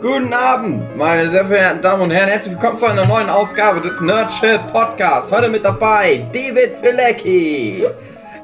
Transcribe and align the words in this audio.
Guten 0.00 0.32
Abend, 0.32 0.96
meine 0.96 1.28
sehr 1.28 1.44
verehrten 1.44 1.82
Damen 1.82 2.02
und 2.04 2.10
Herren. 2.10 2.28
Herzlich 2.30 2.54
willkommen 2.54 2.78
zu 2.78 2.86
einer 2.86 3.06
neuen 3.06 3.28
Ausgabe 3.28 3.80
des 3.82 4.00
Nerdship 4.00 4.72
Podcasts. 4.72 5.30
Heute 5.30 5.48
mit 5.48 5.64
dabei 5.64 6.24
David 6.32 6.72
Filecki, 6.74 7.84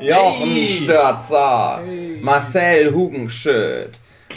Jochen 0.00 0.46
Hey. 0.46 0.66
Störzer, 0.66 1.80
Marcel 2.20 2.92
Hugenschütt. 2.92 3.92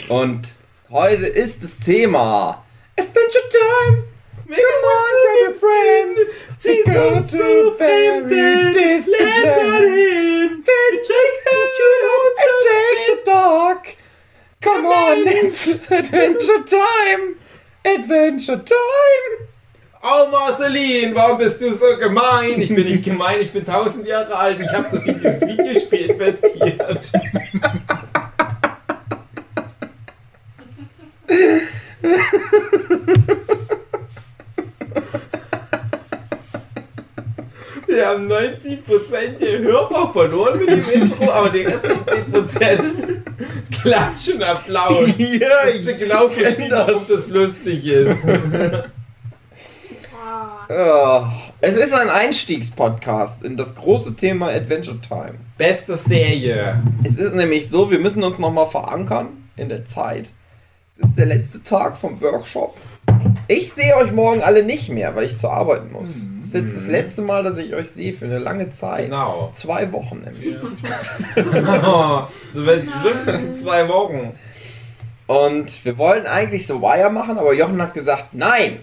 Und 0.08 0.48
heute 0.90 1.26
ist 1.26 1.62
das 1.62 1.76
Thema 1.84 2.64
Adventure 2.98 3.44
Time. 3.50 4.04
Come 4.46 5.46
on, 5.46 5.54
friends. 5.54 6.30
Zieht 6.58 6.84
Go 6.86 7.20
to 7.20 7.26
zu 7.28 7.74
very 7.76 8.20
Fremden, 8.20 8.72
distant 8.72 9.06
lernt 9.08 9.56
land. 9.56 9.82
dahin, 9.82 10.64
Check 12.64 13.16
the 13.24 13.30
dog. 13.30 13.78
Come 14.60 14.84
on, 14.86 15.26
it's 15.26 15.66
Adventure 15.90 16.62
Time. 16.64 17.36
Adventure 17.82 18.58
Time. 18.58 19.48
Oh 20.02 20.28
Marceline, 20.30 21.14
warum 21.14 21.38
bist 21.38 21.62
du 21.62 21.72
so 21.72 21.96
gemein? 21.96 22.60
Ich 22.60 22.68
bin 22.68 22.84
nicht 22.84 23.04
gemein, 23.04 23.40
ich 23.40 23.52
bin 23.52 23.66
1000 23.66 24.06
Jahre 24.06 24.36
alt. 24.36 24.60
Ich 24.60 24.70
habe 24.70 24.90
so 24.90 25.00
viel 25.00 25.14
in 25.14 25.20
dieses 25.20 25.40
Videospiel 25.42 26.10
investiert. 26.10 27.10
Wir 37.90 38.06
haben 38.06 38.30
90% 38.30 39.38
der 39.40 39.58
Hörer 39.58 40.12
verloren 40.12 40.60
mit 40.60 40.68
dem 40.68 41.02
Intro, 41.02 41.28
aber 41.30 41.50
die 41.50 41.62
restlichen 41.62 42.04
10% 42.04 42.82
klatschen 43.82 44.42
Applaus. 44.42 45.08
Ja, 45.18 45.66
Ich 45.68 45.98
genau 45.98 46.28
verstehen, 46.28 46.70
warum 46.70 47.04
das 47.08 47.28
lustig 47.28 47.84
ist. 47.84 48.24
Ja, 50.68 51.32
es 51.60 51.74
ist 51.74 51.92
ein 51.92 52.08
Einstiegspodcast 52.08 53.42
in 53.42 53.56
das 53.56 53.74
große 53.74 54.14
Thema 54.14 54.50
Adventure 54.50 55.00
Time. 55.00 55.34
Beste 55.58 55.96
Serie. 55.96 56.82
Es 57.02 57.14
ist 57.14 57.34
nämlich 57.34 57.68
so, 57.68 57.90
wir 57.90 57.98
müssen 57.98 58.22
uns 58.22 58.38
nochmal 58.38 58.68
verankern 58.68 59.48
in 59.56 59.68
der 59.68 59.84
Zeit. 59.84 60.28
Es 60.96 61.08
ist 61.08 61.18
der 61.18 61.26
letzte 61.26 61.60
Tag 61.62 61.98
vom 61.98 62.20
Workshop. 62.20 62.76
Ich 63.48 63.72
sehe 63.72 63.96
euch 63.96 64.12
morgen 64.12 64.42
alle 64.42 64.62
nicht 64.62 64.90
mehr, 64.90 65.16
weil 65.16 65.24
ich 65.24 65.36
zur 65.36 65.52
Arbeit 65.52 65.90
muss. 65.90 66.10
Es 66.39 66.39
ist 66.54 66.60
jetzt 66.60 66.76
das 66.76 66.88
letzte 66.88 67.22
Mal, 67.22 67.42
dass 67.42 67.58
ich 67.58 67.74
euch 67.74 67.90
sehe 67.90 68.12
für 68.12 68.24
eine 68.24 68.38
lange 68.38 68.70
Zeit. 68.70 69.06
Genau. 69.06 69.50
Zwei 69.54 69.90
Wochen 69.92 70.22
nämlich. 70.24 70.56
Oh, 71.84 72.22
so 72.52 72.66
wird 72.66 72.88
schlimmsten 73.00 73.56
zwei 73.58 73.88
Wochen. 73.88 74.32
Und 75.26 75.84
wir 75.84 75.96
wollen 75.98 76.26
eigentlich 76.26 76.66
so 76.66 76.82
Wire 76.82 77.10
machen, 77.10 77.38
aber 77.38 77.52
Jochen 77.54 77.80
hat 77.80 77.94
gesagt, 77.94 78.34
nein. 78.34 78.78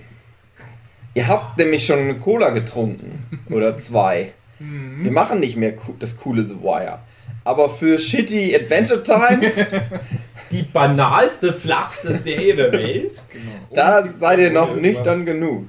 Ihr 1.14 1.28
habt 1.28 1.58
nämlich 1.58 1.86
schon 1.86 2.00
eine 2.00 2.20
Cola 2.20 2.52
getrunken. 2.52 3.26
Oder 3.50 3.78
zwei. 3.80 4.34
Wir 4.59 5.12
machen 5.12 5.40
nicht 5.40 5.56
mehr 5.58 5.74
das 6.00 6.18
coole 6.18 6.48
The 6.48 6.62
Wire. 6.62 7.00
Aber 7.44 7.70
für 7.70 8.00
Shitty 8.00 8.56
Adventure 8.56 9.04
Time, 9.04 9.52
Die 10.52 10.64
banalste, 10.64 11.52
flachste 11.52 12.18
Serie 12.18 12.56
der 12.56 12.72
Welt. 12.72 13.22
da 13.74 14.08
seid 14.20 14.40
ihr 14.40 14.52
noch 14.52 14.76
nüchtern 14.76 15.26
genug. 15.26 15.66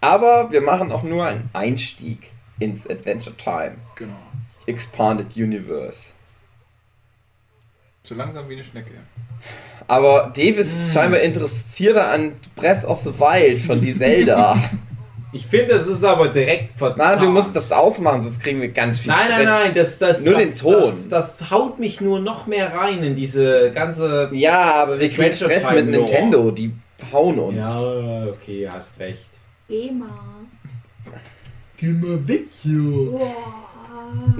Aber 0.00 0.50
wir 0.50 0.60
machen 0.60 0.92
auch 0.92 1.02
nur 1.02 1.26
einen 1.26 1.50
Einstieg 1.52 2.32
ins 2.58 2.88
Adventure 2.88 3.36
Time. 3.36 3.76
Genau. 3.96 4.16
Expanded 4.66 5.36
Universe. 5.36 6.10
So 8.02 8.14
langsam 8.14 8.48
wie 8.48 8.54
eine 8.54 8.64
Schnecke. 8.64 8.92
Aber 9.86 10.32
Dave 10.34 10.60
ist 10.60 10.92
scheinbar 10.92 11.20
interessierter 11.20 12.10
an 12.10 12.32
Breath 12.54 12.84
of 12.84 13.02
the 13.02 13.18
Wild 13.18 13.58
von 13.58 13.80
die 13.80 13.96
Zelda. 13.96 14.56
Ich 15.32 15.46
finde, 15.46 15.74
es 15.74 15.86
ist 15.86 16.02
aber 16.02 16.28
direkt 16.28 16.76
verzahnt. 16.76 16.98
Nein, 16.98 17.20
du 17.20 17.30
musst 17.30 17.54
das 17.54 17.70
ausmachen, 17.70 18.24
sonst 18.24 18.40
kriegen 18.40 18.60
wir 18.60 18.70
ganz 18.70 18.98
viel 18.98 19.12
Nein, 19.12 19.28
nein, 19.28 19.42
Stress. 19.42 19.46
nein, 19.46 19.74
das, 19.74 19.98
das, 19.98 20.24
Nur 20.24 20.34
das, 20.34 20.42
den 20.42 20.58
Ton. 20.58 20.82
Das, 21.08 21.36
das 21.38 21.50
haut 21.52 21.78
mich 21.78 22.00
nur 22.00 22.18
noch 22.18 22.48
mehr 22.48 22.74
rein 22.74 23.02
in 23.04 23.14
diese 23.14 23.70
ganze. 23.70 24.28
Ja, 24.32 24.74
aber 24.74 24.98
wir 24.98 25.08
kriegen 25.08 25.32
Stress 25.32 25.70
mit. 25.70 25.86
Nintendo, 25.86 26.50
die 26.50 26.72
hauen 27.12 27.38
uns. 27.38 27.56
Ja, 27.56 28.26
okay, 28.26 28.68
hast 28.68 28.98
recht. 28.98 29.30
GEMA. 29.70 30.10
Geh 31.76 31.92
mal 31.92 32.26
weg 32.26 32.46
hier. 32.50 33.10
Boah. 33.12 34.34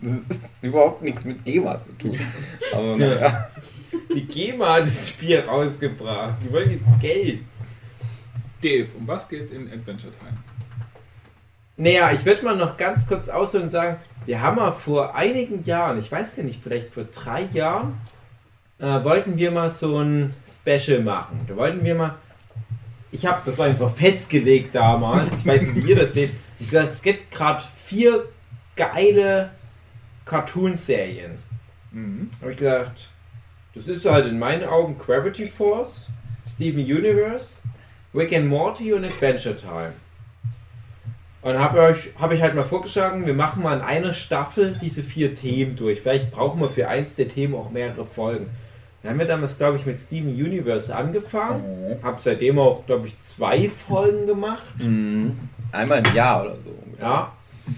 Das 0.00 0.36
ist 0.36 0.50
überhaupt 0.60 1.02
nichts 1.02 1.24
mit 1.24 1.44
GEMA 1.44 1.80
zu 1.80 1.96
tun. 1.96 2.18
Aber 2.72 2.96
naja. 2.96 3.50
Die 4.12 4.26
GEMA 4.26 4.74
hat 4.74 4.82
das 4.82 5.10
Spiel 5.10 5.38
rausgebracht. 5.38 6.34
Die 6.42 6.52
wollen 6.52 6.70
jetzt 6.70 7.00
Geld. 7.00 7.44
Dave, 8.60 8.88
um 8.98 9.06
was 9.06 9.28
geht's 9.28 9.52
in 9.52 9.72
Adventure 9.72 10.12
Time? 10.12 10.36
Naja, 11.76 12.10
ich 12.12 12.24
würde 12.24 12.44
mal 12.44 12.56
noch 12.56 12.76
ganz 12.76 13.06
kurz 13.06 13.28
ausholen 13.28 13.64
und 13.64 13.70
sagen, 13.70 13.98
wir 14.26 14.42
haben 14.42 14.56
mal 14.56 14.72
vor 14.72 15.14
einigen 15.14 15.62
Jahren, 15.62 16.00
ich 16.00 16.10
weiß 16.10 16.34
gar 16.34 16.42
nicht, 16.42 16.60
vielleicht 16.60 16.88
vor 16.88 17.04
drei 17.04 17.42
Jahren, 17.52 18.00
äh, 18.80 19.04
wollten 19.04 19.38
wir 19.38 19.52
mal 19.52 19.70
so 19.70 20.00
ein 20.00 20.34
Special 20.44 21.00
machen. 21.00 21.44
Da 21.46 21.54
wollten 21.54 21.84
wir 21.84 21.94
mal, 21.94 22.16
ich 23.10 23.26
habe 23.26 23.40
das 23.44 23.60
einfach 23.60 23.94
festgelegt 23.94 24.74
damals, 24.74 25.38
ich 25.38 25.46
weiß 25.46 25.62
nicht, 25.62 25.76
wie 25.76 25.90
ihr 25.90 25.96
das 25.96 26.12
seht, 26.14 26.32
ich 26.58 26.66
gesagt, 26.66 26.90
es 26.90 27.02
gibt 27.02 27.30
gerade 27.30 27.64
vier 27.84 28.26
geile 28.76 29.50
Cartoon-Serien. 30.24 31.38
Mhm. 31.90 32.30
habe 32.40 32.50
ich 32.50 32.58
gesagt, 32.58 33.08
das 33.74 33.88
ist 33.88 34.04
halt 34.04 34.26
in 34.26 34.38
meinen 34.38 34.64
Augen 34.64 34.98
Gravity 34.98 35.46
Force, 35.46 36.08
Steven 36.46 36.80
Universe, 36.80 37.62
Rick 38.14 38.34
and 38.34 38.48
Morty 38.48 38.92
und 38.92 39.04
Adventure 39.04 39.56
Time. 39.56 39.94
Und 41.40 41.58
habe 41.58 41.80
euch 41.80 42.10
habe 42.18 42.34
ich 42.34 42.42
halt 42.42 42.54
mal 42.54 42.64
vorgeschlagen, 42.64 43.24
wir 43.24 43.34
machen 43.34 43.62
mal 43.62 43.78
in 43.78 43.84
einer 43.84 44.12
Staffel 44.12 44.76
diese 44.82 45.02
vier 45.02 45.34
Themen 45.34 45.76
durch. 45.76 46.00
Vielleicht 46.00 46.30
brauchen 46.30 46.60
wir 46.60 46.68
für 46.68 46.88
eins 46.88 47.14
der 47.14 47.28
Themen 47.28 47.54
auch 47.54 47.70
mehrere 47.70 48.04
Folgen. 48.04 48.50
Wir 49.08 49.12
haben 49.12 49.20
ja 49.20 49.26
damals, 49.26 49.56
glaube 49.56 49.78
ich, 49.78 49.86
mit 49.86 49.98
Steven 49.98 50.28
Universe 50.28 50.94
angefangen. 50.94 51.96
Habe 52.02 52.20
seitdem 52.22 52.58
auch, 52.58 52.84
glaube 52.84 53.06
ich, 53.06 53.18
zwei 53.20 53.70
Folgen 53.70 54.26
gemacht. 54.26 54.66
Mhm. 54.78 55.48
Einmal 55.72 56.06
im 56.06 56.14
Jahr 56.14 56.42
oder 56.42 56.56
so. 56.60 56.74
Ja. 57.00 57.32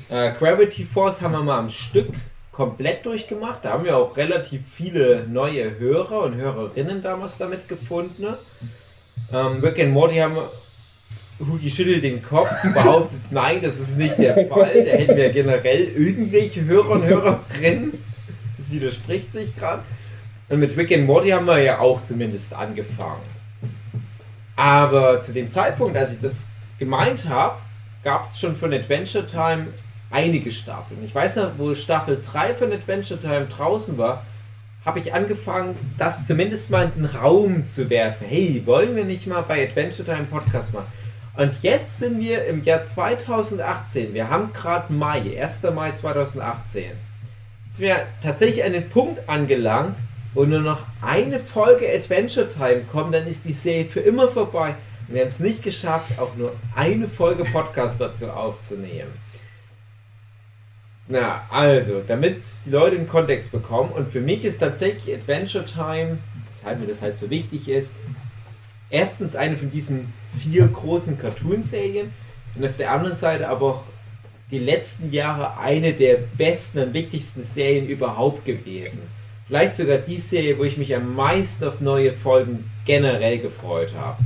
Äh, 0.08 0.32
Gravity 0.32 0.84
Force 0.84 1.22
haben 1.22 1.30
wir 1.30 1.42
mal 1.44 1.60
am 1.60 1.68
Stück 1.68 2.08
komplett 2.50 3.06
durchgemacht. 3.06 3.64
Da 3.64 3.70
haben 3.74 3.84
wir 3.84 3.96
auch 3.96 4.16
relativ 4.16 4.62
viele 4.72 5.24
neue 5.28 5.78
Hörer 5.78 6.24
und 6.24 6.34
Hörerinnen 6.34 7.00
damals 7.00 7.38
damit 7.38 7.68
gefunden. 7.68 8.26
Ähm, 9.32 9.60
Rick 9.62 9.78
and 9.78 9.92
Morty 9.92 10.16
haben 10.16 10.34
wir. 10.34 10.50
Hugi 11.38 11.70
schüttelt 11.70 12.02
den 12.02 12.24
Kopf, 12.24 12.50
behauptet, 12.74 13.20
nein, 13.30 13.60
das 13.62 13.78
ist 13.78 13.96
nicht 13.96 14.18
der 14.18 14.48
Fall. 14.48 14.84
Da 14.84 14.90
hätten 14.90 15.16
wir 15.16 15.30
generell 15.30 15.84
irgendwelche 15.84 16.64
Hörer 16.64 16.90
und 16.90 17.04
Hörerinnen. 17.04 17.92
Das 18.58 18.72
widerspricht 18.72 19.32
sich 19.32 19.54
gerade. 19.54 19.82
Und 20.50 20.58
mit 20.58 20.76
Rick 20.76 20.92
and 20.92 21.06
Morty 21.06 21.30
haben 21.30 21.46
wir 21.46 21.62
ja 21.62 21.78
auch 21.78 22.02
zumindest 22.02 22.54
angefangen. 22.54 23.22
Aber 24.56 25.20
zu 25.20 25.32
dem 25.32 25.48
Zeitpunkt, 25.48 25.96
als 25.96 26.12
ich 26.12 26.20
das 26.20 26.48
gemeint 26.78 27.28
habe, 27.28 27.56
gab 28.02 28.24
es 28.24 28.38
schon 28.38 28.56
von 28.56 28.72
Adventure 28.72 29.24
Time 29.24 29.68
einige 30.10 30.50
Staffeln. 30.50 31.04
Ich 31.04 31.14
weiß 31.14 31.36
noch, 31.36 31.52
wo 31.56 31.72
Staffel 31.76 32.20
3 32.20 32.54
von 32.54 32.72
Adventure 32.72 33.20
Time 33.20 33.46
draußen 33.46 33.96
war, 33.96 34.26
habe 34.84 34.98
ich 34.98 35.14
angefangen, 35.14 35.76
das 35.96 36.26
zumindest 36.26 36.70
mal 36.70 36.90
in 36.96 37.02
den 37.02 37.16
Raum 37.16 37.64
zu 37.64 37.88
werfen. 37.88 38.26
Hey, 38.26 38.62
wollen 38.64 38.96
wir 38.96 39.04
nicht 39.04 39.28
mal 39.28 39.42
bei 39.42 39.64
Adventure 39.64 40.04
Time 40.04 40.24
Podcast 40.24 40.74
machen? 40.74 40.88
Und 41.36 41.62
jetzt 41.62 41.98
sind 41.98 42.20
wir 42.20 42.44
im 42.46 42.60
Jahr 42.62 42.82
2018. 42.82 44.14
Wir 44.14 44.28
haben 44.28 44.52
gerade 44.52 44.92
Mai, 44.92 45.38
1. 45.40 45.62
Mai 45.74 45.92
2018. 45.92 46.90
Jetzt 47.66 47.76
sind 47.76 47.86
wir 47.86 48.06
tatsächlich 48.20 48.64
an 48.64 48.72
den 48.72 48.88
Punkt 48.88 49.28
angelangt, 49.28 49.96
wo 50.34 50.44
nur 50.44 50.60
noch 50.60 50.82
eine 51.02 51.40
Folge 51.40 51.88
Adventure 51.92 52.48
Time 52.48 52.82
kommt, 52.90 53.14
dann 53.14 53.26
ist 53.26 53.44
die 53.44 53.52
Serie 53.52 53.86
für 53.86 54.00
immer 54.00 54.28
vorbei. 54.28 54.76
Und 55.08 55.14
wir 55.14 55.22
haben 55.22 55.28
es 55.28 55.40
nicht 55.40 55.62
geschafft, 55.62 56.18
auch 56.18 56.36
nur 56.36 56.52
eine 56.74 57.08
Folge 57.08 57.44
Podcast 57.44 58.00
dazu 58.00 58.30
aufzunehmen. 58.30 59.10
Na, 61.08 61.44
also, 61.50 62.02
damit 62.06 62.40
die 62.64 62.70
Leute 62.70 62.96
den 62.96 63.08
Kontext 63.08 63.50
bekommen, 63.50 63.90
und 63.90 64.12
für 64.12 64.20
mich 64.20 64.44
ist 64.44 64.60
tatsächlich 64.60 65.12
Adventure 65.12 65.64
Time, 65.64 66.18
weshalb 66.46 66.78
mir 66.78 66.86
das 66.86 67.02
halt 67.02 67.18
so 67.18 67.28
wichtig 67.30 67.68
ist, 67.68 67.92
erstens 68.90 69.34
eine 69.34 69.56
von 69.56 69.70
diesen 69.70 70.12
vier 70.38 70.68
großen 70.68 71.18
Cartoon-Serien 71.18 72.12
und 72.54 72.64
auf 72.64 72.76
der 72.76 72.92
anderen 72.92 73.16
Seite 73.16 73.48
aber 73.48 73.66
auch 73.66 73.82
die 74.52 74.60
letzten 74.60 75.10
Jahre 75.10 75.58
eine 75.58 75.92
der 75.92 76.18
besten 76.36 76.78
und 76.78 76.94
wichtigsten 76.94 77.42
Serien 77.42 77.88
überhaupt 77.88 78.44
gewesen. 78.44 79.02
Vielleicht 79.50 79.74
sogar 79.74 79.98
die 79.98 80.20
Serie, 80.20 80.56
wo 80.58 80.62
ich 80.62 80.78
mich 80.78 80.94
am 80.94 81.16
meisten 81.16 81.64
auf 81.64 81.80
neue 81.80 82.12
Folgen 82.12 82.70
generell 82.84 83.40
gefreut 83.40 83.92
habe. 83.98 84.22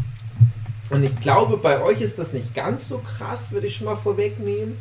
Und 0.90 1.02
ich 1.02 1.18
glaube, 1.18 1.56
bei 1.56 1.80
euch 1.80 2.02
ist 2.02 2.18
das 2.18 2.34
nicht 2.34 2.54
ganz 2.54 2.88
so 2.88 2.98
krass, 2.98 3.50
würde 3.50 3.66
ich 3.66 3.76
schon 3.76 3.86
mal 3.86 3.96
vorwegnehmen. 3.96 4.76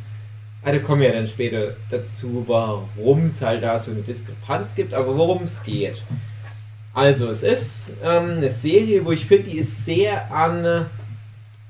Ah, 0.61 0.73
da 0.73 0.79
kommen 0.79 0.99
wir 0.99 1.07
ja 1.07 1.15
dann 1.15 1.27
später 1.27 1.77
dazu, 1.89 2.43
warum 2.45 3.27
es 3.27 3.41
halt 3.41 3.63
da 3.63 3.79
so 3.79 3.91
eine 3.91 4.01
Diskrepanz 4.01 4.75
gibt, 4.75 4.93
aber 4.93 5.17
worum 5.17 5.43
es 5.43 5.63
geht. 5.63 6.03
Also, 6.93 7.29
es 7.29 7.41
ist 7.41 7.93
ähm, 8.03 8.31
eine 8.31 8.51
Serie, 8.51 9.05
wo 9.05 9.13
ich 9.13 9.25
finde, 9.25 9.49
die 9.49 9.59
ist 9.59 9.85
sehr 9.85 10.29
an 10.29 10.87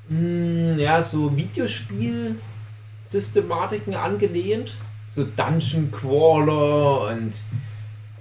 mh, 0.10 0.82
ja, 0.82 1.00
so 1.04 1.38
Videospiel-Systematiken 1.38 3.94
angelehnt. 3.94 4.78
So 5.06 5.26
Dungeon 5.26 5.92
Crawler 5.92 7.12
und 7.12 7.44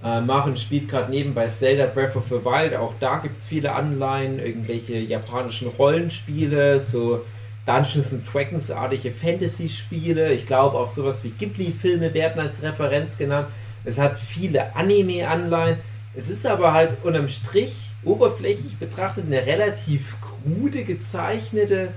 äh, 0.03 0.21
Maren 0.21 0.57
spielt 0.57 0.89
gerade 0.89 1.09
nebenbei 1.09 1.47
Zelda 1.47 1.85
Breath 1.85 2.15
of 2.15 2.25
the 2.27 2.43
Wild. 2.43 2.75
Auch 2.75 2.93
da 2.99 3.17
gibt 3.17 3.39
es 3.39 3.47
viele 3.47 3.73
Anleihen, 3.73 4.39
irgendwelche 4.39 4.97
japanischen 4.97 5.69
Rollenspiele, 5.69 6.79
so 6.79 7.23
Dungeons 7.65 8.13
and 8.13 8.31
Dragons-artige 8.31 9.11
Fantasy-Spiele. 9.11 10.33
Ich 10.33 10.45
glaube 10.45 10.77
auch 10.77 10.89
sowas 10.89 11.23
wie 11.23 11.29
Ghibli-Filme 11.29 12.13
werden 12.13 12.41
als 12.41 12.61
Referenz 12.61 13.17
genannt. 13.17 13.47
Es 13.85 13.97
hat 13.97 14.19
viele 14.19 14.75
Anime-Anleihen. 14.75 15.77
Es 16.15 16.29
ist 16.29 16.45
aber 16.45 16.73
halt 16.73 16.97
unterm 17.03 17.29
Strich, 17.29 17.91
oberflächlich 18.03 18.77
betrachtet, 18.77 19.25
eine 19.25 19.45
relativ 19.45 20.17
krude 20.19 20.83
gezeichnete 20.83 21.89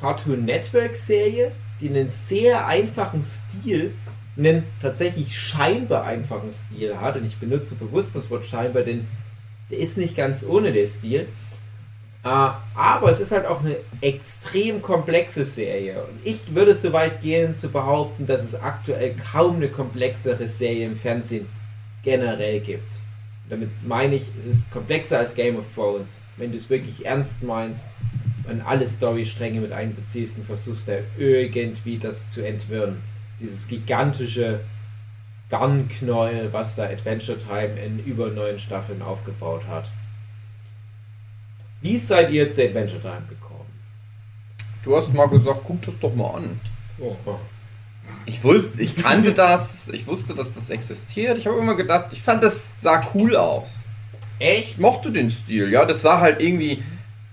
Cartoon 0.00 0.44
Network-Serie, 0.44 1.52
die 1.80 1.88
einen 1.88 2.10
sehr 2.10 2.66
einfachen 2.66 3.22
Stil, 3.22 3.94
einen 4.36 4.64
tatsächlich 4.80 5.38
scheinbar 5.38 6.04
einfachen 6.04 6.50
Stil 6.50 7.00
hat. 7.00 7.16
Und 7.16 7.24
ich 7.24 7.36
benutze 7.36 7.76
bewusst 7.76 8.16
das 8.16 8.30
Wort 8.30 8.44
scheinbar, 8.44 8.82
denn 8.82 9.06
der 9.70 9.78
ist 9.78 9.96
nicht 9.96 10.16
ganz 10.16 10.44
ohne 10.44 10.72
der 10.72 10.86
Stil. 10.86 11.28
Äh, 12.24 12.50
aber 12.74 13.10
es 13.10 13.20
ist 13.20 13.32
halt 13.32 13.46
auch 13.46 13.60
eine 13.60 13.76
extrem 14.00 14.80
komplexe 14.80 15.44
Serie. 15.44 16.04
Und 16.04 16.18
ich 16.24 16.54
würde 16.54 16.74
so 16.74 16.92
weit 16.92 17.20
gehen 17.20 17.54
zu 17.56 17.68
behaupten, 17.68 18.26
dass 18.26 18.42
es 18.42 18.54
aktuell 18.54 19.14
kaum 19.32 19.56
eine 19.56 19.68
komplexere 19.68 20.48
Serie 20.48 20.86
im 20.86 20.96
Fernsehen 20.96 21.46
generell 22.02 22.60
gibt. 22.60 23.00
Damit 23.50 23.68
meine 23.86 24.16
ich, 24.16 24.30
es 24.36 24.46
ist 24.46 24.70
komplexer 24.70 25.18
als 25.18 25.34
Game 25.34 25.56
of 25.56 25.66
Thrones. 25.74 26.22
Wenn 26.38 26.50
du 26.50 26.56
es 26.56 26.70
wirklich 26.70 27.04
ernst 27.04 27.42
meinst 27.42 27.90
und 28.48 28.62
alle 28.62 28.86
Storystränge 28.86 29.60
mit 29.60 29.72
einbeziehst 29.72 30.38
und 30.38 30.44
versuchst 30.44 30.88
da 30.88 30.94
irgendwie 31.18 31.98
das 31.98 32.30
zu 32.30 32.44
entwirren. 32.44 33.02
Dieses 33.44 33.68
gigantische 33.68 34.60
Gun-Knäuel, 35.50 36.50
was 36.52 36.76
da 36.76 36.84
Adventure 36.84 37.36
Time 37.36 37.78
in 37.78 38.02
über 38.02 38.30
neun 38.30 38.58
Staffeln 38.58 39.02
aufgebaut 39.02 39.66
hat. 39.68 39.90
Wie 41.82 41.98
seid 41.98 42.30
ihr 42.30 42.50
zu 42.50 42.64
Adventure 42.64 43.02
Time 43.02 43.24
gekommen? 43.28 43.68
Du 44.82 44.96
hast 44.96 45.12
mal 45.12 45.28
gesagt, 45.28 45.60
guck 45.64 45.82
das 45.82 45.98
doch 45.98 46.14
mal 46.14 46.36
an. 46.36 46.58
Oh. 46.98 47.14
Ich 48.24 48.42
wusste, 48.42 48.80
ich 48.80 48.96
kannte 48.96 49.32
das, 49.32 49.90
ich 49.90 50.06
wusste, 50.06 50.34
dass 50.34 50.54
das 50.54 50.70
existiert. 50.70 51.36
Ich 51.36 51.46
habe 51.46 51.58
immer 51.58 51.74
gedacht, 51.74 52.12
ich 52.12 52.22
fand 52.22 52.42
das 52.42 52.72
sah 52.80 53.02
cool 53.14 53.36
aus. 53.36 53.84
Echt? 54.38 54.70
Ich 54.70 54.78
mochte 54.78 55.12
den 55.12 55.30
Stil, 55.30 55.70
ja, 55.70 55.84
das 55.84 56.00
sah 56.00 56.20
halt 56.20 56.40
irgendwie, 56.40 56.82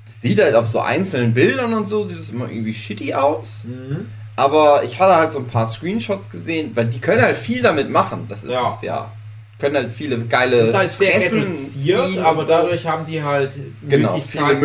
das 0.05 0.21
sieht 0.21 0.41
halt 0.41 0.55
auf 0.55 0.67
so 0.67 0.81
einzelnen 0.81 1.33
Bildern 1.33 1.73
und 1.73 1.87
so, 1.87 2.03
sieht 2.03 2.19
das 2.19 2.31
immer 2.31 2.49
irgendwie 2.49 2.73
shitty 2.73 3.13
aus. 3.13 3.63
Mhm. 3.63 4.07
Aber 4.35 4.83
ich 4.83 4.99
hatte 4.99 5.15
halt 5.15 5.31
so 5.31 5.39
ein 5.39 5.47
paar 5.47 5.65
Screenshots 5.67 6.29
gesehen, 6.29 6.71
weil 6.75 6.85
die 6.85 6.99
können 6.99 7.21
halt 7.21 7.37
viel 7.37 7.61
damit 7.61 7.89
machen. 7.89 8.25
Das 8.29 8.43
ist 8.43 8.51
Ja. 8.51 8.73
es 8.75 8.81
ja. 8.81 9.11
Können 9.59 9.75
halt 9.75 9.91
viele 9.91 10.17
geile. 10.25 10.55
Es 10.61 10.69
ist 10.69 10.75
halt 10.75 10.91
sehr 10.93 11.19
Fressen 11.21 11.39
reduziert, 11.41 12.17
aber 12.17 12.41
so. 12.45 12.51
dadurch 12.51 12.87
haben 12.87 13.05
die 13.05 13.21
halt 13.21 13.59
Genau, 13.87 14.13
Möglichkeiten, 14.13 14.21
viele 14.31 14.41
für 14.41 14.45
so 14.49 14.49
eine 14.49 14.59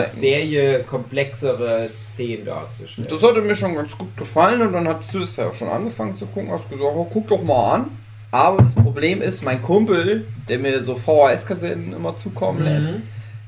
Möglichkeiten. 0.00 0.10
Serie 0.20 0.78
komplexere 0.82 1.88
Szenen 1.88 2.44
darzustellen. 2.44 3.08
Das 3.08 3.22
hatte 3.22 3.40
mir 3.40 3.56
schon 3.56 3.74
ganz 3.74 3.96
gut 3.96 4.14
gefallen 4.14 4.60
und 4.60 4.74
dann 4.74 4.86
hast 4.88 5.14
du 5.14 5.20
das 5.20 5.36
ja 5.36 5.48
auch 5.48 5.54
schon 5.54 5.68
angefangen 5.68 6.14
zu 6.16 6.26
gucken, 6.26 6.50
hast 6.50 6.68
gesagt, 6.68 6.84
oh, 6.94 7.06
guck 7.10 7.28
doch 7.28 7.42
mal 7.42 7.74
an. 7.76 7.86
Aber 8.30 8.62
das 8.62 8.74
Problem 8.74 9.22
ist, 9.22 9.42
mein 9.42 9.62
Kumpel, 9.62 10.26
der 10.48 10.58
mir 10.58 10.82
so 10.82 10.96
VHS-Kassetten 10.96 11.94
immer 11.94 12.14
zukommen 12.16 12.58
Mhm. 12.58 12.64
lässt, 12.64 12.94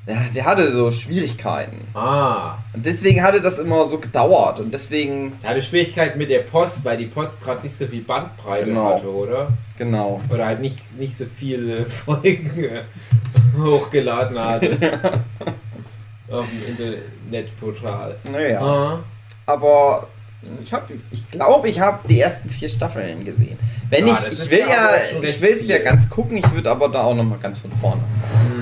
der, 0.06 0.16
der 0.34 0.44
hatte 0.44 0.70
so 0.70 0.90
Schwierigkeiten. 0.90 1.78
Ah, 1.94 2.58
Und 2.74 2.84
deswegen 2.84 3.22
hatte 3.22 3.40
das 3.40 3.58
immer 3.58 3.84
so 3.86 3.98
gedauert 3.98 4.60
und 4.60 4.72
deswegen, 4.72 5.32
er 5.42 5.50
hatte 5.50 5.62
Schwierigkeiten 5.62 6.18
mit 6.18 6.28
der 6.30 6.40
Post, 6.40 6.84
weil 6.84 6.96
die 6.98 7.06
Post 7.06 7.40
gerade 7.42 7.62
nicht 7.62 7.74
so 7.74 7.86
viel 7.86 8.02
Bandbreite 8.02 8.66
Genau. 8.66 8.94
hatte, 8.94 9.10
oder? 9.10 9.48
genau. 9.78 10.20
Oder 10.30 10.46
halt 10.46 10.60
nicht, 10.60 10.78
nicht 10.98 11.16
so 11.16 11.24
viele 11.24 11.86
Folgen 12.04 12.50
hochgeladen 13.58 14.38
hatte. 14.38 14.78
Auf 16.30 16.46
dem 16.48 16.76
Internetportal. 17.30 18.16
Naja. 18.30 18.60
Ah. 18.62 18.98
Aber 19.46 20.08
ich 20.62 20.72
habe, 20.72 20.92
ich 21.10 21.30
glaube, 21.30 21.68
ich 21.68 21.80
habe 21.80 22.06
die 22.08 22.20
ersten 22.20 22.50
vier 22.50 22.68
Staffeln 22.68 23.24
gesehen. 23.24 23.58
Wenn 23.90 24.06
Ja, 24.08 24.18
ich, 24.30 24.32
ich 24.42 24.50
will 24.50 24.58
ja 24.60 24.90
ich 25.22 25.40
will 25.40 25.58
es 25.60 25.68
ja 25.68 25.78
ganz 25.78 26.08
gucken, 26.10 26.38
ich 26.38 26.52
würde 26.52 26.70
aber 26.70 26.88
da 26.88 27.02
auch 27.04 27.14
noch 27.14 27.24
mal 27.24 27.38
ganz 27.38 27.58
von 27.58 27.70
vorne. 27.80 28.00
Mhm. 28.02 28.53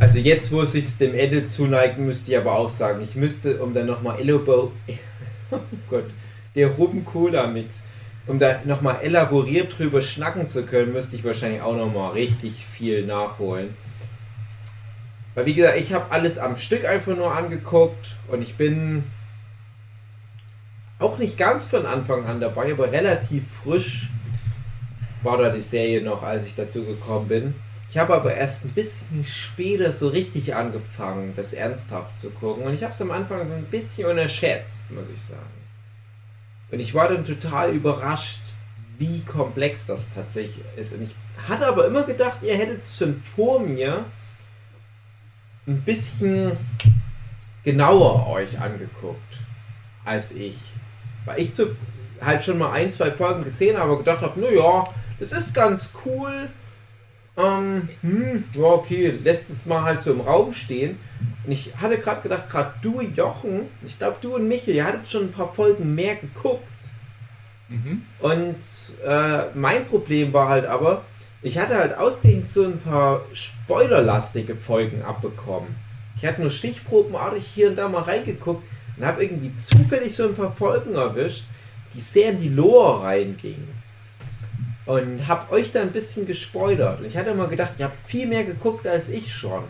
Also 0.00 0.18
jetzt, 0.18 0.50
wo 0.50 0.62
es 0.62 0.72
sich 0.72 0.96
dem 0.96 1.14
Ende 1.14 1.46
zuneigt, 1.46 1.98
müsste 1.98 2.32
ich 2.32 2.38
aber 2.38 2.52
auch 2.56 2.70
sagen, 2.70 3.02
ich 3.02 3.16
müsste, 3.16 3.62
um 3.62 3.74
dann 3.74 3.86
nochmal 3.86 4.18
Elobo... 4.18 4.72
Oh 5.52 5.58
Gott, 5.90 6.04
der 6.54 6.68
Rum-Cola-Mix. 6.68 7.82
Um 8.28 8.38
da 8.38 8.60
nochmal 8.64 9.00
elaboriert 9.02 9.76
drüber 9.76 10.00
schnacken 10.00 10.48
zu 10.48 10.64
können, 10.64 10.92
müsste 10.92 11.16
ich 11.16 11.24
wahrscheinlich 11.24 11.60
auch 11.60 11.76
nochmal 11.76 12.12
richtig 12.12 12.64
viel 12.64 13.04
nachholen. 13.04 13.74
Weil 15.34 15.46
wie 15.46 15.54
gesagt, 15.54 15.76
ich 15.76 15.92
habe 15.92 16.12
alles 16.12 16.38
am 16.38 16.56
Stück 16.56 16.84
einfach 16.84 17.16
nur 17.16 17.34
angeguckt 17.34 18.16
und 18.28 18.42
ich 18.42 18.54
bin 18.54 19.02
auch 21.00 21.18
nicht 21.18 21.36
ganz 21.36 21.66
von 21.66 21.84
Anfang 21.84 22.24
an 22.26 22.40
dabei, 22.40 22.70
aber 22.70 22.92
relativ 22.92 23.42
frisch 23.64 24.10
war 25.24 25.36
da 25.36 25.50
die 25.50 25.60
Serie 25.60 26.00
noch, 26.00 26.22
als 26.22 26.46
ich 26.46 26.54
dazu 26.54 26.84
gekommen 26.84 27.26
bin. 27.26 27.54
Ich 27.90 27.98
habe 27.98 28.14
aber 28.14 28.32
erst 28.32 28.64
ein 28.64 28.70
bisschen 28.70 29.24
später 29.24 29.90
so 29.90 30.08
richtig 30.08 30.54
angefangen, 30.54 31.32
das 31.34 31.52
ernsthaft 31.52 32.16
zu 32.20 32.30
gucken. 32.30 32.62
Und 32.62 32.72
ich 32.72 32.84
habe 32.84 32.92
es 32.92 33.02
am 33.02 33.10
Anfang 33.10 33.44
so 33.44 33.52
ein 33.52 33.64
bisschen 33.64 34.08
unterschätzt, 34.08 34.92
muss 34.92 35.10
ich 35.10 35.20
sagen. 35.20 35.40
Und 36.70 36.78
ich 36.78 36.94
war 36.94 37.08
dann 37.08 37.24
total 37.24 37.72
überrascht, 37.72 38.42
wie 38.98 39.22
komplex 39.22 39.86
das 39.86 40.14
tatsächlich 40.14 40.64
ist. 40.76 40.94
Und 40.94 41.02
ich 41.02 41.16
hatte 41.48 41.66
aber 41.66 41.84
immer 41.84 42.04
gedacht, 42.04 42.38
ihr 42.42 42.56
hättet 42.56 42.86
schon 42.86 43.20
vor 43.34 43.58
mir 43.58 44.04
ein 45.66 45.80
bisschen 45.80 46.52
genauer 47.64 48.28
euch 48.28 48.60
angeguckt 48.60 49.38
als 50.04 50.30
ich. 50.30 50.56
Weil 51.24 51.40
ich 51.40 51.52
zu, 51.52 51.76
halt 52.20 52.44
schon 52.44 52.58
mal 52.58 52.70
ein, 52.70 52.92
zwei 52.92 53.10
Folgen 53.10 53.42
gesehen 53.42 53.76
habe, 53.76 53.98
gedacht 53.98 54.22
habe, 54.22 54.38
naja, 54.38 54.86
das 55.18 55.32
ist 55.32 55.52
ganz 55.52 55.90
cool. 56.04 56.50
Ähm, 57.40 57.88
hm, 58.02 58.44
ja, 58.52 58.62
okay, 58.62 59.18
lässt 59.22 59.50
es 59.50 59.66
mal 59.66 59.82
halt 59.82 60.00
so 60.00 60.12
im 60.12 60.20
Raum 60.20 60.52
stehen. 60.52 60.98
Und 61.46 61.52
ich 61.52 61.76
hatte 61.76 61.98
gerade 61.98 62.22
gedacht, 62.22 62.50
gerade 62.50 62.72
du, 62.82 63.00
Jochen, 63.00 63.62
ich 63.86 63.98
glaube, 63.98 64.18
du 64.20 64.34
und 64.34 64.48
Michael, 64.48 64.74
ihr 64.74 64.84
hattet 64.84 65.08
schon 65.08 65.24
ein 65.24 65.32
paar 65.32 65.52
Folgen 65.52 65.94
mehr 65.94 66.16
geguckt. 66.16 66.64
Mhm. 67.68 68.02
Und 68.18 68.58
äh, 69.06 69.44
mein 69.54 69.86
Problem 69.86 70.32
war 70.32 70.48
halt 70.48 70.66
aber, 70.66 71.02
ich 71.42 71.58
hatte 71.58 71.76
halt 71.76 71.96
ausgehend 71.96 72.46
so 72.46 72.64
ein 72.64 72.78
paar 72.78 73.22
spoilerlastige 73.32 74.54
Folgen 74.54 75.02
abbekommen. 75.02 75.74
Ich 76.16 76.26
hatte 76.26 76.42
nur 76.42 76.50
stichprobenartig 76.50 77.46
hier 77.54 77.68
und 77.70 77.76
da 77.76 77.88
mal 77.88 78.02
reingeguckt 78.02 78.62
und 78.96 79.06
habe 79.06 79.24
irgendwie 79.24 79.54
zufällig 79.56 80.14
so 80.14 80.24
ein 80.24 80.34
paar 80.34 80.54
Folgen 80.54 80.94
erwischt, 80.94 81.44
die 81.94 82.00
sehr 82.00 82.30
in 82.30 82.40
die 82.40 82.50
Lore 82.50 83.04
reingingen. 83.04 83.79
Und 84.90 85.28
habe 85.28 85.52
euch 85.52 85.70
da 85.70 85.82
ein 85.82 85.92
bisschen 85.92 86.26
gespoilert. 86.26 86.98
Und 86.98 87.06
ich 87.06 87.16
hatte 87.16 87.32
mal 87.32 87.46
gedacht, 87.46 87.74
ihr 87.78 87.84
habt 87.84 88.10
viel 88.10 88.26
mehr 88.26 88.42
geguckt 88.42 88.88
als 88.88 89.08
ich 89.08 89.32
schon. 89.32 89.62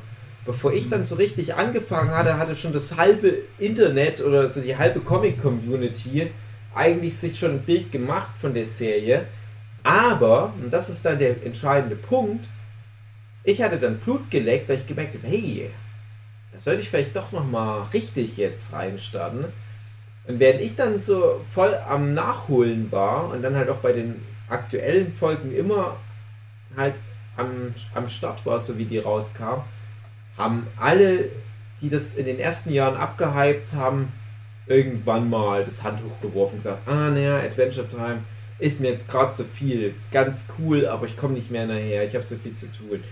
Bevor 0.46 0.72
ich 0.72 0.88
dann 0.88 1.04
so 1.04 1.16
richtig 1.16 1.56
angefangen 1.56 2.10
hatte, 2.10 2.38
hatte 2.38 2.56
schon 2.56 2.72
das 2.72 2.96
halbe 2.96 3.34
Internet 3.58 4.22
oder 4.22 4.48
so 4.48 4.62
die 4.62 4.78
halbe 4.78 5.00
Comic-Community 5.00 6.30
eigentlich 6.74 7.18
sich 7.18 7.38
schon 7.38 7.50
ein 7.50 7.62
Bild 7.62 7.92
gemacht 7.92 8.30
von 8.40 8.54
der 8.54 8.64
Serie. 8.64 9.26
Aber, 9.82 10.54
und 10.58 10.72
das 10.72 10.88
ist 10.88 11.04
dann 11.04 11.18
der 11.18 11.44
entscheidende 11.44 11.96
Punkt, 11.96 12.46
ich 13.44 13.60
hatte 13.60 13.78
dann 13.78 13.98
Blut 13.98 14.30
geleckt, 14.30 14.70
weil 14.70 14.76
ich 14.76 14.86
gemerkt 14.86 15.16
habe, 15.16 15.26
hey, 15.26 15.68
da 16.54 16.60
sollte 16.60 16.80
ich 16.80 16.88
vielleicht 16.88 17.14
doch 17.14 17.30
nochmal 17.30 17.82
richtig 17.92 18.38
jetzt 18.38 18.72
reinstarten. 18.72 19.44
Und 20.26 20.40
während 20.40 20.62
ich 20.62 20.76
dann 20.76 20.98
so 20.98 21.42
voll 21.52 21.74
am 21.74 22.14
Nachholen 22.14 22.90
war 22.90 23.28
und 23.28 23.42
dann 23.42 23.54
halt 23.54 23.68
auch 23.68 23.80
bei 23.80 23.92
den 23.92 24.29
aktuellen 24.50 25.12
Folgen 25.12 25.54
immer 25.54 25.96
halt 26.76 26.94
am, 27.36 27.74
am 27.94 28.08
Start 28.08 28.44
war, 28.44 28.58
so 28.58 28.76
wie 28.78 28.84
die 28.84 28.98
rauskam, 28.98 29.62
haben 30.36 30.66
alle, 30.76 31.26
die 31.80 31.88
das 31.88 32.16
in 32.16 32.26
den 32.26 32.38
ersten 32.38 32.72
Jahren 32.72 32.96
abgehypt 32.96 33.72
haben, 33.74 34.12
irgendwann 34.66 35.28
mal 35.28 35.64
das 35.64 35.82
Handtuch 35.82 36.20
geworfen 36.20 36.52
und 36.52 36.58
gesagt, 36.58 36.86
ah 36.86 37.10
naja, 37.10 37.38
Adventure 37.38 37.88
Time 37.88 38.20
ist 38.58 38.80
mir 38.80 38.90
jetzt 38.90 39.10
gerade 39.10 39.32
zu 39.32 39.44
viel. 39.44 39.94
Ganz 40.12 40.46
cool, 40.58 40.86
aber 40.86 41.06
ich 41.06 41.16
komme 41.16 41.34
nicht 41.34 41.50
mehr 41.50 41.66
nachher, 41.66 42.04
ich 42.04 42.14
habe 42.14 42.24
so 42.24 42.36
viel 42.36 42.52
zu 42.52 42.66
tun. 42.70 43.02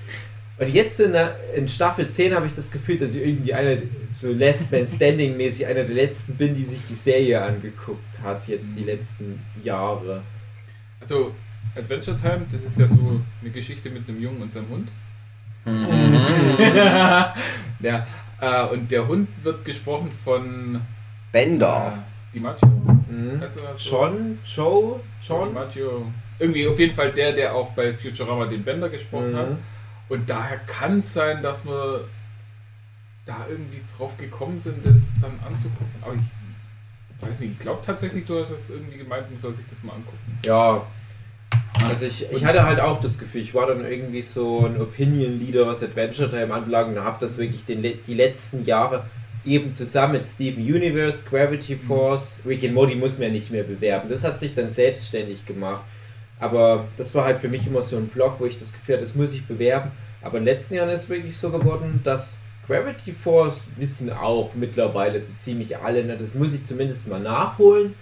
Und 0.58 0.74
jetzt 0.74 0.98
in, 0.98 1.12
der, 1.12 1.36
in 1.54 1.68
Staffel 1.68 2.10
10 2.10 2.34
habe 2.34 2.46
ich 2.46 2.52
das 2.52 2.70
Gefühl, 2.70 2.98
dass 2.98 3.14
ich 3.14 3.24
irgendwie 3.24 3.54
einer, 3.54 3.80
so 4.10 4.32
Last 4.32 4.72
Man 4.72 4.86
Standing 4.86 5.36
mäßig, 5.36 5.66
einer 5.66 5.84
der 5.84 5.94
letzten 5.94 6.34
bin, 6.34 6.52
die 6.52 6.64
sich 6.64 6.84
die 6.84 6.94
Serie 6.94 7.40
angeguckt 7.40 8.20
hat, 8.22 8.48
jetzt 8.48 8.70
die 8.76 8.82
letzten 8.82 9.40
Jahre. 9.62 10.22
Also, 11.10 11.34
Adventure 11.74 12.18
Time, 12.18 12.42
das 12.52 12.62
ist 12.64 12.78
ja 12.78 12.86
so 12.86 13.18
eine 13.40 13.50
Geschichte 13.50 13.88
mit 13.88 14.06
einem 14.08 14.20
Jungen 14.20 14.42
und 14.42 14.52
seinem 14.52 14.68
Hund. 14.68 14.88
ja, 17.80 18.06
äh, 18.40 18.64
und 18.72 18.90
der 18.90 19.06
Hund 19.08 19.28
wird 19.42 19.64
gesprochen 19.64 20.10
von 20.12 20.80
Bender. 21.32 21.98
äh, 22.32 22.36
DiMaggio. 22.38 22.68
Mhm. 22.68 23.40
Weißt 23.40 23.58
du 23.60 23.64
das? 23.64 23.90
John, 23.90 24.38
Joe, 24.44 25.00
John. 25.22 25.48
DiMaggio. 25.48 26.06
Irgendwie 26.38 26.68
auf 26.68 26.78
jeden 26.78 26.94
Fall 26.94 27.12
der, 27.12 27.32
der 27.32 27.54
auch 27.54 27.70
bei 27.72 27.92
Futurama 27.92 28.46
den 28.46 28.62
Bender 28.62 28.88
gesprochen 28.90 29.32
Mhm. 29.32 29.36
hat. 29.36 29.48
Und 30.10 30.28
daher 30.28 30.58
kann 30.58 30.98
es 30.98 31.12
sein, 31.14 31.42
dass 31.42 31.64
wir 31.66 32.04
da 33.26 33.46
irgendwie 33.48 33.80
drauf 33.96 34.16
gekommen 34.16 34.58
sind, 34.58 34.84
das 34.84 35.12
dann 35.20 35.32
anzugucken. 35.46 35.86
Aber 36.02 36.14
ich 36.14 37.28
weiß 37.28 37.40
nicht, 37.40 37.52
ich 37.52 37.58
glaube 37.58 37.80
tatsächlich, 37.84 38.24
du 38.26 38.40
hast 38.40 38.50
es 38.50 38.70
irgendwie 38.70 38.98
gemeint, 38.98 39.30
man 39.30 39.38
soll 39.38 39.54
sich 39.54 39.66
das 39.68 39.82
mal 39.82 39.92
angucken. 39.94 40.38
Ja. 40.44 40.82
Also 41.86 42.06
ich, 42.06 42.30
ich 42.30 42.44
hatte 42.44 42.64
halt 42.64 42.80
auch 42.80 43.00
das 43.00 43.18
Gefühl, 43.18 43.40
ich 43.40 43.54
war 43.54 43.66
dann 43.66 43.84
irgendwie 43.84 44.22
so 44.22 44.66
ein 44.66 44.80
Opinion 44.80 45.38
Leader, 45.38 45.66
was 45.66 45.82
Adventure 45.82 46.28
Time 46.28 46.52
anbelangt 46.52 46.96
und 46.96 47.04
habe 47.04 47.18
das 47.20 47.38
wirklich 47.38 47.64
den, 47.64 47.82
die 47.82 48.14
letzten 48.14 48.64
Jahre 48.64 49.04
eben 49.44 49.72
zusammen 49.72 50.14
mit 50.14 50.26
Steven 50.26 50.62
Universe, 50.62 51.24
Gravity 51.28 51.76
Force, 51.76 52.38
Rick 52.44 52.64
and 52.64 52.74
Morty 52.74 52.94
muss 52.94 53.18
man 53.18 53.28
ja 53.28 53.32
nicht 53.34 53.50
mehr 53.50 53.62
bewerben. 53.62 54.08
Das 54.08 54.24
hat 54.24 54.40
sich 54.40 54.54
dann 54.54 54.68
selbstständig 54.70 55.46
gemacht. 55.46 55.82
Aber 56.40 56.86
das 56.96 57.14
war 57.14 57.24
halt 57.24 57.40
für 57.40 57.48
mich 57.48 57.66
immer 57.66 57.82
so 57.82 57.96
ein 57.96 58.08
Blog, 58.08 58.36
wo 58.38 58.46
ich 58.46 58.58
das 58.58 58.72
Gefühl 58.72 58.96
hatte, 58.96 59.04
das 59.04 59.14
muss 59.14 59.32
ich 59.32 59.46
bewerben. 59.46 59.90
Aber 60.22 60.38
in 60.38 60.44
den 60.44 60.54
letzten 60.54 60.74
Jahren 60.74 60.88
ist 60.90 61.04
es 61.04 61.08
wirklich 61.08 61.36
so 61.36 61.50
geworden, 61.50 62.00
dass 62.04 62.38
Gravity 62.66 63.12
Force 63.12 63.70
wissen 63.76 64.12
auch 64.12 64.50
mittlerweile 64.54 65.18
so 65.18 65.32
ziemlich 65.34 65.78
alle. 65.78 66.04
Ne? 66.04 66.16
Das 66.16 66.34
muss 66.34 66.52
ich 66.52 66.64
zumindest 66.66 67.08
mal 67.08 67.20
nachholen. 67.20 67.94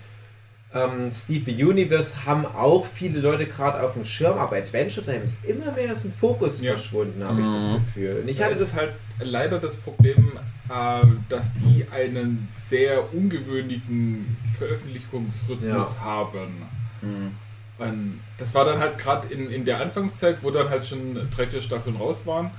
Ähm, 0.77 1.11
Steve 1.13 1.51
Universe 1.51 2.27
haben 2.27 2.45
auch 2.45 2.85
viele 2.87 3.21
Leute 3.21 3.47
gerade 3.47 3.83
auf 3.83 3.95
dem 3.95 4.05
Schirm, 4.05 4.37
aber 4.39 4.57
Adventure 4.57 5.05
Time 5.05 5.25
ist 5.25 5.45
immer 5.45 5.73
mehr 5.73 5.93
aus 5.93 6.03
dem 6.03 6.13
Fokus 6.13 6.61
Ja. 6.61 6.73
verschwunden, 6.73 7.25
habe 7.25 7.41
ich 7.41 7.47
das 7.49 7.65
Mhm. 7.69 7.75
Gefühl. 7.77 8.21
Und 8.23 8.29
ich 8.29 8.43
hatte 8.43 8.53
es 8.53 8.59
das 8.61 8.69
ist 8.71 8.77
halt 8.77 8.93
leider 9.21 9.59
das 9.59 9.77
Problem, 9.77 10.33
äh, 10.69 11.01
dass 11.29 11.55
die 11.55 11.87
einen 11.91 12.45
sehr 12.49 13.13
ungewöhnlichen 13.15 14.37
Veröffentlichungsrhythmus 14.59 15.95
Ja. 15.97 16.01
haben. 16.05 16.63
Mhm. 17.01 17.33
Und 17.79 18.21
das 18.39 18.55
war 18.55 18.65
dann 18.65 18.79
halt 18.79 18.99
gerade 18.99 19.29
in, 19.29 19.51
in 19.51 19.65
der 19.65 19.81
Anfangszeit, 19.81 20.39
wo 20.43 20.51
dann 20.51 20.69
halt 20.71 20.87
schon 20.87 21.19
drei, 21.35 21.47
vier 21.47 21.61
Staffeln 21.63 21.97
raus 21.97 22.27
waren, 22.27 22.51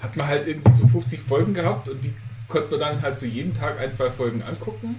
hat 0.00 0.16
man 0.16 0.26
halt 0.26 0.46
irgendwie 0.48 0.72
so 0.74 0.86
50 0.86 1.20
Folgen 1.20 1.54
gehabt 1.54 1.88
und 1.88 2.02
die 2.02 2.12
konnte 2.48 2.70
man 2.72 2.80
dann 2.80 3.02
halt 3.02 3.16
so 3.16 3.24
jeden 3.26 3.54
Tag 3.56 3.78
ein, 3.78 3.90
zwei 3.92 4.10
Folgen 4.10 4.42
angucken. 4.42 4.96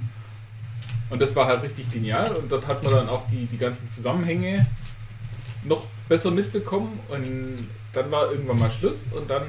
Und 1.14 1.22
das 1.22 1.36
war 1.36 1.46
halt 1.46 1.62
richtig 1.62 1.92
genial 1.92 2.28
und 2.38 2.52
dort 2.52 2.66
hat 2.66 2.84
man 2.84 2.92
dann 2.92 3.08
auch 3.08 3.22
die, 3.30 3.44
die 3.44 3.60
ganzen 3.60 3.88
Zusammenhänge 3.92 4.66
noch 5.64 5.84
besser 6.10 6.32
mitbekommen 6.32 7.00
und 7.08 7.70
dann 7.94 8.10
war 8.10 8.32
irgendwann 8.32 8.58
mal 8.58 8.72
Schluss 8.72 9.10
und 9.16 9.30
dann 9.30 9.44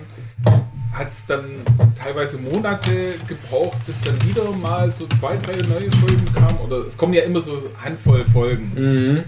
hat 0.92 1.08
es 1.08 1.24
dann 1.24 1.62
teilweise 1.98 2.36
Monate 2.36 3.14
gebraucht, 3.26 3.78
bis 3.86 3.98
dann 4.02 4.22
wieder 4.28 4.44
mal 4.52 4.92
so 4.92 5.06
zwei, 5.18 5.38
drei 5.38 5.56
neue 5.66 5.90
Folgen 5.90 6.34
kamen 6.34 6.58
oder 6.58 6.84
es 6.84 6.98
kommen 6.98 7.14
ja 7.14 7.22
immer 7.22 7.40
so 7.40 7.58
Handvoll 7.82 8.26
Folgen. 8.26 8.72
Mhm. 8.74 9.24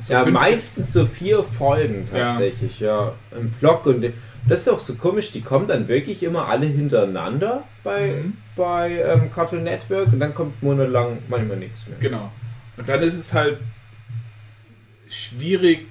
So 0.00 0.14
ja, 0.14 0.24
meistens 0.24 0.92
so 0.92 1.06
vier 1.06 1.44
Folgen 1.44 2.08
Ja. 2.12 2.30
tatsächlich, 2.30 2.80
ja. 2.80 3.12
Im 3.30 3.48
Block 3.50 3.86
und 3.86 4.04
das 4.48 4.60
ist 4.62 4.68
auch 4.68 4.80
so 4.80 4.94
komisch, 4.94 5.30
die 5.30 5.40
kommen 5.40 5.66
dann 5.68 5.88
wirklich 5.88 6.22
immer 6.22 6.48
alle 6.48 6.66
hintereinander 6.66 7.64
bei, 7.84 8.22
Mhm. 8.22 8.36
bei 8.56 9.00
ähm, 9.00 9.30
Cartoon 9.30 9.62
Network 9.62 10.12
und 10.12 10.20
dann 10.20 10.34
kommt 10.34 10.62
monatelang 10.62 11.18
manchmal 11.28 11.56
nichts 11.58 11.86
mehr. 11.88 11.98
Genau. 11.98 12.30
Und 12.76 12.88
dann 12.88 13.00
ist 13.02 13.14
es 13.18 13.32
halt 13.32 13.58
schwierig, 15.08 15.86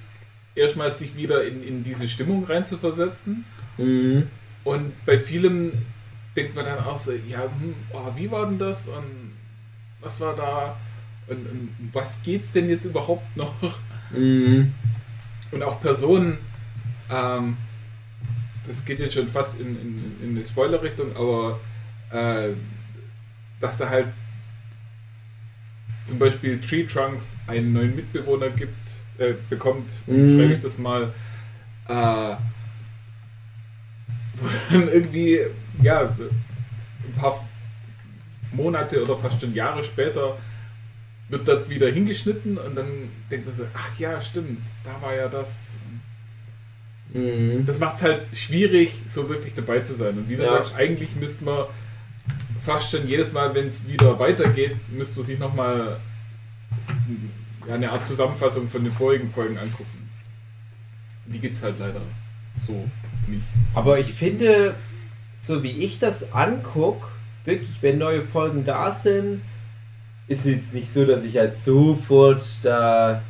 erstmal 0.54 0.90
sich 0.90 1.16
wieder 1.16 1.44
in, 1.44 1.62
in 1.62 1.82
diese 1.84 2.08
Stimmung 2.08 2.44
reinzuversetzen. 2.44 3.44
Mhm. 3.78 4.28
Und 4.64 5.04
bei 5.06 5.18
vielem 5.18 5.72
denkt 6.36 6.54
man 6.54 6.64
dann 6.64 6.78
auch 6.80 6.98
so, 6.98 7.12
ja, 7.12 7.42
hm, 7.42 7.74
oh, 7.92 8.10
wie 8.16 8.30
war 8.30 8.46
denn 8.46 8.58
das? 8.58 8.86
Und 8.88 9.32
was 10.00 10.20
war 10.20 10.34
da? 10.34 10.76
Und, 11.28 11.38
und 11.48 11.70
was 11.92 12.20
geht's 12.22 12.52
denn 12.52 12.68
jetzt 12.68 12.84
überhaupt 12.84 13.36
noch? 13.36 13.54
Mhm. 14.10 14.72
Und 15.52 15.62
auch 15.62 15.80
Personen, 15.80 16.38
ähm, 17.10 17.56
das 18.66 18.84
geht 18.84 18.98
jetzt 19.00 19.14
schon 19.14 19.28
fast 19.28 19.60
in, 19.60 19.66
in, 19.80 20.16
in 20.22 20.30
eine 20.36 20.44
Spoiler-Richtung, 20.44 21.14
aber 21.16 21.60
äh, 22.10 22.50
dass 23.60 23.78
da 23.78 23.88
halt 23.88 24.06
zum 26.04 26.18
Beispiel 26.18 26.60
Tree 26.60 26.84
Trunks 26.84 27.38
einen 27.46 27.72
neuen 27.72 27.94
Mitbewohner 27.96 28.50
gibt, 28.50 28.76
äh, 29.18 29.34
bekommt, 29.48 29.90
Mhm. 30.06 30.36
schreibe 30.36 30.54
ich 30.54 30.60
das 30.60 30.78
mal, 30.78 31.12
äh, 31.88 32.36
wo 34.34 34.48
dann 34.70 34.88
irgendwie, 34.88 35.40
ja, 35.80 36.02
ein 36.02 37.14
paar 37.16 37.46
Monate 38.52 39.02
oder 39.02 39.16
fast 39.18 39.40
schon 39.40 39.54
Jahre 39.54 39.82
später 39.84 40.36
wird 41.28 41.48
das 41.48 41.68
wieder 41.70 41.88
hingeschnitten 41.90 42.58
und 42.58 42.74
dann 42.74 42.86
denkt 43.30 43.46
man 43.46 43.54
so, 43.54 43.64
ach 43.74 43.98
ja, 43.98 44.20
stimmt, 44.20 44.60
da 44.84 45.00
war 45.00 45.14
ja 45.14 45.28
das. 45.28 45.72
Mhm. 47.12 47.66
Das 47.66 47.78
macht 47.78 47.96
es 47.96 48.02
halt 48.02 48.22
schwierig, 48.32 48.92
so 49.06 49.28
wirklich 49.28 49.54
dabei 49.54 49.80
zu 49.80 49.94
sein. 49.94 50.16
Und 50.18 50.28
wie 50.28 50.36
du 50.36 50.42
Ja. 50.42 50.50
sagst, 50.50 50.74
eigentlich 50.74 51.14
müsste 51.16 51.44
man 51.44 51.66
fast 52.64 52.90
schon 52.90 53.06
jedes 53.08 53.32
Mal, 53.32 53.54
wenn 53.54 53.66
es 53.66 53.88
wieder 53.88 54.18
weitergeht, 54.18 54.76
müsste 54.90 55.16
man 55.18 55.26
sich 55.26 55.38
nochmal 55.38 55.98
eine 57.70 57.90
Art 57.90 58.06
Zusammenfassung 58.06 58.68
von 58.68 58.82
den 58.84 58.92
vorigen 58.92 59.30
Folgen 59.30 59.58
angucken. 59.58 60.10
Die 61.26 61.38
gibt 61.38 61.54
es 61.54 61.62
halt 61.62 61.76
leider 61.78 62.00
so 62.66 62.88
nicht. 63.26 63.44
Aber 63.74 63.98
ich 63.98 64.12
finde, 64.12 64.74
so 65.34 65.62
wie 65.62 65.70
ich 65.70 65.98
das 65.98 66.32
angucke, 66.32 67.06
wirklich, 67.44 67.78
wenn 67.82 67.98
neue 67.98 68.22
Folgen 68.22 68.64
da 68.64 68.92
sind, 68.92 69.42
ist 70.28 70.44
jetzt 70.46 70.74
nicht 70.74 70.88
so, 70.90 71.04
dass 71.04 71.24
ich 71.24 71.36
halt 71.36 71.56
sofort 71.56 72.44
da 72.62 73.22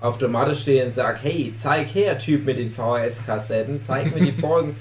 auf 0.00 0.18
der 0.18 0.28
Matte 0.28 0.54
stehe 0.54 0.84
und 0.84 0.94
sage, 0.94 1.18
hey, 1.22 1.52
zeig 1.54 1.94
her, 1.94 2.18
Typ 2.18 2.44
mit 2.44 2.58
den 2.58 2.72
VHS-Kassetten, 2.72 3.82
zeig 3.82 4.14
mir 4.14 4.24
die 4.24 4.32
Folgen. 4.40 4.76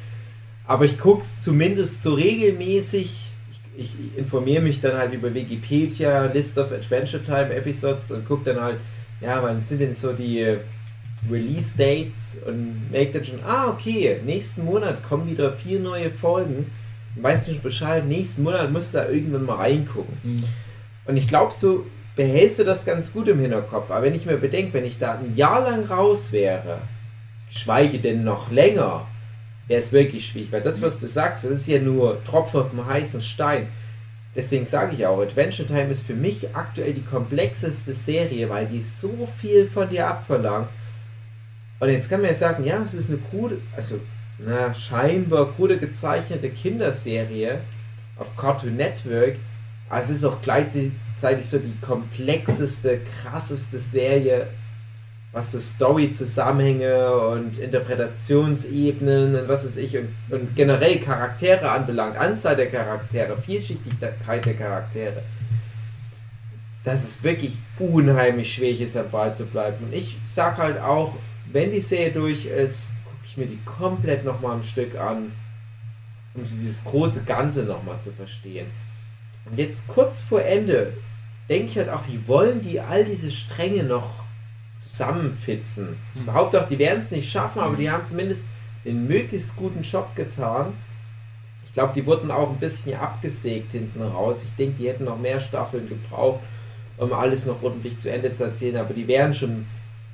Aber 0.65 0.85
ich 0.85 0.99
gucke 0.99 1.23
es 1.23 1.41
zumindest 1.41 2.03
so 2.03 2.13
regelmäßig. 2.13 3.31
Ich, 3.51 3.61
ich 3.77 4.17
informiere 4.17 4.61
mich 4.61 4.81
dann 4.81 4.97
halt 4.97 5.13
über 5.13 5.33
Wikipedia, 5.33 6.25
List 6.25 6.57
of 6.57 6.71
Adventure 6.71 7.23
Time 7.23 7.53
Episodes 7.53 8.11
und 8.11 8.25
gucke 8.25 8.53
dann 8.53 8.61
halt, 8.61 8.77
ja, 9.19 9.41
wann 9.43 9.61
sind 9.61 9.81
denn 9.81 9.95
so 9.95 10.13
die 10.13 10.57
Release 11.29 11.77
Dates 11.77 12.37
und 12.45 12.91
merke 12.91 13.13
dann 13.13 13.25
schon, 13.25 13.39
ah, 13.45 13.67
okay, 13.67 14.21
nächsten 14.23 14.63
Monat 14.63 15.03
kommen 15.03 15.29
wieder 15.29 15.51
vier 15.53 15.79
neue 15.79 16.11
Folgen. 16.11 16.71
Weißt 17.15 17.47
du 17.47 17.53
schon 17.53 17.61
Bescheid, 17.61 18.05
nächsten 18.05 18.43
Monat 18.43 18.71
musst 18.71 18.93
du 18.93 18.99
da 18.99 19.09
irgendwann 19.09 19.45
mal 19.45 19.55
reingucken. 19.55 20.15
Und 21.05 21.17
ich 21.17 21.27
glaube, 21.27 21.51
so 21.51 21.85
behältst 22.19 22.59
du 22.59 22.65
das 22.65 22.85
ganz 22.85 23.13
gut 23.13 23.29
im 23.29 23.39
Hinterkopf. 23.39 23.89
Aber 23.89 24.03
wenn 24.03 24.13
ich 24.13 24.25
mir 24.25 24.35
bedenke, 24.35 24.73
wenn 24.73 24.83
ich 24.83 24.99
da 24.99 25.13
ein 25.13 25.37
Jahr 25.37 25.61
lang 25.61 25.85
raus 25.85 26.33
wäre, 26.33 26.81
geschweige 27.47 27.99
denn 27.99 28.25
noch 28.25 28.51
länger, 28.51 29.07
wäre 29.67 29.79
es 29.79 29.93
wirklich 29.93 30.27
schwierig. 30.27 30.51
Weil 30.51 30.61
das, 30.61 30.81
was 30.81 30.99
du 30.99 31.07
sagst, 31.07 31.45
das 31.45 31.51
ist 31.51 31.67
ja 31.69 31.79
nur 31.79 32.21
Tropfen 32.25 32.59
auf 32.59 32.71
dem 32.71 32.85
heißen 32.85 33.21
Stein. 33.21 33.67
Deswegen 34.35 34.65
sage 34.65 34.95
ich 34.95 35.05
auch, 35.05 35.21
Adventure 35.21 35.65
Time 35.65 35.87
ist 35.91 36.05
für 36.05 36.13
mich 36.13 36.53
aktuell 36.53 36.93
die 36.93 37.05
komplexeste 37.05 37.93
Serie, 37.93 38.49
weil 38.49 38.65
die 38.65 38.81
so 38.81 39.29
viel 39.39 39.69
von 39.69 39.89
dir 39.89 40.05
abverlangt. 40.05 40.67
Und 41.79 41.87
jetzt 41.87 42.09
kann 42.09 42.19
man 42.19 42.31
ja 42.31 42.35
sagen, 42.35 42.65
ja, 42.65 42.81
es 42.83 42.95
ist 42.95 43.09
eine 43.09 43.19
krude, 43.19 43.59
also 43.77 43.97
na, 44.39 44.73
scheinbar 44.73 45.53
krude 45.53 45.77
gezeichnete 45.77 46.49
Kinderserie 46.49 47.59
auf 48.17 48.35
Cartoon 48.35 48.75
Network, 48.75 49.37
aber 49.87 50.01
es 50.01 50.09
ist 50.09 50.25
auch 50.25 50.41
gleichzeitig 50.41 50.91
so 51.21 51.59
die 51.59 51.77
komplexeste, 51.81 52.99
krasseste 52.99 53.77
Serie, 53.77 54.47
was 55.31 55.51
so 55.51 55.59
Story-Zusammenhänge 55.59 57.11
und 57.13 57.57
Interpretationsebenen 57.59 59.35
und 59.35 59.47
was 59.47 59.65
weiß 59.65 59.77
ich 59.77 59.95
und, 59.97 60.09
und 60.29 60.55
generell 60.55 60.99
Charaktere 60.99 61.69
anbelangt, 61.69 62.17
Anzahl 62.17 62.55
der 62.55 62.71
Charaktere, 62.71 63.37
Vielschichtigkeit 63.37 64.45
der 64.45 64.55
Charaktere, 64.55 65.21
dass 66.83 67.03
es 67.03 67.21
wirklich 67.23 67.59
unheimlich 67.77 68.53
schwierig 68.53 68.81
ist, 68.81 68.97
am 68.97 69.11
Ball 69.11 69.35
zu 69.35 69.45
bleiben. 69.45 69.85
Und 69.85 69.93
ich 69.93 70.17
sag 70.25 70.57
halt 70.57 70.79
auch, 70.79 71.15
wenn 71.51 71.71
die 71.71 71.81
Serie 71.81 72.11
durch 72.11 72.45
ist, 72.45 72.89
gucke 73.05 73.25
ich 73.25 73.37
mir 73.37 73.45
die 73.45 73.59
komplett 73.65 74.25
nochmal 74.25 74.53
am 74.53 74.63
Stück 74.63 74.97
an, 74.97 75.31
um 76.33 76.43
dieses 76.43 76.83
große 76.83 77.23
Ganze 77.23 77.63
nochmal 77.63 77.99
zu 77.99 78.11
verstehen. 78.13 78.67
Und 79.45 79.57
jetzt 79.57 79.87
kurz 79.87 80.21
vor 80.21 80.41
Ende 80.41 80.93
denke 81.49 81.71
ich 81.71 81.77
halt 81.77 81.89
auch, 81.89 82.07
wie 82.07 82.27
wollen 82.27 82.61
die 82.61 82.79
all 82.79 83.03
diese 83.03 83.31
Stränge 83.31 83.83
noch 83.83 84.23
zusammenfitzen? 84.77 85.97
Ich 86.15 86.25
behaupte 86.25 86.61
auch, 86.61 86.67
die 86.67 86.79
werden 86.79 87.01
es 87.01 87.11
nicht 87.11 87.31
schaffen, 87.31 87.61
aber 87.61 87.75
die 87.75 87.89
haben 87.89 88.05
zumindest 88.05 88.47
einen 88.85 89.07
möglichst 89.07 89.55
guten 89.55 89.81
Job 89.81 90.15
getan. 90.15 90.73
Ich 91.65 91.73
glaube, 91.73 91.93
die 91.93 92.05
wurden 92.05 92.31
auch 92.31 92.49
ein 92.49 92.59
bisschen 92.59 92.99
abgesägt 92.99 93.73
hinten 93.73 94.01
raus. 94.01 94.43
Ich 94.43 94.55
denke, 94.55 94.77
die 94.79 94.87
hätten 94.87 95.05
noch 95.05 95.19
mehr 95.19 95.39
Staffeln 95.39 95.87
gebraucht, 95.87 96.39
um 96.97 97.13
alles 97.13 97.45
noch 97.45 97.61
ordentlich 97.61 97.99
zu 97.99 98.11
Ende 98.11 98.33
zu 98.33 98.45
erzählen, 98.45 98.77
aber 98.77 98.93
die 98.93 99.07
wären 99.07 99.33
schon 99.33 99.65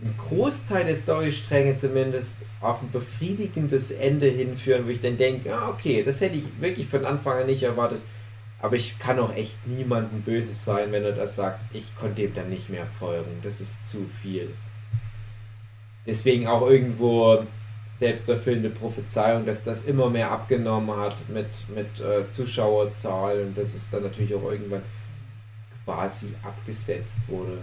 einen 0.02 0.16
Großteil 0.18 0.86
der 0.86 0.96
Storystränge 0.96 1.78
zumindest 1.78 2.40
auf 2.60 2.82
ein 2.82 2.92
befriedigendes 2.92 3.92
Ende 3.92 4.28
hinführen, 4.28 4.86
wo 4.86 4.90
ich 4.90 5.02
dann 5.02 5.18
denke, 5.18 5.50
ja, 5.50 5.70
okay, 5.70 6.04
das 6.04 6.22
hätte 6.22 6.36
ich 6.36 6.44
wirklich 6.60 6.88
von 6.88 7.06
Anfang 7.06 7.40
an 7.40 7.46
nicht 7.48 7.64
erwartet. 7.64 8.02
Aber 8.66 8.78
ich 8.78 8.98
kann 8.98 9.20
auch 9.20 9.32
echt 9.36 9.68
niemandem 9.68 10.24
böses 10.24 10.66
sein, 10.66 10.92
wenn 10.92 11.04
er 11.04 11.12
das 11.12 11.36
sagt, 11.36 11.60
ich 11.72 11.96
konnte 11.96 12.24
dem 12.24 12.34
dann 12.34 12.50
nicht 12.50 12.68
mehr 12.68 12.88
folgen. 12.98 13.40
Das 13.44 13.62
ist 13.62 13.88
zu 13.88 14.08
viel. 14.24 14.50
Deswegen 16.08 16.48
auch 16.48 16.68
irgendwo 16.68 17.44
selbsterfüllende 17.92 18.72
Prophezeiung, 18.72 19.46
dass 19.46 19.64
das 19.64 19.86
immer 19.86 20.10
mehr 20.10 20.32
abgenommen 20.32 21.00
hat 21.00 21.30
mit, 21.30 21.46
mit 21.76 22.00
äh, 22.00 22.28
Zuschauerzahlen 22.28 23.50
und 23.50 23.58
dass 23.60 23.76
es 23.76 23.92
dann 23.92 24.02
natürlich 24.02 24.34
auch 24.34 24.50
irgendwann 24.50 24.82
quasi 25.84 26.34
abgesetzt 26.42 27.22
wurde. 27.28 27.60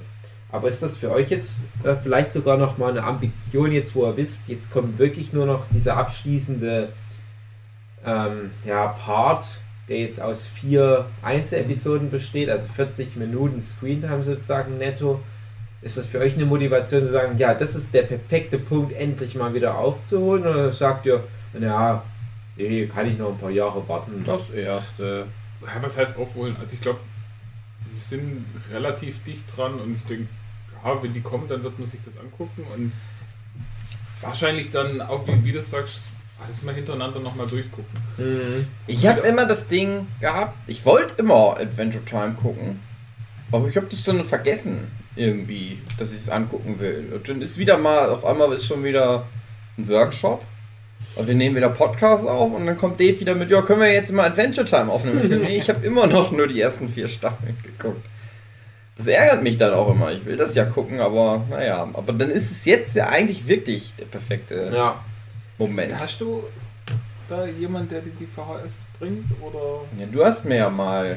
Aber 0.53 0.69
ist 0.69 0.85
das 0.85 0.97
für 0.97 1.11
euch 1.11 1.31
jetzt 1.31 1.65
äh, 1.83 1.97
vielleicht 1.97 2.31
sogar 2.31 2.57
noch 2.57 2.79
mal 2.79 2.93
eine 2.93 3.03
Ambition, 3.03 3.73
jetzt 3.73 3.97
wo 3.97 4.07
ihr 4.07 4.17
wisst, 4.17 4.49
jetzt 4.49 4.71
kommt 4.71 5.01
wirklich 5.01 5.33
nur 5.33 5.47
noch 5.47 5.67
dieser 5.71 5.97
abschließende 5.97 6.93
ähm, 8.07 8.53
ja, 8.65 8.87
Part, 8.87 9.62
der 9.89 9.99
jetzt 9.99 10.21
aus 10.21 10.47
vier 10.47 11.07
Einzelepisoden 11.23 12.11
besteht, 12.11 12.49
also 12.49 12.69
40 12.73 13.17
Minuten 13.17 13.61
Screentime 13.63 14.23
sozusagen 14.23 14.79
netto. 14.79 15.21
Ist 15.83 15.99
das 15.99 16.07
für 16.07 16.21
euch 16.21 16.35
eine 16.35 16.47
Motivation 16.47 17.03
zu 17.03 17.11
sagen, 17.11 17.39
ja, 17.39 17.55
das 17.55 17.75
ist 17.75 17.93
der 17.93 18.03
perfekte 18.03 18.59
Punkt, 18.59 18.93
endlich 18.93 19.35
mal 19.35 19.53
wieder 19.53 19.77
aufzuholen? 19.77 20.45
Oder 20.45 20.73
sagt 20.73 21.07
ihr, 21.07 21.25
naja, 21.53 22.05
nee, 22.57 22.87
kann 22.87 23.09
ich 23.09 23.19
noch 23.19 23.31
ein 23.31 23.39
paar 23.39 23.51
Jahre 23.51 23.87
warten? 23.89 24.23
Das 24.25 24.51
erste. 24.51 25.27
Ja, 25.61 25.83
was 25.83 25.97
heißt 25.97 26.17
aufholen? 26.17 26.57
Also 26.61 26.75
ich 26.75 26.81
glaube, 26.81 27.01
wir 27.93 28.01
sind 28.01 28.47
relativ 28.71 29.25
dicht 29.25 29.45
dran 29.57 29.75
und 29.75 29.97
ich 29.97 30.05
denke, 30.05 30.29
ja, 30.85 31.03
wenn 31.03 31.13
die 31.13 31.21
kommen, 31.21 31.49
dann 31.49 31.65
wird 31.65 31.79
man 31.79 31.89
sich 31.89 32.01
das 32.05 32.17
angucken 32.17 32.65
und 32.75 32.93
wahrscheinlich 34.21 34.71
dann 34.71 35.01
auch, 35.01 35.27
wie, 35.27 35.45
wie 35.45 35.53
du 35.53 35.63
sagst, 35.63 35.99
alles 36.47 36.63
mal 36.63 36.75
hintereinander 36.75 37.21
nochmal 37.21 37.47
durchgucken. 37.47 38.01
Mhm. 38.19 38.67
Ich 38.87 39.07
habe 39.07 39.21
immer 39.21 39.47
das 39.47 39.67
Ding 39.69 40.07
gehabt, 40.21 40.55
ich 40.67 40.85
wollte 40.85 41.15
immer 41.19 41.57
Adventure 41.59 42.05
Time 42.05 42.37
gucken, 42.41 42.81
aber 43.51 43.69
ich 43.69 43.77
habe 43.77 43.87
das 43.91 44.03
dann 44.05 44.25
vergessen 44.25 44.91
irgendwie, 45.15 45.79
dass 45.99 46.13
ich 46.13 46.21
es 46.21 46.29
angucken 46.29 46.79
will. 46.79 47.13
Und 47.15 47.29
dann 47.29 47.43
ist 47.43 47.59
wieder 47.59 47.77
mal, 47.79 48.11
auf 48.11 48.25
einmal 48.25 48.53
ist 48.53 48.65
schon 48.65 48.83
wieder 48.85 49.27
ein 49.77 49.89
Workshop. 49.89 50.43
Und 51.17 51.27
wir 51.27 51.35
nehmen 51.35 51.57
wieder 51.57 51.69
Podcasts 51.69 52.27
auf 52.27 52.53
und 52.53 52.65
dann 52.65 52.79
kommt 52.79 53.01
Dave 53.01 53.19
wieder 53.19 53.35
mit, 53.35 53.51
ja, 53.51 53.61
können 53.63 53.81
wir 53.81 53.93
jetzt 53.93 54.13
mal 54.13 54.31
Adventure 54.31 54.65
Time 54.65 54.91
aufnehmen? 54.91 55.21
Ich 55.23 55.31
so, 55.31 55.35
nee, 55.35 55.57
ich 55.57 55.69
habe 55.69 55.85
immer 55.87 56.07
noch 56.07 56.31
nur 56.31 56.47
die 56.47 56.61
ersten 56.61 56.89
vier 56.89 57.09
Staffeln 57.09 57.59
geguckt. 57.63 58.07
Das 58.97 59.07
ärgert 59.07 59.43
mich 59.43 59.59
dann 59.59 59.75
auch 59.75 59.91
immer. 59.91 60.13
Ich 60.13 60.25
will 60.25 60.37
das 60.37 60.55
ja 60.55 60.65
gucken, 60.65 61.01
aber 61.01 61.45
naja. 61.51 61.89
Aber 61.93 62.13
dann 62.13 62.31
ist 62.31 62.51
es 62.51 62.65
jetzt 62.65 62.95
ja 62.95 63.09
eigentlich 63.09 63.49
wirklich 63.49 63.93
der 63.99 64.05
perfekte 64.05 64.71
Ja. 64.73 65.05
Moment. 65.59 65.95
Hast 65.99 66.21
du 66.21 66.45
da 67.29 67.47
jemand, 67.47 67.91
der 67.91 68.01
dir 68.01 68.13
die 68.19 68.27
VHS 68.27 68.85
bringt? 68.99 69.27
Oder 69.41 69.83
Ja, 69.99 70.07
du 70.07 70.25
hast 70.25 70.45
mir 70.45 70.57
ja 70.57 70.71
mal 70.71 71.17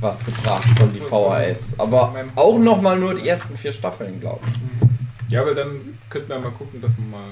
was 0.00 0.24
gebracht 0.24 0.66
von 0.78 0.92
die 0.92 1.00
VHS. 1.00 1.78
Aber 1.78 2.14
auch 2.34 2.58
noch 2.58 2.80
mal 2.80 2.98
nur 2.98 3.14
die 3.14 3.28
ersten 3.28 3.56
vier 3.56 3.72
Staffeln, 3.72 4.20
glaube 4.20 4.40
ich. 4.46 5.32
Ja, 5.32 5.42
aber 5.42 5.54
dann 5.54 5.98
könnten 6.08 6.28
wir 6.28 6.38
mal 6.38 6.50
gucken, 6.50 6.80
dass 6.80 6.92
man 6.98 7.10
mal 7.10 7.28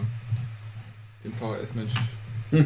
den 1.25 1.33
VHS-Mensch 1.33 1.93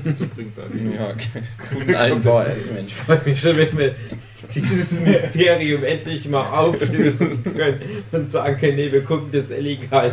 dazu 0.04 0.26
bringt. 0.28 0.56
Da. 0.56 0.62
Ja, 0.94 1.10
okay. 1.10 1.42
Guten 1.72 1.94
alten 1.94 2.22
VHS-Mensch. 2.22 2.88
Ich 2.88 2.94
freue 2.94 3.20
mich 3.24 3.40
schon, 3.40 3.56
wenn 3.56 3.78
wir 3.78 3.94
dieses 4.54 4.92
Mysterium 5.00 5.84
endlich 5.84 6.28
mal 6.28 6.46
auflösen 6.58 7.42
können 7.56 7.80
und 8.12 8.30
sagen 8.30 8.56
können, 8.58 8.76
nee, 8.76 8.90
wir 8.92 9.04
gucken 9.04 9.30
das 9.32 9.50
illegal. 9.50 10.12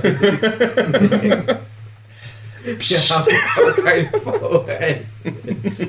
Wir 2.64 2.98
haben 2.98 3.28
aber 3.58 3.74
kein 3.82 4.10
VHS, 4.12 5.24
Mensch. 5.44 5.80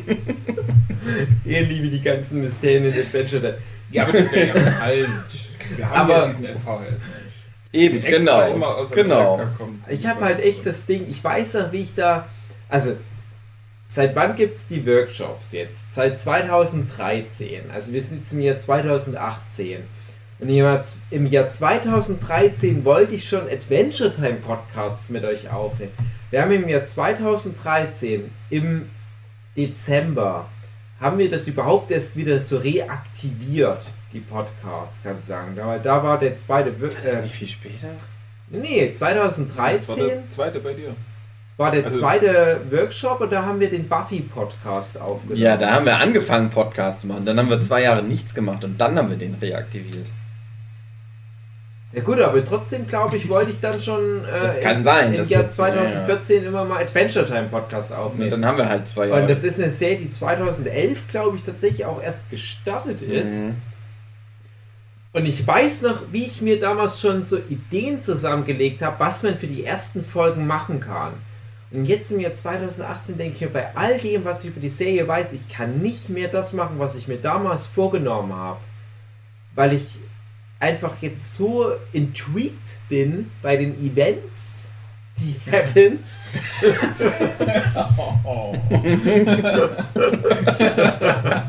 Ihr 1.45 1.63
liebe 1.63 1.89
die 1.89 2.01
ganzen 2.01 2.41
Mysterien 2.43 2.85
in 2.87 2.93
Adventure. 2.93 3.59
Ja, 3.91 4.03
aber 4.05 4.13
das 4.13 4.33
wäre 4.33 4.49
ja 4.49 4.73
falsch. 4.73 5.49
Wir 5.77 5.89
haben 5.89 6.11
Aber- 6.11 6.15
ja 6.23 6.27
diesen 6.27 6.47
VHS-Mensch. 6.47 7.25
Eben, 7.73 8.01
der 8.01 8.15
extra 8.15 8.47
immer 8.49 8.55
genau. 8.55 8.67
aus 8.77 8.91
Genau. 8.93 9.41
Kommt. 9.59 9.85
Ich 9.89 10.07
habe 10.07 10.25
halt 10.25 10.41
echt 10.41 10.65
das 10.65 10.87
Ding, 10.87 11.07
ich 11.09 11.23
weiß 11.23 11.57
auch, 11.57 11.73
wie 11.73 11.81
ich 11.81 11.95
da. 11.95 12.29
Also, 12.69 12.97
seit 13.85 14.15
wann 14.15 14.35
gibt 14.37 14.57
es 14.57 14.67
die 14.69 14.87
Workshops 14.87 15.53
jetzt? 15.53 15.81
Seit 15.93 16.19
2013. 16.19 17.71
Also, 17.73 17.93
wir 17.93 18.01
sind 18.01 18.21
jetzt 18.21 18.33
im 18.33 18.41
Jahr 18.41 18.59
2018. 18.59 19.81
Und 20.41 20.49
im 20.49 20.55
Jahr, 20.55 20.85
im 21.11 21.27
Jahr 21.27 21.49
2013 21.49 22.85
wollte 22.85 23.15
ich 23.17 23.29
schon 23.29 23.49
Adventure 23.49 24.13
Time 24.13 24.35
Podcasts 24.35 25.11
mit 25.11 25.25
euch 25.25 25.51
aufnehmen. 25.51 25.93
Wir 26.35 26.43
haben 26.43 26.51
im 26.51 26.69
Jahr 26.69 26.85
2013 26.85 28.29
im 28.51 28.89
Dezember 29.57 30.47
haben 31.01 31.17
wir 31.19 31.31
das 31.31 31.47
überhaupt 31.47 31.93
erst 31.93 32.17
wieder 32.17 32.41
so 32.41 32.59
reaktiviert, 32.59 33.87
die 34.13 34.19
Podcasts, 34.19 35.05
kann 35.05 35.15
ich 35.17 35.25
sagen. 35.25 35.53
Da, 35.55 35.79
da 35.79 36.03
war 36.03 36.19
der 36.19 36.37
zweite. 36.37 36.81
War 36.83 36.89
das 36.89 37.05
Äh, 37.19 37.23
nicht 37.23 37.37
viel 37.37 37.47
später? 37.47 37.87
nee, 38.51 38.89
Das 38.89 39.01
war 39.01 39.11
2013 39.13 39.97
der 40.09 40.29
zweite 40.29 40.59
bei 40.59 40.73
dir. 40.75 40.97
war 41.57 41.71
der 41.71 41.85
Also- 41.85 42.01
zweite 42.01 42.63
Workshop 42.69 43.21
und 43.21 43.33
da 43.33 43.45
haben 43.45 43.61
wir 43.61 43.71
den 43.71 43.89
Buffy-Podcast 43.89 45.01
aufgenommen. 45.01 45.41
Ja, 45.41 45.57
da 45.57 45.71
haben 45.71 45.85
wir 45.85 45.97
angefangen, 45.99 46.51
Podcasts 46.51 47.03
zu 47.03 47.07
machen. 47.07 47.25
Dann 47.27 47.39
haben 47.39 47.49
wir 47.49 47.61
zwei 47.61 47.83
Jahre 47.83 48.03
nichts 48.03 48.35
gemacht 48.35 48.65
und 48.65 48.77
dann 48.81 48.99
haben 48.99 49.09
wir 49.09 49.17
den 49.19 49.35
reaktiviert. 49.35 50.07
Ja 51.95 52.03
gut, 52.03 52.19
aber 52.21 52.43
trotzdem 52.45 52.87
glaube 52.89 53.17
ich, 53.17 53.29
wollte 53.29 53.53
ich 53.53 53.61
dann 53.61 53.81
schon 53.81 54.25
äh, 54.25 54.41
Das 54.43 54.61
kann 54.61 54.83
sein, 54.83 55.15
im 55.15 55.23
Jahr 55.23 55.43
wird- 55.43 55.53
2014 55.53 56.45
immer 56.45 56.65
mal 56.65 56.83
Adventure 56.83 57.25
Time 57.25 57.49
Podcast 57.49 57.93
aufnehmen. 57.93 58.31
dann 58.31 58.45
haben 58.45 58.59
wir 58.59 58.69
halt 58.69 58.89
zwei 58.89 59.07
Jahre. 59.07 59.23
Und 59.23 59.31
das 59.31 59.45
ist 59.45 59.61
eine 59.61 59.71
Serie, 59.71 59.99
die 59.99 60.11
2011, 60.11 61.07
glaube 61.09 61.37
ich, 61.37 61.45
tatsächlich 61.45 61.85
auch 61.87 62.03
erst 62.03 62.31
gestartet 62.31 63.01
ist. 63.01 63.43
Mhm. 63.43 63.57
Und 65.13 65.27
ich 65.27 65.47
weiß 65.47 65.83
noch, 65.83 66.03
wie 66.11 66.25
ich 66.25 66.43
mir 66.43 66.59
damals 66.59 67.01
schon 67.01 67.23
so 67.23 67.39
Ideen 67.49 68.01
zusammengelegt 68.01 68.83
habe, 68.83 68.99
was 68.99 69.23
man 69.23 69.39
für 69.39 69.47
die 69.47 69.65
ersten 69.65 70.05
Folgen 70.05 70.49
machen 70.49 70.81
kann. 70.81 71.13
Und 71.71 71.85
jetzt 71.87 72.11
im 72.11 72.19
Jahr 72.19 72.35
2018 72.35 73.17
denke 73.17 73.35
ich 73.37 73.41
mir, 73.41 73.49
bei 73.51 73.77
all 73.77 73.99
dem, 73.99 74.25
was 74.25 74.43
ich 74.43 74.51
über 74.51 74.61
die 74.61 74.69
Serie 74.69 75.07
weiß, 75.07 75.33
ich 75.33 75.49
kann 75.49 75.79
nicht 75.79 76.09
mehr 76.09 76.27
das 76.29 76.53
machen, 76.53 76.79
was 76.79 76.97
ich 76.97 77.07
mir 77.07 77.19
damals 77.19 77.65
vorgenommen 77.67 78.35
habe. 78.35 78.59
Weil 79.55 79.73
ich 79.73 80.01
einfach 80.61 81.03
jetzt 81.03 81.35
so 81.35 81.73
intrigued 81.93 82.55
bin 82.89 83.31
bei 83.43 83.57
den 83.57 83.75
Events, 83.85 84.71
die 85.19 85.35
happen. 85.51 85.99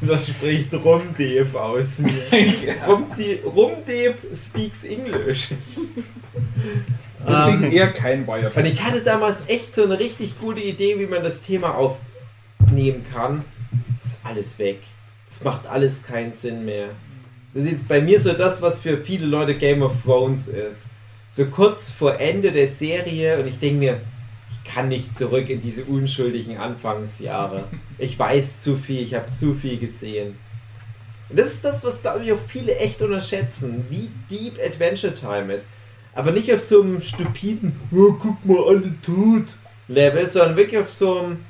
Das 0.00 0.28
spricht 0.28 0.72
Rumdev 0.72 1.54
aus 1.54 1.98
mir. 1.98 2.12
Rumde- 2.86 3.42
Rumdev 3.44 4.14
speaks 4.34 4.84
English. 4.84 5.48
Deswegen 7.28 7.70
eher 7.70 7.92
kein 7.92 8.26
Wire. 8.26 8.50
Und 8.54 8.64
ich 8.64 8.82
hatte 8.82 9.02
damals 9.02 9.42
echt 9.48 9.74
so 9.74 9.84
eine 9.84 9.98
richtig 9.98 10.40
gute 10.40 10.60
Idee, 10.60 10.98
wie 10.98 11.06
man 11.06 11.22
das 11.22 11.42
Thema 11.42 11.74
aufnehmen 11.74 13.04
kann. 13.12 13.44
Das 14.02 14.12
ist 14.12 14.20
alles 14.24 14.58
weg. 14.58 14.78
Das 15.28 15.44
macht 15.44 15.66
alles 15.66 16.02
keinen 16.02 16.32
Sinn 16.32 16.64
mehr. 16.64 16.88
Das 17.52 17.64
ist 17.64 17.72
jetzt 17.72 17.88
bei 17.88 18.00
mir 18.00 18.20
so 18.20 18.32
das, 18.32 18.62
was 18.62 18.78
für 18.78 18.98
viele 18.98 19.26
Leute 19.26 19.56
Game 19.56 19.82
of 19.82 19.92
Thrones 20.04 20.46
ist. 20.46 20.92
So 21.32 21.46
kurz 21.46 21.90
vor 21.90 22.20
Ende 22.20 22.52
der 22.52 22.68
Serie 22.68 23.40
und 23.40 23.46
ich 23.46 23.58
denke 23.58 23.78
mir, 23.78 24.00
ich 24.52 24.72
kann 24.72 24.88
nicht 24.88 25.18
zurück 25.18 25.48
in 25.50 25.60
diese 25.60 25.84
unschuldigen 25.84 26.58
Anfangsjahre. 26.58 27.64
Ich 27.98 28.16
weiß 28.16 28.60
zu 28.60 28.76
viel, 28.76 29.02
ich 29.02 29.14
habe 29.14 29.30
zu 29.30 29.54
viel 29.54 29.78
gesehen. 29.78 30.38
Und 31.28 31.38
das 31.38 31.54
ist 31.54 31.64
das, 31.64 31.84
was 31.84 32.02
glaube 32.02 32.24
ich 32.24 32.32
auch 32.32 32.38
viele 32.46 32.76
echt 32.76 33.02
unterschätzen, 33.02 33.84
wie 33.90 34.10
deep 34.30 34.58
Adventure 34.64 35.14
Time 35.14 35.52
ist. 35.52 35.68
Aber 36.14 36.30
nicht 36.30 36.52
auf 36.54 36.60
so 36.60 36.82
einem 36.82 37.00
stupiden, 37.00 37.80
oh, 37.92 38.12
guck 38.12 38.44
mal, 38.44 38.62
alle 38.64 38.94
tot 39.02 39.56
Level, 39.88 40.26
sondern 40.26 40.56
wirklich 40.56 40.80
auf 40.80 40.90
so 40.90 41.18
einem, 41.18 41.44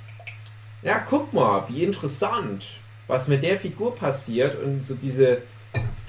ja, 0.83 0.99
guck 0.99 1.33
mal, 1.35 1.65
wie 1.69 1.85
interessant, 1.85 2.65
was 3.07 3.29
mit 3.29 3.43
der 3.43 3.59
Figur 3.59 3.95
passiert 3.95 4.63
und 4.63 4.83
so 4.83 4.95
diese 4.95 5.43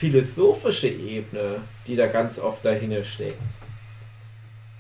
philosophische 0.02 0.88
Ebene, 0.88 1.62
die 1.86 1.96
da 1.96 2.08
ganz 2.08 2.40
oft 2.40 2.66
dahinter 2.66 3.04
steckt. 3.04 3.38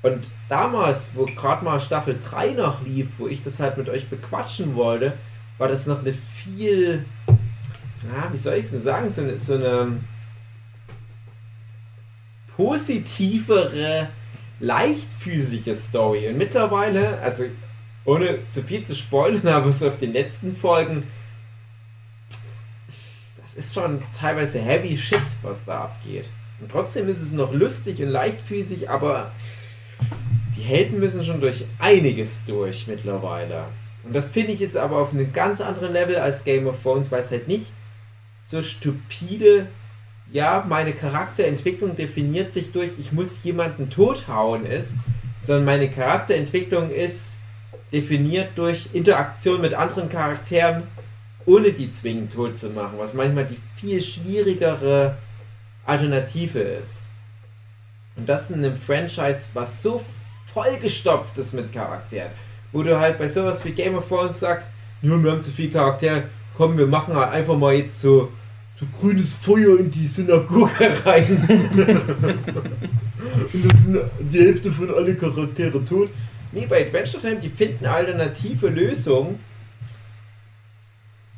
Und 0.01 0.27
damals, 0.49 1.11
wo 1.13 1.25
gerade 1.25 1.63
mal 1.63 1.79
Staffel 1.79 2.17
3 2.17 2.53
noch 2.53 2.83
lief, 2.83 3.07
wo 3.19 3.27
ich 3.27 3.43
das 3.43 3.59
halt 3.59 3.77
mit 3.77 3.87
euch 3.87 4.09
bequatschen 4.09 4.75
wollte, 4.75 5.13
war 5.59 5.67
das 5.67 5.85
noch 5.85 5.99
eine 5.99 6.11
viel, 6.11 7.05
ja, 7.27 8.31
wie 8.31 8.37
soll 8.37 8.55
ich 8.55 8.65
es 8.65 8.71
denn 8.71 8.81
sagen, 8.81 9.11
so 9.11 9.21
eine, 9.21 9.37
so 9.37 9.53
eine 9.53 9.99
positivere, 12.57 14.09
leichtfüßige 14.59 15.75
Story. 15.75 16.29
Und 16.29 16.39
mittlerweile, 16.39 17.19
also 17.19 17.43
ohne 18.05 18.39
zu 18.49 18.63
viel 18.63 18.83
zu 18.83 18.95
spoilern, 18.95 19.47
aber 19.53 19.71
so 19.71 19.87
auf 19.87 19.99
den 19.99 20.13
letzten 20.13 20.57
Folgen, 20.57 21.03
das 23.53 23.65
ist 23.65 23.73
schon 23.73 24.01
teilweise 24.17 24.61
heavy 24.61 24.97
shit, 24.97 25.21
was 25.41 25.65
da 25.65 25.81
abgeht. 25.81 26.29
Und 26.59 26.71
trotzdem 26.71 27.07
ist 27.09 27.21
es 27.21 27.31
noch 27.31 27.53
lustig 27.53 28.01
und 28.01 28.09
leichtfüßig, 28.09 28.89
aber 28.89 29.31
die 30.55 30.61
Helden 30.61 30.99
müssen 30.99 31.23
schon 31.23 31.41
durch 31.41 31.65
einiges 31.79 32.45
durch 32.45 32.87
mittlerweile. 32.87 33.65
Und 34.03 34.15
das 34.15 34.29
finde 34.29 34.53
ich 34.53 34.61
ist 34.61 34.77
aber 34.77 34.97
auf 34.97 35.13
einem 35.13 35.33
ganz 35.33 35.59
anderen 35.59 35.91
Level 35.91 36.15
als 36.17 36.43
Game 36.43 36.67
of 36.67 36.81
Thrones, 36.81 37.11
weil 37.11 37.21
es 37.21 37.31
halt 37.31 37.47
nicht 37.47 37.71
so 38.45 38.61
stupide, 38.61 39.67
ja, 40.31 40.65
meine 40.67 40.93
Charakterentwicklung 40.93 41.95
definiert 41.95 42.53
sich 42.53 42.71
durch, 42.71 42.91
ich 42.99 43.11
muss 43.11 43.43
jemanden 43.43 43.89
tothauen 43.89 44.65
ist, 44.65 44.95
sondern 45.39 45.65
meine 45.65 45.89
Charakterentwicklung 45.89 46.89
ist 46.89 47.39
definiert 47.91 48.51
durch 48.55 48.89
Interaktion 48.93 49.59
mit 49.59 49.73
anderen 49.73 50.07
Charakteren, 50.07 50.83
ohne 51.45 51.71
die 51.71 51.91
zwingend 51.91 52.33
tot 52.33 52.57
zu 52.57 52.69
machen, 52.69 52.97
was 52.97 53.13
manchmal 53.13 53.45
die 53.45 53.57
viel 53.75 54.01
schwierigere 54.01 55.17
Alternative 55.85 56.59
ist. 56.59 57.09
Und 58.15 58.27
das 58.27 58.49
in 58.51 58.63
einem 58.63 58.75
Franchise, 58.75 59.49
was 59.53 59.81
so 59.81 60.03
vollgestopft 60.53 61.37
ist 61.37 61.53
mit 61.53 61.71
Charakteren, 61.71 62.31
wo 62.71 62.83
du 62.83 62.99
halt 62.99 63.17
bei 63.17 63.27
sowas 63.27 63.63
wie 63.65 63.71
Game 63.71 63.95
of 63.95 64.07
Thrones 64.07 64.39
sagst, 64.39 64.73
nur 65.01 65.23
wir 65.23 65.31
haben 65.31 65.41
zu 65.41 65.51
viele 65.51 65.71
Charaktere, 65.71 66.23
komm, 66.55 66.77
wir 66.77 66.87
machen 66.87 67.15
halt 67.15 67.31
einfach 67.31 67.57
mal 67.57 67.73
jetzt 67.73 67.99
so, 68.01 68.31
so 68.79 68.85
grünes 68.99 69.35
Feuer 69.35 69.79
in 69.79 69.89
die 69.89 70.07
Synagoge 70.07 70.91
rein. 71.05 71.47
Und 73.53 73.65
dann 73.65 73.77
sind 73.77 73.99
die 74.19 74.39
Hälfte 74.39 74.71
von 74.71 74.93
alle 74.93 75.15
Charaktere 75.15 75.83
tot. 75.83 76.09
Nee, 76.51 76.65
bei 76.67 76.85
Adventure 76.85 77.21
Time, 77.21 77.39
die 77.39 77.49
finden 77.49 77.85
alternative 77.85 78.67
Lösungen. 78.67 79.39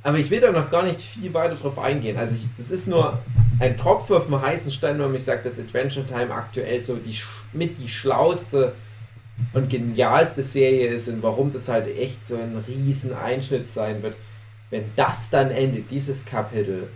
Aber 0.04 0.18
ich 0.18 0.30
will 0.30 0.42
da 0.42 0.52
noch 0.52 0.70
gar 0.70 0.84
nicht 0.84 1.00
viel 1.00 1.34
weiter 1.34 1.56
drauf 1.56 1.80
eingehen. 1.80 2.18
Also 2.18 2.36
ich, 2.36 2.44
das 2.58 2.70
ist 2.70 2.88
nur 2.88 3.20
ein 3.60 3.78
Tropfen 3.78 4.18
auf 4.18 4.26
dem 4.26 4.42
heißen 4.42 4.72
Stein, 4.72 5.00
wenn 5.00 5.16
ich 5.16 5.24
sage, 5.24 5.44
dass 5.44 5.60
Adventure 5.60 6.06
Time 6.06 6.34
aktuell 6.34 6.80
so 6.80 6.98
die 6.98 7.18
mit 7.54 7.80
die 7.80 7.88
schlauste 7.88 8.74
und 9.54 9.70
genialste 9.70 10.44
Serie 10.44 10.90
ist 10.90 11.08
und 11.08 11.24
warum 11.24 11.52
das 11.52 11.70
halt 11.70 11.88
echt 11.88 12.28
so 12.28 12.36
ein 12.36 12.62
riesen 12.68 13.14
Einschnitt 13.14 13.70
sein 13.70 14.04
wird, 14.04 14.16
wenn 14.70 14.86
das 14.96 15.30
dann 15.30 15.52
endet, 15.52 15.90
dieses 15.90 16.26
Kapitel. 16.26 16.90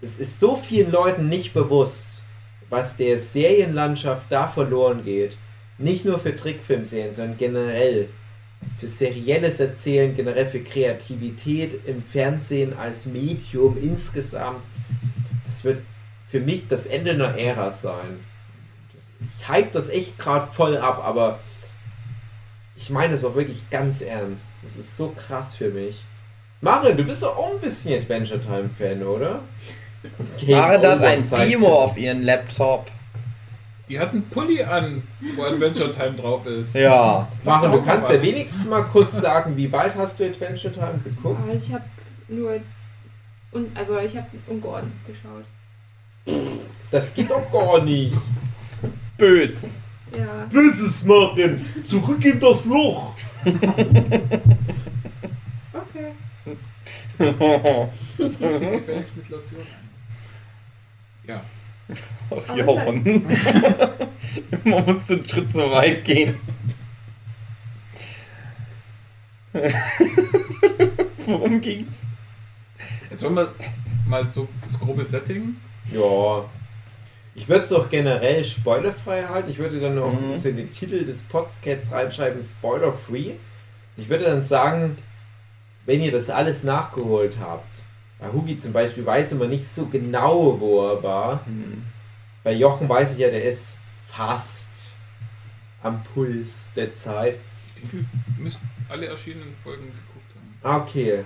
Das 0.00 0.18
ist 0.18 0.38
so 0.38 0.56
vielen 0.56 0.92
Leuten 0.92 1.28
nicht 1.30 1.54
bewusst, 1.54 2.24
was 2.68 2.96
der 2.96 3.18
Serienlandschaft 3.18 4.26
da 4.28 4.46
verloren 4.46 5.04
geht. 5.04 5.38
Nicht 5.78 6.04
nur 6.04 6.18
für 6.18 6.36
Trickfilmserien, 6.36 7.12
sondern 7.12 7.38
generell 7.38 8.08
für 8.78 8.88
serielles 8.88 9.60
Erzählen, 9.60 10.14
generell 10.14 10.46
für 10.46 10.60
Kreativität 10.60 11.86
im 11.86 12.02
Fernsehen 12.02 12.76
als 12.76 13.06
Medium 13.06 13.76
insgesamt. 13.80 14.62
Das 15.46 15.64
wird 15.64 15.82
für 16.28 16.40
mich 16.40 16.68
das 16.68 16.86
Ende 16.86 17.12
einer 17.12 17.38
Ära 17.38 17.70
sein. 17.70 18.20
Ich 19.38 19.48
hype 19.48 19.72
das 19.72 19.88
echt 19.88 20.18
gerade 20.18 20.46
voll 20.52 20.76
ab, 20.76 21.02
aber 21.04 21.38
ich 22.76 22.90
meine 22.90 23.12
das 23.12 23.24
auch 23.24 23.34
wirklich 23.34 23.70
ganz 23.70 24.02
ernst. 24.02 24.52
Das 24.62 24.76
ist 24.76 24.96
so 24.96 25.10
krass 25.10 25.54
für 25.54 25.70
mich. 25.70 26.02
Mario, 26.60 26.94
du 26.94 27.04
bist 27.04 27.22
doch 27.22 27.36
auch 27.36 27.52
ein 27.52 27.60
bisschen 27.60 27.98
Adventure 27.98 28.40
Time 28.40 28.70
Fan, 28.76 29.02
oder? 29.02 29.42
Maren 30.46 30.82
hat 30.82 31.00
ein 31.02 31.28
Primo 31.28 31.84
auf 31.84 31.96
ihren 31.96 32.22
Laptop. 32.22 32.90
Die 33.88 34.00
hat 34.00 34.12
einen 34.12 34.28
Pulli 34.30 34.62
an, 34.62 35.02
wo 35.36 35.42
Adventure 35.42 35.92
Time 35.92 36.12
drauf 36.12 36.46
ist. 36.46 36.74
Ja. 36.74 37.28
Maren, 37.44 37.72
du 37.72 37.82
kannst 37.82 38.08
ja 38.08 38.22
wenigstens 38.22 38.66
mal 38.66 38.84
kurz 38.84 39.20
sagen, 39.20 39.56
wie 39.56 39.70
weit 39.70 39.94
hast 39.94 40.18
du 40.18 40.24
Adventure 40.24 40.72
Time 40.72 41.00
geguckt? 41.04 41.38
Aber 41.42 41.54
ich 41.54 41.72
habe 41.72 41.84
nur. 42.28 42.60
Und, 43.52 43.76
also, 43.76 43.98
ich 43.98 44.16
habe 44.16 44.26
Ungeordnet 44.46 44.92
geschaut. 45.06 45.44
Das 46.90 47.12
geht 47.14 47.30
doch 47.30 47.52
gar 47.52 47.82
nicht. 47.82 48.16
Bös. 49.18 49.50
Ja. 50.16 50.46
Böses 50.50 51.04
machen! 51.04 51.64
Zurück 51.84 52.24
in 52.24 52.40
das 52.40 52.64
Loch! 52.66 53.14
Okay. 55.72 56.12
Das 57.18 58.38
kommt 58.38 58.58
sich 58.58 58.72
gefälligst 58.72 59.16
mit 59.16 59.28
Lotion 59.28 59.60
ein. 59.60 59.88
Ja. 61.26 61.42
Ach, 62.30 62.48
Aber 62.48 62.56
Jochen. 62.58 63.26
Man 64.64 64.84
muss 64.86 65.10
einen 65.10 65.28
Schritt 65.28 65.52
so 65.52 65.70
weit 65.70 66.04
gehen. 66.04 66.38
Worum 71.26 71.60
ging's? 71.60 71.92
Jetzt 73.10 73.22
wollen 73.22 73.36
wir 73.36 73.54
mal 74.06 74.26
so 74.26 74.48
das 74.62 74.78
grobe 74.78 75.04
Setting. 75.04 75.56
Ja. 75.92 76.44
Ich 77.36 77.48
würde 77.48 77.64
es 77.64 77.72
auch 77.72 77.88
generell 77.88 78.44
spoilerfrei 78.44 79.24
halten. 79.24 79.50
Ich 79.50 79.58
würde 79.58 79.80
dann 79.80 79.98
auch 79.98 80.12
Mhm. 80.12 80.36
so 80.36 80.48
in 80.48 80.56
den 80.56 80.70
Titel 80.70 81.04
des 81.04 81.22
Podcasts 81.22 81.92
reinschreiben, 81.92 82.40
spoiler-free. 82.42 83.32
Ich 83.96 84.08
würde 84.08 84.24
dann 84.24 84.42
sagen, 84.42 84.98
wenn 85.86 86.00
ihr 86.00 86.12
das 86.12 86.30
alles 86.30 86.64
nachgeholt 86.64 87.38
habt, 87.40 87.83
bei 88.24 88.32
Hugi 88.32 88.58
zum 88.58 88.72
Beispiel 88.72 89.04
weiß 89.04 89.32
immer 89.32 89.46
nicht 89.46 89.66
so 89.72 89.86
genau, 89.86 90.58
wo 90.58 90.88
er 90.88 91.02
war. 91.02 91.40
Bei 92.42 92.52
Jochen 92.52 92.88
weiß 92.88 93.12
ich 93.14 93.18
ja, 93.18 93.30
der 93.30 93.44
ist 93.44 93.78
fast 94.08 94.92
am 95.82 96.02
Puls 96.14 96.72
der 96.74 96.94
Zeit. 96.94 97.38
Ich 97.76 97.82
denke, 97.90 98.06
wir 98.36 98.44
müssen 98.44 98.60
alle 98.88 99.06
erschienenen 99.06 99.54
Folgen 99.62 99.84
geguckt 99.84 100.34
haben. 100.34 100.58
Ah, 100.62 100.78
Okay. 100.82 101.24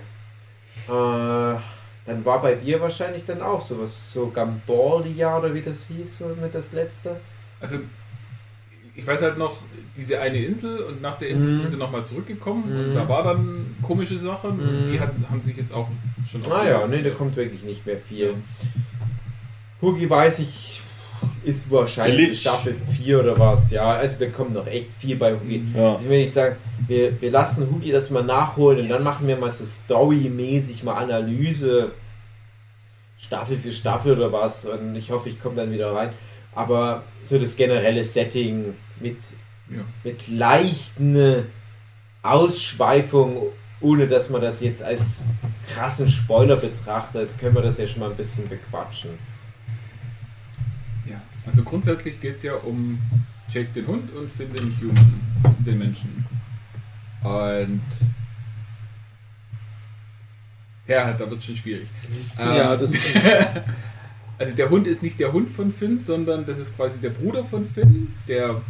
Äh, 0.87 1.59
dann 2.05 2.25
war 2.25 2.41
bei 2.41 2.55
dir 2.55 2.81
wahrscheinlich 2.81 3.23
dann 3.25 3.41
auch 3.41 3.61
sowas, 3.61 4.11
so 4.13 4.29
Gambordia 4.29 5.37
oder 5.37 5.53
wie 5.53 5.61
das 5.61 5.87
hieß, 5.87 6.17
so 6.19 6.25
mit 6.41 6.55
das 6.55 6.71
letzte. 6.73 7.19
Also, 7.59 7.77
ich 8.95 9.05
weiß 9.05 9.21
halt 9.21 9.37
noch, 9.37 9.57
diese 9.95 10.19
eine 10.19 10.37
Insel 10.37 10.79
und 10.83 11.01
nach 11.01 11.17
der 11.17 11.29
Insel 11.29 11.49
Mhm. 11.51 11.53
sind 11.57 11.71
sie 11.71 11.77
nochmal 11.77 12.05
zurückgekommen 12.05 12.71
Mhm. 12.71 12.79
und 12.79 12.93
da 12.95 13.07
war 13.07 13.23
dann 13.23 13.75
komische 13.83 14.17
Sachen 14.17 14.51
und 14.59 14.81
Mhm. 14.87 14.91
die 14.91 14.99
hat, 14.99 15.11
haben 15.29 15.41
sich 15.41 15.57
jetzt 15.57 15.73
auch 15.73 15.89
schon 16.31 16.41
Ah 16.51 16.67
ja, 16.67 16.77
aufgelöst. 16.79 16.91
nee, 17.03 17.09
da 17.09 17.15
kommt 17.15 17.35
wirklich 17.35 17.63
nicht 17.63 17.85
mehr 17.85 17.97
viel. 17.97 18.35
Hugi 19.81 20.09
weiß 20.09 20.39
ich, 20.39 20.81
ist 21.43 21.69
wahrscheinlich. 21.71 22.41
Staffel 22.41 22.75
4 22.97 23.19
oder 23.21 23.39
was, 23.39 23.71
ja. 23.71 23.85
Also 23.91 24.25
da 24.25 24.31
kommt 24.31 24.53
noch 24.53 24.67
echt 24.67 24.93
viel 24.95 25.15
bei 25.15 25.33
Hugi. 25.33 25.63
Ja. 25.75 25.93
Also 25.93 26.09
wenn 26.09 26.19
ich 26.21 26.31
sage, 26.31 26.57
wir, 26.87 27.19
wir 27.21 27.31
lassen 27.31 27.69
Hugi 27.69 27.91
das 27.91 28.09
mal 28.09 28.23
nachholen 28.23 28.81
und 28.81 28.89
dann 28.89 29.03
machen 29.03 29.27
wir 29.27 29.37
mal 29.37 29.49
so 29.49 29.63
storymäßig 29.65 30.83
mal 30.83 30.95
Analyse, 30.95 31.91
Staffel 33.17 33.57
für 33.57 33.71
Staffel 33.71 34.13
oder 34.17 34.31
was 34.31 34.65
und 34.65 34.95
ich 34.95 35.11
hoffe, 35.11 35.29
ich 35.29 35.39
komme 35.39 35.55
dann 35.55 35.71
wieder 35.71 35.93
rein. 35.93 36.11
Aber 36.55 37.03
so 37.23 37.37
das 37.37 37.55
generelle 37.55 38.03
Setting 38.03 38.73
mit, 38.99 39.17
Ja. 39.69 39.81
mit 40.03 40.27
leichten 40.29 41.45
Ausschweifungen, 42.21 43.43
ohne 43.81 44.07
dass 44.07 44.29
man 44.29 44.41
das 44.41 44.61
jetzt 44.61 44.83
als 44.83 45.23
krassen 45.67 46.09
Spoiler 46.09 46.57
betrachtet, 46.57 47.37
können 47.37 47.55
wir 47.55 47.61
das 47.61 47.77
ja 47.77 47.87
schon 47.87 48.01
mal 48.01 48.09
ein 48.09 48.17
bisschen 48.17 48.49
bequatschen. 48.49 49.11
Ja, 51.09 51.21
also 51.45 51.63
grundsätzlich 51.63 52.19
geht 52.19 52.35
es 52.35 52.43
ja 52.43 52.55
um 52.55 52.99
Jake 53.49 53.69
den 53.73 53.87
Hund 53.87 54.13
und 54.13 54.31
Finn 54.31 54.53
den 54.53 54.75
Human, 54.79 55.21
also 55.43 55.63
den 55.63 55.77
Menschen. 55.77 56.25
Und 57.23 57.81
ja, 60.87 61.05
halt, 61.05 61.19
da 61.19 61.29
wird 61.29 61.43
schon 61.43 61.55
schwierig. 61.55 61.87
Ähm, 62.39 62.79
das 62.79 62.91
Also 64.39 64.55
der 64.55 64.69
Hund 64.69 64.87
ist 64.87 65.03
nicht 65.03 65.19
der 65.19 65.33
Hund 65.33 65.51
von 65.51 65.73
Finn, 65.73 65.99
sondern 65.99 66.45
das 66.45 66.59
ist 66.59 66.77
quasi 66.77 66.99
der 66.99 67.09
Bruder 67.09 67.43
von 67.43 67.67
Finn, 67.67 68.15
der 68.25 68.61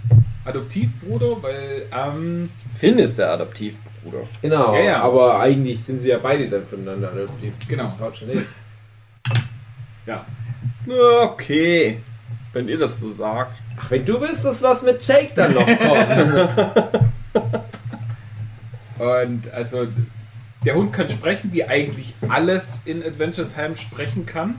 Adoptivbruder, 0.44 1.44
weil 1.44 1.86
ähm, 1.96 2.50
Finn 2.76 2.98
ist 2.98 3.20
der 3.20 3.32
Adoptivbruder. 3.34 3.89
Genau, 4.42 4.74
Ja, 4.76 4.82
ja. 4.84 5.02
aber 5.04 5.40
eigentlich 5.40 5.84
sind 5.84 6.00
sie 6.00 6.10
ja 6.10 6.18
beide 6.20 6.48
dann 6.50 6.66
voneinander 6.66 7.12
adoptiv. 7.12 7.54
Genau. 7.68 7.84
Das 7.84 8.00
haut 8.00 8.18
schon 8.18 8.30
hin. 8.30 8.46
ja, 10.06 10.26
Okay. 11.24 12.02
Wenn 12.54 12.68
ihr 12.68 12.80
das 12.80 13.00
so 13.00 13.12
sagt. 13.12 13.54
Ach, 13.80 13.92
wenn 13.92 14.04
du 14.06 14.20
wüsstest, 14.20 14.64
was 14.64 14.82
mit 14.82 15.06
Jake 15.08 15.30
dann 15.36 15.54
noch 15.54 15.66
kommt. 15.66 17.04
und 19.00 19.52
also 19.54 19.88
der 20.66 20.76
Hund 20.76 20.92
kann 20.92 21.08
sprechen, 21.10 21.52
wie 21.54 21.64
eigentlich 21.64 22.14
alles 22.28 22.82
in 22.86 23.04
Adventure 23.04 23.48
Time 23.48 23.78
sprechen 23.78 24.26
kann. 24.26 24.56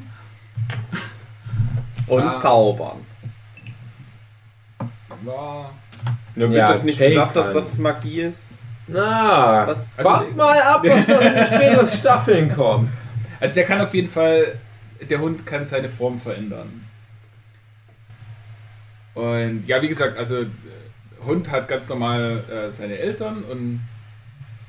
Und 2.07 2.23
Ah. 2.23 2.41
zaubern. 2.41 2.99
War 5.25 5.73
Ja, 6.37 6.43
wird 6.43 6.53
Ja, 6.53 6.73
das 6.73 6.83
nicht 6.85 6.99
Jake 6.99 7.11
gesagt, 7.11 7.37
dass 7.37 7.47
kann. 7.47 7.55
das 7.57 7.77
Magie 7.79 8.21
ist? 8.23 8.45
Na, 8.93 9.67
Was? 9.67 9.87
wart 9.99 10.37
mal 10.37 10.61
ab, 10.61 10.83
was 10.85 11.09
noch 11.09 11.21
in 11.21 11.47
späteren 11.47 11.87
Staffeln 11.87 12.55
kommt. 12.55 12.91
Also 13.39 13.55
der 13.55 13.65
kann 13.65 13.81
auf 13.81 13.95
jeden 13.95 14.09
Fall, 14.09 14.59
der 15.09 15.21
Hund 15.21 15.47
kann 15.47 15.67
seine 15.67 15.89
Form 15.89 16.19
verändern. 16.19 16.85
Und 19.15 19.65
ja, 19.67 19.81
wie 19.83 19.89
gesagt, 19.89 20.17
also 20.19 20.43
äh, 20.43 20.47
Hund 21.25 21.51
hat 21.51 21.69
ganz 21.69 21.89
normal 21.89 22.45
äh, 22.51 22.73
seine 22.73 22.99
Eltern 22.99 23.45
und 23.45 23.81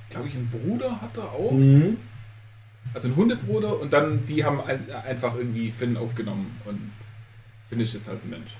glaube 0.10 0.28
ich 0.28 0.36
einen 0.36 0.50
Bruder 0.50 1.02
hat 1.02 1.18
er 1.18 1.32
auch. 1.32 1.52
Mhm. 1.52 1.98
Also 2.94 3.08
einen 3.08 3.18
Hundebruder 3.18 3.80
und 3.80 3.94
dann 3.94 4.26
die 4.26 4.44
haben 4.44 4.60
ein, 4.62 4.80
einfach 5.08 5.36
irgendwie 5.36 5.72
Finn 5.72 5.96
aufgenommen 5.96 6.60
und 6.66 6.92
Finde 7.72 7.86
ich 7.86 7.94
jetzt 7.94 8.10
halt 8.10 8.20
ein 8.26 8.30
Mensch. 8.30 8.52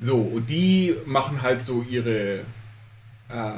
So, 0.00 0.16
und 0.16 0.48
die 0.48 0.96
machen 1.04 1.42
halt 1.42 1.60
so 1.60 1.82
ihre 1.82 2.40
äh, 3.28 3.52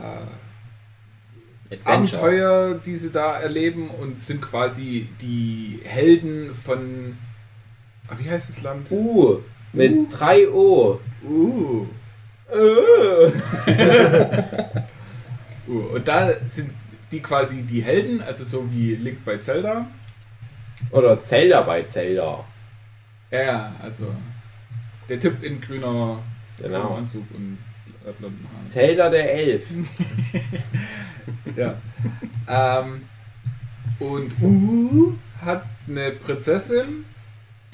Abenteuer, 1.85 2.75
die 2.75 2.97
sie 2.97 3.11
da 3.11 3.39
erleben 3.39 3.91
und 3.91 4.21
sind 4.21 4.43
quasi 4.43 5.09
die 5.21 5.81
Helden 5.85 6.55
von. 6.55 7.17
Ah, 8.09 8.17
wie 8.19 8.29
heißt 8.29 8.49
das 8.49 8.63
Land? 8.63 8.91
Uh, 8.91 9.39
mit 9.73 9.93
Uh. 9.93 10.07
3 10.11 10.49
O. 10.49 11.01
Uh. 11.23 11.87
Uh. 12.53 13.31
Und 15.95 16.09
da 16.09 16.33
sind 16.49 16.73
die 17.13 17.21
quasi 17.21 17.63
die 17.63 17.81
Helden, 17.81 18.21
also 18.21 18.45
so 18.45 18.69
wie 18.73 18.97
Link 18.97 19.25
bei 19.25 19.39
Zelda. 19.39 19.87
Oder 20.91 21.23
Zelda 21.23 21.61
bei 21.61 21.85
Zelda. 21.85 22.43
Ja, 23.31 23.73
also 23.81 24.13
der 25.09 25.21
Typ 25.21 25.45
in 25.45 25.61
grüner 25.61 26.19
Genau. 26.59 26.97
Anzug 26.97 27.23
und. 27.35 27.59
Zelda 28.67 29.11
der 29.11 29.33
Elf. 29.35 29.67
Ja. 31.57 31.75
ähm, 32.49 33.03
und 33.99 34.33
U 34.41 35.15
hat 35.43 35.65
eine 35.89 36.13
Prinzessin, 36.13 37.05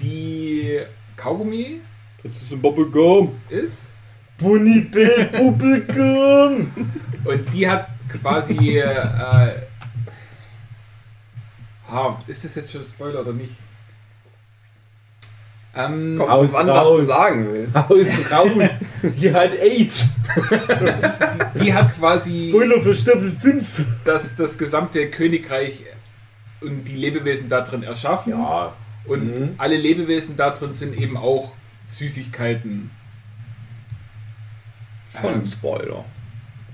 die 0.01 0.81
Kaugummi 1.17 1.81
Prinzessin 2.21 2.61
Bubblegum. 2.61 3.41
ist. 3.49 3.91
Bunny 4.39 4.81
Bill 4.81 5.29
Bubblegum. 5.33 6.71
Und 7.25 7.55
die 7.55 7.69
hat 7.69 7.89
quasi. 8.09 8.79
Äh, 8.79 9.62
ha, 11.91 12.23
ist 12.27 12.45
das 12.45 12.55
jetzt 12.55 12.73
schon 12.73 12.85
Spoiler 12.85 13.21
oder 13.21 13.33
nicht? 13.33 13.55
Ähm, 15.77 16.17
Kommt 16.17 16.31
Aus, 16.31 16.55
an, 16.55 16.67
was 16.69 16.77
raus. 16.79 17.01
du 17.01 17.07
sagen 17.07 17.47
willst. 17.53 17.75
Haus 17.75 18.31
raus. 18.33 18.71
Die 19.21 19.33
hat 19.33 19.55
AIDS. 19.55 20.09
die 21.61 21.73
hat 21.75 21.95
quasi 21.99 22.49
Spoiler 22.51 22.81
für 22.81 22.95
Staffel 22.95 23.31
5. 23.31 23.85
das, 24.05 24.37
das 24.37 24.57
gesamte 24.59 25.11
Königreich 25.11 25.85
und 26.62 26.85
die 26.85 26.97
Lebewesen 26.97 27.49
da 27.49 27.61
drin 27.61 27.83
erschaffen. 27.83 28.33
Ja. 28.33 28.73
Und 29.05 29.39
Mhm. 29.39 29.55
alle 29.59 29.77
Lebewesen 29.77 30.37
da 30.37 30.51
drin 30.51 30.73
sind 30.73 30.97
eben 30.99 31.17
auch 31.17 31.53
Süßigkeiten. 31.87 32.91
Schon 35.21 35.31
ein 35.35 35.41
Ähm, 35.41 35.47
Spoiler. 35.47 36.05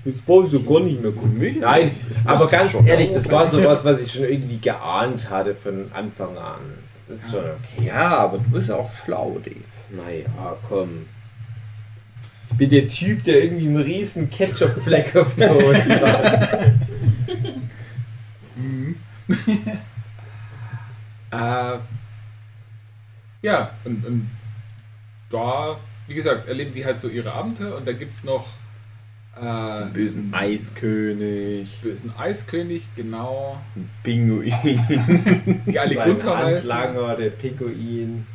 Jetzt 0.05 0.25
brauchst 0.25 0.51
du 0.51 0.63
gar 0.63 0.81
nicht 0.81 1.01
mehr 1.01 1.11
gucken. 1.11 1.37
Mich 1.37 1.57
Nein. 1.57 1.87
Ich 1.87 2.27
aber 2.27 2.47
ganz 2.47 2.71
schon. 2.71 2.85
ehrlich, 2.85 3.11
das 3.13 3.29
war 3.31 3.45
sowas, 3.45 3.85
was 3.85 4.01
ich 4.01 4.11
schon 4.11 4.25
irgendwie 4.25 4.57
geahnt 4.57 5.29
hatte 5.29 5.55
von 5.55 5.91
Anfang 5.93 6.37
an. 6.37 6.59
Das 6.93 7.09
ist 7.09 7.31
schon 7.31 7.41
okay. 7.45 7.87
Ja, 7.87 8.17
aber 8.17 8.37
du 8.37 8.49
bist 8.51 8.69
ja 8.69 8.75
auch 8.75 8.91
schlau, 9.03 9.37
Dave. 9.43 9.55
Naja, 9.89 10.57
komm. 10.67 11.05
Ich 12.49 12.57
bin 12.57 12.69
der 12.69 12.87
Typ, 12.87 13.23
der 13.23 13.43
irgendwie 13.43 13.67
einen 13.67 13.81
riesen 13.81 14.29
Ketchup-Fleck 14.29 15.15
auf 15.15 15.35
der 15.35 15.53
Hose 15.53 16.01
hat. 16.01 16.73
Äh, 21.31 21.79
ja, 23.41 23.71
und, 23.85 24.05
und 24.05 24.29
da, 25.31 25.77
wie 26.05 26.13
gesagt, 26.13 26.47
erleben 26.47 26.73
die 26.73 26.85
halt 26.85 26.99
so 26.99 27.07
ihre 27.07 27.33
Abenteuer 27.33 27.75
und 27.75 27.87
da 27.87 27.93
gibt 27.93 28.13
es 28.13 28.23
noch 28.23 28.45
äh, 29.39 29.83
Den 29.85 29.93
bösen 29.93 30.33
Eiskönig. 30.33 31.79
bösen 31.81 32.13
Eiskönig, 32.17 32.83
genau, 32.95 33.57
Pinguin. 34.03 34.53
die 35.67 35.79
alle 35.79 35.95
Sein 35.95 36.09
Gunther. 36.09 36.37
Handlanger, 36.37 37.15
der 37.15 37.29
Pinguin. 37.31 38.25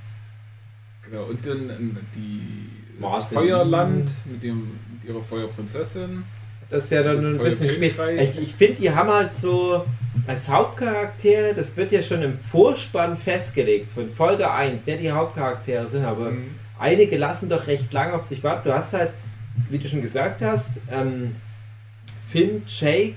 Genau, 1.09 1.25
und 1.25 1.47
dann 1.47 1.71
ähm, 1.71 1.97
die, 2.15 2.69
das. 3.01 3.33
Feuerland 3.33 4.11
mit, 4.27 4.43
dem, 4.43 4.73
mit 4.93 5.09
ihrer 5.09 5.23
Feuerprinzessin. 5.23 6.25
Das 6.71 6.85
ist 6.85 6.91
ja 6.91 7.03
dann 7.03 7.25
ein 7.25 7.39
bisschen 7.39 7.71
spät. 7.71 7.95
Ich, 8.21 8.39
ich 8.43 8.55
finde, 8.55 8.75
die 8.83 8.91
haben 8.91 9.09
halt 9.09 9.35
so 9.35 9.87
als 10.27 10.51
Hauptcharaktere, 10.51 11.55
das 11.55 11.75
wird 11.79 11.93
ja 11.93 12.03
schon 12.03 12.21
im 12.21 12.39
Vorspann 12.39 13.17
festgelegt, 13.17 13.91
von 13.93 14.11
Folge 14.11 14.51
1, 14.51 14.87
wer 14.87 14.99
die 14.99 15.11
Hauptcharaktere 15.11 15.87
sind, 15.87 16.05
aber 16.05 16.33
Mhm. 16.33 16.51
einige 16.79 17.17
lassen 17.17 17.49
doch 17.49 17.67
recht 17.69 17.91
lange 17.95 18.13
auf 18.13 18.23
sich 18.25 18.45
warten. 18.45 18.69
Du 18.69 18.75
hast 18.75 18.93
halt, 18.93 19.13
wie 19.71 19.79
du 19.79 19.89
schon 19.89 20.01
gesagt 20.01 20.43
hast, 20.43 20.81
ähm, 20.91 21.37
Finn, 22.29 22.63
Jake, 22.67 23.17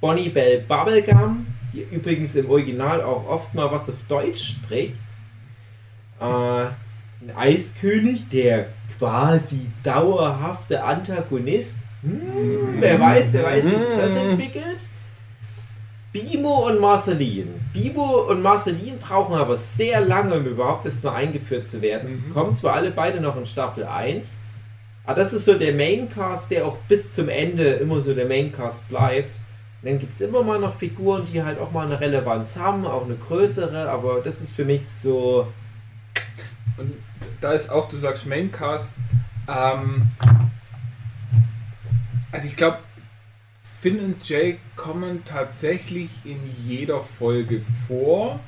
Bonnie 0.00 0.28
Bell 0.28 0.64
Bubblegum, 0.66 1.46
die 1.72 1.82
übrigens 1.94 2.34
im 2.34 2.48
Original 2.50 3.02
auch 3.02 3.26
oft 3.28 3.54
mal 3.54 3.70
was 3.70 3.88
auf 3.88 3.96
Deutsch 4.08 4.42
spricht. 4.56 4.94
Äh, 6.20 6.24
ein 6.24 7.36
Eiskönig, 7.36 8.28
der 8.28 8.66
quasi 8.98 9.66
dauerhafte 9.82 10.82
Antagonist. 10.82 11.78
Hm, 12.02 12.76
wer 12.80 12.98
weiß, 12.98 13.32
wer 13.34 13.44
weiß, 13.44 13.66
wie 13.66 13.70
sich 13.70 13.96
das 13.98 14.18
Hm. 14.18 14.30
entwickelt. 14.30 14.84
Bimo 16.12 16.66
und 16.68 16.80
Marceline. 16.80 17.50
Bibo 17.72 18.22
und 18.28 18.42
Marceline 18.42 18.96
brauchen 18.98 19.34
aber 19.36 19.56
sehr 19.56 20.00
lange, 20.00 20.34
um 20.34 20.44
überhaupt 20.46 20.84
erstmal 20.84 21.14
eingeführt 21.16 21.68
zu 21.68 21.80
werden. 21.82 22.24
Mhm. 22.26 22.32
Kommen 22.32 22.52
zwar 22.52 22.74
alle 22.74 22.90
beide 22.90 23.20
noch 23.20 23.36
in 23.36 23.46
Staffel 23.46 23.84
1, 23.84 24.40
aber 25.04 25.14
das 25.14 25.32
ist 25.32 25.44
so 25.44 25.58
der 25.58 25.74
Maincast, 25.74 26.50
der 26.50 26.66
auch 26.66 26.76
bis 26.88 27.12
zum 27.12 27.28
Ende 27.28 27.64
immer 27.74 28.00
so 28.00 28.14
der 28.14 28.26
Maincast 28.26 28.88
bleibt. 28.88 29.40
Und 29.82 29.90
dann 29.90 29.98
gibt 29.98 30.16
es 30.16 30.20
immer 30.20 30.42
mal 30.42 30.58
noch 30.58 30.76
Figuren, 30.76 31.24
die 31.24 31.42
halt 31.42 31.58
auch 31.58 31.72
mal 31.72 31.86
eine 31.86 32.00
Relevanz 32.00 32.56
haben, 32.56 32.86
auch 32.86 33.04
eine 33.04 33.16
größere, 33.16 33.88
aber 33.88 34.20
das 34.20 34.40
ist 34.40 34.52
für 34.52 34.64
mich 34.64 34.86
so. 34.86 35.46
Und 36.76 36.92
da 37.40 37.52
ist 37.52 37.70
auch, 37.70 37.88
du 37.88 37.96
sagst 37.96 38.26
Maincast, 38.26 38.96
ähm, 39.48 40.06
also 42.32 42.46
ich 42.46 42.56
glaube, 42.56 42.78
Finn 43.80 43.98
und 44.00 44.28
Jake 44.28 44.58
kommen 44.76 45.24
tatsächlich 45.24 46.10
in 46.24 46.38
jeder 46.66 47.00
Folge 47.00 47.62
vor. 47.88 48.40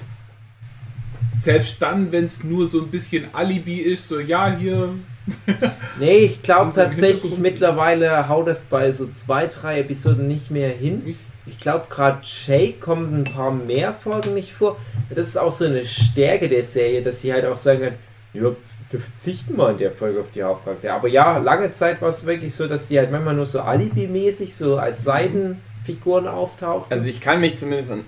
Selbst 1.32 1.80
dann, 1.80 2.12
wenn 2.12 2.26
es 2.26 2.44
nur 2.44 2.68
so 2.68 2.82
ein 2.82 2.90
bisschen 2.90 3.34
Alibi 3.34 3.78
ist, 3.78 4.08
so 4.08 4.20
ja, 4.20 4.54
hier. 4.54 4.94
Nee, 5.98 6.18
ich 6.18 6.42
glaube 6.42 6.72
tatsächlich 6.74 7.38
mittlerweile 7.38 8.28
haut 8.28 8.48
das 8.48 8.62
bei 8.62 8.92
so 8.92 9.08
zwei, 9.12 9.46
drei 9.46 9.80
Episoden 9.80 10.26
nicht 10.26 10.50
mehr 10.50 10.70
hin. 10.70 11.16
Ich 11.46 11.60
glaube, 11.60 11.86
gerade 11.90 12.20
Jake 12.22 12.78
kommen 12.80 13.14
ein 13.14 13.24
paar 13.24 13.52
mehr 13.52 13.92
Folgen 13.92 14.34
nicht 14.34 14.52
vor. 14.52 14.78
Das 15.10 15.28
ist 15.28 15.36
auch 15.36 15.52
so 15.52 15.64
eine 15.64 15.84
Stärke 15.84 16.48
der 16.48 16.62
Serie, 16.62 17.02
dass 17.02 17.20
sie 17.20 17.32
halt 17.32 17.44
auch 17.44 17.56
sagen 17.56 17.80
können, 17.80 17.98
ja, 18.32 18.50
wir 18.90 19.00
verzichten 19.00 19.56
mal 19.56 19.72
in 19.72 19.78
der 19.78 19.90
Folge 19.90 20.20
auf 20.20 20.30
die 20.30 20.42
Hauptcharaktere. 20.42 20.94
Aber 20.94 21.08
ja, 21.08 21.38
lange 21.38 21.70
Zeit 21.72 22.00
war 22.00 22.08
es 22.08 22.24
wirklich 22.26 22.54
so, 22.54 22.68
dass 22.68 22.88
die 22.88 22.98
halt 22.98 23.10
manchmal 23.10 23.34
nur 23.34 23.46
so 23.46 23.60
Alibi-mäßig 23.60 24.54
so 24.54 24.76
als 24.76 25.04
Seitenfiguren 25.04 26.28
auftauchen. 26.28 26.86
Also 26.90 27.06
ich 27.06 27.20
kann 27.20 27.40
mich 27.40 27.58
zumindest 27.58 27.90
an 27.90 28.04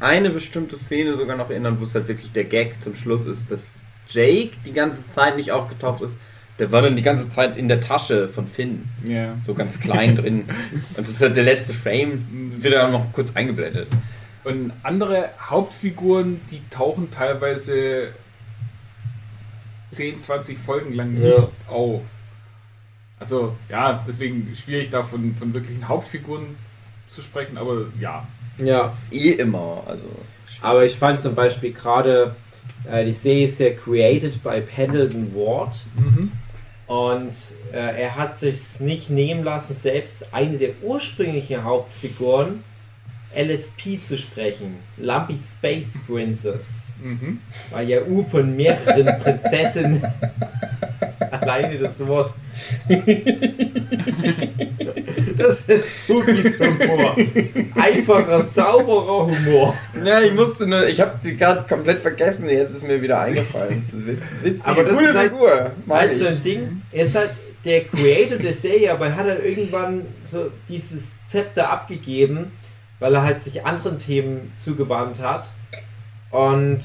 eine 0.00 0.30
bestimmte 0.30 0.76
Szene 0.76 1.16
sogar 1.16 1.36
noch 1.36 1.50
erinnern, 1.50 1.78
wo 1.78 1.84
es 1.84 1.94
halt 1.94 2.08
wirklich 2.08 2.32
der 2.32 2.44
Gag 2.44 2.82
zum 2.82 2.94
Schluss 2.96 3.26
ist, 3.26 3.50
dass 3.50 3.82
Jake 4.08 4.50
die 4.66 4.72
ganze 4.72 5.08
Zeit 5.10 5.36
nicht 5.36 5.52
aufgetaucht 5.52 6.02
ist. 6.02 6.18
Der 6.58 6.70
war 6.70 6.82
dann 6.82 6.94
die 6.94 7.02
ganze 7.02 7.28
Zeit 7.30 7.56
in 7.56 7.66
der 7.68 7.80
Tasche 7.80 8.28
von 8.28 8.46
Finn. 8.46 8.88
Ja. 9.04 9.34
So 9.42 9.54
ganz 9.54 9.80
klein 9.80 10.14
drin. 10.20 10.44
Und 10.96 10.98
das 10.98 11.08
ist 11.10 11.20
halt 11.20 11.36
der 11.36 11.44
letzte 11.44 11.74
Frame, 11.74 12.52
wird 12.60 12.74
dann 12.74 12.92
noch 12.92 13.12
kurz 13.12 13.34
eingeblendet. 13.34 13.88
Und 14.44 14.72
andere 14.82 15.30
Hauptfiguren, 15.40 16.40
die 16.50 16.60
tauchen 16.70 17.10
teilweise 17.10 18.08
10, 19.90 20.20
20 20.20 20.58
Folgen 20.58 20.94
lang 20.94 21.14
nicht 21.14 21.24
Ja. 21.26 21.48
auf. 21.68 22.02
Also 23.18 23.56
ja, 23.70 24.04
deswegen 24.06 24.54
schwierig 24.54 24.90
da 24.90 25.02
von, 25.02 25.34
von 25.34 25.54
wirklichen 25.54 25.88
Hauptfiguren 25.88 26.46
zu 27.08 27.22
sprechen, 27.22 27.56
aber 27.56 27.86
ja. 28.00 28.26
ja. 28.58 28.92
Eh 29.10 29.30
immer. 29.32 29.82
Also 29.86 30.04
Aber 30.60 30.84
ich 30.84 30.94
fand 30.96 31.22
zum 31.22 31.34
Beispiel 31.34 31.72
gerade, 31.72 32.34
äh, 32.90 33.04
die 33.04 33.12
Serie 33.12 33.46
ist 33.46 33.60
ja 33.60 33.70
created 33.70 34.42
by 34.42 34.60
Pendleton 34.60 35.34
Ward. 35.34 35.76
Und 36.86 37.36
äh, 37.72 38.02
er 38.02 38.16
hat 38.16 38.38
sich 38.38 38.80
nicht 38.80 39.10
nehmen 39.10 39.42
lassen, 39.42 39.74
selbst 39.74 40.34
eine 40.34 40.58
der 40.58 40.70
ursprünglichen 40.82 41.64
Hauptfiguren 41.64 42.62
LSP 43.36 44.02
zu 44.02 44.16
sprechen. 44.16 44.76
Lumpy 44.98 45.36
Space 45.38 45.98
Princess. 46.06 46.92
Mhm. 47.02 47.40
Weil 47.70 47.88
ja 47.88 48.00
U 48.02 48.24
von 48.24 48.54
mehreren 48.56 49.18
Prinzessinnen. 49.22 50.02
Alleine 51.30 51.78
das 51.78 52.06
Wort. 52.06 52.32
das 55.36 55.62
ist 55.68 55.84
Spookies 56.04 56.58
Humor. 56.58 57.16
Einfacher, 57.74 58.42
sauberer 58.42 59.26
Humor. 59.26 59.74
Ja, 60.04 60.20
ich 60.20 60.32
musste 60.32 60.66
nur, 60.66 60.86
ich 60.86 61.00
habe 61.00 61.18
die 61.24 61.36
gerade 61.36 61.64
komplett 61.68 62.00
vergessen, 62.00 62.48
jetzt 62.48 62.74
ist 62.76 62.86
mir 62.86 63.00
wieder 63.02 63.20
eingefallen. 63.20 63.80
Das 63.82 63.92
ist 63.92 64.06
wit- 64.06 64.18
witzig. 64.42 64.62
Aber 64.64 64.84
das 64.84 65.00
ist 65.00 65.14
halt- 65.14 65.30
Figur, 65.32 65.70
Halt 65.88 66.16
so 66.16 66.26
ein 66.26 66.42
Ding, 66.42 66.82
er 66.92 67.04
ist 67.04 67.14
halt 67.16 67.30
der 67.64 67.84
Creator 67.84 68.38
der 68.38 68.52
Serie, 68.52 68.92
aber 68.92 69.06
er 69.06 69.16
hat 69.16 69.26
halt 69.26 69.44
irgendwann 69.44 70.02
so 70.22 70.50
dieses 70.68 71.18
Zepter 71.30 71.70
abgegeben, 71.70 72.52
weil 73.04 73.14
er 73.16 73.22
halt 73.22 73.42
sich 73.42 73.66
anderen 73.66 73.98
Themen 73.98 74.50
zugewandt 74.56 75.20
hat. 75.20 75.50
Und 76.30 76.78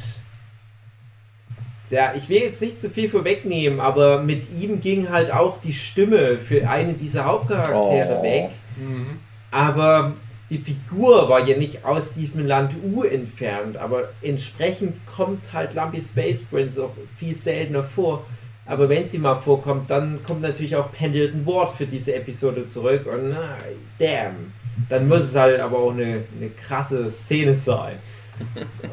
der, 1.92 2.14
ich 2.16 2.28
will 2.28 2.42
jetzt 2.42 2.62
nicht 2.62 2.82
zu 2.82 2.90
viel 2.90 3.08
vorwegnehmen, 3.08 3.80
aber 3.80 4.22
mit 4.22 4.52
ihm 4.52 4.82
ging 4.82 5.10
halt 5.10 5.32
auch 5.32 5.62
die 5.62 5.72
Stimme 5.72 6.38
für 6.38 6.70
einen 6.70 6.98
dieser 6.98 7.24
Hauptcharaktere 7.24 8.18
Oh. 8.20 8.24
weg. 8.24 8.50
Mhm. 8.76 9.06
Aber 9.50 10.12
die 10.50 10.58
Figur 10.58 11.30
war 11.30 11.48
ja 11.48 11.56
nicht 11.56 11.86
aus 11.86 12.16
diesem 12.16 12.46
Land 12.46 12.76
U 12.84 13.04
entfernt, 13.04 13.78
aber 13.78 14.10
entsprechend 14.22 14.98
kommt 15.06 15.54
halt 15.54 15.74
Lumpy 15.74 16.02
Space 16.02 16.44
Prince 16.44 16.84
auch 16.84 16.92
viel 17.18 17.34
seltener 17.34 17.84
vor. 17.84 18.26
Aber 18.66 18.90
wenn 18.90 19.08
sie 19.08 19.20
mal 19.20 19.36
vorkommt, 19.36 19.90
dann 19.90 20.22
kommt 20.24 20.42
natürlich 20.42 20.76
auch 20.76 20.92
Pendleton 20.92 21.46
Ward 21.46 21.72
für 21.72 21.86
diese 21.86 22.14
Episode 22.14 22.66
zurück 22.66 23.06
und 23.06 23.30
na, 23.30 23.56
damn. 23.98 24.52
Dann 24.88 25.08
muss 25.08 25.24
es 25.24 25.36
halt 25.36 25.60
aber 25.60 25.78
auch 25.80 25.92
eine, 25.92 26.24
eine 26.38 26.50
krasse 26.50 27.10
Szene 27.10 27.54
sein. 27.54 27.98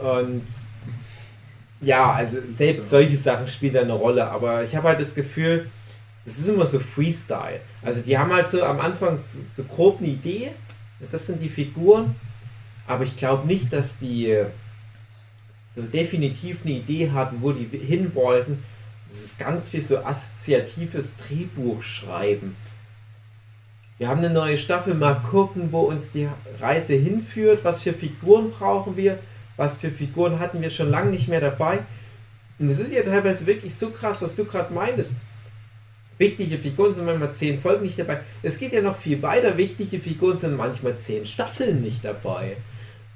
Und 0.02 0.42
ja, 1.80 2.12
also 2.12 2.38
selbst 2.54 2.90
solche 2.90 3.16
Sachen 3.16 3.46
spielen 3.46 3.74
da 3.74 3.82
eine 3.82 3.92
Rolle, 3.92 4.28
aber 4.28 4.62
ich 4.62 4.74
habe 4.74 4.88
halt 4.88 5.00
das 5.00 5.14
Gefühl, 5.14 5.70
es 6.24 6.38
ist 6.38 6.48
immer 6.48 6.66
so 6.66 6.80
Freestyle. 6.80 7.60
Also 7.82 8.02
die 8.02 8.18
haben 8.18 8.32
halt 8.32 8.50
so 8.50 8.64
am 8.64 8.80
Anfang 8.80 9.18
so, 9.18 9.38
so 9.52 9.64
grob 9.64 9.98
eine 10.00 10.08
Idee, 10.08 10.50
das 11.10 11.26
sind 11.26 11.40
die 11.40 11.48
Figuren, 11.48 12.16
aber 12.86 13.04
ich 13.04 13.16
glaube 13.16 13.46
nicht, 13.46 13.72
dass 13.72 13.98
die 13.98 14.30
äh, 14.30 14.46
so 15.74 15.82
definitiv 15.82 16.60
eine 16.64 16.74
Idee 16.74 17.10
hatten, 17.10 17.42
wo 17.42 17.52
die 17.52 17.66
hin 17.78 18.14
wollten. 18.14 18.64
Das 19.08 19.20
ist 19.20 19.38
ganz 19.38 19.68
viel 19.68 19.82
so 19.82 19.98
assoziatives 19.98 21.16
Drehbuch 21.18 21.82
schreiben. 21.82 22.56
Wir 23.98 24.08
haben 24.08 24.18
eine 24.18 24.30
neue 24.30 24.58
Staffel, 24.58 24.94
mal 24.94 25.22
gucken, 25.22 25.72
wo 25.72 25.80
uns 25.80 26.12
die 26.12 26.28
Reise 26.60 26.94
hinführt, 26.94 27.64
was 27.64 27.82
für 27.82 27.94
Figuren 27.94 28.50
brauchen 28.50 28.96
wir, 28.96 29.18
was 29.56 29.78
für 29.78 29.90
Figuren 29.90 30.38
hatten 30.38 30.60
wir 30.60 30.68
schon 30.68 30.90
lange 30.90 31.10
nicht 31.10 31.28
mehr 31.28 31.40
dabei. 31.40 31.78
Und 32.58 32.68
es 32.68 32.78
ist 32.78 32.92
ja 32.92 33.02
teilweise 33.02 33.46
wirklich 33.46 33.74
so 33.74 33.90
krass, 33.90 34.20
was 34.20 34.36
du 34.36 34.44
gerade 34.44 34.72
meintest. 34.74 35.16
Wichtige 36.18 36.58
Figuren 36.58 36.92
sind 36.92 37.06
manchmal 37.06 37.32
zehn 37.32 37.58
Folgen 37.58 37.84
nicht 37.84 37.98
dabei. 37.98 38.20
Es 38.42 38.58
geht 38.58 38.72
ja 38.72 38.82
noch 38.82 38.96
viel 38.96 39.22
weiter. 39.22 39.56
Wichtige 39.56 39.98
Figuren 39.98 40.36
sind 40.36 40.56
manchmal 40.56 40.96
zehn 40.96 41.24
Staffeln 41.24 41.80
nicht 41.80 42.04
dabei. 42.04 42.58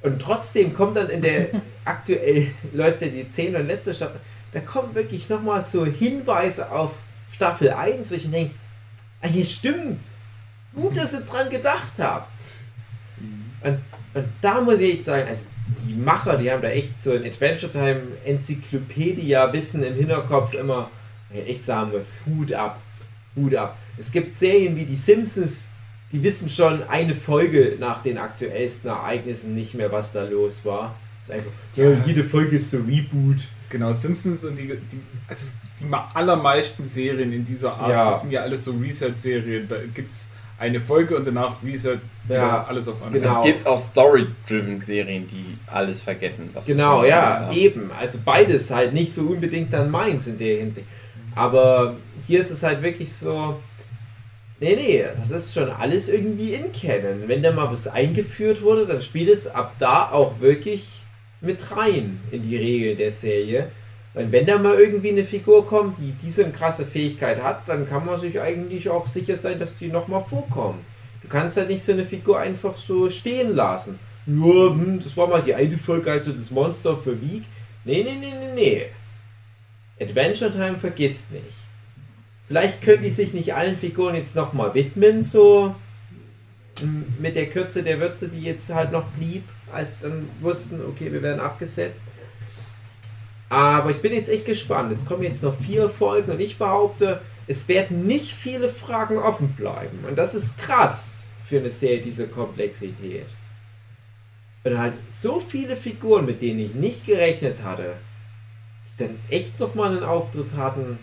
Und 0.03 0.21
trotzdem 0.21 0.73
kommt 0.73 0.97
dann 0.97 1.11
in 1.11 1.21
der 1.21 1.49
aktuell 1.85 2.49
läuft 2.73 3.03
ja 3.03 3.09
die 3.09 3.29
zehn 3.29 3.55
und 3.55 3.67
letzte 3.67 3.93
Staffel. 3.93 4.21
Da 4.53 4.61
kommen 4.61 4.95
wirklich 4.95 5.29
nochmal 5.29 5.61
so 5.61 5.85
Hinweise 5.85 6.71
auf 6.71 6.93
Staffel 7.31 7.71
1, 7.71 8.11
wo 8.11 8.15
ich 8.15 8.25
mir 8.25 8.33
denke, 8.33 8.55
ah, 9.21 9.29
hier 9.29 9.45
stimmt. 9.45 10.03
Gut, 10.75 10.97
dass 10.97 11.13
ihr 11.13 11.21
dran 11.21 11.49
gedacht 11.51 11.93
habt. 11.99 12.31
Und, 13.63 13.79
und 14.15 14.25
da 14.41 14.61
muss 14.61 14.81
ich 14.81 14.95
echt 14.95 15.05
sagen, 15.05 15.29
also 15.29 15.49
die 15.87 15.95
Macher, 15.95 16.37
die 16.37 16.51
haben 16.51 16.63
da 16.63 16.69
echt 16.69 17.01
so 17.03 17.13
ein 17.13 17.25
Adventure 17.25 17.71
Time 17.71 18.01
Enzyklopädia 18.25 19.53
Wissen 19.53 19.83
im 19.83 19.95
Hinterkopf 19.95 20.55
immer, 20.55 20.91
wo 21.29 21.39
ich 21.39 21.49
echt 21.49 21.65
sagen 21.65 21.91
muss, 21.93 22.21
Hut 22.27 22.53
ab, 22.53 22.81
Hut 23.37 23.55
ab. 23.55 23.77
Es 23.99 24.11
gibt 24.11 24.39
Serien 24.39 24.77
wie 24.77 24.85
die 24.85 24.97
Simpsons, 24.97 25.69
die 26.13 26.23
wissen 26.23 26.49
schon 26.49 26.83
eine 26.85 27.15
Folge 27.15 27.77
nach 27.79 28.03
den 28.03 28.19
aktuellsten 28.19 28.91
Ereignissen 28.91 29.55
nicht 29.55 29.75
mehr, 29.75 29.93
was 29.93 30.13
da 30.13 30.25
los 30.25 30.65
war. 30.65 30.95
Das 31.21 31.29
ist 31.29 31.35
einfach, 31.35 31.53
ja, 31.77 31.93
jede 32.05 32.25
Folge 32.25 32.57
ist 32.57 32.71
so 32.71 32.79
Reboot. 32.79 33.47
Genau, 33.69 33.93
Simpsons 33.93 34.45
und 34.45 34.57
die, 34.57 34.67
die 34.67 35.01
also 35.29 35.47
die 35.79 35.87
allermeisten 36.15 36.85
Serien 36.85 37.33
in 37.33 37.45
dieser 37.45 37.75
Art, 37.75 37.91
Ja. 37.91 38.11
das 38.11 38.23
sind 38.23 38.33
ja 38.33 38.43
alles 38.43 38.65
so 38.65 38.73
Reset-Serien. 38.73 39.69
Da 39.69 39.77
gibt 39.95 40.11
es 40.11 40.31
eine 40.61 40.79
Folge 40.79 41.17
und 41.17 41.27
danach 41.27 41.63
Reset 41.65 41.99
wieder 42.25 42.37
Ja, 42.37 42.65
alles 42.69 42.87
auf 42.87 43.03
einmal. 43.03 43.19
genau. 43.19 43.41
Es 43.41 43.47
gibt 43.47 43.67
auch 43.67 43.81
Story-driven 43.81 44.83
Serien, 44.83 45.27
die 45.27 45.57
alles 45.67 46.03
vergessen. 46.03 46.51
Genau, 46.67 47.03
ja, 47.05 47.51
eben. 47.51 47.91
Also 47.99 48.19
beides 48.25 48.71
halt 48.71 48.93
nicht 48.93 49.13
so 49.13 49.23
unbedingt 49.23 49.73
dann 49.73 49.91
meins 49.91 50.27
in 50.27 50.39
der 50.39 50.59
Hinsicht. 50.59 50.87
Aber 51.35 51.97
hier 52.27 52.41
ist 52.41 52.51
es 52.51 52.63
halt 52.63 52.83
wirklich 52.83 53.11
so. 53.13 53.59
Nee, 54.61 54.77
nee, 54.77 55.05
das 55.17 55.31
ist 55.31 55.55
schon 55.55 55.71
alles 55.71 56.11
irgendwie 56.11 56.53
in 56.53 56.71
Canon. 56.73 57.27
Wenn 57.27 57.43
da 57.43 57.51
mal 57.51 57.71
was 57.71 57.89
eingeführt 57.89 58.61
wurde, 58.61 58.85
dann 58.87 59.01
spielt 59.01 59.31
es 59.31 59.47
ab 59.47 59.73
da 59.79 60.11
auch 60.11 60.41
wirklich 60.41 61.03
mit 61.41 61.75
rein 61.75 62.21
in 62.31 62.43
die 62.43 62.59
Regeln 62.59 62.99
der 62.99 63.11
Serie. 63.11 63.71
Und 64.15 64.33
wenn 64.33 64.47
da 64.47 64.59
mal 64.59 64.79
irgendwie 64.79 65.11
eine 65.11 65.25
Figur 65.25 65.65
kommt, 65.67 65.99
die 65.99 66.13
diese 66.13 66.51
krasse 66.51 66.85
Fähigkeit 66.85 67.43
hat, 67.43 67.69
dann 67.69 67.89
kann 67.89 68.05
man 68.05 68.19
sich 68.19 68.41
eigentlich 68.41 68.89
auch 68.89 69.07
sicher 69.07 69.37
sein, 69.37 69.59
dass 69.59 69.77
die 69.77 69.89
nochmal 69.89 70.21
vorkommt. 70.21 70.81
Du 71.23 71.29
kannst 71.29 71.57
halt 71.57 71.69
nicht 71.69 71.83
so 71.83 71.93
eine 71.93 72.05
Figur 72.05 72.41
einfach 72.41 72.77
so 72.77 73.09
stehen 73.09 73.55
lassen. 73.55 73.99
Ja, 74.27 74.71
hm, 74.71 74.99
das 74.99 75.17
war 75.17 75.29
mal 75.29 75.43
die 75.43 75.55
eine 75.55 75.79
Folge, 75.79 76.11
also 76.11 76.33
das 76.33 76.51
Monster 76.51 76.97
verwieg. 76.97 77.45
Nee, 77.85 78.03
nee, 78.03 78.17
nee, 78.21 78.35
nee, 78.39 78.55
nee. 78.55 78.87
Adventure 80.01 80.51
Time 80.51 80.77
vergisst 80.77 81.31
nicht. 81.33 81.57
Vielleicht 82.49 82.83
können 82.83 83.03
die 83.03 83.11
sich 83.11 83.33
nicht 83.33 83.55
allen 83.55 83.77
Figuren 83.77 84.17
jetzt 84.17 84.35
nochmal 84.35 84.75
widmen, 84.75 85.21
so 85.21 85.75
m, 86.83 87.05
mit 87.21 87.37
der 87.37 87.49
Kürze 87.49 87.83
der 87.83 88.01
Würze, 88.01 88.29
die 88.29 88.41
jetzt 88.41 88.75
halt 88.75 88.91
noch 88.91 89.05
blieb, 89.13 89.45
als 89.73 90.01
dann 90.01 90.29
wussten, 90.41 90.81
okay, 90.89 91.13
wir 91.13 91.23
werden 91.23 91.41
abgesetzt. 91.41 92.09
Aber 93.51 93.91
ich 93.91 94.01
bin 94.01 94.15
jetzt 94.15 94.31
echt 94.31 94.47
gespannt. 94.47 94.93
Es 94.93 95.05
kommen 95.05 95.25
jetzt 95.25 95.43
noch 95.43 95.59
vier 95.61 95.91
Folgen 95.91 96.31
und 96.31 96.41
ich 96.41 96.57
behaupte, 96.57 97.21
es 97.49 97.67
werden 97.67 98.07
nicht 98.07 98.33
viele 98.33 98.69
Fragen 98.69 99.19
offen 99.19 99.55
bleiben. 99.55 100.05
Und 100.09 100.17
das 100.17 100.35
ist 100.35 100.57
krass 100.57 101.29
für 101.45 101.59
eine 101.59 101.69
Serie 101.69 102.01
dieser 102.01 102.27
Komplexität. 102.27 103.27
Und 104.63 104.79
halt 104.79 104.95
so 105.09 105.41
viele 105.41 105.75
Figuren, 105.75 106.27
mit 106.27 106.43
denen 106.43 106.61
ich 106.61 106.75
nicht 106.75 107.05
gerechnet 107.05 107.65
hatte, 107.65 107.95
die 108.87 109.05
dann 109.05 109.19
echt 109.29 109.59
nochmal 109.59 109.91
einen 109.91 110.05
Auftritt 110.05 110.55
hatten, 110.57 111.01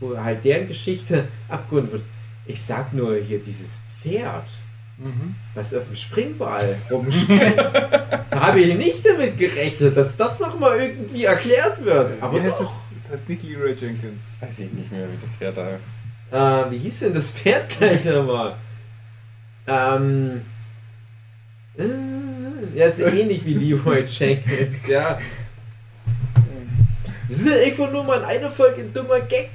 wo 0.00 0.18
halt 0.18 0.44
deren 0.44 0.66
Geschichte 0.66 1.28
abgerundet 1.48 1.92
wird. 1.92 2.02
Ich 2.46 2.62
sag 2.62 2.92
nur 2.92 3.16
hier 3.16 3.38
dieses 3.38 3.80
Pferd, 4.00 4.50
Mhm. 4.98 5.34
was 5.54 5.74
auf 5.74 5.84
dem 5.86 5.96
Springball 5.96 6.78
rumspringt. 6.90 7.56
da 7.58 8.24
habe 8.30 8.60
ich 8.60 8.74
nicht 8.76 9.06
damit 9.06 9.36
gerechnet, 9.36 9.96
dass 9.96 10.16
das 10.16 10.40
nochmal 10.40 10.80
irgendwie 10.80 11.24
erklärt 11.24 11.84
wird. 11.84 12.14
Aber 12.20 12.38
Wie 12.38 12.42
heißt 12.42 12.60
doch. 12.60 12.64
es? 12.64 13.02
Das 13.02 13.12
heißt 13.12 13.28
nicht 13.28 13.42
Leroy 13.42 13.72
Jenkins. 13.72 14.38
Weiß 14.40 14.58
ich 14.58 14.72
nicht 14.72 14.90
mehr, 14.90 15.06
wie 15.06 15.20
das 15.20 15.36
Pferd 15.36 15.56
heißt. 15.58 15.84
Äh, 16.30 16.70
wie 16.72 16.78
hieß 16.78 17.00
denn 17.00 17.14
das 17.14 17.30
Pferd 17.30 17.68
gleich 17.76 18.04
nochmal? 18.06 18.54
Ähm. 19.66 20.42
Äh, 21.78 22.78
ja, 22.78 22.86
ist 22.86 22.98
ähnlich 23.00 23.44
wie 23.44 23.54
Leroy 23.54 24.04
Jenkins, 24.06 24.86
ja. 24.86 25.18
Das 27.28 27.38
ist 27.38 27.50
halt 27.50 27.64
einfach 27.64 27.90
nur 27.90 28.04
mal 28.04 28.18
in 28.18 28.24
einer 28.24 28.50
Folge 28.50 28.82
ein 28.82 28.92
dummer 28.92 29.20
Gag. 29.20 29.50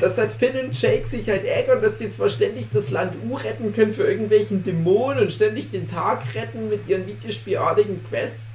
Dass 0.00 0.18
halt 0.18 0.32
Finn 0.32 0.58
und 0.62 0.80
Jake 0.80 1.06
sich 1.06 1.28
halt 1.28 1.44
ärgern, 1.44 1.80
dass 1.80 1.96
die 1.96 2.10
zwar 2.10 2.28
ständig 2.28 2.66
das 2.72 2.90
Land 2.90 3.14
U 3.26 3.36
retten 3.36 3.72
können 3.74 3.92
für 3.92 4.04
irgendwelchen 4.04 4.64
Dämonen 4.64 5.20
und 5.20 5.32
ständig 5.32 5.70
den 5.70 5.88
Tag 5.88 6.22
retten 6.34 6.68
mit 6.68 6.86
ihren 6.88 7.06
videospielartigen 7.06 8.04
Quests. 8.08 8.54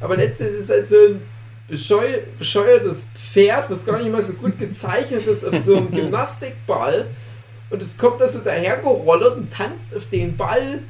Aber 0.00 0.16
letztendlich 0.16 0.60
ist 0.60 0.70
halt 0.70 0.88
so 0.88 0.96
ein 0.96 1.22
bescheu 1.68 2.06
bescheuertes 2.38 3.08
Pferd, 3.14 3.70
was 3.70 3.84
gar 3.84 3.98
nicht 3.98 4.10
mal 4.10 4.22
so 4.22 4.32
gut 4.32 4.58
gezeichnet 4.58 5.26
ist, 5.26 5.44
auf 5.44 5.58
so 5.58 5.76
einem 5.76 5.90
Gymnastikball. 5.94 7.06
Und 7.68 7.82
es 7.82 7.96
kommt 7.96 8.20
da 8.20 8.28
so 8.28 8.40
dahergerollert 8.40 9.36
und 9.36 9.52
tanzt 9.52 9.94
auf 9.94 10.08
den 10.10 10.36
Ball. 10.36 10.80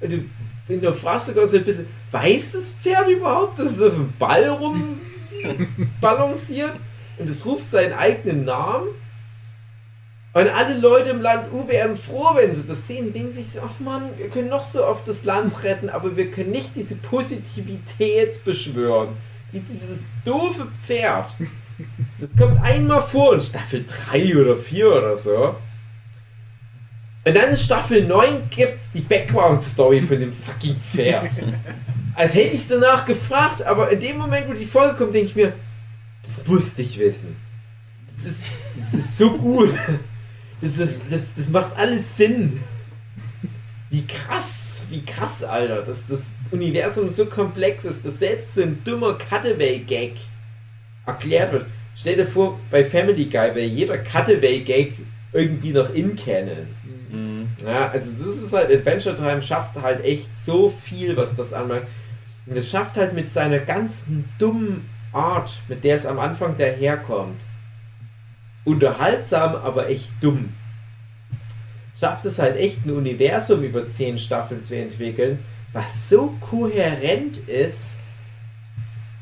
Und 0.00 0.12
du, 0.12 0.24
und 0.68 0.84
du 0.84 0.94
fragst 0.94 1.28
sogar 1.28 1.46
so 1.46 1.56
ein 1.56 1.64
bisschen, 1.64 1.86
weiß 2.12 2.52
das 2.52 2.72
Pferd 2.72 3.08
überhaupt, 3.08 3.58
dass 3.58 3.72
es 3.72 3.82
auf 3.82 3.94
dem 3.94 4.12
Ball 4.18 4.46
rum 4.48 5.00
balanciert? 6.00 6.74
Und 7.18 7.28
es 7.28 7.44
ruft 7.46 7.70
seinen 7.70 7.92
eigenen 7.92 8.44
Namen. 8.44 8.88
Und 10.34 10.48
alle 10.48 10.78
Leute 10.78 11.10
im 11.10 11.20
Land 11.20 11.52
U 11.52 11.66
wären 11.66 11.96
froh, 11.96 12.30
wenn 12.34 12.54
sie 12.54 12.66
das 12.66 12.86
sehen. 12.86 13.06
Die 13.06 13.12
denken 13.12 13.32
sich 13.32 13.50
so, 13.50 13.60
ach 13.64 13.80
Mann, 13.80 14.10
wir 14.18 14.28
können 14.28 14.48
noch 14.48 14.62
so 14.62 14.84
oft 14.86 15.08
das 15.08 15.24
Land 15.24 15.64
retten, 15.64 15.88
aber 15.88 16.16
wir 16.16 16.30
können 16.30 16.50
nicht 16.50 16.76
diese 16.76 16.94
Positivität 16.96 18.44
beschwören. 18.44 19.16
Wie 19.50 19.60
dieses 19.60 19.98
doofe 20.24 20.68
Pferd. 20.84 21.30
Das 22.20 22.28
kommt 22.36 22.62
einmal 22.62 23.02
vor 23.02 23.34
in 23.34 23.40
Staffel 23.40 23.84
3 24.10 24.36
oder 24.36 24.56
4 24.56 24.88
oder 24.88 25.16
so. 25.16 25.56
Und 27.24 27.36
dann 27.36 27.50
in 27.50 27.56
Staffel 27.56 28.04
9 28.04 28.48
gibt's 28.50 28.90
die 28.94 29.00
Background-Story 29.00 30.02
von 30.02 30.20
dem 30.20 30.32
fucking 30.32 30.76
Pferd. 30.76 31.30
Als 32.18 32.34
hätte 32.34 32.56
ich 32.56 32.66
danach 32.66 33.04
gefragt, 33.04 33.62
aber 33.62 33.92
in 33.92 34.00
dem 34.00 34.18
Moment, 34.18 34.48
wo 34.48 34.52
die 34.52 34.66
Folge 34.66 34.96
kommt, 34.96 35.14
denke 35.14 35.28
ich 35.28 35.36
mir, 35.36 35.52
das 36.24 36.44
musste 36.48 36.82
ich 36.82 36.98
wissen. 36.98 37.36
Das 38.12 38.24
ist, 38.24 38.46
das 38.76 38.92
ist 38.92 39.18
so 39.18 39.38
gut. 39.38 39.72
Das, 40.60 40.76
ist, 40.78 41.02
das, 41.08 41.20
das 41.36 41.48
macht 41.50 41.78
alles 41.78 42.16
Sinn. 42.16 42.58
Wie 43.90 44.04
krass, 44.04 44.82
wie 44.90 45.04
krass, 45.04 45.44
Alter, 45.44 45.82
dass 45.82 46.04
das 46.08 46.32
Universum 46.50 47.08
so 47.08 47.26
komplex 47.26 47.84
ist, 47.84 48.04
dass 48.04 48.18
selbst 48.18 48.56
so 48.56 48.62
ein 48.62 48.82
dummer 48.82 49.16
Cutaway-Gag 49.16 50.16
erklärt 51.06 51.52
wird. 51.52 51.66
Stell 51.94 52.16
dir 52.16 52.26
vor, 52.26 52.58
bei 52.72 52.84
Family 52.84 53.26
Guy 53.26 53.54
wäre 53.54 53.62
jeder 53.62 53.96
Cutaway-Gag 53.96 54.94
irgendwie 55.32 55.70
noch 55.70 55.94
in 55.94 56.16
Canon. 56.16 56.66
Mhm. 57.12 57.46
Ja, 57.64 57.90
also 57.90 58.10
das 58.24 58.38
ist 58.38 58.52
halt, 58.52 58.72
Adventure 58.72 59.14
Time 59.14 59.40
schafft 59.40 59.80
halt 59.80 60.04
echt 60.04 60.28
so 60.44 60.74
viel, 60.82 61.16
was 61.16 61.36
das 61.36 61.52
anbelangt. 61.52 61.86
Und 62.48 62.56
es 62.56 62.70
schafft 62.70 62.96
halt 62.96 63.12
mit 63.12 63.30
seiner 63.30 63.58
ganzen 63.58 64.24
dummen 64.38 64.88
Art, 65.12 65.58
mit 65.68 65.84
der 65.84 65.94
es 65.94 66.06
am 66.06 66.18
Anfang 66.18 66.56
daherkommt, 66.56 67.42
unterhaltsam, 68.64 69.54
aber 69.56 69.88
echt 69.88 70.12
dumm. 70.20 70.52
Schafft 71.98 72.24
es 72.24 72.38
halt 72.38 72.56
echt 72.56 72.86
ein 72.86 72.90
Universum 72.92 73.62
über 73.62 73.86
zehn 73.86 74.18
Staffeln 74.18 74.62
zu 74.62 74.76
entwickeln, 74.76 75.40
was 75.72 76.08
so 76.08 76.34
kohärent 76.40 77.38
ist 77.48 78.00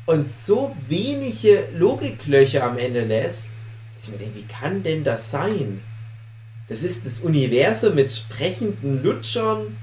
und 0.05 0.31
so 0.31 0.75
wenige 0.87 1.67
Logiklöcher 1.75 2.63
am 2.63 2.77
Ende 2.77 3.03
lässt, 3.03 3.51
dass 3.95 4.05
ich 4.05 4.11
mir 4.11 4.19
denke, 4.19 4.35
wie 4.35 4.43
kann 4.43 4.83
denn 4.83 5.03
das 5.03 5.31
sein? 5.31 5.81
Das 6.69 6.83
ist 6.83 7.05
das 7.05 7.21
Universum 7.21 7.95
mit 7.95 8.11
sprechenden 8.11 9.03
Lutschern 9.03 9.77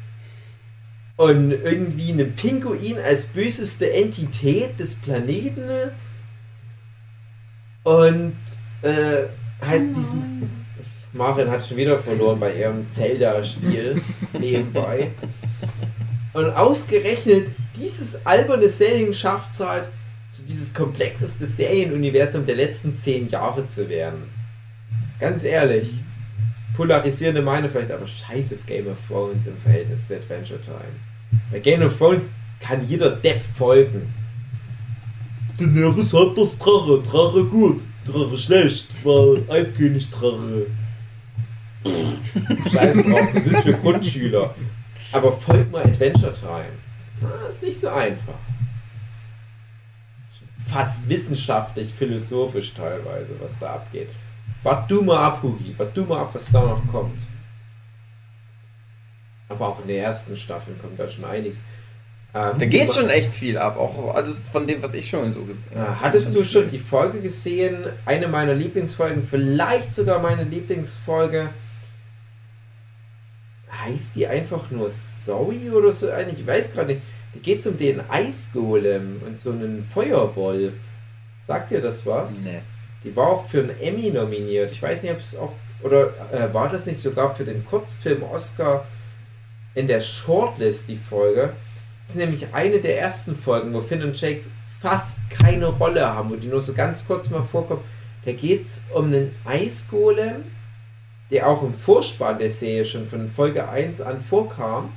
und 1.16 1.52
irgendwie 1.52 2.12
einem 2.12 2.32
Pinguin 2.34 2.98
als 2.98 3.26
böseste 3.26 3.92
Entität 3.92 4.78
des 4.80 4.96
Planeten 4.96 5.62
und 7.84 8.36
äh, 8.82 9.24
halt 9.64 9.82
Oh 9.92 9.94
diesen. 9.96 10.64
Marin 11.12 11.48
hat 11.48 11.64
schon 11.64 11.76
wieder 11.76 11.96
verloren 11.98 12.40
bei 12.40 12.56
ihrem 12.56 12.90
Zelda-Spiel 12.92 14.02
nebenbei. 14.32 15.12
Und 16.32 16.50
ausgerechnet 16.50 17.52
dieses 17.76 18.26
alberne 18.26 18.68
Setting 18.68 19.12
schafft 19.12 19.52
es 19.52 19.60
halt, 19.60 19.88
so 20.32 20.42
dieses 20.42 20.74
komplexeste 20.74 21.46
Serienuniversum 21.46 22.44
der 22.44 22.56
letzten 22.56 22.98
zehn 22.98 23.28
Jahre 23.28 23.64
zu 23.66 23.88
werden. 23.88 24.24
Ganz 25.20 25.44
ehrlich. 25.44 25.92
Polarisierende 26.76 27.42
Meinung 27.42 27.70
vielleicht, 27.70 27.92
aber 27.92 28.06
scheiß 28.06 28.54
auf 28.54 28.66
Game 28.66 28.88
of 28.88 28.96
Thrones 29.08 29.46
im 29.46 29.56
Verhältnis 29.58 30.08
zu 30.08 30.16
Adventure 30.16 30.60
Time. 30.60 31.40
Bei 31.50 31.60
Game 31.60 31.82
of 31.82 31.96
Thrones 31.96 32.30
kann 32.60 32.86
jeder 32.86 33.10
Depp 33.10 33.42
folgen. 33.56 34.12
Daenerys 35.58 36.12
hat 36.12 36.36
das 36.36 36.58
Drache, 36.58 37.00
Drache 37.02 37.44
gut, 37.44 37.82
Drache 38.04 38.36
schlecht, 38.36 38.88
weil 39.04 39.44
Eiskönig 39.48 40.10
Drache. 40.10 40.66
Scheiß 42.72 42.94
drauf, 42.96 43.28
das 43.32 43.46
ist 43.46 43.60
für 43.60 43.74
Grundschüler. 43.74 44.54
Aber 45.12 45.30
folgt 45.30 45.70
mal 45.70 45.84
Adventure 45.84 46.34
Time. 46.34 46.72
Na, 47.20 47.46
ist 47.48 47.62
nicht 47.62 47.78
so 47.78 47.88
einfach. 47.88 48.34
Fast 50.66 51.08
wissenschaftlich, 51.08 51.92
philosophisch 51.92 52.74
teilweise, 52.74 53.34
was 53.38 53.58
da 53.58 53.74
abgeht. 53.74 54.08
Wart 54.64 54.90
du 54.90 55.02
mal 55.02 55.18
ab, 55.18 55.42
Hugi. 55.42 55.74
Wart 55.78 55.96
du 55.96 56.04
mal 56.04 56.22
ab, 56.22 56.30
was 56.32 56.50
da 56.50 56.60
noch 56.62 56.82
kommt. 56.90 57.20
Aber 59.48 59.68
auch 59.68 59.80
in 59.82 59.88
der 59.88 60.02
ersten 60.02 60.36
Staffel 60.36 60.74
kommt 60.80 60.98
da 60.98 61.08
schon 61.08 61.24
einiges. 61.24 61.60
Äh, 62.32 62.52
Da 62.58 62.66
geht 62.66 62.92
schon 62.92 63.08
echt 63.10 63.32
viel 63.32 63.58
ab, 63.58 63.76
auch 63.76 64.14
alles 64.14 64.48
von 64.48 64.66
dem, 64.66 64.82
was 64.82 64.94
ich 64.94 65.08
schon 65.08 65.32
so 65.34 65.42
gesehen 65.42 65.62
äh, 65.74 65.78
hattest 66.00 66.34
du 66.34 66.42
schon 66.42 66.68
die 66.68 66.78
Folge 66.78 67.20
gesehen? 67.20 67.84
Eine 68.06 68.26
meiner 68.26 68.54
Lieblingsfolgen, 68.54 69.26
vielleicht 69.28 69.94
sogar 69.94 70.18
meine 70.18 70.44
Lieblingsfolge. 70.44 71.50
Heißt 73.84 74.16
die 74.16 74.26
einfach 74.26 74.70
nur 74.70 74.88
Zoe 74.88 75.70
oder 75.72 75.92
so 75.92 76.10
eigentlich? 76.10 76.40
Ich 76.40 76.46
weiß 76.46 76.72
gerade 76.72 76.94
nicht. 76.94 77.02
Da 77.34 77.40
geht 77.40 77.60
es 77.60 77.66
um 77.66 77.76
den 77.76 78.00
Eisgolem 78.08 79.20
und 79.26 79.38
so 79.38 79.50
einen 79.50 79.86
Feuerwolf. 79.92 80.72
Sagt 81.42 81.70
dir 81.70 81.80
das 81.80 82.06
was? 82.06 82.44
Nee. 82.44 82.60
Die 83.04 83.14
war 83.14 83.28
auch 83.28 83.48
für 83.48 83.60
einen 83.60 83.80
Emmy 83.80 84.10
nominiert. 84.10 84.72
Ich 84.72 84.82
weiß 84.82 85.02
nicht, 85.02 85.12
ob 85.12 85.20
es 85.20 85.36
auch. 85.36 85.52
Oder 85.82 86.14
äh, 86.32 86.52
war 86.54 86.70
das 86.70 86.86
nicht 86.86 86.98
sogar 86.98 87.34
für 87.34 87.44
den 87.44 87.64
Kurzfilm 87.66 88.22
Oscar 88.22 88.86
in 89.74 89.86
der 89.86 90.00
Shortlist 90.00 90.88
die 90.88 90.96
Folge? 90.96 91.52
Das 92.04 92.14
ist 92.14 92.18
nämlich 92.18 92.54
eine 92.54 92.80
der 92.80 92.98
ersten 92.98 93.36
Folgen, 93.36 93.72
wo 93.74 93.82
Finn 93.82 94.02
und 94.02 94.18
Jake 94.18 94.42
fast 94.80 95.18
keine 95.30 95.66
Rolle 95.66 96.06
haben, 96.06 96.30
wo 96.30 96.36
die 96.36 96.46
nur 96.46 96.60
so 96.60 96.74
ganz 96.74 97.06
kurz 97.06 97.30
mal 97.30 97.42
vorkommen. 97.42 97.82
Da 98.24 98.32
geht 98.32 98.64
es 98.64 98.82
um 98.94 99.06
einen 99.06 99.34
Eisgolem, 99.44 100.44
der 101.30 101.48
auch 101.48 101.62
im 101.62 101.74
Vorspann 101.74 102.38
der 102.38 102.50
Serie 102.50 102.84
schon 102.84 103.08
von 103.08 103.30
Folge 103.32 103.68
1 103.68 104.00
an 104.00 104.22
vorkam, 104.22 104.90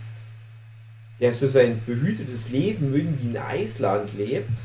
der 1.19 1.33
so 1.33 1.47
sein 1.47 1.81
behütetes 1.85 2.49
Leben 2.51 2.93
irgendwie 2.93 3.29
in 3.29 3.37
Eisland 3.37 4.13
lebt. 4.13 4.55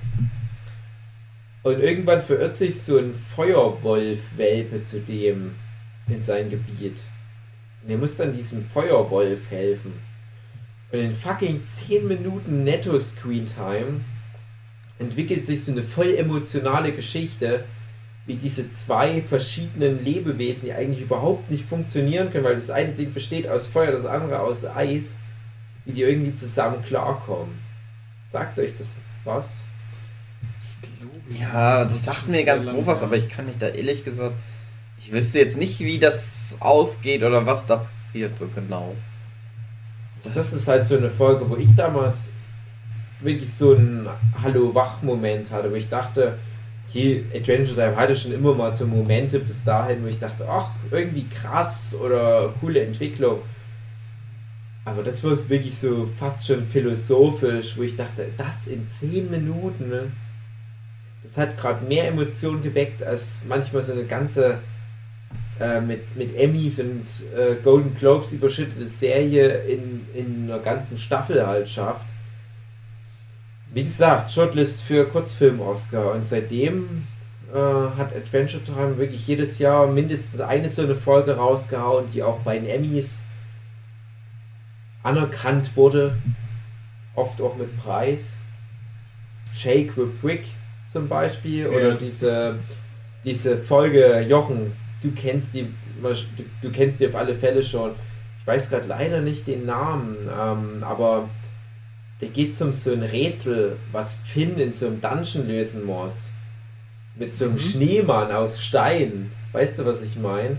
Und 1.62 1.80
irgendwann 1.80 2.22
verirrt 2.22 2.56
sich 2.56 2.80
so 2.80 2.98
ein 2.98 3.14
Feuerwolf-Welpe 3.14 4.82
zu 4.82 5.00
dem 5.00 5.54
in 6.08 6.20
sein 6.20 6.50
Gebiet. 6.50 7.02
Und 7.82 7.90
er 7.90 7.98
muss 7.98 8.16
dann 8.16 8.36
diesem 8.36 8.64
Feuerwolf 8.64 9.50
helfen. 9.50 9.92
Und 10.90 10.98
in 10.98 11.14
fucking 11.14 11.64
10 11.64 12.06
Minuten 12.06 12.64
Netto-Screen-Time 12.64 14.00
entwickelt 14.98 15.46
sich 15.46 15.64
so 15.64 15.72
eine 15.72 15.82
voll 15.82 16.14
emotionale 16.14 16.92
Geschichte, 16.92 17.64
wie 18.26 18.34
diese 18.34 18.70
zwei 18.70 19.22
verschiedenen 19.22 20.04
Lebewesen, 20.04 20.66
die 20.66 20.72
eigentlich 20.72 21.02
überhaupt 21.02 21.50
nicht 21.50 21.68
funktionieren 21.68 22.30
können, 22.30 22.44
weil 22.44 22.54
das 22.54 22.70
eine 22.70 22.92
Ding 22.92 23.12
besteht 23.12 23.48
aus 23.48 23.66
Feuer, 23.66 23.90
das 23.90 24.06
andere 24.06 24.40
aus 24.40 24.64
Eis, 24.64 25.16
wie 25.84 25.92
die 25.92 26.02
irgendwie 26.02 26.34
zusammen 26.34 26.82
klarkommen. 26.84 27.58
Sagt 28.24 28.58
euch 28.58 28.76
das 28.76 29.00
was? 29.24 29.66
Ja, 31.40 31.84
das 31.84 32.04
sagt 32.04 32.28
mir 32.28 32.44
ganz 32.44 32.66
grob 32.66 32.86
was, 32.86 33.02
aber 33.02 33.16
ich 33.16 33.28
kann 33.28 33.46
mich 33.46 33.56
da 33.58 33.68
ehrlich 33.68 34.04
gesagt. 34.04 34.34
Ich 34.98 35.12
wüsste 35.12 35.40
jetzt 35.40 35.56
nicht, 35.56 35.80
wie 35.80 35.98
das 35.98 36.56
ausgeht 36.60 37.22
oder 37.22 37.44
was 37.44 37.66
da 37.66 37.76
passiert, 37.76 38.38
so 38.38 38.48
genau. 38.54 38.94
Das 40.22 40.52
ist 40.52 40.68
halt 40.68 40.86
so 40.86 40.96
eine 40.96 41.10
Folge, 41.10 41.48
wo 41.50 41.56
ich 41.56 41.74
damals 41.74 42.30
wirklich 43.20 43.52
so 43.52 43.74
einen 43.74 44.08
Hallo-Wach-Moment 44.42 45.50
hatte, 45.50 45.70
wo 45.70 45.74
ich 45.74 45.88
dachte, 45.88 46.38
okay, 46.88 47.24
Adventure 47.34 47.74
Time 47.74 47.96
hatte 47.96 48.14
schon 48.14 48.32
immer 48.32 48.54
mal 48.54 48.70
so 48.70 48.86
Momente 48.86 49.40
bis 49.40 49.64
dahin, 49.64 50.04
wo 50.04 50.08
ich 50.08 50.18
dachte, 50.18 50.46
ach, 50.48 50.70
irgendwie 50.90 51.26
krass 51.28 51.96
oder 52.00 52.54
coole 52.60 52.84
Entwicklung. 52.84 53.40
Aber 54.84 55.02
das 55.02 55.22
war 55.22 55.30
wirklich 55.48 55.76
so 55.76 56.08
fast 56.18 56.46
schon 56.46 56.66
philosophisch, 56.66 57.76
wo 57.76 57.82
ich 57.82 57.96
dachte, 57.96 58.26
das 58.36 58.66
in 58.66 58.86
10 59.00 59.30
Minuten, 59.30 59.88
ne? 59.88 60.12
Das 61.22 61.36
hat 61.36 61.56
gerade 61.56 61.84
mehr 61.84 62.08
Emotionen 62.08 62.62
geweckt 62.62 63.02
als 63.02 63.44
manchmal 63.48 63.82
so 63.82 63.92
eine 63.92 64.04
ganze 64.04 64.58
äh, 65.60 65.80
mit, 65.80 66.16
mit 66.16 66.36
Emmys 66.36 66.80
und 66.80 67.04
äh, 67.36 67.54
Golden 67.62 67.94
Globes 67.94 68.32
überschüttete 68.32 68.84
Serie 68.84 69.48
in, 69.62 70.06
in 70.14 70.50
einer 70.50 70.58
ganzen 70.58 70.98
Staffel 70.98 71.46
halt 71.46 71.68
schafft. 71.68 72.06
Wie 73.72 73.84
gesagt, 73.84 74.30
Shortlist 74.30 74.82
für 74.82 75.06
Kurzfilm-Oscar 75.08 76.12
und 76.12 76.26
seitdem 76.26 77.06
äh, 77.52 77.56
hat 77.56 78.14
Adventure 78.14 78.62
Time 78.64 78.98
wirklich 78.98 79.26
jedes 79.26 79.58
Jahr 79.58 79.86
mindestens 79.86 80.40
eine 80.40 80.68
so 80.68 80.82
eine 80.82 80.96
Folge 80.96 81.36
rausgehauen, 81.36 82.06
die 82.12 82.22
auch 82.22 82.40
bei 82.40 82.58
den 82.58 82.66
Emmys 82.66 83.24
anerkannt 85.02 85.76
wurde. 85.76 86.16
Oft 87.14 87.40
auch 87.40 87.56
mit 87.56 87.78
Preis. 87.78 88.36
Shake 89.52 89.92
the 89.96 90.06
Brick 90.20 90.46
zum 90.92 91.08
Beispiel 91.08 91.66
oder 91.66 91.90
Ja. 91.90 91.94
diese, 91.94 92.54
diese 93.24 93.56
Folge 93.58 94.20
Jochen, 94.28 94.72
du 95.02 95.10
kennst 95.12 95.54
die 95.54 95.66
du, 96.02 96.14
du 96.62 96.70
kennst 96.70 97.00
die 97.00 97.08
auf 97.08 97.14
alle 97.14 97.34
Fälle 97.34 97.62
schon. 97.62 97.92
Ich 98.40 98.46
weiß 98.46 98.70
gerade 98.70 98.86
leider 98.86 99.20
nicht 99.20 99.46
den 99.46 99.66
Namen, 99.66 100.16
ähm, 100.28 100.82
aber 100.82 101.28
da 102.20 102.26
geht 102.26 102.60
um 102.60 102.72
so 102.72 102.92
ein 102.92 103.02
Rätsel, 103.02 103.76
was 103.92 104.18
Finn 104.24 104.58
in 104.58 104.72
so 104.72 104.86
einem 104.86 105.00
Dungeon 105.00 105.46
lösen 105.48 105.84
muss. 105.84 106.32
Mit 107.16 107.36
so 107.36 107.44
einem 107.46 107.54
Mhm. 107.54 107.60
Schneemann 107.60 108.32
aus 108.32 108.62
Stein. 108.62 109.30
Weißt 109.52 109.78
du, 109.78 109.84
was 109.84 110.02
ich 110.02 110.16
meine? 110.16 110.56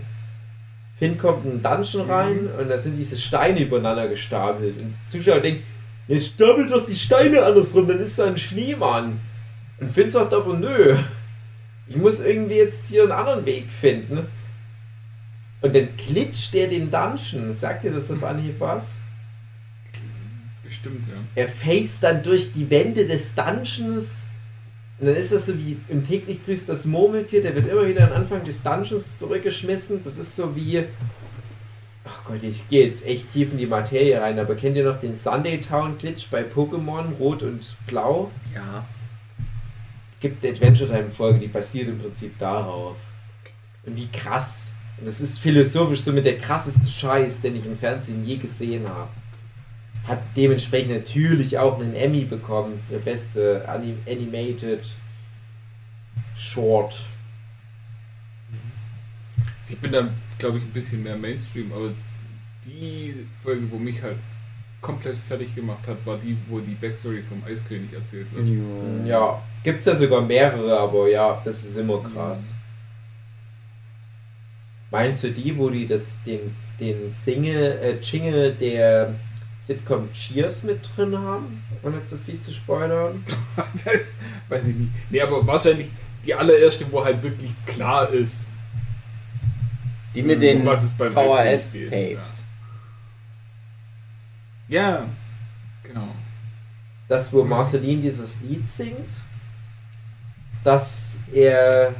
Finn 0.98 1.18
kommt 1.18 1.44
in 1.44 1.50
einen 1.52 1.62
Dungeon 1.62 2.08
rein 2.10 2.48
und 2.58 2.68
da 2.70 2.78
sind 2.78 2.96
diese 2.96 3.16
Steine 3.16 3.60
übereinander 3.60 4.06
gestapelt. 4.08 4.76
Und 4.78 4.94
die 4.94 5.18
Zuschauer 5.18 5.40
denken, 5.40 5.62
jetzt 6.06 6.28
stapelt 6.28 6.70
doch 6.70 6.86
die 6.86 6.94
Steine 6.96 7.42
andersrum, 7.44 7.88
dann 7.88 7.98
ist 7.98 8.18
da 8.18 8.26
ein 8.26 8.38
Schneemann. 8.38 9.20
Und 9.84 9.90
Finn 9.90 10.08
sagt 10.08 10.32
aber, 10.32 10.54
nö, 10.54 10.96
ich 11.86 11.96
muss 11.96 12.20
irgendwie 12.20 12.54
jetzt 12.54 12.88
hier 12.88 13.02
einen 13.02 13.12
anderen 13.12 13.44
Weg 13.44 13.70
finden. 13.70 14.26
Und 15.60 15.74
dann 15.74 15.94
klitscht 15.98 16.54
der 16.54 16.68
den 16.68 16.90
Dungeon. 16.90 17.52
Sagt 17.52 17.84
ihr 17.84 17.92
das 17.92 18.10
auf 18.10 18.24
Anhieb 18.24 18.58
was? 18.58 19.00
Bestimmt, 20.62 21.06
ja. 21.06 21.16
Er 21.34 21.48
faced 21.48 22.02
dann 22.02 22.22
durch 22.22 22.54
die 22.54 22.70
Wände 22.70 23.06
des 23.06 23.34
Dungeons. 23.34 24.24
Und 24.98 25.08
dann 25.08 25.16
ist 25.16 25.32
das 25.32 25.44
so 25.44 25.58
wie 25.58 25.76
im 25.90 26.02
täglich 26.02 26.42
grüßt 26.46 26.66
das 26.66 26.86
Murmeltier, 26.86 27.42
der 27.42 27.54
wird 27.54 27.66
immer 27.66 27.86
wieder 27.86 28.06
am 28.06 28.22
Anfang 28.22 28.42
des 28.42 28.62
Dungeons 28.62 29.18
zurückgeschmissen. 29.18 29.98
Das 29.98 30.16
ist 30.16 30.34
so 30.34 30.56
wie. 30.56 30.84
Ach 32.04 32.24
Gott, 32.24 32.42
ich 32.42 32.66
gehe 32.70 32.86
jetzt 32.86 33.04
echt 33.04 33.32
tief 33.32 33.52
in 33.52 33.58
die 33.58 33.66
Materie 33.66 34.18
rein, 34.18 34.38
aber 34.38 34.54
kennt 34.54 34.78
ihr 34.78 34.84
noch 34.84 34.98
den 34.98 35.14
Sunday 35.14 35.60
Town 35.60 35.98
Glitch 35.98 36.30
bei 36.30 36.42
Pokémon 36.42 37.16
Rot 37.18 37.42
und 37.42 37.76
Blau? 37.86 38.30
Ja. 38.54 38.86
Gibt 40.20 40.44
eine 40.44 40.54
Adventure 40.54 40.90
Time 40.90 41.10
Folge, 41.10 41.40
die 41.40 41.48
basiert 41.48 41.88
im 41.88 41.98
Prinzip 41.98 42.38
darauf. 42.38 42.96
Und 43.84 43.96
wie 43.96 44.08
krass. 44.08 44.74
Und 44.98 45.06
das 45.06 45.20
ist 45.20 45.38
philosophisch 45.38 46.00
so 46.00 46.12
mit 46.12 46.24
der 46.24 46.38
krasseste 46.38 46.86
Scheiß, 46.86 47.42
den 47.42 47.56
ich 47.56 47.66
im 47.66 47.76
Fernsehen 47.76 48.24
je 48.24 48.36
gesehen 48.36 48.88
habe. 48.88 49.10
Hat 50.06 50.20
dementsprechend 50.36 50.92
natürlich 50.92 51.58
auch 51.58 51.78
einen 51.78 51.94
Emmy 51.94 52.24
bekommen 52.24 52.80
für 52.88 52.98
beste 52.98 53.68
Anim 53.68 53.98
Animated 54.06 54.86
Short. 56.36 57.00
Ich 59.68 59.78
bin 59.78 59.92
dann, 59.92 60.10
glaube 60.38 60.58
ich, 60.58 60.64
ein 60.64 60.70
bisschen 60.70 61.02
mehr 61.02 61.16
Mainstream, 61.16 61.72
aber 61.72 61.90
die 62.64 63.26
Folge, 63.42 63.70
wo 63.70 63.78
mich 63.78 64.02
halt 64.02 64.18
komplett 64.80 65.16
fertig 65.16 65.54
gemacht 65.54 65.86
hat, 65.88 66.04
war 66.04 66.18
die, 66.18 66.36
wo 66.48 66.60
die 66.60 66.74
Backstory 66.74 67.22
vom 67.22 67.42
Eiskönig 67.44 67.92
erzählt 67.92 68.26
wird. 68.32 69.06
Ja, 69.06 69.42
gibt's 69.64 69.86
ja 69.86 69.94
sogar 69.96 70.20
mehrere, 70.20 70.78
aber 70.78 71.08
ja, 71.08 71.40
das 71.44 71.64
ist 71.64 71.76
immer 71.78 72.00
krass. 72.02 72.52
Meinst 74.92 75.24
du 75.24 75.32
die, 75.32 75.56
wo 75.58 75.70
die 75.70 75.86
das, 75.86 76.22
den, 76.22 76.54
den 76.78 77.10
Single, 77.10 77.78
äh, 77.82 77.98
Jingle 78.00 78.52
der 78.54 79.14
Sitcom 79.58 80.12
Cheers 80.12 80.62
mit 80.62 80.88
drin 80.94 81.18
haben? 81.18 81.64
Ohne 81.82 82.04
zu 82.04 82.16
viel 82.18 82.38
zu 82.38 82.52
spoilern. 82.52 83.24
das 83.84 84.14
weiß 84.48 84.66
ich 84.66 84.76
nicht. 84.76 84.92
Nee, 85.10 85.20
aber 85.20 85.44
wahrscheinlich 85.44 85.88
die 86.24 86.34
allererste, 86.34 86.86
wo 86.92 87.04
halt 87.04 87.22
wirklich 87.22 87.50
klar 87.66 88.08
ist, 88.10 88.46
Die 90.14 90.22
mit 90.22 90.40
den 90.40 90.66
es 90.68 90.98
Eiskönig 91.00 91.14
geht, 91.14 91.90
VHS-Tapes. 91.90 92.44
ja, 94.68 95.06
genau. 95.82 96.08
Das, 97.08 97.32
wo 97.32 97.44
Marceline 97.44 98.00
dieses 98.00 98.40
Lied 98.42 98.66
singt, 98.66 99.10
dass 100.64 101.18
er 101.32 101.94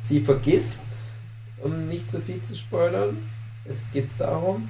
sie 0.00 0.20
vergisst, 0.20 0.84
um 1.62 1.86
nicht 1.88 2.10
zu 2.10 2.20
viel 2.20 2.42
zu 2.42 2.54
spoilern. 2.54 3.16
Es 3.64 3.90
geht's 3.92 4.16
darum. 4.16 4.68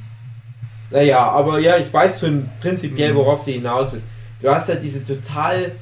Naja, 0.91 1.21
aber 1.31 1.59
ja, 1.59 1.77
ich 1.77 1.93
weiß 1.93 2.21
schon 2.21 2.49
prinzipiell, 2.61 3.13
Mhm. 3.13 3.17
worauf 3.19 3.45
du 3.45 3.51
hinaus 3.53 3.91
bist. 3.91 4.07
Du 4.41 4.49
hast 4.51 4.69
ja 4.69 4.75
diese 4.77 5.05
total 5.05 5.73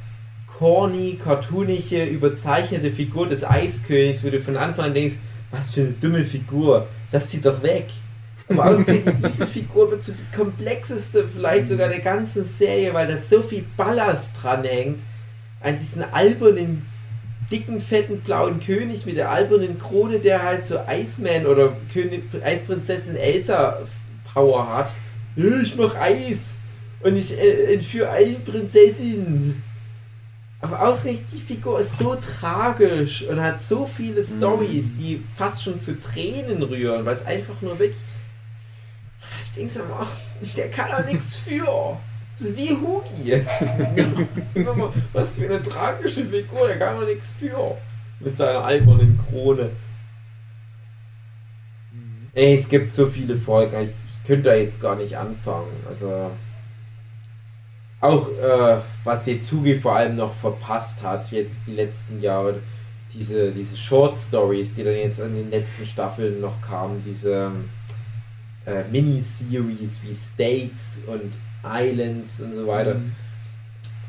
corny, 0.47 1.19
cartoonische, 1.23 2.05
überzeichnete 2.05 2.91
Figur 2.93 3.29
des 3.29 3.45
Eiskönigs, 3.45 4.25
wo 4.25 4.31
du 4.31 4.41
von 4.41 4.57
Anfang 4.57 4.87
an 4.87 4.95
denkst, 4.95 5.17
was 5.51 5.73
für 5.73 5.81
eine 5.83 5.91
dumme 5.93 6.25
Figur, 6.25 6.87
lass 7.13 7.31
sie 7.31 7.41
doch 7.41 7.63
weg. 7.63 7.87
Aber 8.49 8.67
ausgerechnet 8.67 9.17
diese 9.25 9.47
Figur 9.47 9.91
wird 9.91 10.05
so 10.05 10.13
die 10.13 10.37
komplexeste, 10.37 11.27
vielleicht 11.29 11.69
sogar 11.69 11.89
der 11.89 12.01
ganzen 12.01 12.45
Serie, 12.45 12.93
weil 12.95 13.07
da 13.09 13.17
so 13.17 13.43
viel 13.43 13.65
Ballast 13.77 14.35
dranhängt 14.43 15.01
an 15.61 15.77
diesen 15.77 16.03
albernen, 16.13 16.87
dicken, 17.55 17.81
fetten, 17.81 18.21
blauen 18.21 18.61
König 18.61 19.07
mit 19.07 19.17
der 19.17 19.31
albernen 19.31 19.79
Krone, 19.79 20.19
der 20.19 20.43
halt 20.43 20.67
so 20.67 20.79
Eisman 20.81 21.47
oder 21.47 21.77
König, 21.93 22.25
Eisprinzessin 22.43 23.17
Elsa 23.17 23.79
Power 24.33 24.69
hat. 24.69 24.95
Ja, 25.37 25.61
Ich 25.61 25.77
mach 25.77 25.95
Eis 25.95 26.57
und 27.03 27.17
ich 27.17 27.39
äh, 27.39 27.75
entführe 27.75 28.11
eine 28.11 28.41
Prinzessin. 28.41 29.63
Aber 30.61 30.81
ausgerechnet 30.81 31.27
die 31.33 31.41
Figur 31.41 31.79
ist 31.81 31.99
so 31.99 32.17
tragisch 32.17 33.23
und 33.23 33.41
hat 33.41 33.61
so 33.61 33.87
viele 33.87 34.23
Stories, 34.23 34.97
die 34.97 35.23
fast 35.37 35.63
schon 35.63 35.79
zu 35.79 35.99
Tränen 36.01 36.63
rühren, 36.63 37.05
weil 37.05 37.15
es 37.15 37.27
einfach 37.27 37.61
nur 37.61 37.79
wirklich. 37.79 38.03
Ich 39.39 39.53
denke 39.55 39.71
so 39.71 39.83
der 40.57 40.71
kann 40.71 40.91
doch 40.91 41.07
nichts 41.07 41.37
für. 41.37 41.99
Das 42.39 42.49
ist 42.49 42.57
wie 42.57 42.71
Hugi. 42.71 43.45
Was 45.13 45.39
für 45.39 45.45
eine 45.45 45.63
tragische 45.63 46.25
Figur, 46.25 46.67
der 46.67 46.79
kann 46.79 47.01
doch 47.01 47.07
nichts 47.07 47.35
für. 47.39 47.77
Mit 48.21 48.37
seiner 48.37 48.65
albernen 48.65 49.19
Krone. 49.29 49.71
Ey, 52.33 52.55
es 52.55 52.69
gibt 52.69 52.93
so 52.93 53.07
viele 53.07 53.37
Folgen, 53.37 53.83
ich, 53.83 53.91
ich 53.91 54.25
könnte 54.27 54.51
da 54.51 54.55
jetzt 54.55 54.81
gar 54.81 54.97
nicht 54.97 55.17
anfangen. 55.17 55.71
Also. 55.87 56.31
Auch 58.01 58.29
äh, 58.29 58.81
was 59.05 59.27
Yetsugi 59.27 59.79
vor 59.79 59.97
allem 59.97 60.17
noch 60.17 60.35
verpasst 60.35 61.03
hat, 61.03 61.31
jetzt 61.31 61.63
die 61.67 61.73
letzten 61.73 62.21
Jahre, 62.21 62.61
diese, 63.15 63.51
diese 63.51 63.79
Short 63.79 64.19
Stories, 64.19 64.75
die 64.75 64.85
dann 64.85 64.97
jetzt 64.97 65.21
in 65.21 65.35
den 65.35 65.51
letzten 65.51 65.87
Staffeln 65.87 66.41
noch 66.41 66.61
kamen, 66.61 67.03
diese 67.03 67.53
äh, 68.67 68.85
Miniseries 68.91 70.03
wie 70.03 70.15
Stakes 70.15 71.01
und 71.07 71.33
Islands 71.65 72.41
und 72.41 72.55
so 72.55 72.67
weiter. 72.67 72.97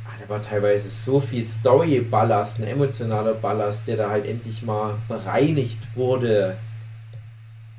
Ah, 0.06 0.12
da 0.22 0.30
war 0.30 0.42
teilweise 0.42 0.90
so 0.90 1.20
viel 1.20 1.44
Story-Ballast, 1.44 2.60
ein 2.60 2.68
emotionaler 2.68 3.34
Ballast, 3.34 3.88
der 3.88 3.98
da 3.98 4.10
halt 4.10 4.26
endlich 4.26 4.62
mal 4.64 4.96
bereinigt 5.08 5.80
wurde. 5.96 6.58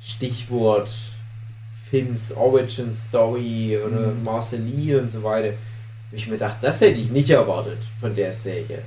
Stichwort 0.01 0.91
Finns 1.89 2.33
Origin 2.35 2.93
Story 2.93 3.77
oder 3.77 4.11
Mhm. 4.11 4.23
Marceline 4.23 4.99
und 4.99 5.09
so 5.09 5.23
weiter. 5.23 5.53
Ich 6.11 6.27
mir 6.27 6.37
dachte, 6.37 6.57
das 6.61 6.81
hätte 6.81 6.99
ich 6.99 7.11
nicht 7.11 7.29
erwartet 7.29 7.79
von 7.99 8.13
der 8.13 8.33
Serie. 8.33 8.83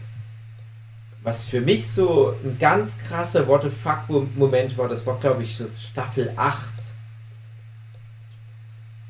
Was 1.22 1.46
für 1.46 1.60
mich 1.60 1.90
so 1.90 2.34
ein 2.44 2.58
ganz 2.58 2.98
krasser 2.98 3.46
What 3.46 3.62
the 3.62 3.68
fuck 3.70 4.08
Moment 4.36 4.76
war, 4.78 4.88
das 4.88 5.06
war 5.06 5.18
glaube 5.18 5.42
ich 5.42 5.54
Staffel 5.56 6.32
8. 6.36 6.58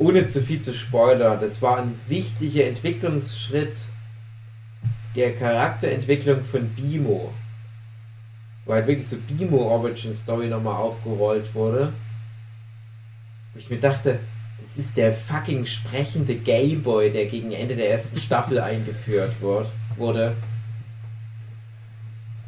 Ohne 0.00 0.26
zu 0.26 0.40
viel 0.40 0.60
zu 0.60 0.72
spoilern, 0.72 1.40
das 1.42 1.60
war 1.60 1.76
ein 1.76 1.94
wichtiger 2.08 2.64
Entwicklungsschritt 2.64 3.76
der 5.14 5.36
Charakterentwicklung 5.36 6.42
von 6.42 6.70
Bimo. 6.70 7.34
Wo 8.64 8.72
halt 8.72 8.86
wirklich 8.86 9.06
so 9.06 9.18
Bimo 9.18 9.58
Origin 9.58 10.14
Story 10.14 10.48
nochmal 10.48 10.76
aufgerollt 10.76 11.54
wurde. 11.54 11.92
Wo 13.52 13.58
ich 13.58 13.68
mir 13.68 13.78
dachte, 13.78 14.20
es 14.64 14.86
ist 14.86 14.96
der 14.96 15.12
fucking 15.12 15.66
sprechende 15.66 16.34
Gameboy, 16.34 17.10
der 17.10 17.26
gegen 17.26 17.52
Ende 17.52 17.76
der 17.76 17.90
ersten 17.90 18.16
Staffel 18.16 18.58
eingeführt 18.62 19.34
wurde. 19.42 20.34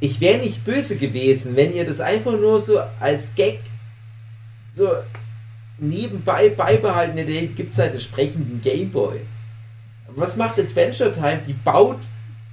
Ich 0.01 0.23
wäre 0.23 0.39
nicht 0.39 0.65
böse 0.65 0.97
gewesen, 0.97 1.55
wenn 1.55 1.75
ihr 1.75 1.85
das 1.85 2.01
einfach 2.01 2.33
nur 2.33 2.63
so 2.63 2.81
als 2.99 3.35
Gag 3.35 3.61
so 4.73 4.89
nebenbei 5.79 6.49
beibehalten 6.51 7.19
hättet. 7.19 7.57
Gibt 7.57 7.73
es 7.73 7.81
einen 7.81 8.01
sprechenden 8.01 8.61
Gameboy. 8.61 9.21
Was 10.09 10.37
macht 10.37 10.59
Adventure 10.59 11.13
Time? 11.13 11.41
Die 11.47 11.55
baut 11.55 11.99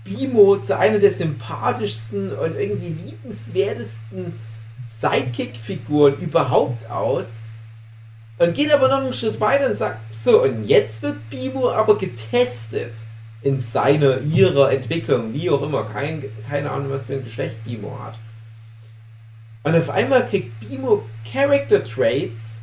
Bimo 0.03 0.57
zu 0.57 0.77
einer 0.77 0.99
der 0.99 1.11
sympathischsten 1.11 2.31
und 2.31 2.55
irgendwie 2.55 2.95
liebenswertesten 3.05 4.33
Sidekick-Figuren 4.87 6.17
überhaupt 6.19 6.89
aus. 6.89 7.39
Und 8.37 8.53
geht 8.53 8.73
aber 8.73 8.87
noch 8.87 9.01
einen 9.01 9.13
Schritt 9.13 9.39
weiter 9.41 9.67
und 9.67 9.75
sagt, 9.75 9.99
so, 10.15 10.43
und 10.43 10.63
jetzt 10.63 11.03
wird 11.03 11.29
Bimo 11.29 11.71
aber 11.71 11.97
getestet 11.97 12.93
in 13.41 13.59
seiner, 13.59 14.21
ihrer 14.21 14.71
Entwicklung, 14.71 15.33
wie 15.33 15.49
auch 15.49 15.61
immer. 15.61 15.83
Kein, 15.85 16.23
keine 16.47 16.71
Ahnung, 16.71 16.89
was 16.89 17.05
für 17.05 17.13
ein 17.13 17.23
Geschlecht 17.23 17.63
Bimo 17.65 17.99
hat. 18.01 18.17
Und 19.63 19.75
auf 19.75 19.89
einmal 19.89 20.25
kriegt 20.25 20.57
Bimo 20.61 21.03
Character 21.29 21.83
Traits, 21.83 22.58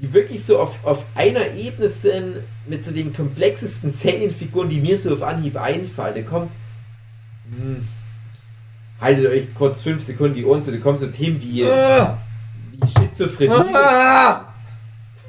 die 0.00 0.12
wirklich 0.12 0.44
so 0.44 0.60
auf, 0.60 0.76
auf 0.84 1.04
einer 1.14 1.54
Ebene 1.54 1.88
sind 1.88 2.36
mit 2.66 2.84
so 2.84 2.92
den 2.92 3.12
komplexesten 3.12 3.90
Serienfiguren, 3.90 4.68
die 4.68 4.80
mir 4.80 4.96
so 4.96 5.12
auf 5.14 5.22
Anhieb 5.22 5.56
einfallen. 5.56 6.14
Da 6.14 6.22
kommt. 6.22 6.50
Hm, 7.50 7.86
haltet 9.00 9.26
euch 9.26 9.54
kurz 9.54 9.82
fünf 9.82 10.04
Sekunden 10.04 10.34
die 10.34 10.44
Ohren 10.44 10.62
zu, 10.62 10.70
da 10.72 10.78
kommen 10.78 10.98
so 10.98 11.06
Themen 11.06 11.40
wie, 11.42 11.64
Ah, 11.64 12.18
wie 12.72 12.88
Schizophrenie. 13.00 13.74
ah, 13.74 14.44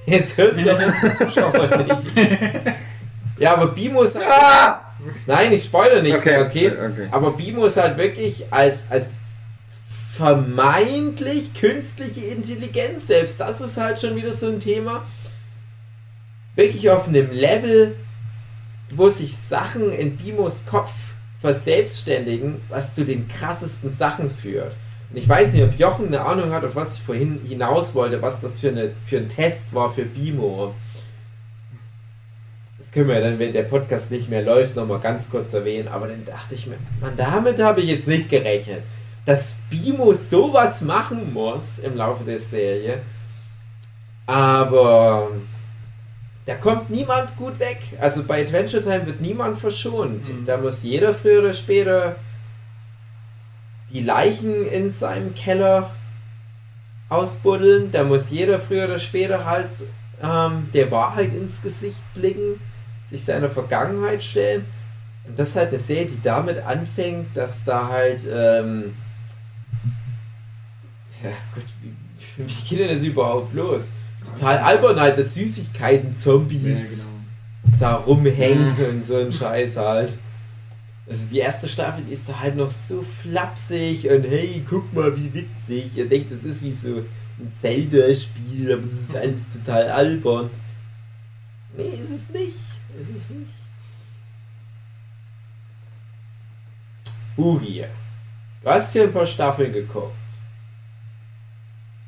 Jetzt 0.05 0.37
hört 0.37 0.57
die 0.57 0.65
Zuschauer 1.17 1.77
nicht. 1.77 1.97
Ja, 3.39 3.53
aber 3.53 3.67
Bimo 3.67 4.03
ist 4.03 4.15
halt. 4.15 4.25
ah. 4.27 4.81
Nein, 5.25 5.53
ich 5.53 5.63
spoilere 5.63 6.03
nicht, 6.03 6.17
okay. 6.17 6.41
okay. 6.43 6.67
okay. 6.71 7.07
Aber 7.09 7.31
Bimo 7.31 7.65
ist 7.65 7.77
halt 7.77 7.97
wirklich 7.97 8.43
als, 8.51 8.91
als 8.91 9.15
vermeintlich 10.19 11.53
künstliche 11.53 12.25
Intelligenz, 12.25 13.07
selbst 13.07 13.39
das 13.39 13.61
ist 13.61 13.77
halt 13.77 14.01
schon 14.01 14.17
wieder 14.17 14.33
so 14.33 14.47
ein 14.47 14.59
Thema, 14.59 15.05
wirklich 16.57 16.89
auf 16.89 17.07
einem 17.07 17.31
Level, 17.31 17.95
wo 18.91 19.07
sich 19.07 19.37
Sachen 19.37 19.93
in 19.93 20.17
Bimos 20.17 20.65
Kopf 20.65 20.91
verselbstständigen, 21.39 22.59
was 22.67 22.95
zu 22.95 23.05
den 23.05 23.29
krassesten 23.29 23.89
Sachen 23.89 24.29
führt. 24.29 24.75
Und 25.09 25.15
ich 25.17 25.29
weiß 25.29 25.53
nicht, 25.53 25.63
ob 25.63 25.79
Jochen 25.79 26.07
eine 26.07 26.21
Ahnung 26.21 26.51
hat, 26.51 26.65
auf 26.65 26.75
was 26.75 26.97
ich 26.97 27.01
vorhin 27.01 27.39
hinaus 27.47 27.95
wollte, 27.95 28.21
was 28.21 28.41
das 28.41 28.59
für, 28.59 28.69
eine, 28.69 28.91
für 29.05 29.19
ein 29.19 29.29
Test 29.29 29.73
war 29.73 29.93
für 29.93 30.03
Bimo. 30.03 30.75
Das 32.77 32.91
können 32.91 33.07
wir 33.07 33.21
dann, 33.21 33.39
wenn 33.39 33.53
der 33.53 33.63
Podcast 33.63 34.11
nicht 34.11 34.29
mehr 34.29 34.41
läuft, 34.41 34.75
nochmal 34.75 34.99
ganz 34.99 35.29
kurz 35.29 35.53
erwähnen. 35.53 35.87
Aber 35.87 36.09
dann 36.09 36.25
dachte 36.25 36.55
ich 36.55 36.67
mir, 36.67 36.75
man, 36.99 37.15
damit 37.15 37.59
habe 37.61 37.79
ich 37.79 37.87
jetzt 37.87 38.07
nicht 38.09 38.29
gerechnet. 38.29 38.83
Dass 39.29 39.57
Bimo 39.69 40.11
sowas 40.11 40.81
machen 40.81 41.31
muss 41.31 41.77
im 41.77 41.97
Laufe 41.97 42.23
der 42.23 42.39
Serie. 42.39 43.03
Aber 44.25 45.29
da 46.47 46.55
kommt 46.55 46.89
niemand 46.89 47.37
gut 47.37 47.59
weg. 47.59 47.77
Also 48.01 48.23
bei 48.23 48.41
Adventure 48.41 48.81
Time 48.81 49.05
wird 49.05 49.21
niemand 49.21 49.59
verschont. 49.59 50.33
Mhm. 50.33 50.45
Da 50.45 50.57
muss 50.57 50.81
jeder 50.81 51.13
früher 51.13 51.41
oder 51.41 51.53
später 51.53 52.15
die 53.93 54.01
Leichen 54.01 54.65
in 54.65 54.89
seinem 54.89 55.35
Keller 55.35 55.91
ausbuddeln. 57.09 57.91
Da 57.91 58.03
muss 58.05 58.31
jeder 58.31 58.57
früher 58.57 58.85
oder 58.85 58.97
später 58.97 59.45
halt 59.45 59.69
ähm, 60.23 60.69
der 60.73 60.89
Wahrheit 60.89 61.35
ins 61.35 61.61
Gesicht 61.61 62.01
blicken, 62.15 62.59
sich 63.03 63.23
seiner 63.23 63.51
Vergangenheit 63.51 64.23
stellen. 64.23 64.65
Und 65.27 65.37
das 65.37 65.49
ist 65.49 65.55
halt 65.55 65.69
eine 65.69 65.77
Serie, 65.77 66.07
die 66.07 66.21
damit 66.23 66.65
anfängt, 66.65 67.37
dass 67.37 67.63
da 67.63 67.89
halt 67.89 68.25
ähm, 68.27 68.95
Ja, 71.23 71.31
Gott, 71.53 71.63
wie, 71.81 72.47
wie 72.47 72.69
geht 72.69 72.79
denn 72.79 72.95
das 72.95 73.03
überhaupt 73.05 73.53
los? 73.53 73.93
Total 74.35 74.57
albern 74.59 74.99
halt, 74.99 75.17
dass 75.17 75.33
Süßigkeiten-Zombies 75.35 76.63
Ja, 76.63 77.03
genau. 77.65 77.77
da 77.79 77.95
rumhängen 77.95 78.75
und 78.89 79.05
so 79.05 79.17
ein 79.17 79.31
Scheiß 79.31 79.77
halt. 79.77 80.17
Also 81.07 81.27
die 81.31 81.39
erste 81.39 81.67
Staffel 81.67 82.03
die 82.03 82.13
ist 82.13 82.29
da 82.29 82.39
halt 82.39 82.55
noch 82.55 82.69
so 82.69 83.01
flapsig 83.01 84.07
und 84.09 84.23
hey, 84.25 84.63
guck 84.69 84.93
mal, 84.93 85.15
wie 85.17 85.33
witzig. 85.33 85.97
Ihr 85.97 86.07
denkt, 86.07 86.31
das 86.31 86.43
ist 86.43 86.63
wie 86.63 86.71
so 86.73 86.97
ein 86.97 87.51
Zelda-Spiel, 87.59 88.73
aber 88.73 88.83
das 88.83 89.09
ist 89.09 89.15
alles 89.15 89.39
total 89.53 89.89
albern. 89.89 90.49
Nee, 91.75 91.99
ist 92.03 92.11
es 92.11 92.29
nicht. 92.29 92.55
Ist 92.99 93.09
es 93.15 93.29
nicht. 93.31 93.49
Ugi, 97.37 97.85
du 98.63 98.69
hast 98.69 98.91
hier 98.93 99.03
ein 99.03 99.13
paar 99.13 99.25
Staffeln 99.25 99.71
geguckt. 99.71 100.13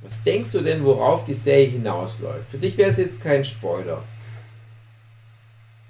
Was 0.04 0.24
denkst 0.24 0.52
du 0.54 0.62
denn, 0.62 0.84
worauf 0.84 1.26
die 1.26 1.34
Serie 1.34 1.68
hinausläuft? 1.68 2.50
Für 2.50 2.58
dich 2.58 2.78
wäre 2.78 2.90
es 2.92 2.98
jetzt 2.98 3.22
kein 3.22 3.46
Spoiler. 3.46 4.04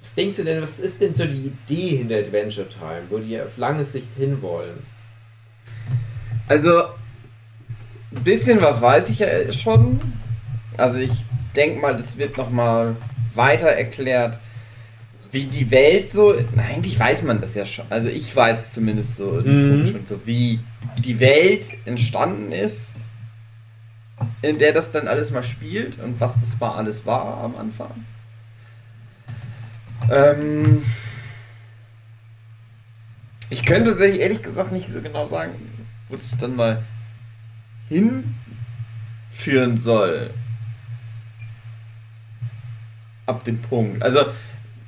Was 0.01 0.15
denkst 0.15 0.37
du 0.37 0.43
denn, 0.43 0.61
was 0.61 0.79
ist 0.79 0.99
denn 0.99 1.13
so 1.13 1.25
die 1.25 1.53
Idee 1.53 1.97
hinter 1.97 2.15
Adventure 2.17 2.67
Time, 2.67 3.03
wo 3.09 3.19
die 3.19 3.39
auf 3.39 3.55
lange 3.57 3.83
Sicht 3.83 4.09
hinwollen? 4.17 4.79
Also, 6.47 6.69
ein 8.13 8.23
bisschen 8.23 8.61
was 8.61 8.81
weiß 8.81 9.09
ich 9.09 9.19
ja 9.19 9.53
schon. 9.53 10.01
Also, 10.75 10.99
ich 10.99 11.11
denke 11.55 11.79
mal, 11.79 11.95
das 11.95 12.17
wird 12.17 12.35
nochmal 12.37 12.95
weiter 13.35 13.67
erklärt, 13.67 14.39
wie 15.31 15.45
die 15.45 15.69
Welt 15.71 16.11
so. 16.11 16.33
Eigentlich 16.57 16.99
weiß 16.99 17.21
man 17.23 17.39
das 17.39 17.55
ja 17.55 17.65
schon. 17.65 17.85
Also, 17.89 18.09
ich 18.09 18.35
weiß 18.35 18.57
es 18.67 18.73
zumindest 18.73 19.15
so, 19.15 19.39
den 19.39 19.53
Mhm. 19.69 19.83
Punkt 19.83 19.89
schon 19.89 20.05
so, 20.17 20.21
wie 20.25 20.59
die 21.05 21.19
Welt 21.19 21.65
entstanden 21.85 22.51
ist, 22.51 22.79
in 24.41 24.59
der 24.59 24.73
das 24.73 24.91
dann 24.91 25.07
alles 25.07 25.31
mal 25.31 25.43
spielt 25.43 25.99
und 25.99 26.19
was 26.19 26.39
das 26.39 26.59
mal 26.59 26.75
alles 26.75 27.05
war 27.05 27.43
am 27.43 27.55
Anfang. 27.55 28.05
Ähm. 30.09 30.83
Ich 33.49 33.63
könnte 33.63 33.89
tatsächlich 33.89 34.21
ehrlich 34.21 34.41
gesagt 34.41 34.71
nicht 34.71 34.91
so 34.91 35.01
genau 35.01 35.27
sagen, 35.27 35.51
wo 36.07 36.15
das 36.15 36.37
dann 36.39 36.55
mal 36.55 36.83
hinführen 37.89 39.77
soll. 39.77 40.33
Ab 43.25 43.43
dem 43.43 43.61
Punkt. 43.61 44.01
Also, 44.03 44.25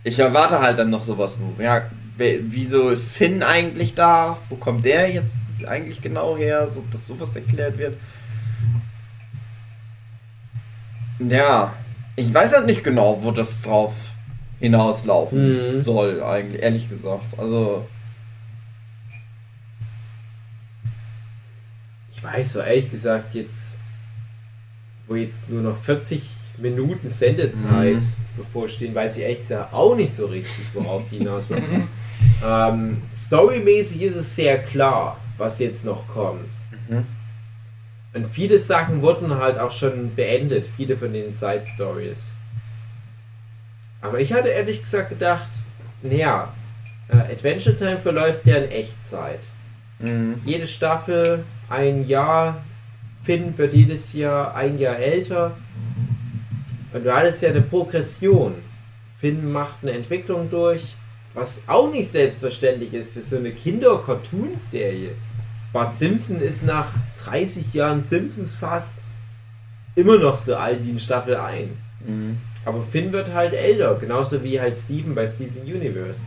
ich 0.05 0.17
erwarte 0.17 0.61
halt 0.61 0.79
dann 0.79 0.89
noch 0.89 1.03
sowas, 1.03 1.37
wo, 1.39 1.61
ja, 1.61 1.89
wieso 2.17 2.89
ist 2.89 3.09
Finn 3.11 3.43
eigentlich 3.43 3.95
da? 3.95 4.37
Wo 4.47 4.55
kommt 4.55 4.85
der 4.85 5.11
jetzt 5.11 5.65
eigentlich 5.65 6.01
genau 6.01 6.37
her? 6.37 6.67
So, 6.69 6.85
dass 6.89 7.05
sowas 7.05 7.35
erklärt 7.35 7.77
wird. 7.77 7.97
Ja, 11.19 11.73
ich 12.15 12.33
weiß 12.33 12.53
halt 12.53 12.65
nicht 12.65 12.83
genau, 12.83 13.23
wo 13.23 13.31
das 13.31 13.61
drauf 13.61 13.93
hinauslaufen 14.59 15.77
Mhm. 15.77 15.81
soll, 15.81 16.21
eigentlich, 16.23 16.61
ehrlich 16.61 16.89
gesagt. 16.89 17.25
Also, 17.37 17.85
Ich 22.11 22.23
weiß 22.23 22.53
so 22.53 22.59
ehrlich 22.61 22.89
gesagt 22.89 23.35
jetzt, 23.35 23.79
wo 25.07 25.15
jetzt 25.15 25.49
nur 25.49 25.61
noch 25.61 25.75
40 25.77 26.29
Minuten 26.57 27.09
Sendezeit 27.09 27.95
Mhm. 28.01 28.13
bevorstehen, 28.37 28.95
weiß 28.95 29.17
ich 29.17 29.23
ehrlich 29.23 29.41
gesagt 29.41 29.73
auch 29.73 29.93
nicht 29.95 30.13
so 30.13 30.27
richtig, 30.27 30.65
worauf 30.73 31.05
die 31.09 31.17
hinaus 31.17 31.49
wollen. 31.49 31.89
ähm, 32.45 33.01
storymäßig 33.13 34.03
ist 34.03 34.15
es 34.15 34.35
sehr 34.35 34.59
klar, 34.63 35.17
was 35.37 35.59
jetzt 35.59 35.83
noch 35.83 36.07
kommt. 36.07 36.47
Mhm. 36.87 37.05
Und 38.13 38.27
viele 38.27 38.59
Sachen 38.59 39.01
wurden 39.01 39.35
halt 39.35 39.57
auch 39.57 39.71
schon 39.71 40.15
beendet, 40.15 40.65
viele 40.65 40.95
von 40.95 41.13
den 41.13 41.31
Side 41.31 41.63
Stories. 41.65 42.33
Aber 44.01 44.19
ich 44.19 44.33
hatte 44.33 44.49
ehrlich 44.49 44.83
gesagt 44.83 45.09
gedacht, 45.09 45.49
naja, 46.03 46.53
äh, 47.07 47.17
Adventure 47.17 47.75
Time 47.75 47.97
verläuft 47.97 48.45
ja 48.45 48.57
in 48.57 48.71
Echtzeit. 48.71 49.39
mhm. 49.99 50.41
Jede 50.45 50.67
Staffel 50.67 51.43
ein 51.69 52.05
Jahr, 52.07 52.63
Finn 53.23 53.57
wird 53.57 53.73
jedes 53.73 54.13
Jahr 54.13 54.55
ein 54.55 54.77
Jahr 54.77 54.97
älter. 54.97 55.57
Und 56.93 57.05
du 57.05 57.15
hattest 57.15 57.41
ja 57.41 57.49
eine 57.49 57.61
Progression. 57.61 58.55
Finn 59.19 59.51
macht 59.51 59.77
eine 59.81 59.93
Entwicklung 59.93 60.49
durch, 60.49 60.95
was 61.33 61.63
auch 61.67 61.91
nicht 61.91 62.11
selbstverständlich 62.11 62.93
ist 62.93 63.13
für 63.13 63.21
so 63.21 63.37
eine 63.37 63.51
Kinder-Cartoon-Serie. 63.51 65.13
Bart 65.73 65.93
Simpson 65.93 66.39
ist 66.39 66.63
nach 66.63 66.87
30 67.17 67.73
Jahren 67.73 67.99
Simpsons 67.99 68.53
fast 68.53 68.99
immer 69.95 70.17
noch 70.17 70.35
so 70.35 70.55
alt 70.55 70.85
wie 70.85 70.91
in 70.91 70.99
Staffel 70.99 71.35
1. 71.35 71.93
Mhm. 72.07 72.37
Aber 72.63 72.83
Finn 72.83 73.11
wird 73.11 73.33
halt 73.33 73.53
älter, 73.53 73.95
genauso 73.95 74.43
wie 74.43 74.61
halt 74.61 74.77
Steven 74.77 75.13
bei 75.15 75.27
Steven 75.27 75.61
Universe. 75.63 76.21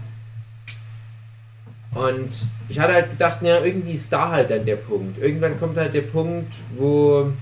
Und 1.94 2.46
ich 2.68 2.78
hatte 2.78 2.92
halt 2.92 3.10
gedacht, 3.10 3.38
ja, 3.40 3.64
irgendwie 3.64 3.94
ist 3.94 4.12
da 4.12 4.30
halt 4.30 4.50
dann 4.50 4.66
der 4.66 4.76
Punkt. 4.76 5.16
Irgendwann 5.16 5.58
kommt 5.58 5.78
halt 5.78 5.94
der 5.94 6.02
Punkt, 6.02 6.52
wo 6.76 7.32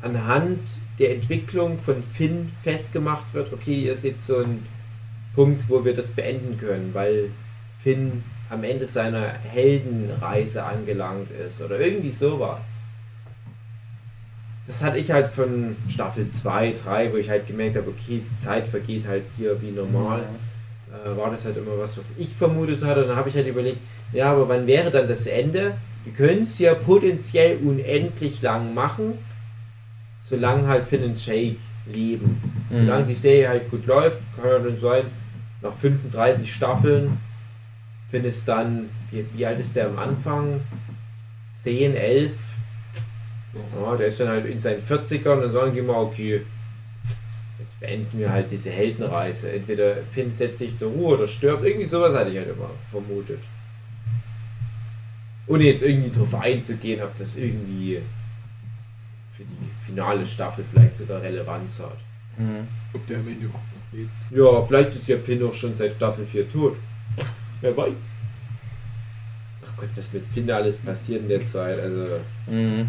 anhand 0.00 0.60
der 0.98 1.14
Entwicklung 1.14 1.78
von 1.78 2.02
Finn 2.02 2.52
festgemacht 2.62 3.34
wird, 3.34 3.52
okay, 3.52 3.74
hier 3.74 3.92
ist 3.92 4.04
jetzt 4.04 4.26
so 4.26 4.38
ein 4.38 4.66
Punkt, 5.34 5.68
wo 5.68 5.84
wir 5.84 5.92
das 5.92 6.10
beenden 6.10 6.56
können, 6.56 6.90
weil 6.94 7.30
Finn 7.80 8.22
am 8.52 8.64
Ende 8.64 8.86
seiner 8.86 9.28
Heldenreise 9.28 10.64
angelangt 10.64 11.30
ist 11.30 11.62
oder 11.62 11.80
irgendwie 11.80 12.10
sowas. 12.10 12.80
Das 14.66 14.82
hatte 14.82 14.98
ich 14.98 15.10
halt 15.10 15.30
von 15.30 15.76
Staffel 15.88 16.28
2, 16.28 16.72
3, 16.72 17.12
wo 17.12 17.16
ich 17.16 17.30
halt 17.30 17.46
gemerkt 17.46 17.76
habe, 17.76 17.88
okay, 17.88 18.22
die 18.24 18.36
Zeit 18.38 18.68
vergeht 18.68 19.06
halt 19.06 19.24
hier 19.36 19.60
wie 19.60 19.70
normal 19.70 20.24
äh, 20.92 21.16
war 21.16 21.30
das 21.30 21.44
halt 21.44 21.56
immer 21.56 21.78
was, 21.78 21.96
was 21.96 22.16
ich 22.18 22.34
vermutet 22.34 22.84
hatte. 22.84 23.02
Und 23.02 23.08
dann 23.08 23.16
habe 23.16 23.28
ich 23.28 23.34
halt 23.34 23.46
überlegt, 23.46 23.78
ja, 24.12 24.30
aber 24.30 24.48
wann 24.48 24.66
wäre 24.66 24.90
dann 24.90 25.08
das 25.08 25.26
Ende? 25.26 25.74
Die 26.04 26.10
können 26.10 26.42
es 26.42 26.58
ja 26.58 26.74
potenziell 26.74 27.58
unendlich 27.64 28.42
lang 28.42 28.74
machen, 28.74 29.18
solange 30.20 30.66
halt 30.66 30.84
Finn 30.84 31.04
und 31.04 31.24
Jake 31.24 31.58
leben. 31.86 32.40
Mhm. 32.70 32.86
Solange 32.86 33.06
die 33.06 33.14
Serie 33.14 33.48
halt 33.48 33.70
gut 33.70 33.86
läuft, 33.86 34.18
kann 34.36 34.50
ja 34.50 34.58
dann 34.58 34.76
sein, 34.76 35.04
nach 35.62 35.72
35 35.72 36.52
Staffeln, 36.52 37.18
Finn 38.12 38.24
ist 38.26 38.46
dann, 38.46 38.90
wie, 39.10 39.24
wie 39.32 39.46
alt 39.46 39.58
ist 39.58 39.74
der 39.74 39.86
am 39.86 39.98
Anfang? 39.98 40.60
10, 41.54 41.96
11? 41.96 42.34
Ja, 43.74 43.96
der 43.96 44.06
ist 44.06 44.20
dann 44.20 44.28
halt 44.28 44.44
in 44.44 44.58
seinen 44.58 44.82
40ern 44.82 45.36
und 45.36 45.40
dann 45.40 45.50
sagen 45.50 45.74
die 45.74 45.80
mal, 45.80 45.96
okay, 45.96 46.42
jetzt 47.58 47.80
beenden 47.80 48.18
wir 48.18 48.30
halt 48.30 48.50
diese 48.50 48.70
Heldenreise. 48.70 49.50
Entweder 49.50 49.96
Finn 50.10 50.30
setzt 50.34 50.58
sich 50.58 50.76
zur 50.76 50.92
Ruhe 50.92 51.14
oder 51.14 51.26
stirbt. 51.26 51.64
Irgendwie 51.64 51.86
sowas 51.86 52.14
hatte 52.14 52.30
ich 52.30 52.36
halt 52.36 52.50
immer 52.50 52.70
vermutet. 52.90 53.40
Ohne 55.46 55.64
jetzt 55.64 55.82
irgendwie 55.82 56.10
drauf 56.10 56.34
einzugehen, 56.34 57.02
ob 57.02 57.16
das 57.16 57.36
irgendwie 57.36 57.98
für 59.34 59.42
die 59.42 59.86
finale 59.86 60.26
Staffel 60.26 60.66
vielleicht 60.70 60.96
sogar 60.96 61.22
Relevanz 61.22 61.80
hat. 61.80 61.96
Mhm. 62.36 62.68
Ob 62.92 63.06
der 63.06 63.20
am 63.20 63.28
Ende 63.28 63.46
überhaupt 63.46 63.64
noch 63.74 63.98
lebt. 63.98 64.10
Ja, 64.30 64.66
vielleicht 64.66 64.96
ist 64.96 65.08
ja 65.08 65.16
Finn 65.16 65.42
auch 65.42 65.54
schon 65.54 65.74
seit 65.74 65.94
Staffel 65.94 66.26
4 66.26 66.46
tot. 66.46 66.76
Wer 67.62 67.76
weiß. 67.76 67.94
Ach 69.64 69.76
Gott, 69.76 69.88
was 69.96 70.12
mit 70.12 70.26
Finn 70.26 70.46
da 70.46 70.56
alles 70.56 70.78
passiert 70.78 71.22
in 71.22 71.28
der 71.28 71.44
Zeit. 71.46 71.78
Also, 71.80 72.20
Mhm. 72.46 72.88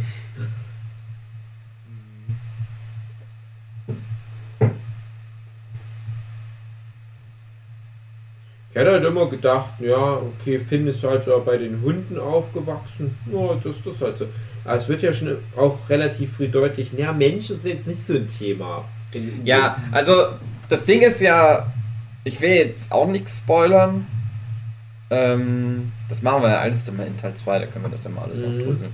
Ich 8.69 8.75
hätte 8.79 8.91
halt 8.91 9.03
immer 9.03 9.29
gedacht, 9.29 9.73
ja, 9.79 10.13
okay, 10.17 10.59
Finn 10.59 10.87
ist 10.87 11.03
halt 11.03 11.27
da 11.27 11.37
bei 11.37 11.57
den 11.57 11.79
Hunden 11.83 12.17
aufgewachsen. 12.17 13.15
Ja, 13.31 13.53
das 13.53 13.77
ist 13.77 13.85
das 13.85 14.01
halt 14.01 14.17
so. 14.17 14.25
Aber 14.65 14.73
es 14.75 14.89
wird 14.89 15.03
ja 15.03 15.13
schon 15.13 15.37
auch 15.55 15.77
relativ 15.91 16.37
früh 16.37 16.47
deutlich, 16.47 16.91
ja, 16.93 17.13
Mensch 17.13 17.51
ist 17.51 17.65
jetzt 17.65 17.85
nicht 17.85 18.03
so 18.03 18.15
ein 18.15 18.27
Thema. 18.27 18.83
Ja, 19.43 19.77
also 19.91 20.25
das 20.69 20.85
Ding 20.85 21.01
ist 21.01 21.21
ja, 21.21 21.71
ich 22.23 22.41
will 22.41 22.49
jetzt 22.49 22.91
auch 22.91 23.07
nichts 23.07 23.37
spoilern. 23.37 24.07
Ähm, 25.13 25.91
das 26.09 26.21
machen 26.21 26.41
wir 26.43 26.49
ja 26.49 26.59
alles 26.59 26.83
dann 26.85 26.97
mal 26.97 27.07
in 27.07 27.17
Teil 27.17 27.33
2, 27.35 27.59
da 27.59 27.65
können 27.67 27.85
wir 27.85 27.89
das 27.91 28.03
ja 28.03 28.09
mal 28.09 28.23
alles 28.23 28.39
Mhm. 28.39 28.45
aufdröseln. 28.59 28.93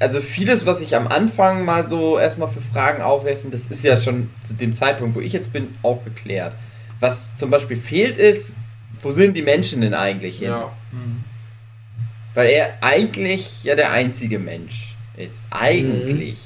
Also 0.00 0.20
vieles, 0.20 0.66
was 0.66 0.80
ich 0.80 0.96
am 0.96 1.06
Anfang 1.06 1.64
mal 1.64 1.88
so 1.88 2.18
erstmal 2.18 2.48
für 2.48 2.60
Fragen 2.60 3.00
aufwerfen, 3.00 3.50
das 3.52 3.66
ist 3.68 3.84
ja 3.84 3.96
schon 3.96 4.28
zu 4.42 4.54
dem 4.54 4.74
Zeitpunkt, 4.74 5.14
wo 5.16 5.20
ich 5.20 5.32
jetzt 5.32 5.52
bin, 5.52 5.68
auch 5.82 6.04
geklärt. 6.04 6.54
Was 7.00 7.36
zum 7.36 7.50
Beispiel 7.50 7.76
fehlt 7.76 8.18
ist, 8.18 8.54
wo 9.02 9.12
sind 9.12 9.34
die 9.36 9.42
Menschen 9.42 9.80
denn 9.80 9.94
eigentlich 9.94 10.38
hin? 10.40 10.48
Ja, 10.48 10.72
Weil 12.34 12.50
er 12.50 12.78
eigentlich 12.80 13.62
ja 13.64 13.76
der 13.76 13.90
einzige 13.92 14.38
Mensch 14.40 14.96
ist. 15.16 15.36
Eigentlich. 15.50 16.40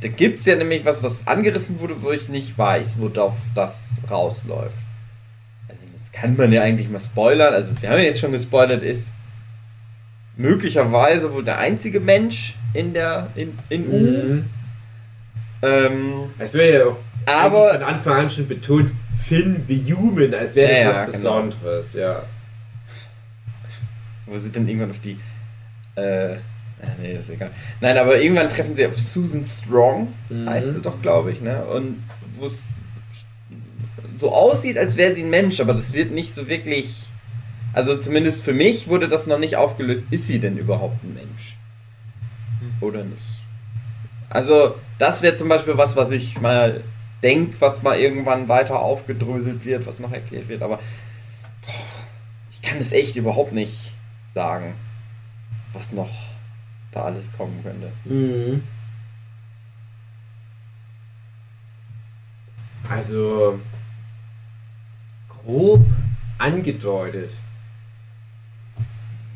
Da 0.00 0.08
gibt 0.08 0.40
es 0.40 0.46
ja 0.46 0.56
nämlich 0.56 0.84
was, 0.84 1.02
was 1.02 1.26
angerissen 1.26 1.80
wurde, 1.80 2.00
wo 2.02 2.12
ich 2.12 2.28
nicht 2.28 2.56
weiß, 2.56 2.98
worauf 2.98 3.34
das 3.54 4.02
rausläuft. 4.10 4.76
Das 6.12 6.20
kann 6.20 6.36
man 6.36 6.52
ja 6.52 6.62
eigentlich 6.62 6.88
mal 6.88 7.00
spoilern. 7.00 7.54
Also 7.54 7.72
wir 7.80 7.90
haben 7.90 7.98
ja 7.98 8.04
jetzt 8.04 8.20
schon 8.20 8.32
gespoilert, 8.32 8.82
ist 8.82 9.14
möglicherweise 10.36 11.32
wohl 11.32 11.44
der 11.44 11.58
einzige 11.58 12.00
Mensch 12.00 12.56
in 12.74 12.94
der 12.94 13.28
in, 13.34 13.58
in 13.68 13.88
U. 13.88 13.96
Mhm. 13.98 14.44
Ähm, 15.62 16.12
Es 16.38 16.54
wäre 16.54 16.78
ja 16.78 16.84
auch 16.86 16.96
Aber- 17.26 17.74
von 17.74 17.82
Anfang 17.82 18.14
an 18.20 18.30
schon 18.30 18.46
betont, 18.46 18.92
Finn 19.16 19.64
the 19.66 19.92
Human, 19.94 20.32
als 20.34 20.54
wäre 20.54 20.70
das 20.70 20.78
Ja, 20.80 20.88
was 20.88 20.96
ja, 20.96 21.02
genau. 21.04 21.12
Besonderes, 21.50 21.94
ja. 21.94 22.22
wo 24.26 24.38
sie 24.38 24.50
dann 24.52 24.66
irgendwann 24.68 24.90
auf 24.90 25.00
die. 25.00 25.18
Äh, 25.96 26.34
äh, 26.34 26.36
nee, 27.00 27.14
das 27.14 27.24
ist 27.28 27.34
egal. 27.34 27.50
Nein, 27.80 27.96
aber 27.98 28.20
irgendwann 28.20 28.48
treffen 28.48 28.76
sie 28.76 28.86
auf 28.86 28.98
Susan 29.00 29.44
Strong, 29.44 30.12
Mhm. 30.28 30.48
heißt 30.48 30.74
sie 30.74 30.82
doch, 30.82 31.00
glaube 31.02 31.32
ich, 31.32 31.40
ne? 31.40 31.64
Und 31.64 32.04
wo 32.36 32.46
es 32.46 32.82
so 34.18 34.32
aussieht, 34.32 34.78
als 34.78 34.96
wäre 34.96 35.14
sie 35.14 35.22
ein 35.22 35.30
Mensch, 35.30 35.60
aber 35.60 35.74
das 35.74 35.92
wird 35.92 36.12
nicht 36.12 36.34
so 36.34 36.48
wirklich. 36.48 37.08
Also 37.72 37.96
zumindest 37.96 38.44
für 38.44 38.52
mich 38.52 38.88
wurde 38.88 39.08
das 39.08 39.26
noch 39.26 39.38
nicht 39.38 39.56
aufgelöst. 39.56 40.04
Ist 40.10 40.26
sie 40.26 40.38
denn 40.40 40.58
überhaupt 40.58 41.02
ein 41.04 41.14
Mensch? 41.14 41.56
Oder 42.80 43.04
nicht? 43.04 43.42
Also, 44.30 44.74
das 44.98 45.22
wäre 45.22 45.36
zum 45.36 45.48
Beispiel 45.48 45.76
was, 45.76 45.96
was 45.96 46.10
ich 46.10 46.40
mal 46.40 46.82
denke, 47.22 47.60
was 47.60 47.82
mal 47.82 47.98
irgendwann 47.98 48.48
weiter 48.48 48.78
aufgedröselt 48.78 49.64
wird, 49.64 49.86
was 49.86 49.98
noch 49.98 50.12
erklärt 50.12 50.48
wird, 50.48 50.62
aber 50.62 50.76
boah, 50.76 51.72
ich 52.50 52.62
kann 52.62 52.78
es 52.78 52.92
echt 52.92 53.16
überhaupt 53.16 53.52
nicht 53.52 53.94
sagen, 54.34 54.74
was 55.72 55.92
noch 55.92 56.10
da 56.92 57.04
alles 57.04 57.32
kommen 57.36 57.60
könnte. 57.62 57.90
Mhm. 58.04 58.62
Also 62.88 63.58
grob 65.48 65.84
angedeutet. 66.36 67.30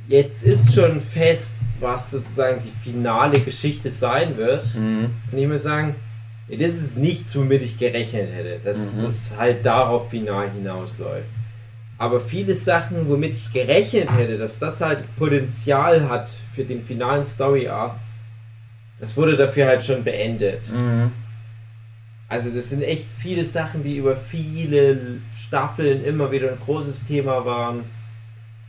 Jetzt 0.09 0.43
ist 0.43 0.75
schon 0.75 1.01
fest, 1.01 1.57
was 1.81 2.11
sozusagen 2.11 2.61
die 2.63 2.91
finale 2.91 3.41
Geschichte 3.41 3.89
sein 3.89 4.37
wird. 4.37 4.65
Und 4.75 5.11
ich 5.33 5.47
muss 5.47 5.63
sagen, 5.63 5.95
das 6.51 6.75
ist 6.75 6.99
nichts, 6.99 7.35
womit 7.35 7.63
ich 7.63 7.79
gerechnet 7.79 8.29
hätte, 8.35 8.59
dass 8.63 8.99
Mhm. 8.99 9.07
es 9.07 9.35
halt 9.39 9.65
darauf 9.65 10.11
final 10.11 10.51
hinausläuft. 10.51 11.27
Aber 11.97 12.21
viele 12.21 12.55
Sachen, 12.57 13.09
womit 13.09 13.35
ich 13.35 13.51
gerechnet 13.53 14.11
hätte, 14.15 14.37
dass 14.37 14.59
das 14.59 14.81
halt 14.83 15.05
Potenzial 15.17 16.09
hat 16.11 16.29
für 16.55 16.65
den 16.65 16.83
finalen 16.85 17.25
Story 17.25 17.69
Arc, 17.69 17.95
das 19.01 19.17
wurde 19.17 19.37
dafür 19.37 19.67
halt 19.67 19.83
schon 19.83 20.05
beendet. 20.05 20.71
Mhm. 20.71 21.11
Also 22.33 22.49
das 22.49 22.71
sind 22.71 22.81
echt 22.81 23.09
viele 23.19 23.45
Sachen, 23.45 23.83
die 23.83 23.99
über 23.99 24.17
viele 24.17 25.19
Staffeln 25.37 26.03
immer 26.03 26.31
wieder 26.33 26.51
ein 26.51 26.59
großes 26.65 27.05
Thema 27.05 27.45
waren, 27.45 27.85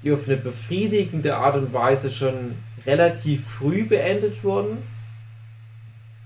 die 0.03 0.11
auf 0.11 0.27
eine 0.27 0.35
befriedigende 0.35 1.37
Art 1.37 1.55
und 1.55 1.71
Weise 1.71 2.11
schon 2.11 2.55
relativ 2.85 3.47
früh 3.47 3.85
beendet 3.85 4.43
wurden, 4.43 4.79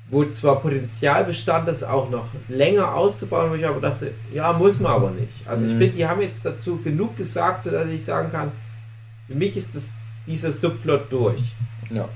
wo 0.10 0.26
zwar 0.26 0.60
Potenzial 0.62 1.26
bestand, 1.26 1.68
das 1.68 1.84
auch 1.84 2.10
noch 2.10 2.26
länger 2.48 2.96
auszubauen, 2.96 3.52
wo 3.52 3.54
ich 3.54 3.68
aber 3.68 3.82
dachte, 3.82 4.14
ja, 4.34 4.52
muss 4.54 4.80
man 4.80 4.94
aber 4.94 5.12
nicht. 5.12 5.46
Also 5.48 5.68
ich 5.68 5.74
Mhm. 5.74 5.78
finde, 5.78 5.96
die 5.98 6.08
haben 6.08 6.22
jetzt 6.24 6.44
dazu 6.44 6.78
genug 6.82 7.18
gesagt, 7.18 7.62
sodass 7.62 7.88
ich 7.90 8.04
sagen 8.04 8.32
kann, 8.32 8.52
für 9.28 9.36
mich 9.36 9.56
ist 9.56 9.76
das, 9.76 9.84
dieser 10.26 10.52
Subplot 10.52 11.12
durch. 11.12 11.44
Ja. 11.92 12.10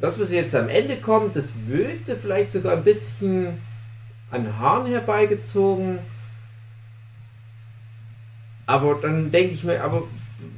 Das, 0.00 0.20
was 0.20 0.30
jetzt 0.30 0.54
am 0.54 0.68
Ende 0.68 0.98
kommt, 0.98 1.34
das 1.34 1.56
wirkte 1.66 2.14
vielleicht 2.14 2.52
sogar 2.52 2.74
ein 2.76 2.84
bisschen 2.84 3.58
an 4.32 4.58
Haaren 4.58 4.86
herbeigezogen. 4.86 5.98
Aber 8.66 8.96
dann 9.00 9.30
denke 9.30 9.54
ich 9.54 9.62
mir, 9.62 9.82
aber 9.82 10.04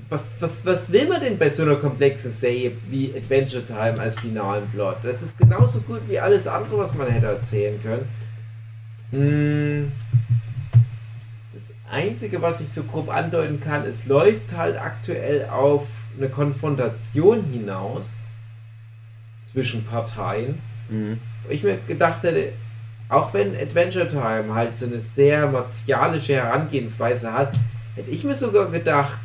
was, 0.09 0.37
was, 0.41 0.64
was 0.64 0.93
will 0.93 1.09
man 1.09 1.20
denn 1.20 1.39
bei 1.39 1.51
so 1.51 1.62
einer 1.62 1.77
komplexen 1.77 2.31
Serie 2.31 2.72
wie 2.89 3.12
Adventure 3.16 3.64
Time 3.64 3.99
als 3.99 4.18
finalen 4.18 4.68
Plot? 4.70 4.99
Das 5.03 5.20
ist 5.20 5.37
genauso 5.39 5.81
gut 5.81 6.03
wie 6.09 6.18
alles 6.18 6.47
andere, 6.47 6.79
was 6.79 6.95
man 6.95 7.09
hätte 7.09 7.27
erzählen 7.27 7.81
können. 7.83 8.09
Hm. 9.11 9.93
Das 11.53 11.75
Einzige, 11.91 12.43
was 12.43 12.61
ich 12.61 12.68
so 12.68 12.85
grob 12.85 13.09
andeuten 13.09 13.61
kann, 13.61 13.85
es 13.85 14.07
läuft 14.07 14.57
halt 14.57 14.77
aktuell 14.77 15.47
auf 15.47 15.87
eine 16.16 16.29
Konfrontation 16.29 17.45
hinaus 17.45 18.29
zwischen 19.51 19.85
Parteien. 19.85 20.61
Mhm. 20.89 21.18
Wo 21.45 21.51
ich 21.51 21.62
mir 21.62 21.79
gedacht 21.89 22.22
hätte, 22.22 22.53
auch 23.09 23.35
wenn 23.35 23.57
Adventure 23.57 24.09
Time 24.09 24.55
halt 24.55 24.75
so 24.75 24.87
eine 24.87 25.01
sehr 25.01 25.47
martialische 25.49 26.35
Herangehensweise 26.35 27.33
hat, 27.33 27.57
hätte 27.95 28.11
ich 28.11 28.25
mir 28.25 28.35
sogar 28.35 28.71
gedacht, 28.71 29.21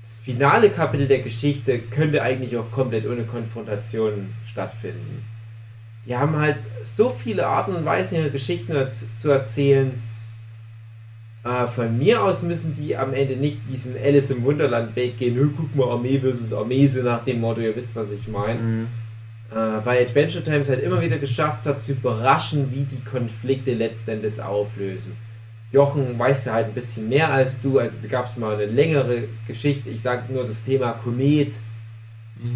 das 0.00 0.20
finale 0.20 0.70
Kapitel 0.70 1.06
der 1.06 1.20
Geschichte 1.20 1.78
könnte 1.78 2.22
eigentlich 2.22 2.56
auch 2.56 2.70
komplett 2.70 3.06
ohne 3.06 3.24
Konfrontation 3.24 4.32
stattfinden. 4.44 5.24
Die 6.06 6.16
haben 6.16 6.36
halt 6.36 6.56
so 6.82 7.10
viele 7.10 7.46
Arten 7.46 7.74
und 7.74 7.84
Weisen, 7.84 8.16
ihre 8.18 8.30
Geschichten 8.30 8.74
zu 9.16 9.30
erzählen. 9.30 10.02
Äh, 11.44 11.66
von 11.68 11.96
mir 11.96 12.22
aus 12.22 12.42
müssen 12.42 12.74
die 12.74 12.96
am 12.96 13.14
Ende 13.14 13.36
nicht 13.36 13.60
diesen 13.70 13.96
Alice 13.96 14.30
im 14.30 14.42
Wunderland 14.44 14.96
Weg 14.96 15.18
gehen, 15.18 15.36
"Hö, 15.36 15.50
guck 15.56 15.74
mal, 15.74 15.90
Armee 15.90 16.18
versus 16.18 16.52
Armee, 16.52 16.86
so 16.86 17.02
nach 17.02 17.24
dem 17.24 17.40
Motto, 17.40 17.60
ihr 17.60 17.76
wisst, 17.76 17.94
was 17.96 18.12
ich 18.12 18.28
meine. 18.28 18.60
Mhm. 18.60 18.86
Äh, 19.50 19.54
weil 19.84 20.02
Adventure 20.02 20.44
Times 20.44 20.68
halt 20.68 20.82
immer 20.82 21.00
wieder 21.00 21.18
geschafft 21.18 21.66
hat, 21.66 21.82
zu 21.82 21.92
überraschen, 21.92 22.70
wie 22.72 22.84
die 22.84 23.02
Konflikte 23.02 23.74
letzten 23.74 24.12
Endes 24.12 24.38
auflösen. 24.38 25.16
Jochen 25.72 26.18
weiß 26.18 26.46
ja 26.46 26.54
halt 26.54 26.66
ein 26.68 26.74
bisschen 26.74 27.08
mehr 27.08 27.32
als 27.32 27.60
du, 27.60 27.78
also 27.78 27.96
da 28.00 28.08
gab 28.08 28.26
es 28.26 28.36
mal 28.36 28.54
eine 28.54 28.66
längere 28.66 29.28
Geschichte, 29.46 29.90
ich 29.90 30.02
sage 30.02 30.32
nur 30.32 30.44
das 30.44 30.64
Thema 30.64 30.92
Komet, 30.92 31.52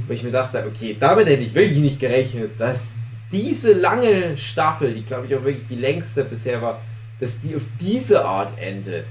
wo 0.06 0.12
ich 0.12 0.22
mir 0.22 0.30
dachte, 0.30 0.64
okay, 0.66 0.96
damit 0.98 1.26
hätte 1.26 1.42
ich 1.42 1.54
wirklich 1.54 1.78
nicht 1.78 2.00
gerechnet, 2.00 2.58
dass 2.58 2.94
diese 3.30 3.72
lange 3.72 4.36
Staffel, 4.36 4.94
die 4.94 5.02
glaube 5.04 5.26
ich 5.26 5.34
auch 5.34 5.44
wirklich 5.44 5.66
die 5.68 5.76
längste 5.76 6.24
bisher 6.24 6.62
war, 6.62 6.80
dass 7.20 7.40
die 7.40 7.54
auf 7.54 7.64
diese 7.80 8.24
Art 8.24 8.58
endet. 8.58 9.06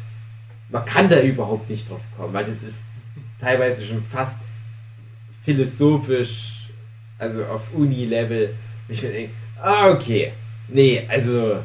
Man 0.69 0.84
kann 0.86 1.09
da 1.09 1.21
überhaupt 1.21 1.69
nicht 1.69 1.89
drauf 1.89 2.01
kommen, 2.17 2.34
weil 2.34 2.45
das 2.45 2.63
ist 2.63 2.79
teilweise 3.39 3.86
schon 3.86 4.01
fast 4.03 4.39
philosophisch, 5.43 6.62
also 7.24 7.45
auf 7.45 7.74
Uni-Level. 7.74 8.53
Ich 8.88 9.01
mir 9.01 9.09
denke, 9.09 9.34
ah, 9.61 9.89
okay. 9.89 10.34
Nee, 10.67 11.05
also 11.07 11.57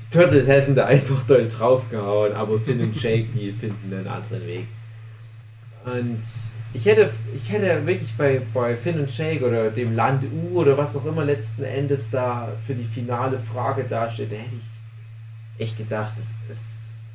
die 0.00 0.16
Turtles 0.16 0.46
hätten 0.46 0.74
da 0.74 0.86
einfach 0.86 1.22
doll 1.24 1.48
draufgehauen, 1.48 2.32
aber 2.34 2.58
Finn 2.58 2.80
und 2.80 3.00
Jake, 3.00 3.28
die 3.34 3.52
finden 3.52 3.92
einen 3.92 4.06
anderen 4.06 4.46
Weg. 4.46 4.66
Und 5.84 6.22
ich 6.72 6.84
hätte, 6.84 7.10
ich 7.32 7.50
hätte 7.50 7.86
wirklich 7.86 8.12
bei, 8.18 8.42
bei 8.52 8.76
Finn 8.76 9.00
und 9.00 9.16
Jake 9.16 9.46
oder 9.46 9.70
dem 9.70 9.94
Land 9.94 10.24
U 10.24 10.60
oder 10.60 10.76
was 10.76 10.96
auch 10.96 11.06
immer 11.06 11.24
letzten 11.24 11.62
Endes 11.62 12.10
da 12.10 12.52
für 12.66 12.74
die 12.74 12.84
finale 12.84 13.38
Frage 13.38 13.84
dasteht, 13.84 14.32
da 14.32 14.36
hätte 14.36 14.56
ich 14.56 15.62
echt 15.62 15.78
gedacht, 15.78 16.12
das 16.16 16.34
ist 16.48 17.14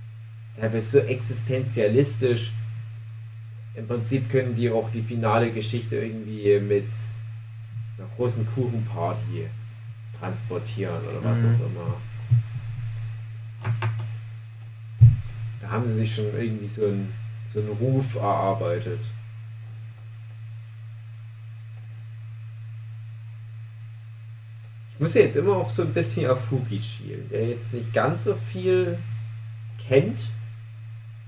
teilweise 0.59 0.99
so 0.99 1.05
existenzialistisch. 1.05 2.53
Im 3.76 3.88
Prinzip 3.88 4.30
können 4.30 4.55
die 4.55 4.70
auch 4.70 4.89
die 4.89 5.01
finale 5.01 5.51
Geschichte 5.51 5.97
irgendwie 5.97 6.59
mit 6.59 6.88
einer 8.02 8.10
großen 8.16 8.45
Kuchenparty 8.47 9.47
transportieren 10.20 11.02
oder 11.06 11.24
was 11.24 11.41
Mhm. 11.41 11.56
auch 11.56 11.66
immer. 11.66 11.97
Da 15.62 15.70
haben 15.70 15.88
sie 15.88 15.95
sich 15.95 16.14
schon 16.16 16.26
irgendwie 16.36 16.68
so 16.68 16.86
einen, 16.86 17.14
so 17.47 17.60
einen 17.60 17.70
Ruf 17.70 18.16
erarbeitet. 18.16 18.99
Ich 24.93 24.99
muss 24.99 25.14
ja 25.16 25.22
jetzt 25.22 25.38
immer 25.38 25.56
auch 25.58 25.70
so 25.70 25.84
ein 25.84 25.93
bisschen 25.93 26.30
auf 26.30 26.52
Huki 26.52 26.80
schielen, 26.80 27.28
der 27.30 27.47
jetzt 27.49 27.74
nicht 27.74 27.91
ganz 27.93 28.26
so 28.26 28.36
viel 28.36 28.99
kennt. 29.88 30.30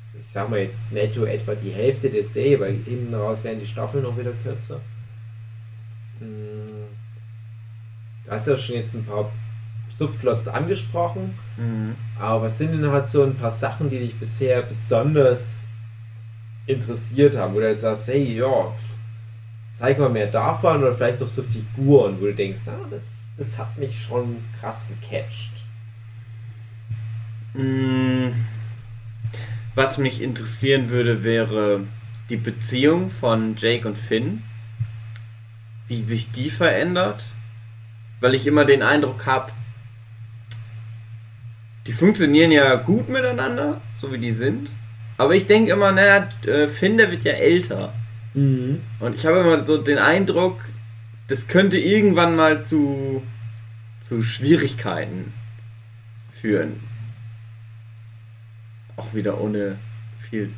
Also 0.05 0.19
ich 0.21 0.31
sag 0.31 0.49
mal 0.49 0.59
jetzt 0.59 0.91
netto 0.93 1.25
etwa 1.25 1.55
die 1.55 1.71
Hälfte 1.71 2.09
der 2.09 2.23
Serie, 2.23 2.59
weil 2.59 2.75
hinten 2.83 3.13
raus 3.15 3.43
werden 3.43 3.59
die 3.59 3.65
Staffeln 3.65 4.03
noch 4.03 4.17
wieder 4.17 4.31
kürzer. 4.43 4.79
Hm, 6.19 6.67
Du 8.22 8.22
hast 8.33 8.47
ja 8.47 8.57
schon 8.57 8.75
jetzt 8.75 8.93
ein 8.95 9.05
paar 9.05 9.31
Subplots 9.89 10.47
angesprochen. 10.47 11.37
Mhm. 11.57 11.95
Aber 12.19 12.43
was 12.43 12.57
sind 12.57 12.71
denn 12.71 12.89
halt 12.89 13.07
so 13.07 13.23
ein 13.23 13.35
paar 13.35 13.51
Sachen, 13.51 13.89
die 13.89 13.99
dich 13.99 14.15
bisher 14.15 14.61
besonders 14.61 15.67
interessiert 16.65 17.37
haben, 17.37 17.53
wo 17.53 17.59
du 17.59 17.67
jetzt 17.67 17.81
sagst, 17.81 18.07
hey, 18.07 18.37
ja, 18.37 18.73
zeig 19.73 19.99
mal 19.99 20.09
mehr 20.09 20.27
davon 20.27 20.83
oder 20.83 20.93
vielleicht 20.93 21.21
auch 21.21 21.27
so 21.27 21.43
Figuren, 21.43 22.19
wo 22.19 22.25
du 22.25 22.33
denkst, 22.33 22.61
ah, 22.67 22.85
das, 22.89 23.31
das 23.37 23.57
hat 23.57 23.77
mich 23.77 24.01
schon 24.01 24.43
krass 24.59 24.87
gecatcht. 24.87 25.51
Mm, 27.53 28.31
Was 29.75 29.97
mich 29.97 30.21
interessieren 30.21 30.89
würde, 30.89 31.23
wäre 31.23 31.81
die 32.29 32.37
Beziehung 32.37 33.09
von 33.09 33.55
Jake 33.57 33.87
und 33.87 33.97
Finn. 33.97 34.43
Wie 35.87 36.01
sich 36.01 36.31
die 36.31 36.49
verändert. 36.49 37.23
Weil 38.23 38.35
ich 38.35 38.47
immer 38.47 38.63
den 38.63 38.81
Eindruck 38.81 39.25
habe, 39.25 39.51
die 41.85 41.91
funktionieren 41.91 42.51
ja 42.51 42.75
gut 42.75 43.09
miteinander, 43.09 43.81
so 43.97 44.13
wie 44.13 44.17
die 44.17 44.31
sind. 44.31 44.69
Aber 45.17 45.35
ich 45.35 45.45
denke 45.45 45.73
immer, 45.73 45.91
naja, 45.91 46.29
äh, 46.45 46.69
Finn, 46.69 46.97
der 46.97 47.11
wird 47.11 47.25
ja 47.25 47.33
älter. 47.33 47.93
Mhm. 48.33 48.79
Und 49.01 49.17
ich 49.17 49.25
habe 49.25 49.39
immer 49.39 49.65
so 49.65 49.77
den 49.77 49.97
Eindruck, 49.97 50.61
das 51.27 51.49
könnte 51.49 51.77
irgendwann 51.77 52.37
mal 52.37 52.63
zu, 52.63 53.21
zu 54.01 54.23
Schwierigkeiten 54.23 55.33
führen. 56.31 56.79
Auch 58.95 59.13
wieder 59.13 59.41
ohne 59.41 59.79
viel 60.29 60.53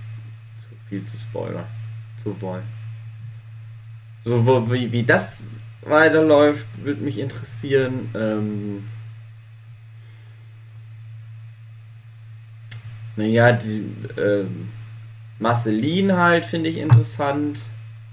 zu 0.59 0.69
viel 0.87 1.03
zu 1.05 1.17
spoilern 1.17 1.65
zu 2.17 2.39
wollen. 2.41 2.65
So 4.23 4.71
wie, 4.71 4.91
wie 4.91 5.03
das 5.03 5.37
weiterläuft, 5.85 6.65
würde 6.83 7.01
mich 7.01 7.19
interessieren. 7.19 8.09
Ähm, 8.15 8.83
naja, 13.15 13.53
die 13.53 13.85
ähm, 14.21 14.69
Marceline 15.39 16.17
halt 16.17 16.45
finde 16.45 16.69
ich 16.69 16.77
interessant. 16.77 17.59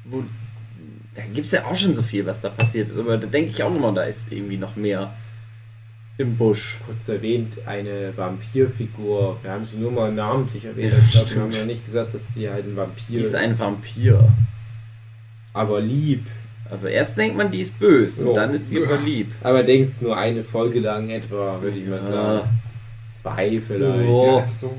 Wo, 0.05 0.25
da 1.15 1.23
gibt 1.35 1.47
es 1.47 1.53
ja 1.53 1.65
auch 1.65 1.77
schon 1.77 1.95
so 1.95 2.03
viel, 2.03 2.25
was 2.27 2.41
da 2.41 2.49
passiert 2.49 2.91
ist. 2.91 2.99
Aber 2.99 3.17
da 3.19 3.27
denke 3.27 3.51
ich 3.51 3.63
auch 3.63 3.75
immer, 3.75 3.93
da 3.93 4.03
ist 4.03 4.31
irgendwie 4.31 4.57
noch 4.57 4.77
mehr 4.77 5.13
im 6.19 6.37
Busch. 6.37 6.79
Kurz 6.87 7.09
erwähnt, 7.09 7.59
eine 7.67 8.17
Vampirfigur. 8.17 9.39
Wir 9.43 9.51
haben 9.51 9.65
sie 9.65 9.79
nur 9.79 9.91
mal 9.91 10.13
namentlich 10.13 10.65
erwähnt. 10.65 10.93
Ja, 10.93 10.99
ich 10.99 11.11
glaube, 11.13 11.35
wir 11.35 11.43
haben 11.43 11.53
ja 11.53 11.65
nicht 11.65 11.85
gesagt, 11.85 12.15
dass 12.15 12.35
sie 12.35 12.49
halt 12.49 12.67
ein 12.67 12.77
Vampir 12.77 13.19
Die 13.21 13.27
ist 13.27 13.35
ein 13.35 13.59
Vampir. 13.59 14.29
Aber 15.53 15.81
lieb. 15.81 16.27
Aber 16.73 16.91
erst 16.91 17.19
denkt 17.19 17.37
man, 17.37 17.51
die 17.51 17.61
ist 17.61 17.79
böse 17.79 18.23
und 18.25 18.31
Oh. 18.31 18.35
dann 18.35 18.55
ist 18.55 18.71
die 18.71 18.83
aber 18.83 18.97
lieb. 18.99 19.31
Aber 19.43 19.63
denkst 19.63 20.01
nur 20.01 20.17
eine 20.17 20.43
Folge 20.43 20.81
lang 20.81 21.11
etwa, 21.11 21.61
würde 21.61 21.79
ich 21.79 21.87
mal 21.87 21.97
Ja. 21.97 22.03
sagen. 22.03 22.49
Zwei 23.13 23.61
vielleicht. 23.61 24.09
Oh. 24.09 24.27
Ja, 24.27 24.41
das 24.41 24.53
ist 24.53 24.61
so 24.61 24.75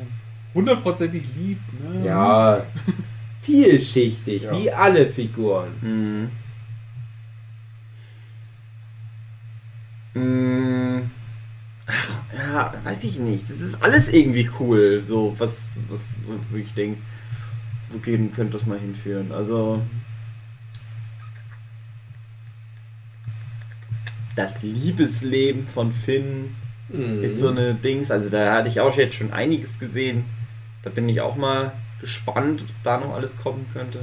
hundertprozentig 0.55 1.23
lieb, 1.37 1.59
ne? 1.87 2.05
Ja, 2.05 2.63
vielschichtig, 3.41 4.43
Ja. 4.43 4.57
wie 4.57 4.71
alle 4.71 5.05
Figuren. 5.05 5.69
Mhm. 5.81 6.29
Mm. 10.15 11.09
Ach, 11.85 12.09
ja, 12.37 12.73
weiß 12.83 13.03
ich 13.03 13.19
nicht. 13.19 13.49
Das 13.49 13.61
ist 13.61 13.75
alles 13.81 14.07
irgendwie 14.09 14.49
cool. 14.59 15.01
So, 15.03 15.35
was, 15.37 15.51
was, 15.89 16.15
wo 16.49 16.57
ich 16.57 16.73
denke, 16.73 17.01
wo 17.91 17.97
gehen 17.99 18.33
könnte 18.33 18.57
das 18.57 18.65
mal 18.65 18.79
hinführen? 18.79 19.31
Also. 19.31 19.81
Das 24.35 24.61
Liebesleben 24.63 25.67
von 25.67 25.91
Finn 25.91 26.55
Mhm. 26.89 27.23
ist 27.23 27.39
so 27.39 27.47
eine 27.49 27.73
Dings. 27.75 28.11
Also, 28.11 28.29
da 28.29 28.53
hatte 28.53 28.67
ich 28.67 28.79
auch 28.81 28.95
jetzt 28.97 29.15
schon 29.15 29.31
einiges 29.33 29.79
gesehen. 29.79 30.25
Da 30.83 30.89
bin 30.89 31.07
ich 31.09 31.21
auch 31.21 31.35
mal 31.35 31.71
gespannt, 32.01 32.63
was 32.67 32.75
da 32.83 32.99
noch 32.99 33.13
alles 33.13 33.37
kommen 33.37 33.65
könnte. 33.73 33.99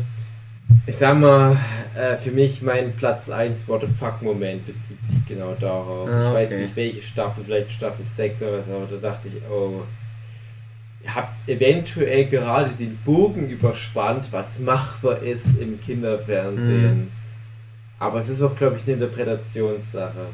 Ich 0.87 0.97
sag 0.97 1.18
mal, 1.18 1.57
äh, 1.95 2.16
für 2.16 2.31
mich 2.31 2.62
mein 2.62 2.95
Platz 2.95 3.28
1 3.28 3.68
What 3.68 3.83
the 3.83 3.87
fuck 3.99 4.22
Moment 4.22 4.64
bezieht 4.66 4.99
sich 5.09 5.26
genau 5.26 5.55
darauf. 5.61 6.09
Ah, 6.09 6.28
Ich 6.28 6.35
weiß 6.35 6.59
nicht 6.59 6.76
welche 6.76 7.03
Staffel, 7.03 7.45
vielleicht 7.45 7.72
Staffel 7.72 8.03
6 8.05 8.43
oder 8.43 8.59
was, 8.59 8.68
aber 8.70 8.87
da 8.87 8.97
dachte 8.97 9.28
ich, 9.28 9.35
oh, 9.51 9.83
ihr 11.05 11.14
habt 11.14 11.49
eventuell 11.49 12.26
gerade 12.26 12.70
den 12.70 12.97
Bogen 13.05 13.49
überspannt, 13.51 14.28
was 14.31 14.61
machbar 14.61 15.18
ist 15.22 15.59
im 15.61 15.81
Kinderfernsehen. 15.81 16.99
Mhm. 17.01 17.09
Aber 18.01 18.19
es 18.19 18.29
ist 18.29 18.43
auch, 18.43 18.57
glaube 18.57 18.77
ich, 18.77 18.83
eine 18.83 18.95
Interpretationssache. 18.95 20.27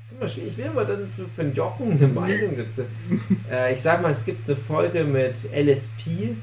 Das 0.00 0.10
ist 0.10 0.18
immer 0.18 0.28
schwierig. 0.28 0.52
Ich 0.52 0.58
will 0.58 0.70
mal 0.70 0.84
dann 0.84 1.08
den 1.36 1.54
Jochen 1.54 1.92
eine 1.92 2.08
Meinung 2.08 2.56
dazu. 2.56 2.82
äh, 3.50 3.72
ich 3.72 3.80
sag 3.80 4.02
mal, 4.02 4.10
es 4.10 4.24
gibt 4.24 4.48
eine 4.48 4.56
Folge 4.56 5.04
mit 5.04 5.36
LSP 5.54 6.34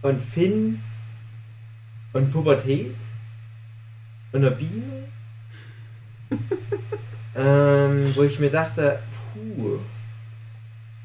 und 0.00 0.20
Finn 0.20 0.80
und 2.14 2.30
Pubertät 2.30 2.94
und 4.32 4.42
einer 4.42 4.52
Biene. 4.52 5.08
ähm, 7.36 8.12
wo 8.14 8.22
ich 8.22 8.38
mir 8.38 8.50
dachte, 8.50 9.00
puh, 9.34 9.80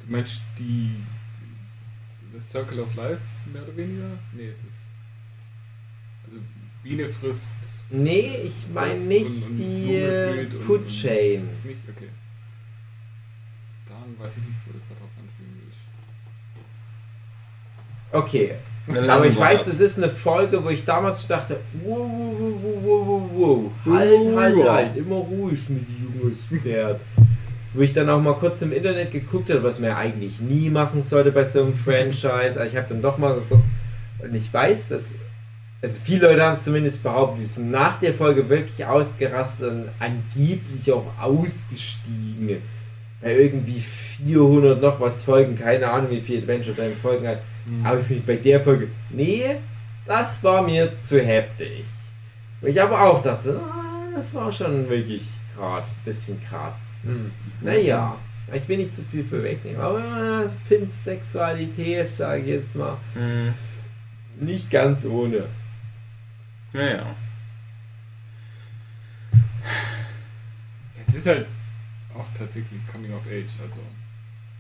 Du 0.06 0.12
meinst 0.12 0.42
die 0.60 1.02
The 2.34 2.42
Circle 2.42 2.82
of 2.82 2.94
Life, 2.96 3.22
mehr 3.46 3.64
oder 3.64 3.76
weniger? 3.78 4.20
Nee, 4.34 4.54
das. 4.66 4.76
Also 6.26 6.40
Biene 6.84 7.08
frisst. 7.08 7.80
Nee, 7.94 8.32
ich 8.44 8.66
meine 8.74 8.90
Das 8.90 9.06
nicht 9.06 9.46
und- 9.46 9.52
und 9.52 9.58
die 9.58 10.58
Food 10.60 10.88
Chain. 10.88 11.50
Nicht? 11.64 11.80
Okay. 11.90 12.10
Dann 13.88 14.20
weiß 14.20 14.38
ich 14.38 14.44
nicht, 14.44 14.58
wo 14.66 14.74
du 14.74 14.80
gerade 14.80 15.00
drauf 15.00 15.10
anspielen 15.20 15.62
willst. 15.64 15.80
Okay, 18.12 18.54
aber 18.88 19.02
lassen 19.02 19.30
ich 19.30 19.38
weiß, 19.38 19.60
das. 19.60 19.68
es 19.68 19.80
ist 19.80 19.98
eine 19.98 20.10
Folge, 20.10 20.64
wo 20.64 20.70
ich 20.70 20.84
damals 20.84 21.26
dachte, 21.28 21.60
wow, 21.84 21.98
wow, 21.98 22.36
wow, 22.40 22.76
wow, 22.84 23.08
wow, 23.08 23.72
wow, 23.86 23.96
halt, 23.96 24.36
halt, 24.36 24.70
halt, 24.70 24.98
immer 24.98 25.16
ruhig 25.16 25.70
mit 25.70 25.86
junges 25.90 26.46
Pferd. 26.46 27.00
Wo 27.74 27.82
ich 27.82 27.92
dann 27.94 28.08
auch 28.10 28.22
mal 28.22 28.36
kurz 28.36 28.62
im 28.62 28.72
Internet 28.72 29.12
geguckt 29.12 29.50
habe, 29.50 29.64
was 29.64 29.80
man 29.80 29.90
ja 29.90 29.98
eigentlich 29.98 30.40
nie 30.40 30.70
machen 30.70 31.02
sollte 31.02 31.32
bei 31.32 31.44
so 31.44 31.64
einem 31.64 31.74
Franchise. 31.74 32.56
Aber 32.56 32.68
ich 32.68 32.76
habe 32.76 32.88
dann 32.90 33.02
doch 33.02 33.18
mal 33.18 33.34
geguckt 33.36 33.64
und 34.20 34.36
ich 34.36 34.54
weiß, 34.54 34.90
dass, 34.90 35.16
also 35.84 36.00
viele 36.04 36.28
Leute 36.28 36.42
haben 36.44 36.54
es 36.54 36.64
zumindest 36.64 37.04
behauptet, 37.04 37.42
die 37.42 37.46
sind 37.48 37.70
nach 37.72 38.00
der 38.00 38.14
Folge 38.14 38.48
wirklich 38.50 38.86
ausgerastet 38.86 39.70
und 39.72 39.90
angeblich 40.00 40.92
auch 40.92 41.06
ausgestiegen. 41.20 42.62
Bei 43.22 43.36
irgendwie 43.36 43.80
400 43.80 44.82
noch 44.82 45.00
was 45.00 45.24
Folgen, 45.24 45.56
keine 45.56 45.90
Ahnung 45.90 46.10
wie 46.12 46.20
viel 46.22 46.40
Adventure 46.40 46.76
Time 46.76 46.92
Folgen 47.02 47.28
hat. 47.28 47.42
Ausgerechnet 47.86 48.26
bei 48.26 48.36
der 48.38 48.62
Folge. 48.64 48.88
Nee, 49.10 49.58
das 50.06 50.44
war 50.44 50.62
mir 50.64 50.92
zu 51.04 51.22
heftig. 51.22 51.86
Und 52.62 52.70
ich 52.70 52.82
aber 52.82 53.02
auch 53.02 53.22
dachte, 53.22 53.60
ah, 53.64 54.16
das 54.16 54.34
war 54.34 54.52
schon 54.52 54.90
wirklich 54.90 55.24
gerade 55.56 55.88
ein 55.88 56.04
bisschen 56.06 56.40
krass. 56.42 56.76
Hm. 57.04 57.32
Naja, 57.62 58.16
ich 58.54 58.68
will 58.68 58.78
nicht 58.78 58.96
zu 58.96 59.04
viel 59.04 59.24
vorwegnehmen, 59.24 59.80
aber 59.80 60.50
Finns 60.68 61.04
Sexualität, 61.04 62.10
sage 62.10 62.42
ich 62.42 62.48
jetzt 62.48 62.76
mal, 62.76 62.98
Mhm. 63.16 64.46
nicht 64.46 64.70
ganz 64.72 65.06
ohne. 65.06 65.46
Naja. 66.74 67.16
Es 71.06 71.16
ist 71.16 71.28
halt 71.28 71.48
auch 72.16 72.26
tatsächlich 72.38 72.80
Coming 72.92 73.14
of 73.14 73.26
Age, 73.28 73.52
also 73.62 73.80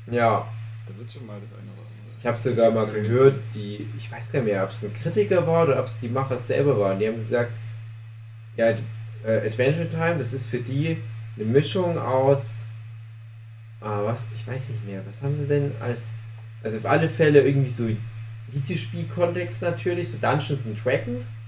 Ja, 0.09 0.47
da 0.88 0.97
wird 0.97 1.11
schon 1.11 1.26
mal 1.26 1.39
das 1.39 1.51
eine 1.51 1.72
oder 1.72 1.82
andere. 1.82 2.18
ich 2.18 2.26
habe 2.26 2.38
sogar 2.38 2.72
mal 2.74 2.91
gehört, 2.91 3.43
die, 3.53 3.88
ich 3.97 4.11
weiß 4.11 4.32
gar 4.32 4.41
nicht 4.41 4.53
mehr, 4.53 4.64
ob 4.64 4.70
es 4.70 4.84
ein 4.84 4.93
Kritiker 4.93 5.45
war 5.45 5.64
oder 5.64 5.80
ob 5.80 5.86
es 5.86 5.99
die 5.99 6.09
Macher 6.09 6.38
selber 6.38 6.80
waren, 6.80 6.99
die 6.99 7.07
haben 7.07 7.16
gesagt, 7.16 7.51
ja, 8.55 8.70
äh, 9.24 9.47
Adventure 9.47 9.89
Time, 9.89 10.18
das 10.18 10.34
ist 10.34 10.47
für 10.47 10.59
die 10.59 10.97
eine 11.36 11.45
Mischung 11.45 11.97
aus, 11.97 12.68
ah, 13.82 14.01
was, 14.03 14.24
ich 14.36 14.45
weiß 14.45 14.70
nicht 14.70 14.86
mehr, 14.86 15.01
was 15.05 15.22
haben 15.24 15.36
sie 15.36 15.47
denn 15.47 15.72
als, 15.80 16.14
also 16.61 16.78
auf 16.78 16.86
alle 16.86 17.09
Fälle 17.09 17.41
irgendwie 17.41 17.70
so 17.70 17.89
Videospiel-Kontext 18.51 19.61
natürlich, 19.64 20.09
so 20.09 20.18
Dungeons 20.20 20.68
and 20.68 20.84
Dragons, 20.84 21.43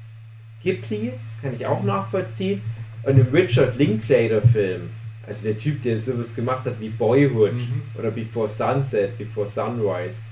Ghibli, 0.66 1.14
kann 1.44 1.54
ich 1.54 1.66
auch 1.68 1.84
nachvollziehen, 1.84 2.62
und 3.04 3.20
im 3.20 3.28
Richard 3.32 3.78
Linklater-Film, 3.78 4.82
also 5.28 5.46
der 5.46 5.58
Typ, 5.58 5.82
der 5.84 6.00
sowas 6.00 6.36
gemacht 6.36 6.66
hat 6.66 6.80
wie 6.80 6.90
Boyhood 6.90 7.54
Mhm. 7.54 7.82
oder 8.00 8.10
Before 8.10 8.48
Sunset, 8.48 9.16
Before 9.18 9.46
Sunrise. 9.46 10.24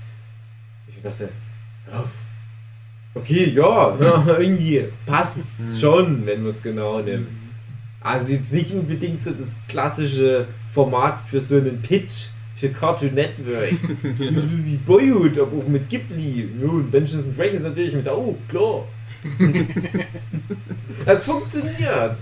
Ich 0.88 1.00
dachte, 1.00 1.28
ja, 1.90 2.04
okay, 3.14 3.52
ja, 3.54 3.96
ja 4.00 4.38
irgendwie 4.40 4.82
passt 5.06 5.38
es 5.38 5.80
schon, 5.80 6.26
wenn 6.26 6.40
man 6.40 6.48
es 6.50 6.60
genau 6.62 7.00
nimmt. 7.00 7.28
Also 8.00 8.32
jetzt 8.32 8.52
nicht 8.52 8.72
unbedingt 8.72 9.22
so 9.22 9.30
das 9.30 9.54
klassische 9.68 10.46
Format 10.72 11.20
für 11.20 11.40
so 11.40 11.56
einen 11.58 11.80
Pitch 11.80 12.26
für 12.56 12.70
Cartoon 12.70 13.14
Network. 13.14 13.72
wie 14.02 14.76
Boyhood, 14.76 15.38
aber 15.38 15.56
auch 15.58 15.68
mit 15.68 15.88
Ghibli. 15.88 16.48
Und 16.60 16.92
Dungeons 16.92 17.28
and 17.28 17.38
Dragons 17.38 17.62
natürlich 17.62 17.94
mit, 17.94 18.08
oh, 18.08 18.36
klar. 18.48 18.84
Das 21.04 21.24
funktioniert. 21.24 22.16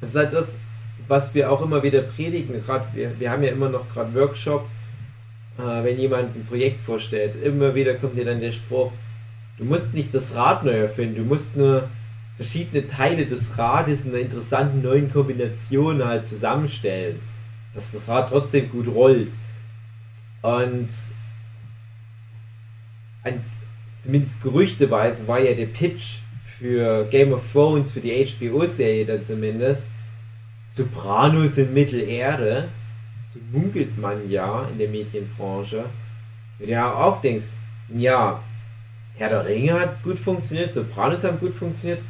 Das 0.00 0.10
ist 0.10 0.16
halt 0.16 0.32
das, 0.32 0.60
was 1.08 1.34
wir 1.34 1.50
auch 1.50 1.62
immer 1.62 1.82
wieder 1.82 2.02
predigen. 2.02 2.60
Gerade 2.62 2.86
wir, 2.92 3.18
wir 3.18 3.30
haben 3.30 3.42
ja 3.42 3.50
immer 3.50 3.68
noch 3.70 3.88
gerade 3.88 4.14
Workshop, 4.14 4.68
äh, 5.58 5.84
wenn 5.84 5.98
jemand 5.98 6.36
ein 6.36 6.44
Projekt 6.44 6.80
vorstellt. 6.80 7.36
Immer 7.42 7.74
wieder 7.74 7.94
kommt 7.94 8.16
dir 8.16 8.24
dann 8.24 8.40
der 8.40 8.52
Spruch, 8.52 8.92
du 9.56 9.64
musst 9.64 9.94
nicht 9.94 10.12
das 10.14 10.34
Rad 10.34 10.64
neu 10.64 10.72
erfinden, 10.72 11.16
du 11.16 11.22
musst 11.22 11.56
nur 11.56 11.88
verschiedene 12.36 12.86
Teile 12.86 13.24
des 13.24 13.56
Rades 13.56 14.04
in 14.04 14.12
einer 14.12 14.20
interessanten 14.20 14.82
neuen 14.82 15.10
Kombination 15.10 16.04
halt 16.04 16.26
zusammenstellen, 16.26 17.20
dass 17.74 17.92
das 17.92 18.08
Rad 18.08 18.28
trotzdem 18.28 18.70
gut 18.70 18.86
rollt. 18.88 19.30
Und 20.42 20.88
ein, 23.22 23.44
zumindest 24.00 24.42
gerüchteweise 24.42 25.26
war 25.26 25.40
ja 25.40 25.54
der 25.54 25.66
Pitch 25.66 26.18
für 26.58 27.06
Game 27.06 27.32
of 27.32 27.42
Thrones, 27.52 27.92
für 27.92 28.00
die 28.00 28.24
HBO-Serie 28.24 29.04
dann 29.04 29.22
zumindest, 29.22 29.90
Sopranos 30.68 31.58
in 31.58 31.72
Mittelerde. 31.72 32.68
so 33.32 33.38
munkelt 33.52 33.96
man 33.98 34.28
ja 34.28 34.66
in 34.68 34.78
der 34.78 34.88
Medienbranche, 34.88 35.84
wo 36.58 36.64
du 36.64 36.70
ja 36.70 36.92
auch 36.92 37.20
denkst, 37.20 37.54
ja, 37.94 38.42
Herr 39.16 39.28
der 39.28 39.44
Ringe 39.46 39.78
hat 39.78 40.02
gut 40.02 40.18
funktioniert, 40.18 40.72
Sopranos 40.72 41.24
haben 41.24 41.38
gut 41.38 41.54
funktioniert, 41.54 42.00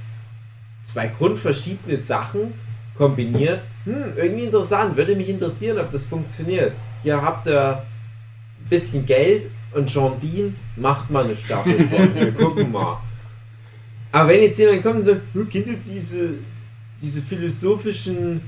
zwei 0.83 1.09
grundverschiedene 1.09 1.99
Sachen 1.99 2.55
kombiniert, 2.97 3.65
hm, 3.85 4.13
irgendwie 4.17 4.45
interessant, 4.45 4.97
würde 4.97 5.17
mich 5.17 5.29
interessieren, 5.29 5.79
ob 5.79 5.91
das 5.91 6.05
funktioniert. 6.05 6.73
Hier 7.03 7.21
habt 7.21 7.47
ihr 7.47 7.79
ein 7.79 8.69
bisschen 8.69 9.05
Geld 9.05 9.51
und 9.73 9.91
Sean 9.91 10.19
Bean 10.21 10.57
macht 10.77 11.11
mal 11.11 11.25
eine 11.25 11.35
Staffel 11.35 11.87
von, 11.89 12.15
wir 12.15 12.33
gucken 12.33 12.71
mal. 12.73 12.99
Aber 14.13 14.29
wenn 14.29 14.43
jetzt 14.43 14.59
jemand 14.59 14.83
kommt 14.83 14.97
und 14.97 15.03
sagt, 15.03 15.21
"Hm, 15.33 15.49
kennt 15.49 15.67
ihr 15.67 15.77
diese, 15.77 16.35
diese 17.03 17.21
philosophischen 17.21 18.41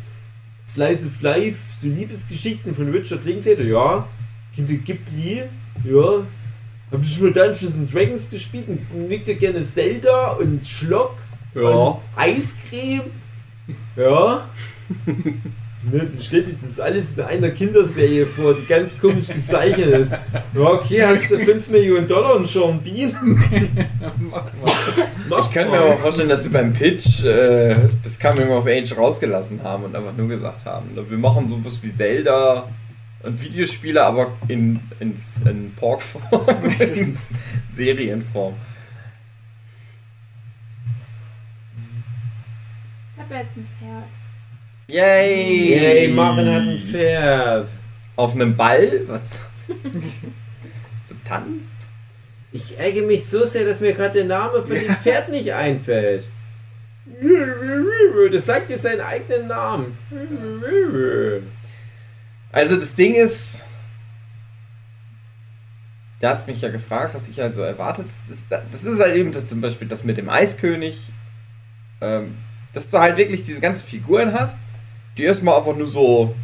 Slice 0.65 1.07
of 1.07 1.21
Life, 1.23 1.59
so 1.73 1.89
Liebesgeschichten 1.89 2.75
von 2.75 2.91
Richard 2.91 3.25
Linklater? 3.25 3.65
Ja. 3.65 4.09
Kennt 4.55 4.71
ihr 4.71 4.79
Ghibli? 4.79 5.43
Ja. 5.85 6.25
Habt 6.93 7.05
ihr 7.05 7.09
schon 7.09 7.25
mal 7.25 7.33
Dungeons 7.33 7.79
and 7.79 7.93
Dragons 7.93 8.31
gespielt? 8.31 8.69
Und 8.69 9.09
Mögt 9.09 9.27
ihr 9.27 9.35
gerne 9.35 9.63
Zelda 9.63 10.33
und 10.33 10.65
Schlock? 10.65 11.17
Ja. 11.55 11.63
Und 11.63 12.03
Eiscreme? 12.15 13.03
Ja. 13.97 14.49
Ne, 15.93 15.99
dann 15.99 16.21
stellt 16.21 16.49
dich 16.49 16.57
das 16.61 16.81
alles 16.81 17.17
in 17.17 17.23
einer 17.23 17.51
Kinderserie 17.51 18.27
vor, 18.27 18.55
die 18.55 18.67
ganz 18.67 18.91
komisch 18.99 19.29
gezeichnet 19.29 19.87
ist. 19.89 20.13
Ja, 20.13 20.73
okay, 20.73 21.03
hast 21.03 21.31
du 21.31 21.39
5 21.39 21.69
Millionen 21.69 22.09
Dollar 22.09 22.37
und 22.37 22.49
Sean 22.49 22.81
Bean? 22.83 23.13
Mach 24.19 24.45
mal. 24.55 24.73
Mach 25.29 25.47
Ich 25.47 25.55
kann 25.55 25.71
mir 25.71 25.79
aber 25.79 25.95
auch 25.95 25.99
vorstellen, 26.01 26.29
dass 26.29 26.43
sie 26.43 26.49
beim 26.49 26.73
Pitch 26.73 27.25
äh, 27.25 27.77
das 28.03 28.19
Coming 28.19 28.49
of 28.49 28.67
Age 28.67 28.97
rausgelassen 28.97 29.63
haben 29.63 29.85
und 29.85 29.95
einfach 29.95 30.17
nur 30.17 30.27
gesagt 30.27 30.65
haben, 30.65 30.89
wir 30.95 31.19
machen 31.19 31.49
sowas 31.49 31.79
wie 31.83 31.89
Zelda 31.89 32.69
und 33.23 33.41
Videospiele, 33.41 34.03
aber 34.03 34.33
in, 34.49 34.81
in, 34.99 35.23
in 35.45 35.73
Pork-Form, 35.75 36.47
in 36.81 37.17
Serienform. 37.77 38.55
Habe 43.27 43.43
jetzt 43.43 43.57
ein 43.57 43.69
Pferd. 43.79 44.05
Yay! 44.89 45.75
Yay, 45.75 46.09
Marvin 46.09 46.47
hat 46.47 46.63
ein 46.63 46.81
Pferd. 46.81 47.69
Auf 48.15 48.35
einem 48.35 48.57
Ball, 48.57 49.03
was 49.07 49.33
so 51.07 51.15
tanzt. 51.25 51.77
Ich 52.53 52.79
ärgere 52.79 53.07
mich 53.07 53.27
so 53.27 53.45
sehr, 53.45 53.65
dass 53.65 53.81
mir 53.81 53.93
gerade 53.93 54.15
der 54.15 54.25
Name 54.25 54.63
von 54.63 54.75
dem 54.75 54.97
Pferd 55.03 55.29
nicht 55.31 55.53
einfällt. 55.53 56.29
Das 58.31 58.47
sagt 58.47 58.71
dir 58.71 58.79
seinen 58.79 59.01
eigenen 59.01 59.49
Namen. 59.49 59.99
Also 62.53 62.77
das 62.77 62.95
Ding 62.95 63.15
ist, 63.15 63.67
du 66.21 66.27
hast 66.27 66.49
mich 66.49 66.61
ja 66.63 66.71
gefragt, 66.71 67.15
was 67.15 67.29
ich 67.29 67.39
halt 67.41 67.55
so 67.55 67.63
erwartet. 67.63 68.07
Das 68.07 68.39
ist, 68.39 68.47
das 68.51 68.85
ist 68.85 69.01
halt 69.01 69.15
eben 69.15 69.33
das 69.33 69.47
zum 69.47 69.61
Beispiel 69.61 69.89
das 69.89 70.05
mit 70.05 70.17
dem 70.17 70.29
Eiskönig, 70.29 71.03
ähm, 72.01 72.35
dass 72.77 72.91
du 72.91 72.99
halt 72.99 73.17
wirklich 73.17 73.43
diese 73.43 73.63
ganzen 73.63 73.89
Figuren 73.89 74.35
hast, 74.35 74.59
die 75.17 75.23
erstmal 75.23 75.57
einfach 75.57 75.75
nur 75.75 75.87
so, 75.87 76.35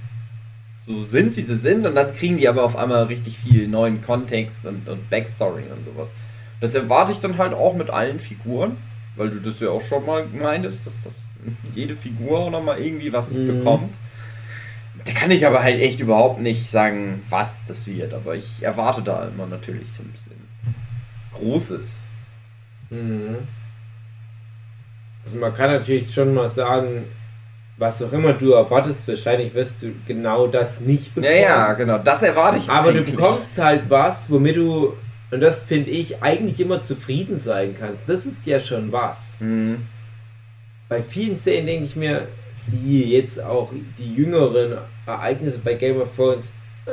so 0.80 1.02
sind, 1.04 1.36
wie 1.36 1.42
sie 1.42 1.56
sind, 1.56 1.84
und 1.86 1.94
dann 1.94 2.16
kriegen 2.16 2.38
die 2.38 2.48
aber 2.48 2.64
auf 2.64 2.74
einmal 2.74 3.04
richtig 3.04 3.36
viel 3.36 3.68
neuen 3.68 4.00
Kontext 4.00 4.64
und, 4.64 4.88
und 4.88 5.10
Backstory 5.10 5.64
und 5.76 5.84
sowas. 5.84 6.08
Das 6.62 6.74
erwarte 6.74 7.12
ich 7.12 7.18
dann 7.18 7.36
halt 7.36 7.52
auch 7.52 7.74
mit 7.74 7.90
allen 7.90 8.18
Figuren, 8.18 8.78
weil 9.14 9.28
du 9.28 9.40
das 9.40 9.60
ja 9.60 9.68
auch 9.68 9.82
schon 9.82 10.06
mal 10.06 10.24
meintest, 10.26 10.86
dass 10.86 11.02
das 11.02 11.30
jede 11.74 11.94
Figur 11.96 12.50
nochmal 12.50 12.80
irgendwie 12.80 13.12
was 13.12 13.34
Mhm. 13.34 13.58
bekommt. 13.58 13.94
Da 15.04 15.12
kann 15.12 15.30
ich 15.32 15.46
aber 15.46 15.62
halt 15.62 15.82
echt 15.82 16.00
überhaupt 16.00 16.40
nicht 16.40 16.70
sagen, 16.70 17.24
was 17.28 17.66
das 17.68 17.86
wird, 17.86 18.14
aber 18.14 18.36
ich 18.36 18.62
erwarte 18.62 19.02
da 19.02 19.28
immer 19.28 19.46
natürlich 19.46 19.88
so 19.94 20.02
ein 20.02 20.12
bisschen 20.12 20.36
Großes. 21.34 22.04
Mhm. 22.88 23.36
Also 25.24 25.36
man 25.38 25.54
kann 25.54 25.70
natürlich 25.70 26.12
schon 26.12 26.34
mal 26.34 26.48
sagen, 26.48 27.04
was 27.78 28.02
auch 28.02 28.12
immer 28.12 28.32
du 28.32 28.52
erwartest, 28.52 29.08
wahrscheinlich 29.08 29.54
wirst 29.54 29.82
du 29.82 29.92
genau 30.06 30.46
das 30.46 30.80
nicht 30.80 31.08
Ja, 31.16 31.22
bekommen. 31.22 31.40
ja, 31.40 31.72
genau, 31.74 31.98
das 31.98 32.22
erwarte 32.22 32.58
ich 32.58 32.68
Aber 32.68 32.92
du 32.92 32.98
eigentlich. 32.98 33.16
bekommst 33.16 33.58
halt 33.58 33.84
was, 33.88 34.30
womit 34.30 34.56
du, 34.56 34.92
und 35.30 35.40
das 35.40 35.64
finde 35.64 35.90
ich, 35.90 36.22
eigentlich 36.22 36.60
immer 36.60 36.82
zufrieden 36.82 37.36
sein 37.38 37.74
kannst. 37.78 38.08
Das 38.08 38.26
ist 38.26 38.46
ja 38.46 38.60
schon 38.60 38.92
was. 38.92 39.40
Hm. 39.40 39.82
Bei 40.88 41.02
vielen 41.02 41.36
Szenen 41.36 41.66
denke 41.66 41.84
ich 41.84 41.96
mir, 41.96 42.26
siehe 42.52 43.06
jetzt 43.06 43.42
auch 43.42 43.70
die 43.98 44.14
jüngeren 44.14 44.76
Ereignisse 45.06 45.58
bei 45.60 45.74
Game 45.74 46.00
of 46.02 46.08
Thrones. 46.14 46.52
Äh, 46.86 46.90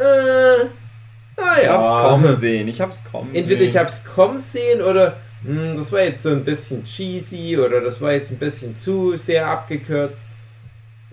naja. 1.35 1.61
Ich 1.61 1.67
hab's 1.67 2.03
kommen 2.09 2.39
sehen, 2.39 2.67
ich 2.67 2.79
hab's 2.81 3.03
kommen 3.11 3.35
Entweder 3.35 3.59
sehen. 3.59 3.69
ich 3.69 3.77
hab's 3.77 4.05
kommen 4.05 4.39
sehen 4.39 4.81
oder 4.81 5.17
hm, 5.43 5.75
das 5.75 5.91
war 5.91 6.01
jetzt 6.01 6.23
so 6.23 6.29
ein 6.29 6.43
bisschen 6.43 6.83
cheesy 6.83 7.57
oder 7.57 7.81
das 7.81 8.01
war 8.01 8.11
jetzt 8.13 8.31
ein 8.31 8.37
bisschen 8.37 8.75
zu 8.75 9.15
sehr 9.15 9.47
abgekürzt. 9.47 10.29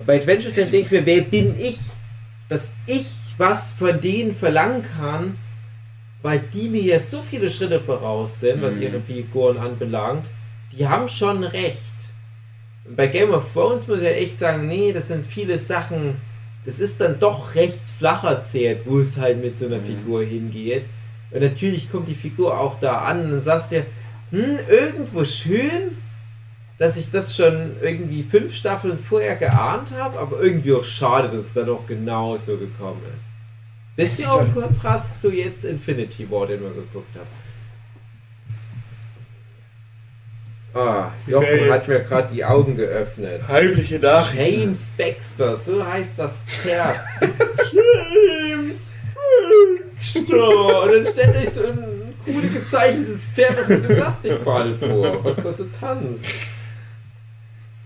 Bei 0.04 0.16
Adventure 0.16 0.52
Time 0.52 0.66
denke 0.66 0.86
ich 0.86 0.90
mir, 0.90 1.06
wer 1.06 1.22
bin 1.22 1.58
ich, 1.58 1.78
dass 2.48 2.74
ich 2.86 3.06
was 3.38 3.72
von 3.72 4.00
denen 4.00 4.34
verlangen 4.34 4.82
kann, 4.82 5.36
weil 6.22 6.40
die 6.52 6.68
mir 6.68 6.82
ja 6.82 7.00
so 7.00 7.22
viele 7.22 7.48
Schritte 7.48 7.80
voraus 7.80 8.40
sind, 8.40 8.62
was 8.62 8.76
Mhm. 8.76 8.82
ihre 8.82 9.00
Figuren 9.00 9.58
anbelangt. 9.58 10.30
Die 10.72 10.86
haben 10.88 11.08
schon 11.08 11.44
recht. 11.44 11.82
Und 12.84 12.96
bei 12.96 13.06
Game 13.06 13.30
of 13.30 13.44
Thrones 13.52 13.86
muss 13.88 13.98
ich 14.00 14.06
echt 14.06 14.38
sagen, 14.38 14.66
nee, 14.68 14.92
das 14.92 15.08
sind 15.08 15.24
viele 15.24 15.58
Sachen, 15.58 16.16
das 16.64 16.78
ist 16.80 17.00
dann 17.00 17.18
doch 17.18 17.54
recht 17.54 17.82
flach 17.98 18.24
erzählt, 18.24 18.82
wo 18.84 18.98
es 18.98 19.18
halt 19.18 19.40
mit 19.42 19.56
so 19.56 19.66
einer 19.66 19.78
Mhm. 19.78 19.84
Figur 19.84 20.22
hingeht. 20.24 20.88
Und 21.30 21.42
natürlich 21.42 21.90
kommt 21.90 22.08
die 22.08 22.14
Figur 22.14 22.58
auch 22.58 22.78
da 22.80 22.98
an 22.98 23.24
und 23.24 23.30
dann 23.32 23.40
sagst 23.40 23.72
du 23.72 23.76
dir, 23.76 23.86
hm, 24.30 24.58
irgendwo 24.68 25.24
schön, 25.24 25.96
dass 26.78 26.96
ich 26.96 27.10
das 27.10 27.36
schon 27.36 27.76
irgendwie 27.80 28.22
fünf 28.22 28.54
Staffeln 28.54 28.98
vorher 28.98 29.36
geahnt 29.36 29.92
habe, 29.92 30.18
aber 30.18 30.40
irgendwie 30.40 30.74
auch 30.74 30.84
schade, 30.84 31.28
dass 31.28 31.40
es 31.40 31.54
dann 31.54 31.68
auch 31.70 31.86
genau 31.86 32.36
so 32.36 32.56
gekommen 32.56 33.02
ist. 33.16 33.26
Bisschen 33.96 34.28
auch 34.28 34.42
im 34.42 34.52
Kontrast 34.52 35.20
zu 35.20 35.32
jetzt 35.32 35.64
Infinity 35.64 36.30
War, 36.30 36.46
den 36.46 36.60
wir 36.60 36.68
geguckt 36.70 37.16
haben. 37.16 37.46
Ah, 40.74 41.10
Jochen 41.26 41.70
hat 41.70 41.88
mir 41.88 42.00
gerade 42.00 42.34
die 42.34 42.44
Augen 42.44 42.76
geöffnet. 42.76 43.48
Heimliche 43.48 43.98
James 43.98 44.92
Baxter, 44.98 45.54
so 45.54 45.84
heißt 45.86 46.18
das 46.18 46.44
Pferd. 46.44 47.00
James 47.72 48.94
Baxter. 49.14 50.82
Und 50.82 50.92
dann 50.92 51.06
stellt 51.06 51.36
euch 51.36 51.48
so 51.48 51.62
ein 52.26 52.34
cool 52.34 52.42
gezeichnetes 52.42 53.24
Pferd 53.24 53.58
auf 53.60 53.66
einem 53.70 53.86
Plastikball 53.86 54.74
vor, 54.74 55.24
was 55.24 55.36
da 55.36 55.52
so 55.52 55.64
tanzt. 55.80 56.26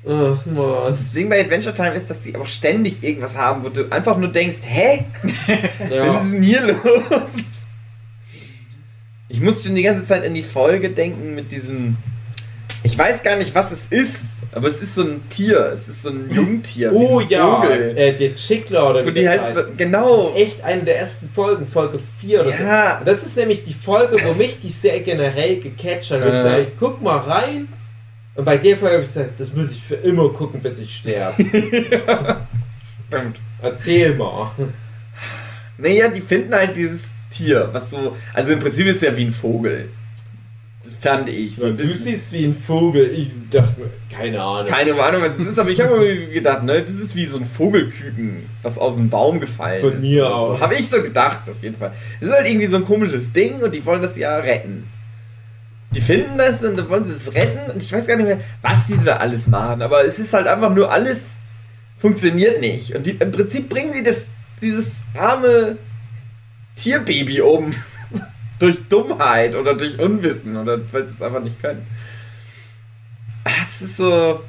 Ach 0.06 0.46
man. 0.46 0.92
Das 0.98 1.12
Ding 1.12 1.28
bei 1.28 1.40
Adventure 1.40 1.74
Time 1.74 1.92
ist, 1.94 2.08
dass 2.08 2.22
die 2.22 2.34
auch 2.36 2.46
ständig 2.46 3.02
irgendwas 3.02 3.36
haben, 3.36 3.62
wo 3.62 3.68
du 3.68 3.90
einfach 3.92 4.16
nur 4.16 4.32
denkst, 4.32 4.58
hä? 4.62 5.04
Was 5.78 5.90
Ja. 5.90 6.14
ist 6.16 6.32
denn 6.32 6.42
hier 6.42 6.62
los? 6.68 7.44
Ich 9.28 9.40
muss 9.40 9.62
schon 9.62 9.74
die 9.74 9.82
ganze 9.82 10.06
Zeit 10.06 10.24
in 10.24 10.34
die 10.34 10.42
Folge 10.42 10.90
denken 10.90 11.34
mit 11.34 11.52
diesem. 11.52 11.96
Ich 12.82 12.96
weiß 12.96 13.22
gar 13.22 13.36
nicht, 13.36 13.54
was 13.54 13.72
es 13.72 13.80
ist, 13.90 14.24
aber 14.52 14.68
es 14.68 14.80
ist 14.80 14.94
so 14.94 15.02
ein 15.02 15.28
Tier. 15.28 15.70
Es 15.74 15.86
ist 15.88 16.02
so 16.02 16.10
ein 16.10 16.30
Jungtier. 16.32 16.92
Oh 16.94 17.18
ein 17.20 17.28
ja, 17.28 17.60
Vogel. 17.62 17.96
äh, 17.96 18.16
der 18.16 18.34
Chickler 18.34 18.90
oder 18.90 19.02
Wo 19.02 19.08
wie 19.08 19.12
die 19.12 19.22
das 19.24 19.38
halt- 19.38 19.56
heißt. 19.56 19.76
genau. 19.78 20.30
Das 20.30 20.40
ist 20.40 20.46
echt 20.46 20.64
eine 20.64 20.82
der 20.84 20.98
ersten 20.98 21.28
Folgen, 21.28 21.66
Folge 21.66 21.98
4 22.20 22.40
oder 22.40 22.52
so. 22.52 22.62
Ja. 22.62 22.98
Und 23.00 23.06
Das 23.08 23.22
ist 23.24 23.36
nämlich 23.36 23.64
die 23.64 23.74
Folge, 23.74 24.16
wo 24.24 24.32
mich 24.32 24.60
die 24.60 24.70
Serie 24.70 25.02
generell 25.02 25.60
gecatcht 25.60 26.10
hat. 26.10 26.22
Und 26.22 26.28
Ja. 26.28 26.36
ich 26.38 26.42
sage, 26.42 26.66
guck 26.78 27.02
mal 27.02 27.18
rein. 27.18 27.68
Und 28.34 28.44
bei 28.44 28.56
der 28.56 28.76
Folge 28.78 28.94
habe 28.94 29.02
ich 29.04 29.08
gesagt, 29.12 29.38
das 29.38 29.52
muss 29.52 29.70
ich 29.72 29.82
für 29.82 29.96
immer 29.96 30.30
gucken, 30.30 30.60
bis 30.62 30.78
ich 30.78 30.94
sterbe. 30.96 31.34
Stimmt. 33.08 33.40
Erzähl 33.60 34.14
mal. 34.14 34.52
Naja, 35.76 36.08
die 36.08 36.20
finden 36.22 36.54
halt 36.54 36.74
dieses 36.76 37.02
Tier, 37.30 37.68
was 37.72 37.90
so. 37.90 38.16
Also 38.32 38.52
im 38.52 38.58
Prinzip 38.58 38.86
ist 38.86 38.96
es 38.96 39.02
ja 39.02 39.16
wie 39.16 39.24
ein 39.26 39.32
Vogel. 39.32 39.90
Fand 41.00 41.28
ich. 41.30 41.56
So 41.56 41.72
du 41.72 41.88
siehst 41.88 42.30
wie 42.32 42.44
ein 42.44 42.54
Vogel. 42.54 43.10
Ich 43.10 43.30
dachte 43.50 43.80
mir, 43.80 43.90
keine 44.14 44.42
Ahnung. 44.42 44.70
Keine 44.70 45.02
Ahnung, 45.02 45.22
was 45.22 45.32
es 45.38 45.46
ist, 45.52 45.58
aber 45.58 45.70
ich 45.70 45.80
habe 45.80 45.98
mir 45.98 46.26
gedacht, 46.26 46.62
ne, 46.62 46.82
das 46.82 46.94
ist 46.94 47.16
wie 47.16 47.24
so 47.24 47.38
ein 47.38 47.46
Vogelküken, 47.46 48.48
was 48.62 48.76
aus 48.78 48.96
dem 48.96 49.08
Baum 49.08 49.40
gefallen 49.40 49.80
Von 49.80 49.94
ist. 49.94 50.02
mir 50.02 50.26
oder 50.26 50.34
aus. 50.34 50.58
So. 50.58 50.64
Habe 50.64 50.74
ich 50.74 50.88
so 50.88 51.02
gedacht, 51.02 51.48
auf 51.48 51.62
jeden 51.62 51.76
Fall. 51.76 51.92
Das 52.20 52.28
ist 52.28 52.34
halt 52.34 52.46
irgendwie 52.46 52.66
so 52.66 52.76
ein 52.76 52.84
komisches 52.84 53.32
Ding 53.32 53.62
und 53.62 53.74
die 53.74 53.84
wollen 53.86 54.02
das 54.02 54.16
ja 54.18 54.36
retten. 54.38 54.88
Die 55.92 56.00
finden 56.00 56.36
das 56.36 56.62
und 56.62 56.76
dann 56.76 56.88
wollen 56.88 57.04
sie 57.04 57.14
es 57.14 57.34
retten 57.34 57.70
und 57.72 57.82
ich 57.82 57.92
weiß 57.92 58.06
gar 58.06 58.16
nicht 58.16 58.26
mehr, 58.26 58.40
was 58.62 58.86
die 58.86 58.98
da 59.04 59.16
alles 59.16 59.48
machen, 59.48 59.82
aber 59.82 60.04
es 60.04 60.18
ist 60.18 60.32
halt 60.34 60.46
einfach 60.46 60.72
nur 60.72 60.92
alles 60.92 61.38
funktioniert 61.98 62.60
nicht. 62.60 62.94
Und 62.94 63.06
die, 63.06 63.12
im 63.12 63.32
Prinzip 63.32 63.68
bringen 63.68 63.92
die 63.92 64.02
das, 64.02 64.26
dieses 64.60 64.96
arme 65.14 65.78
Tierbaby 66.76 67.40
um. 67.40 67.74
Durch 68.60 68.88
Dummheit 68.88 69.56
oder 69.56 69.74
durch 69.74 69.98
Unwissen 69.98 70.56
oder 70.56 70.78
weil 70.92 71.06
sie 71.08 71.14
es 71.14 71.22
einfach 71.22 71.42
nicht 71.42 71.60
können. 71.60 71.84
Ah, 73.44 73.50
Das 73.66 73.82
ist 73.82 73.96
so. 73.96 74.40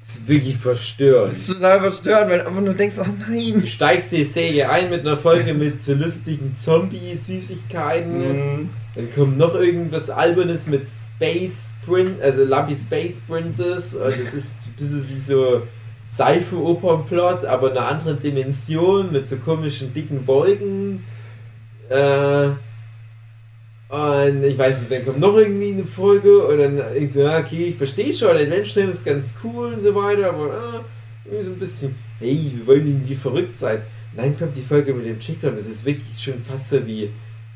Das 0.00 0.14
ist 0.16 0.28
wirklich 0.28 0.56
verstörend. 0.56 1.32
Das 1.32 1.38
ist 1.38 1.52
total 1.52 1.80
verstörend, 1.80 2.30
weil 2.30 2.38
du 2.40 2.46
einfach 2.48 2.60
nur 2.60 2.74
denkst, 2.74 2.96
oh 2.98 3.06
nein. 3.28 3.60
Du 3.60 3.66
steigst 3.66 4.10
die 4.10 4.24
Serie 4.24 4.68
ein 4.68 4.90
mit 4.90 5.00
einer 5.00 5.16
Folge 5.16 5.54
mit 5.54 5.84
so 5.84 5.94
lustigen 5.94 6.56
Zombie-Süßigkeiten. 6.56 8.18
Mhm. 8.18 8.70
Dann 8.96 9.14
kommt 9.14 9.38
noch 9.38 9.54
irgendwas 9.54 10.10
Albernes 10.10 10.66
mit 10.66 10.86
Space 10.88 11.72
Prin 11.86 12.16
also 12.20 12.44
Lumpy 12.44 12.74
Space 12.74 13.20
Princess. 13.20 13.94
Und 13.94 14.06
das 14.06 14.34
ist 14.34 14.50
ein 14.66 14.74
bisschen 14.76 15.08
wie 15.08 15.18
so 15.18 15.62
Seife-Opernplot, 16.08 17.44
aber 17.44 17.70
in 17.70 17.78
einer 17.78 17.88
anderen 17.88 18.20
Dimension 18.20 19.12
mit 19.12 19.28
so 19.28 19.36
komischen 19.36 19.92
dicken 19.92 20.26
Wolken. 20.26 21.04
Äh, 21.88 22.50
und 23.92 24.42
ich 24.42 24.56
weiß 24.56 24.80
nicht, 24.80 24.90
dann 24.90 25.04
kommt 25.04 25.20
noch 25.20 25.36
irgendwie 25.36 25.72
eine 25.72 25.84
Folge 25.84 26.46
und 26.46 26.56
dann 26.56 26.82
ich 26.96 27.12
so, 27.12 27.20
ja, 27.20 27.38
okay, 27.38 27.66
ich 27.66 27.76
verstehe 27.76 28.10
schon, 28.10 28.30
Adventure 28.30 28.86
ist 28.86 29.04
ganz 29.04 29.34
cool 29.44 29.74
und 29.74 29.82
so 29.82 29.94
weiter, 29.94 30.30
aber 30.30 30.46
äh, 30.46 31.26
irgendwie 31.26 31.44
so 31.44 31.50
ein 31.50 31.58
bisschen, 31.58 31.94
hey, 32.18 32.52
wir 32.54 32.66
wollen 32.66 32.86
irgendwie 32.86 33.14
verrückt 33.14 33.58
sein. 33.58 33.82
Und 34.12 34.22
dann 34.22 34.38
kommt 34.38 34.56
die 34.56 34.62
Folge 34.62 34.94
mit 34.94 35.04
dem 35.04 35.18
Chicken 35.18 35.50
und 35.50 35.58
das 35.58 35.66
ist 35.66 35.84
wirklich 35.84 36.18
schon 36.18 36.42
fast 36.42 36.70
so 36.70 36.86
wie, 36.86 37.10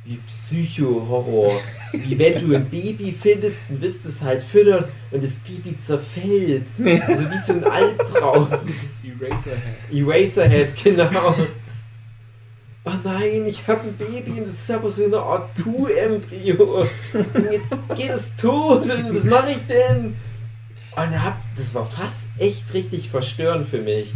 wie 0.04 0.18
Psycho-Horror. 0.26 1.58
So 1.90 1.98
wie 2.04 2.18
wenn 2.18 2.38
du 2.38 2.54
ein 2.54 2.68
Baby 2.68 3.14
findest 3.18 3.70
und 3.70 3.80
willst 3.80 4.04
es 4.04 4.20
halt 4.20 4.42
füttern 4.42 4.84
und 5.12 5.24
das 5.24 5.36
Baby 5.36 5.78
zerfällt. 5.78 6.66
Also 7.08 7.30
wie 7.30 7.38
so 7.42 7.54
ein 7.54 7.64
Albtraum. 7.64 8.48
Eraserhead. 9.18 9.90
Eraserhead, 9.90 10.84
genau. 10.84 11.34
Oh 12.88 12.92
nein, 13.02 13.44
ich 13.46 13.66
habe 13.66 13.80
ein 13.80 13.96
Baby 13.96 14.40
und 14.40 14.46
das 14.46 14.60
ist 14.60 14.70
aber 14.70 14.88
so 14.88 15.06
eine 15.06 15.18
Art 15.18 15.50
Kuh-Embryo. 15.60 16.86
Jetzt 17.50 17.96
geht 17.96 18.10
es 18.10 18.36
tot 18.36 18.88
und 18.88 19.12
was 19.12 19.24
mache 19.24 19.50
ich 19.50 19.66
denn? 19.66 20.14
Und 20.94 21.24
hab, 21.24 21.36
das 21.56 21.74
war 21.74 21.84
fast 21.84 22.28
echt 22.38 22.72
richtig 22.72 23.10
verstörend 23.10 23.68
für 23.68 23.80
mich. 23.80 24.14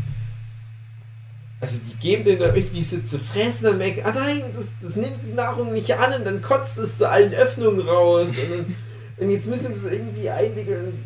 Also 1.60 1.78
die 1.84 1.96
geben 1.98 2.22
den 2.22 2.38
da 2.38 2.54
irgendwie 2.54 2.84
so 2.84 3.00
zu 3.00 3.18
fressen, 3.18 3.64
dann 3.64 3.78
merken, 3.78 4.02
ah 4.04 4.12
nein, 4.14 4.44
das, 4.54 4.66
das 4.80 4.94
nimmt 4.94 5.18
die 5.26 5.32
Nahrung 5.32 5.72
nicht 5.72 5.92
an 5.96 6.14
und 6.14 6.24
dann 6.24 6.40
kotzt 6.40 6.78
es 6.78 6.96
zu 6.96 7.08
allen 7.08 7.34
Öffnungen 7.34 7.80
raus. 7.80 8.28
Und, 8.28 8.50
dann, 8.50 8.76
und 9.18 9.30
jetzt 9.30 9.48
müssen 9.48 9.70
wir 9.70 9.74
das 9.74 9.84
irgendwie 9.84 10.30
einwickeln. 10.30 11.04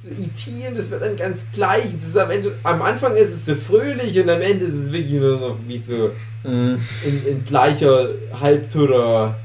So 0.00 0.10
IT 0.10 0.68
und 0.68 0.76
das 0.78 0.90
wird 0.90 1.02
dann 1.02 1.16
ganz 1.16 1.44
bleich. 1.46 1.86
Das 1.96 2.04
ist 2.04 2.16
am, 2.16 2.30
Ende, 2.30 2.54
am 2.62 2.82
Anfang 2.82 3.16
ist 3.16 3.32
es 3.32 3.46
so 3.46 3.56
fröhlich 3.56 4.18
und 4.20 4.30
am 4.30 4.40
Ende 4.40 4.64
ist 4.66 4.74
es 4.74 4.92
wirklich 4.92 5.18
nur 5.20 5.40
noch 5.40 5.58
wie 5.66 5.78
so 5.78 6.10
Mhm. 6.44 6.80
in, 7.04 7.26
in 7.26 7.42
bleicher, 7.42 8.10
halbtoter 8.40 9.36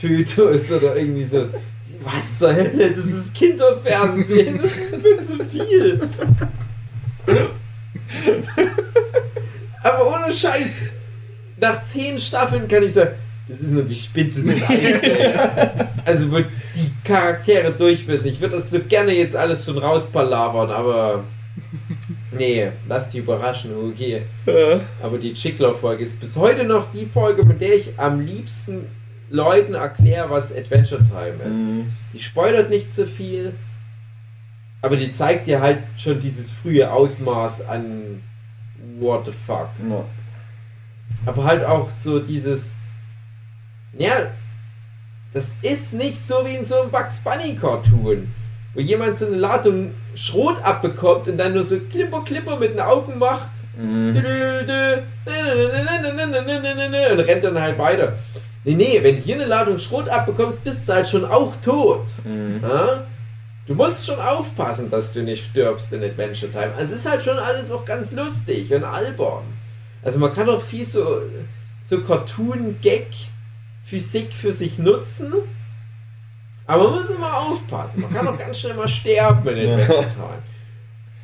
Fötus 0.00 0.70
oder 0.70 0.94
irgendwie 0.94 1.24
so. 1.24 1.48
Was 2.04 2.38
zur 2.38 2.54
Hölle? 2.54 2.92
Das 2.92 3.04
ist 3.04 3.34
Kinderfernsehen. 3.34 4.60
Das 4.62 4.72
ist 4.76 5.02
mir 5.02 5.26
zu 5.26 5.44
viel. 5.44 6.08
Aber 9.82 10.06
ohne 10.14 10.32
Scheiß. 10.32 10.70
Nach 11.58 11.84
zehn 11.84 12.18
Staffeln 12.20 12.68
kann 12.68 12.82
ich 12.84 12.92
sagen, 12.92 13.14
das 13.48 13.60
ist 13.60 13.70
nur 13.70 13.84
die 13.84 13.94
Spitze 13.94 14.44
des 14.44 14.62
Eisbergs. 14.62 15.90
Also 16.04 16.30
wo 16.30 16.36
die 16.38 16.92
Charaktere 17.02 17.72
durchbissen. 17.72 18.28
Ich 18.28 18.40
würde 18.40 18.56
das 18.56 18.70
so 18.70 18.78
gerne 18.78 19.12
jetzt 19.12 19.34
alles 19.34 19.64
schon 19.64 19.76
rauspalabern, 19.76 20.70
aber 20.70 21.24
nee, 22.36 22.70
lass 22.88 23.08
dich 23.10 23.22
überraschen, 23.22 23.72
okay. 23.90 24.22
Aber 25.02 25.18
die 25.18 25.34
Chickler-Folge 25.34 26.04
ist 26.04 26.20
bis 26.20 26.36
heute 26.36 26.62
noch 26.62 26.92
die 26.92 27.06
Folge, 27.06 27.44
mit 27.44 27.60
der 27.60 27.74
ich 27.74 27.98
am 27.98 28.20
liebsten 28.20 28.86
Leuten 29.30 29.74
erkläre, 29.74 30.30
was 30.30 30.56
Adventure 30.56 31.02
Time 31.02 31.42
ist. 31.50 31.62
Mhm. 31.62 31.90
Die 32.12 32.20
spoilert 32.20 32.70
nicht 32.70 32.94
so 32.94 33.04
viel, 33.04 33.52
aber 34.82 34.96
die 34.96 35.12
zeigt 35.12 35.48
dir 35.48 35.60
halt 35.60 35.78
schon 35.96 36.20
dieses 36.20 36.52
frühe 36.52 36.90
Ausmaß 36.90 37.66
an 37.68 38.22
What 38.98 39.26
the 39.26 39.32
fuck. 39.32 39.70
Ja. 39.90 40.04
Aber 41.26 41.44
halt 41.44 41.64
auch 41.64 41.90
so 41.90 42.20
dieses. 42.20 42.78
Ja, 43.98 44.12
das 45.32 45.58
ist 45.62 45.92
nicht 45.94 46.26
so 46.26 46.44
wie 46.44 46.54
in 46.56 46.64
so 46.64 46.80
einem 46.80 46.90
Bugs 46.90 47.20
Bunny 47.20 47.54
Cartoon, 47.56 48.32
wo 48.74 48.80
jemand 48.80 49.18
so 49.18 49.26
eine 49.26 49.36
Ladung 49.36 49.92
Schrot 50.14 50.62
abbekommt 50.62 51.28
und 51.28 51.36
dann 51.38 51.54
nur 51.54 51.64
so 51.64 51.78
Klimper, 51.78 52.22
Klimper 52.24 52.56
mit 52.58 52.72
den 52.74 52.80
Augen 52.80 53.18
macht 53.18 53.50
Mhm. 53.78 54.14
und 57.12 57.20
rennt 57.20 57.44
dann 57.44 57.60
halt 57.60 57.78
weiter. 57.78 58.14
Nee, 58.64 58.74
nee, 58.74 58.98
wenn 59.02 59.16
du 59.16 59.22
hier 59.22 59.36
eine 59.36 59.44
Ladung 59.44 59.78
Schrot 59.78 60.08
abbekommst, 60.08 60.64
bist 60.64 60.88
du 60.88 60.92
halt 60.94 61.08
schon 61.08 61.24
auch 61.24 61.54
tot. 61.60 62.04
Mhm. 62.24 62.60
Ja? 62.62 63.04
Du 63.66 63.74
musst 63.74 64.06
schon 64.06 64.18
aufpassen, 64.20 64.90
dass 64.90 65.12
du 65.12 65.22
nicht 65.22 65.44
stirbst 65.44 65.92
in 65.92 66.02
Adventure 66.02 66.50
Time. 66.50 66.72
Also 66.76 66.94
es 66.94 67.00
ist 67.00 67.10
halt 67.10 67.22
schon 67.22 67.38
alles 67.38 67.70
auch 67.70 67.84
ganz 67.84 68.12
lustig 68.12 68.72
und 68.72 68.84
albern. 68.84 69.44
Also 70.02 70.18
man 70.20 70.32
kann 70.32 70.48
auch 70.48 70.62
viel 70.62 70.84
so, 70.84 71.20
so 71.82 72.00
Cartoon-Gag-Physik 73.86 74.32
für 74.32 74.52
sich 74.52 74.78
nutzen. 74.78 75.32
Aber 76.66 76.84
man 76.84 76.92
muss 76.94 77.10
immer 77.10 77.38
aufpassen. 77.38 78.00
Man 78.00 78.12
kann 78.12 78.26
auch 78.26 78.38
ganz 78.38 78.58
schnell 78.58 78.74
mal 78.74 78.88
sterben 78.88 79.46
in 79.48 79.70
Adventure 79.70 80.08
Time. 80.08 80.42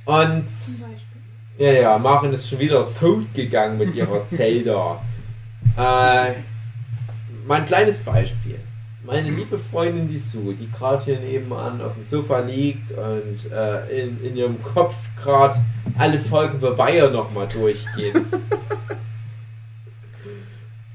Und 0.05 0.47
ja, 1.59 1.73
ja, 1.73 1.99
Maren 1.99 2.33
ist 2.33 2.49
schon 2.49 2.61
wieder 2.61 2.87
tot 2.95 3.35
gegangen 3.35 3.79
mit 3.79 3.95
ihrer 3.95 4.27
Zelda. 4.29 5.03
äh, 5.77 6.33
mal 7.47 7.61
ein 7.61 7.67
kleines 7.67 8.01
Beispiel. 8.01 8.59
Meine 9.05 9.31
liebe 9.31 9.59
Freundin 9.59 10.07
die 10.07 10.17
Sue, 10.17 10.55
die 10.55 10.71
gerade 10.71 11.05
hier 11.05 11.19
nebenan 11.19 11.81
auf 11.81 11.95
dem 11.95 12.05
Sofa 12.05 12.39
liegt 12.39 12.93
und 12.93 13.51
äh, 13.51 14.05
in, 14.05 14.25
in 14.25 14.37
ihrem 14.37 14.63
Kopf 14.63 14.95
gerade 15.21 15.59
alle 15.99 16.21
Folgen 16.21 16.61
für 16.61 16.79
Weiher 16.79 17.11
nochmal 17.11 17.49
durchgeht. 17.49 18.15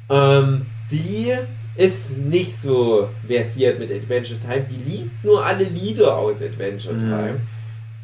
ähm, 0.10 0.66
die 0.90 1.34
ist 1.78 2.18
nicht 2.18 2.60
so 2.60 3.10
versiert 3.26 3.80
mit 3.80 3.92
Adventure 3.92 4.40
Time. 4.40 4.66
Die 4.70 4.90
liebt 4.92 5.24
nur 5.24 5.46
alle 5.46 5.64
Lieder 5.64 6.16
aus 6.18 6.42
Adventure 6.42 6.96
Mhm. 6.96 7.00
Time. 7.00 7.42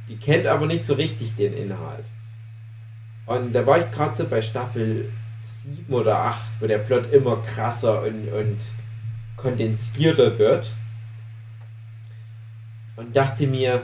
Die 0.07 0.17
kennt 0.17 0.45
aber 0.45 0.65
nicht 0.67 0.85
so 0.85 0.93
richtig 0.93 1.35
den 1.35 1.53
Inhalt. 1.53 2.05
Und 3.25 3.53
da 3.53 3.65
war 3.65 3.79
ich 3.79 3.89
gerade 3.91 4.13
so 4.13 4.27
bei 4.27 4.41
Staffel 4.41 5.09
7 5.43 5.93
oder 5.93 6.17
8, 6.19 6.41
wo 6.59 6.67
der 6.67 6.77
Plot 6.79 7.11
immer 7.11 7.37
krasser 7.41 8.03
und, 8.03 8.27
und 8.29 8.57
kondensierter 9.37 10.37
wird. 10.37 10.73
Und 12.95 13.15
dachte 13.15 13.47
mir, 13.47 13.81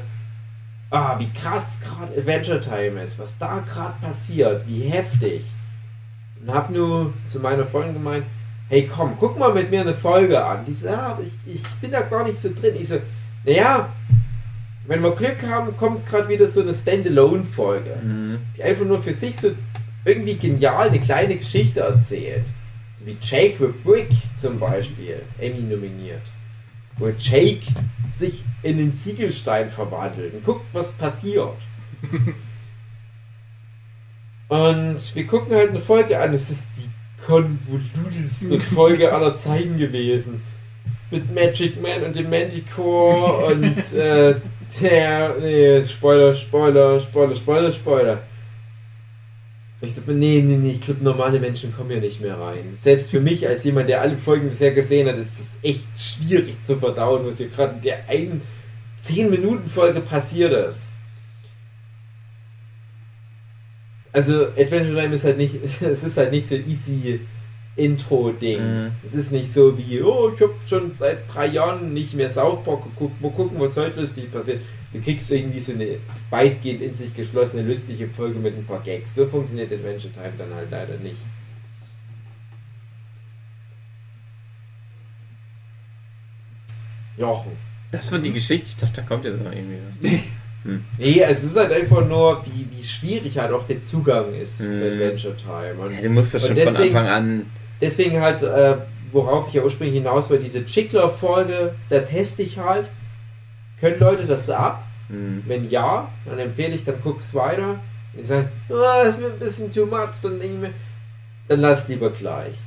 ah, 0.91 1.17
wie 1.19 1.29
krass 1.31 1.79
gerade 1.83 2.13
Adventure 2.15 2.61
Time 2.61 3.01
ist, 3.01 3.17
was 3.17 3.37
da 3.37 3.59
gerade 3.59 3.95
passiert, 4.01 4.67
wie 4.67 4.81
heftig. 4.81 5.45
Und 6.41 6.53
hab 6.53 6.69
nur 6.69 7.13
zu 7.27 7.39
meiner 7.39 7.65
Freundin 7.65 7.95
gemeint, 7.95 8.25
hey 8.69 8.87
komm, 8.87 9.15
guck 9.19 9.37
mal 9.37 9.53
mit 9.53 9.69
mir 9.71 9.81
eine 9.81 9.93
Folge 9.93 10.43
an. 10.43 10.63
Die 10.65 10.73
so, 10.73 10.87
ja, 10.87 11.07
aber 11.07 11.23
ich, 11.23 11.33
ich 11.53 11.63
bin 11.81 11.91
da 11.91 12.01
gar 12.01 12.23
nicht 12.23 12.39
so 12.39 12.49
drin. 12.53 12.75
Ich 12.79 12.87
so, 12.87 12.97
naja, 13.45 13.89
wenn 14.87 15.01
wir 15.03 15.15
Glück 15.15 15.43
haben, 15.47 15.75
kommt 15.75 16.05
gerade 16.05 16.29
wieder 16.29 16.47
so 16.47 16.61
eine 16.61 16.73
Standalone-Folge 16.73 17.97
Mhm. 18.03 18.39
die 18.57 18.63
einfach 18.63 18.85
nur 18.85 19.01
für 19.01 19.13
sich 19.13 19.35
so 19.37 19.51
irgendwie 20.05 20.35
genial 20.35 20.87
eine 20.89 20.99
kleine 20.99 21.35
Geschichte 21.35 21.81
erzählt. 21.81 22.45
So 22.93 23.05
wie 23.05 23.17
Jake 23.21 23.55
the 23.59 23.67
Brick 23.83 24.09
zum 24.37 24.59
Beispiel, 24.59 25.21
Emmy 25.37 25.61
nominiert. 25.61 26.21
Wo 26.97 27.09
Jake 27.17 27.61
sich 28.15 28.43
in 28.63 28.77
den 28.77 28.93
Ziegelstein 28.93 29.69
verwandelt 29.69 30.33
und 30.33 30.43
guckt, 30.43 30.65
was 30.73 30.91
passiert. 30.93 31.55
und 34.49 35.15
wir 35.15 35.27
gucken 35.27 35.55
halt 35.55 35.69
eine 35.69 35.79
Folge 35.79 36.19
an, 36.19 36.33
es 36.33 36.49
ist 36.49 36.69
die 36.77 36.89
konvoluteste 37.25 38.59
Folge 38.59 39.11
aller 39.11 39.37
Zeiten 39.37 39.77
gewesen. 39.77 40.41
Mit 41.11 41.33
Magic 41.33 41.81
Man 41.81 42.03
und 42.03 42.15
dem 42.15 42.29
Manticore 42.29 43.53
und 43.53 43.93
äh, 43.93 44.35
der. 44.81 45.35
Nee, 45.39 45.83
Spoiler, 45.83 46.33
Spoiler, 46.33 46.99
Spoiler, 46.99 47.35
Spoiler, 47.35 47.71
Spoiler. 47.71 48.19
Ich 49.81 49.93
dachte, 49.93 50.11
mir, 50.11 50.17
nee, 50.17 50.41
nee, 50.41 50.57
nee, 50.57 50.71
ich 50.71 50.81
glaube, 50.81 51.03
normale 51.03 51.39
Menschen 51.39 51.73
kommen 51.73 51.89
hier 51.89 52.01
nicht 52.01 52.19
mehr 52.19 52.37
rein. 52.37 52.73
Selbst 52.75 53.11
für 53.11 53.21
mich, 53.21 53.47
als 53.47 53.63
jemand, 53.63 53.87
der 53.87 54.01
alle 54.01 54.17
Folgen 54.17 54.49
bisher 54.49 54.73
gesehen 54.73 55.07
hat, 55.07 55.15
ist 55.15 55.39
es 55.39 55.47
echt 55.63 55.87
schwierig 55.97 56.57
zu 56.65 56.75
verdauen, 56.75 57.25
was 57.25 57.37
hier 57.37 57.47
gerade 57.47 57.75
in 57.75 57.81
der 57.81 58.09
einen 58.09 58.41
10-Minuten-Folge 59.01 60.01
passiert 60.01 60.51
ist. 60.51 60.91
Also, 64.11 64.47
Adventure 64.49 64.99
Time 64.99 65.13
ist 65.13 65.23
halt 65.23 65.37
nicht, 65.37 65.55
es 65.81 66.03
ist 66.03 66.17
halt 66.17 66.31
nicht 66.31 66.47
so 66.47 66.55
easy 66.55 67.21
Intro-Ding. 67.75 68.61
Mhm. 68.61 68.91
Es 69.05 69.13
ist 69.13 69.31
nicht 69.31 69.51
so 69.51 69.77
wie, 69.77 70.01
oh, 70.01 70.31
ich 70.33 70.41
habe 70.41 70.53
schon 70.65 70.91
seit 70.95 71.33
drei 71.33 71.47
Jahren 71.47 71.93
nicht 71.93 72.13
mehr 72.13 72.29
South 72.29 72.63
Park 72.63 72.83
geguckt, 72.83 73.21
mal 73.21 73.31
gucken, 73.31 73.59
was 73.59 73.77
heute 73.77 73.99
lustig 73.99 74.31
passiert. 74.31 74.61
Du 74.91 74.99
kriegst 74.99 75.31
irgendwie 75.31 75.61
so 75.61 75.73
eine 75.73 75.99
weitgehend 76.29 76.81
in 76.81 76.93
sich 76.93 77.13
geschlossene, 77.13 77.63
lustige 77.63 78.07
Folge 78.07 78.39
mit 78.39 78.57
ein 78.57 78.65
paar 78.65 78.81
Gags. 78.81 79.15
So 79.15 79.27
funktioniert 79.27 79.71
Adventure 79.71 80.11
Time 80.11 80.33
dann 80.37 80.53
halt 80.53 80.71
leider 80.71 80.97
nicht. 80.97 81.21
Jochen. 87.17 87.51
Das 87.91 88.11
war 88.11 88.19
die 88.19 88.31
Geschichte. 88.33 88.67
Ich 88.67 88.77
dachte, 88.77 89.01
da 89.01 89.07
kommt 89.07 89.25
jetzt 89.25 89.41
noch 89.41 89.51
irgendwie 89.51 89.77
was. 89.87 89.99
Nee, 90.97 91.21
es 91.21 91.43
ist 91.43 91.55
halt 91.57 91.71
einfach 91.71 92.05
nur, 92.05 92.43
wie, 92.45 92.67
wie 92.77 92.83
schwierig 92.83 93.37
halt 93.39 93.51
auch 93.53 93.63
der 93.65 93.81
Zugang 93.81 94.33
ist 94.35 94.57
zu 94.57 94.63
Mhm. 94.63 94.83
Adventure 94.93 95.35
Time. 95.37 95.73
Und 95.79 95.95
Ja, 95.95 96.01
du 96.01 96.09
musst 96.09 96.33
das 96.33 96.41
schon 96.41 96.55
von 96.55 96.55
deswegen- 96.57 96.97
Anfang 96.97 97.07
an. 97.07 97.45
deswegen 97.81 98.19
halt, 98.21 98.43
äh, 98.43 98.75
worauf 99.11 99.47
ich 99.47 99.53
ja 99.55 99.63
ursprünglich 99.63 99.95
hinaus 99.97 100.29
war, 100.29 100.37
diese 100.37 100.65
Chickler-Folge, 100.65 101.73
da 101.89 101.99
teste 101.99 102.41
ich 102.43 102.57
halt. 102.57 102.87
Können 103.79 103.99
Leute 103.99 104.25
das 104.25 104.49
ab? 104.49 104.83
Hm. 105.07 105.41
Wenn 105.47 105.69
ja, 105.69 106.09
dann 106.25 106.37
empfehle 106.37 106.75
ich, 106.75 106.83
dann 106.83 106.95
guck's 107.01 107.33
weiter. 107.33 107.79
Wenn 108.13 108.23
sie 108.25 108.29
sagen, 108.29 108.49
oh, 108.69 108.75
das 109.03 109.11
ist 109.17 109.21
mir 109.21 109.27
ein 109.27 109.39
bisschen 109.39 109.71
too 109.71 109.85
much, 109.85 110.09
dann 110.21 110.39
denke 110.39 110.55
ich 110.55 110.61
mir, 110.61 110.73
dann 111.47 111.61
lass 111.61 111.87
lieber 111.87 112.09
gleich. 112.11 112.57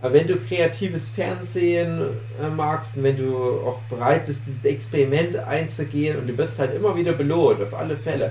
Aber 0.00 0.12
wenn 0.14 0.26
du 0.28 0.36
kreatives 0.36 1.10
Fernsehen 1.10 2.00
äh, 2.40 2.48
magst 2.48 2.96
und 2.96 3.02
wenn 3.02 3.16
du 3.16 3.34
auch 3.66 3.80
bereit 3.90 4.26
bist, 4.26 4.44
dieses 4.46 4.64
Experiment 4.64 5.34
einzugehen 5.36 6.18
und 6.18 6.28
du 6.28 6.38
wirst 6.38 6.58
halt 6.60 6.74
immer 6.74 6.96
wieder 6.96 7.12
belohnt, 7.14 7.60
auf 7.60 7.74
alle 7.74 7.96
Fälle. 7.96 8.30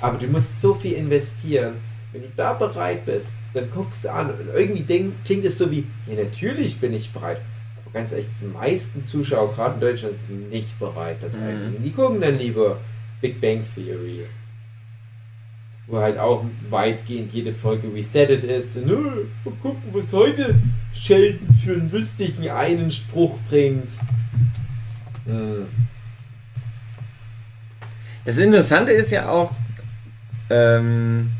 Aber 0.00 0.16
du 0.18 0.26
musst 0.28 0.60
so 0.60 0.72
viel 0.74 0.94
investieren. 0.94 1.74
Wenn 2.12 2.22
du 2.22 2.28
da 2.36 2.54
bereit 2.54 3.04
bist, 3.04 3.36
dann 3.54 3.70
guck's 3.70 4.06
an. 4.06 4.30
Und 4.30 4.48
irgendwie 4.54 4.82
denk, 4.82 5.12
klingt 5.24 5.44
es 5.44 5.58
so 5.58 5.70
wie, 5.70 5.84
ja 6.06 6.14
natürlich 6.22 6.78
bin 6.80 6.94
ich 6.94 7.10
bereit. 7.12 7.40
Aber 7.84 7.92
ganz 7.92 8.12
ehrlich, 8.12 8.28
die 8.40 8.46
meisten 8.46 9.04
Zuschauer, 9.04 9.52
gerade 9.54 9.74
in 9.74 9.80
Deutschland, 9.80 10.16
sind 10.18 10.48
nicht 10.50 10.78
bereit, 10.78 11.18
das 11.22 11.38
Mhm. 11.40 11.46
einzugehen. 11.46 11.82
Die 11.84 11.92
gucken 11.92 12.20
dann 12.22 12.38
lieber 12.38 12.78
Big 13.20 13.38
Bang 13.40 13.62
Theory. 13.74 14.24
Wo 15.86 15.98
halt 15.98 16.18
auch 16.18 16.44
weitgehend 16.70 17.32
jede 17.32 17.52
Folge 17.52 17.92
resettet 17.94 18.44
ist. 18.44 18.76
Und, 18.76 18.86
"Nö, 18.86 19.24
mal 19.44 19.54
gucken, 19.60 19.82
was 19.92 20.12
heute 20.12 20.54
Sheldon 20.92 21.54
für 21.64 21.72
einen 21.74 21.90
lustigen 21.90 22.48
einen 22.50 22.90
Spruch 22.90 23.38
bringt. 23.48 23.90
Hm. 25.26 25.66
Das 28.24 28.36
Interessante 28.38 28.92
ist 28.92 29.10
ja 29.10 29.28
auch, 29.28 29.52
ähm, 30.50 31.30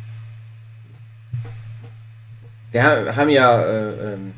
wir 2.73 2.83
ha- 2.83 3.15
haben 3.17 3.29
ja 3.29 3.61
äh, 3.63 4.15
ähm, 4.15 4.33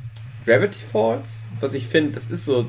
Gravity 0.45 0.79
Falls, 0.93 1.41
was 1.61 1.73
ich 1.75 1.87
finde, 1.87 2.13
das 2.13 2.31
ist 2.31 2.45
so 2.45 2.69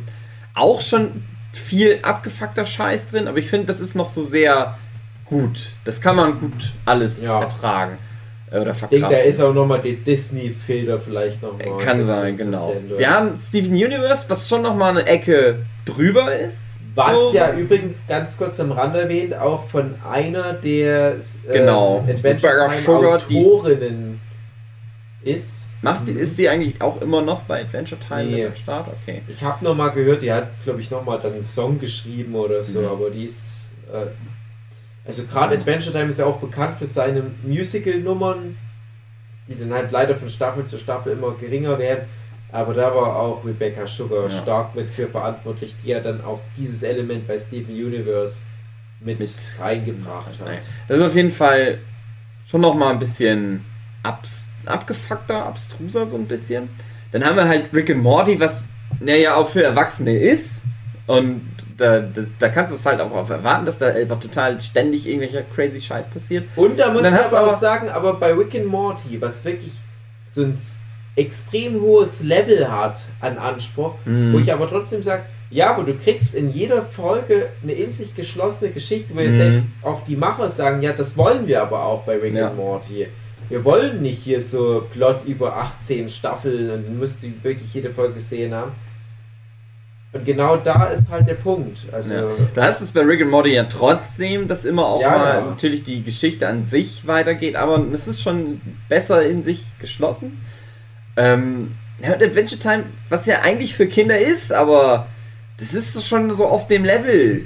auch 0.54 0.82
schon 0.82 1.24
viel 1.52 2.00
abgefuckter 2.04 2.66
Scheiß 2.66 3.08
drin, 3.10 3.28
aber 3.28 3.38
ich 3.38 3.50
finde, 3.50 3.68
das 3.68 3.82
ist 3.82 3.96
noch 3.96 4.08
so 4.08 4.24
sehr 4.26 4.78
gut. 5.26 5.72
Das 5.84 6.00
kann 6.02 6.16
man 6.16 6.40
gut 6.40 6.72
alles 6.86 7.24
Ja. 7.24 7.42
ertragen 7.42 7.98
äh, 8.56 8.60
oder 8.62 8.72
Ich 8.72 8.78
verkraften. 8.78 9.02
denke, 9.02 9.16
da 9.16 9.22
ist 9.22 9.42
auch 9.42 9.54
nochmal 9.54 9.82
der 9.82 9.94
Disney-Filter 9.94 11.00
vielleicht 11.00 11.42
noch 11.42 11.60
Äh, 11.60 11.70
mal 11.70 11.84
Kann 11.84 12.00
ein 12.00 12.06
sein, 12.06 12.38
genau. 12.38 12.74
Wir 12.98 13.10
haben 13.10 13.40
Steven 13.50 13.72
Universe, 13.74 14.26
was 14.30 14.48
schon 14.48 14.62
noch 14.62 14.76
mal 14.76 14.90
eine 14.98 15.06
Ecke 15.08 15.60
drüber 15.86 16.32
ist. 16.34 16.58
Was 16.96 17.12
So, 17.20 17.34
ja 17.34 17.52
übrigens 17.54 18.04
ganz 18.08 18.38
kurz 18.38 18.58
am 18.62 18.72
Rand 18.72 18.96
erwähnt, 18.96 19.34
auch 19.36 19.68
von 19.70 19.96
einer 20.10 20.54
der 20.54 21.16
äh, 21.16 21.54
Genau. 21.54 22.00
Adventure 22.08 22.54
Time 22.70 22.82
Sugar, 22.86 23.18
die- 23.30 23.38
Autorinnen 23.46 24.22
ist. 25.24 25.70
Macht 25.82 26.08
die, 26.08 26.14
ist 26.14 26.40
die 26.40 26.48
eigentlich 26.50 26.82
auch 26.82 27.02
immer 27.02 27.22
noch 27.22 27.42
bei 27.44 27.62
Adventure 27.62 28.00
Time 28.00 28.24
Nee. 28.26 28.38
mit 28.38 28.48
am 28.48 28.56
Start? 28.56 28.88
Okay. 29.04 29.22
Ich 29.28 29.44
habe 29.44 29.64
noch 29.64 29.76
mal 29.76 29.90
gehört, 29.90 30.22
die 30.22 30.32
hat, 30.32 30.48
glaube 30.64 30.80
ich, 30.82 30.90
noch 30.90 31.04
mal 31.04 31.20
dann 31.20 31.34
einen 31.34 31.44
Song 31.46 31.80
geschrieben 31.80 32.34
oder 32.36 32.64
so, 32.64 32.82
Mhm. 32.82 32.88
aber 32.88 33.10
die 33.10 33.26
ist. 33.26 33.72
Äh, 33.92 34.06
also 35.06 35.24
gerade 35.24 35.56
Adventure 35.56 35.92
Time 35.92 36.10
ist 36.10 36.20
ja 36.20 36.26
auch 36.26 36.38
bekannt 36.38 36.76
für 36.76 36.86
seine 36.86 37.24
Musical-Nummern, 37.44 38.58
die 39.48 39.56
dann 39.60 39.74
halt 39.74 39.92
leider 39.92 40.16
von 40.16 40.30
Staffel 40.30 40.66
zu 40.66 40.78
Staffel 40.78 41.14
immer 41.14 41.34
geringer 41.36 41.78
werden. 41.78 42.06
Aber 42.52 42.74
da 42.74 42.94
war 42.96 43.16
auch 43.18 43.44
Rebecca 43.46 43.86
Sugar 43.86 44.24
Ja. 44.24 44.30
stark 44.30 44.76
mit 44.76 44.90
für 44.90 45.08
verantwortlich, 45.08 45.76
die 45.84 45.90
ja 45.90 46.00
dann 46.00 46.24
auch 46.24 46.40
dieses 46.58 46.84
Element 46.84 47.28
bei 47.28 47.38
Steven 47.38 47.74
Universe 47.74 48.46
mit, 49.02 49.20
Mit- 49.20 49.36
reingebracht 49.60 50.40
Nein. 50.44 50.58
hat. 50.58 50.66
Das 50.88 50.98
ist 51.00 51.04
auf 51.04 51.16
jeden 51.16 51.32
Fall 51.32 51.80
schon 52.48 52.62
noch 52.62 52.74
mal 52.76 52.92
ein 52.92 53.00
bisschen 53.00 53.66
abs 54.04 54.44
abgefuckter, 54.66 55.46
abstruser 55.46 56.08
so 56.08 56.18
ein 56.18 56.26
bisschen. 56.26 56.70
Dann 57.12 57.24
haben 57.24 57.36
wir 57.36 57.48
halt 57.48 57.72
Rick 57.74 57.92
and 57.92 58.02
Morty, 58.02 58.40
was 58.40 58.66
naja 59.00 59.36
auch 59.36 59.48
für 59.50 59.62
Erwachsene 59.64 60.18
ist. 60.18 60.50
Und 61.06 61.42
da, 61.78 62.00
das, 62.00 62.34
da 62.40 62.50
kannst 62.50 62.72
du 62.72 62.76
es 62.78 62.86
halt 62.86 63.00
auch 63.02 63.30
erwarten, 63.30 63.66
dass 63.66 63.78
da 63.78 63.88
einfach 63.88 64.20
total 64.20 64.62
ständig 64.62 65.08
irgendwelcher 65.08 65.42
crazy 65.44 65.82
Scheiß 65.82 66.08
passiert. 66.10 66.46
Und 66.56 66.80
da 66.80 66.92
muss 66.92 67.02
ich 67.04 67.08
aber 67.14 67.48
auch 67.54 67.58
sagen, 67.58 67.90
aber 67.90 68.14
bei 68.16 68.32
Rick 68.34 68.56
and 68.56 68.68
Morty, 68.68 69.20
was 69.22 69.44
wirklich 69.44 69.74
so 70.28 70.44
ein 70.44 70.58
extrem 71.16 71.80
hohes 71.82 72.22
Level 72.22 72.70
hat 72.72 73.00
an 73.22 73.38
Anspruch, 73.38 73.94
Mhm. 74.06 74.34
wo 74.34 74.40
ich 74.40 74.52
aber 74.52 74.68
trotzdem 74.70 75.02
sage, 75.04 75.24
ja, 75.50 75.74
aber 75.74 75.84
du 75.84 75.94
kriegst 75.96 76.36
in 76.36 76.50
jeder 76.50 76.82
Folge 76.82 77.50
eine 77.64 77.72
in 77.74 77.92
sich 77.92 78.16
geschlossene 78.16 78.72
Geschichte, 78.72 79.16
wo 79.16 79.20
ja 79.20 79.30
Mhm. 79.30 79.38
selbst 79.38 79.68
auch 79.84 80.04
die 80.04 80.16
Macher 80.16 80.50
sagen, 80.50 80.82
ja, 80.82 80.92
das 80.92 81.16
wollen 81.18 81.48
wir 81.48 81.62
aber 81.62 81.84
auch 81.86 82.04
bei 82.04 82.18
Rick 82.18 82.34
Ja. 82.34 82.48
and 82.48 82.58
Morty. 82.58 83.08
Wir 83.48 83.64
wollen 83.64 84.02
nicht 84.02 84.24
hier 84.24 84.42
so 84.42 84.88
Plot 84.92 85.24
über 85.26 85.56
18 85.56 86.10
Staffeln 86.10 86.72
und 86.72 86.86
dann 86.88 86.98
musst 86.98 87.22
du 87.24 87.28
wirklich 87.44 87.72
jede 87.74 87.92
Folge 87.92 88.16
gesehen 88.16 88.54
haben. 88.56 88.72
Und 90.16 90.26
genau 90.26 90.56
da 90.58 90.86
ist 90.86 91.10
halt 91.10 91.28
der 91.28 91.34
Punkt. 91.36 91.80
Also, 91.92 92.14
Ja. 92.16 92.24
Du 92.56 92.62
hast 92.62 92.82
es 92.82 92.92
bei 92.92 93.02
Rick 93.02 93.22
and 93.22 93.32
Morty 93.32 93.54
ja 93.54 93.66
trotzdem, 93.66 94.48
dass 94.48 94.64
immer 94.66 94.86
auch 94.86 95.02
Ja, 95.02 95.10
mal 95.18 95.34
ja. 95.40 95.46
natürlich 95.46 95.84
die 95.84 96.04
Geschichte 96.04 96.48
an 96.48 96.66
sich 96.70 97.06
weitergeht, 97.06 97.56
aber 97.56 97.84
es 97.92 98.08
ist 98.08 98.22
schon 98.22 98.62
besser 98.90 99.24
in 99.26 99.44
sich 99.44 99.66
geschlossen. 99.80 100.42
Ähm, 101.18 101.76
ja, 102.02 102.14
und 102.14 102.24
Adventure 102.24 102.60
Time, 102.60 102.86
was 103.10 103.26
ja 103.26 103.42
eigentlich 103.42 103.76
für 103.76 103.88
Kinder 103.88 104.18
ist, 104.18 104.52
aber 104.54 105.08
das 105.58 105.74
ist 105.74 106.06
schon 106.08 106.32
so 106.32 106.46
auf 106.48 106.68
dem 106.68 106.84
Level 106.84 107.46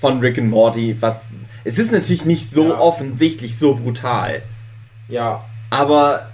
von 0.00 0.20
Rick 0.20 0.38
and 0.38 0.50
Morty, 0.50 0.96
was 1.00 1.30
es 1.64 1.78
ist 1.78 1.90
natürlich 1.92 2.24
nicht 2.24 2.50
so 2.50 2.68
Ja. 2.70 2.78
offensichtlich 2.78 3.58
so 3.58 3.74
brutal, 3.76 4.42
ja, 5.08 5.44
aber 5.70 6.28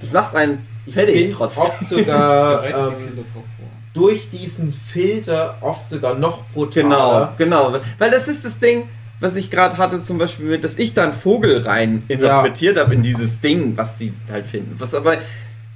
das 0.00 0.12
macht 0.12 0.34
einen 0.34 0.66
ich 0.86 0.94
fertig 0.94 1.34
trotzdem. 1.34 1.62
oft 1.62 1.86
sogar 1.86 2.64
ähm, 2.64 2.72
Kinder 3.06 3.22
drauf 3.22 3.44
vor. 3.58 3.59
Durch 3.94 4.30
diesen 4.30 4.72
Filter 4.72 5.58
oft 5.60 5.88
sogar 5.88 6.14
noch 6.14 6.44
brutaler. 6.50 7.34
Genau, 7.38 7.70
genau. 7.70 7.80
Weil 7.98 8.10
das 8.10 8.28
ist 8.28 8.44
das 8.44 8.58
Ding, 8.58 8.88
was 9.20 9.36
ich 9.36 9.50
gerade 9.50 9.78
hatte, 9.78 10.02
zum 10.02 10.18
Beispiel, 10.18 10.58
dass 10.58 10.78
ich 10.78 10.94
da 10.94 11.04
einen 11.04 11.12
Vogel 11.12 11.62
rein 11.62 12.04
interpretiert 12.08 12.78
habe 12.78 12.94
in 12.94 13.02
dieses 13.02 13.40
Ding, 13.40 13.76
was 13.76 13.96
die 13.96 14.12
halt 14.30 14.46
finden. 14.46 14.76
Was 14.78 14.94
aber, 14.94 15.18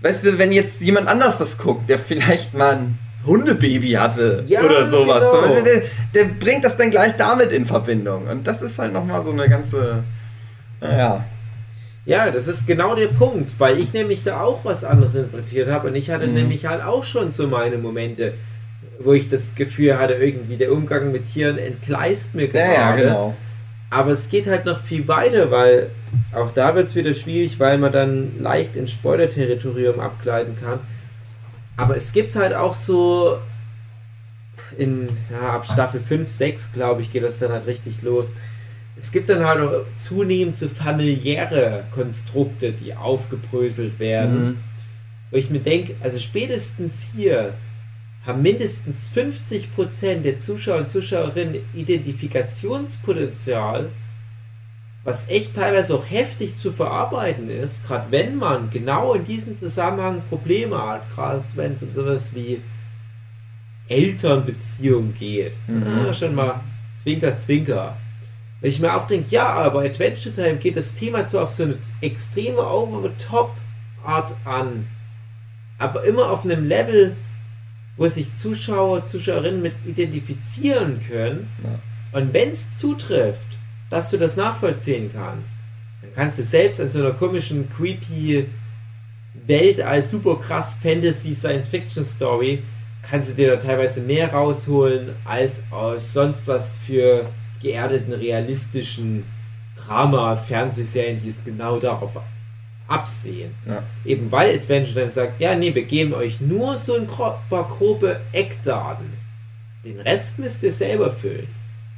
weißt 0.00 0.24
du, 0.24 0.38
wenn 0.38 0.52
jetzt 0.52 0.80
jemand 0.80 1.08
anders 1.08 1.38
das 1.38 1.58
guckt, 1.58 1.88
der 1.88 1.98
vielleicht 1.98 2.54
mal 2.54 2.76
ein 2.76 2.98
Hundebaby 3.26 3.92
hatte 3.92 4.44
Ja, 4.46 4.62
oder 4.62 4.88
sowas, 4.88 5.20
genau. 5.20 5.42
Beispiel, 5.42 5.62
der, 5.62 5.82
der 6.14 6.34
bringt 6.34 6.64
das 6.64 6.76
dann 6.76 6.90
gleich 6.90 7.16
damit 7.16 7.52
in 7.52 7.66
Verbindung. 7.66 8.28
Und 8.28 8.46
das 8.46 8.62
ist 8.62 8.78
halt 8.78 8.92
nochmal 8.92 9.24
so 9.24 9.32
eine 9.32 9.48
ganze. 9.48 10.04
Naja. 10.80 11.24
Ja, 12.06 12.30
das 12.30 12.48
ist 12.48 12.66
genau 12.66 12.94
der 12.94 13.06
Punkt, 13.08 13.54
weil 13.58 13.78
ich 13.78 13.92
nämlich 13.94 14.22
da 14.24 14.42
auch 14.42 14.64
was 14.64 14.84
anderes 14.84 15.14
interpretiert 15.14 15.68
habe 15.68 15.88
und 15.88 15.94
ich 15.94 16.10
hatte 16.10 16.26
Mhm. 16.26 16.34
nämlich 16.34 16.66
halt 16.66 16.82
auch 16.82 17.02
schon 17.04 17.30
so 17.30 17.46
meine 17.48 17.78
Momente, 17.78 18.34
wo 18.98 19.12
ich 19.14 19.28
das 19.28 19.54
Gefühl 19.54 19.98
hatte, 19.98 20.14
irgendwie 20.14 20.56
der 20.56 20.70
Umgang 20.72 21.12
mit 21.12 21.24
Tieren 21.26 21.56
entgleist 21.58 22.34
mir 22.34 22.46
Ja, 22.46 22.50
gerade. 22.52 22.74
ja, 22.74 22.96
genau. 22.96 23.34
Aber 23.90 24.10
es 24.10 24.28
geht 24.28 24.46
halt 24.48 24.64
noch 24.66 24.82
viel 24.82 25.06
weiter, 25.08 25.50
weil 25.50 25.88
auch 26.34 26.50
da 26.52 26.74
wird 26.74 26.88
es 26.88 26.94
wieder 26.94 27.14
schwierig, 27.14 27.58
weil 27.60 27.78
man 27.78 27.92
dann 27.92 28.32
leicht 28.40 28.76
ins 28.76 28.90
Spoiler-Territorium 28.90 30.00
abgleiten 30.00 30.56
kann. 30.56 30.80
Aber 31.76 31.96
es 31.96 32.12
gibt 32.12 32.36
halt 32.36 32.54
auch 32.54 32.74
so 32.74 33.38
in, 34.78 35.06
ja, 35.30 35.50
ab 35.52 35.66
Staffel 35.66 36.00
5, 36.00 36.28
6, 36.28 36.72
glaube 36.72 37.02
ich, 37.02 37.10
geht 37.12 37.22
das 37.22 37.38
dann 37.38 37.52
halt 37.52 37.66
richtig 37.66 38.02
los. 38.02 38.34
Es 38.96 39.10
gibt 39.10 39.28
dann 39.28 39.44
halt 39.44 39.60
auch 39.60 39.84
zunehmend 39.96 40.54
so 40.54 40.68
familiäre 40.68 41.84
Konstrukte, 41.90 42.72
die 42.72 42.94
aufgebröselt 42.94 43.98
werden. 43.98 44.44
Mhm. 44.44 44.56
Wo 45.30 45.36
ich 45.36 45.50
mir 45.50 45.60
denke, 45.60 45.96
also 46.00 46.18
spätestens 46.18 47.10
hier 47.14 47.54
haben 48.24 48.42
mindestens 48.42 49.10
50% 49.10 50.22
der 50.22 50.38
Zuschauer 50.38 50.78
und 50.78 50.88
Zuschauerinnen 50.88 51.56
Identifikationspotenzial, 51.74 53.90
was 55.02 55.28
echt 55.28 55.54
teilweise 55.54 55.94
auch 55.94 56.08
heftig 56.08 56.56
zu 56.56 56.72
verarbeiten 56.72 57.50
ist, 57.50 57.86
gerade 57.86 58.10
wenn 58.10 58.36
man 58.36 58.70
genau 58.70 59.12
in 59.14 59.24
diesem 59.24 59.56
Zusammenhang 59.56 60.22
Probleme 60.30 60.80
hat, 60.80 61.02
gerade 61.14 61.44
wenn 61.54 61.72
es 61.72 61.82
um 61.82 61.92
sowas 61.92 62.34
wie 62.34 62.62
Elternbeziehung 63.88 65.12
geht. 65.12 65.58
Mhm. 65.66 66.06
Ja, 66.06 66.14
schon 66.14 66.34
mal 66.34 66.62
Zwinker, 66.96 67.36
Zwinker. 67.36 67.98
Wenn 68.64 68.70
ich 68.70 68.80
mir 68.80 68.96
auch 68.96 69.06
denke, 69.06 69.28
ja, 69.28 69.52
aber 69.52 69.82
Adventure 69.82 70.34
Time 70.34 70.56
geht 70.56 70.74
das 70.74 70.94
Thema 70.94 71.26
zwar 71.26 71.42
auf 71.42 71.50
so 71.50 71.64
eine 71.64 71.76
extreme 72.00 72.66
Over-the-Top-Art 72.66 74.34
an, 74.46 74.86
aber 75.76 76.02
immer 76.04 76.30
auf 76.30 76.46
einem 76.46 76.64
Level, 76.64 77.14
wo 77.98 78.08
sich 78.08 78.32
Zuschauer, 78.34 79.04
Zuschauerinnen 79.04 79.60
mit 79.60 79.74
identifizieren 79.84 80.98
können. 81.06 81.50
Und 82.12 82.32
wenn 82.32 82.48
es 82.48 82.74
zutrifft, 82.74 83.58
dass 83.90 84.10
du 84.10 84.16
das 84.16 84.38
nachvollziehen 84.38 85.10
kannst, 85.12 85.58
dann 86.00 86.14
kannst 86.14 86.38
du 86.38 86.42
selbst 86.42 86.80
an 86.80 86.88
so 86.88 87.00
einer 87.00 87.12
komischen, 87.12 87.68
creepy 87.68 88.46
Welt 89.46 89.82
als 89.82 90.10
super 90.10 90.40
krass 90.40 90.78
Fantasy 90.82 91.34
Science 91.34 91.68
Fiction 91.68 92.02
Story, 92.02 92.62
kannst 93.02 93.32
du 93.32 93.34
dir 93.34 93.50
da 93.50 93.56
teilweise 93.56 94.00
mehr 94.00 94.32
rausholen 94.32 95.10
als 95.26 95.64
aus 95.70 96.14
sonst 96.14 96.48
was 96.48 96.78
für 96.78 97.26
geerdeten, 97.64 98.12
realistischen 98.12 99.24
Drama-Fernsehserien, 99.74 101.18
die 101.18 101.28
es 101.28 101.42
genau 101.42 101.80
darauf 101.80 102.20
absehen. 102.86 103.54
Ja. 103.66 103.82
Eben 104.04 104.30
weil 104.30 104.54
Adventure 104.54 104.94
Time 104.94 105.08
sagt, 105.08 105.40
ja, 105.40 105.56
nee, 105.56 105.74
wir 105.74 105.84
geben 105.84 106.14
euch 106.14 106.40
nur 106.40 106.76
so 106.76 106.94
ein 106.94 107.06
paar 107.06 107.42
grobe 107.50 108.20
Eckdaten. 108.32 109.12
Den 109.84 110.00
Rest 110.00 110.38
müsst 110.38 110.62
ihr 110.62 110.72
selber 110.72 111.10
füllen. 111.10 111.48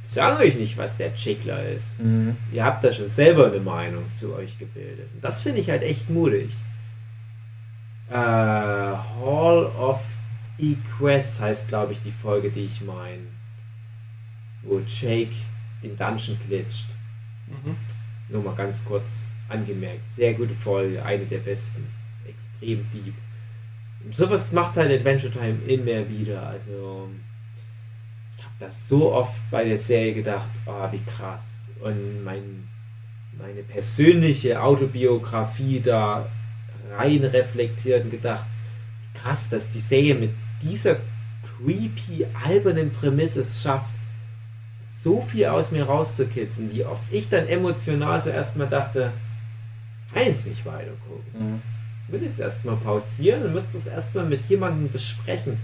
Wir 0.03 0.09
sagen 0.09 0.41
euch 0.41 0.55
nicht, 0.55 0.77
was 0.77 0.97
der 0.97 1.13
Chickler 1.13 1.67
ist. 1.67 2.01
Mhm. 2.01 2.37
Ihr 2.53 2.63
habt 2.63 2.83
da 2.83 2.91
schon 2.91 3.07
selber 3.07 3.47
eine 3.47 3.59
Meinung 3.59 4.09
zu 4.09 4.33
euch 4.33 4.57
gebildet. 4.57 5.09
Und 5.13 5.23
das 5.23 5.41
finde 5.41 5.59
ich 5.59 5.69
halt 5.69 5.83
echt 5.83 6.09
mutig. 6.09 6.53
Äh, 8.09 8.13
Hall 8.15 9.65
of 9.77 9.99
Equest 10.57 11.41
heißt, 11.41 11.67
glaube 11.67 11.91
ich, 11.93 12.01
die 12.01 12.11
Folge, 12.11 12.49
die 12.49 12.65
ich 12.65 12.81
meine. 12.81 13.27
Wo 14.63 14.79
Jake 14.79 15.35
den 15.87 15.97
Dungeon 15.97 16.37
glitscht. 16.47 16.89
Mhm. 17.47 17.75
Nur 18.29 18.43
mal 18.43 18.55
ganz 18.55 18.83
kurz 18.83 19.35
angemerkt. 19.47 20.09
Sehr 20.09 20.33
gute 20.33 20.55
Folge, 20.55 21.03
eine 21.03 21.25
der 21.25 21.39
besten. 21.39 21.87
Extrem 22.27 22.89
deep. 22.89 23.13
Und 24.03 24.13
sowas 24.13 24.51
macht 24.51 24.75
halt 24.75 24.91
Adventure 24.91 25.31
Time 25.31 25.57
immer 25.67 26.09
wieder. 26.09 26.47
Also, 26.47 27.09
ich 28.37 28.43
habe 28.43 28.55
das 28.59 28.87
so 28.87 29.13
oft 29.13 29.41
bei 29.49 29.63
der 29.63 29.77
Serie 29.77 30.13
gedacht, 30.13 30.51
oh, 30.65 30.91
wie 30.91 31.01
krass. 31.03 31.71
Und 31.79 32.23
mein, 32.23 32.67
meine 33.37 33.63
persönliche 33.63 34.61
Autobiografie 34.61 35.79
da 35.79 36.29
rein 36.97 37.23
reflektiert 37.23 38.05
und 38.05 38.11
gedacht, 38.11 38.45
wie 39.03 39.19
krass, 39.19 39.49
dass 39.49 39.71
die 39.71 39.79
Serie 39.79 40.15
mit 40.15 40.31
dieser 40.61 40.97
creepy, 41.43 42.25
albernen 42.45 42.91
Prämisse 42.91 43.41
es 43.41 43.61
schafft, 43.61 43.93
so 45.07 45.21
viel 45.21 45.45
aus 45.45 45.71
mir 45.71 45.85
rauszukitzeln, 45.85 46.73
wie 46.73 46.83
oft 46.83 47.03
ich 47.11 47.29
dann 47.29 47.47
emotional 47.47 48.19
so 48.19 48.29
erstmal 48.29 48.67
dachte, 48.67 49.11
kann 50.13 50.25
jetzt 50.25 50.45
nicht 50.45 50.65
weiter 50.65 50.91
gucken. 51.07 51.53
Mhm. 51.53 51.61
Ich 52.05 52.13
muss 52.13 52.21
jetzt 52.23 52.41
erstmal 52.41 52.75
pausieren 52.75 53.43
und 53.43 53.53
muss 53.53 53.71
das 53.71 53.87
erstmal 53.87 54.25
mit 54.25 54.43
jemandem 54.49 54.91
besprechen. 54.91 55.57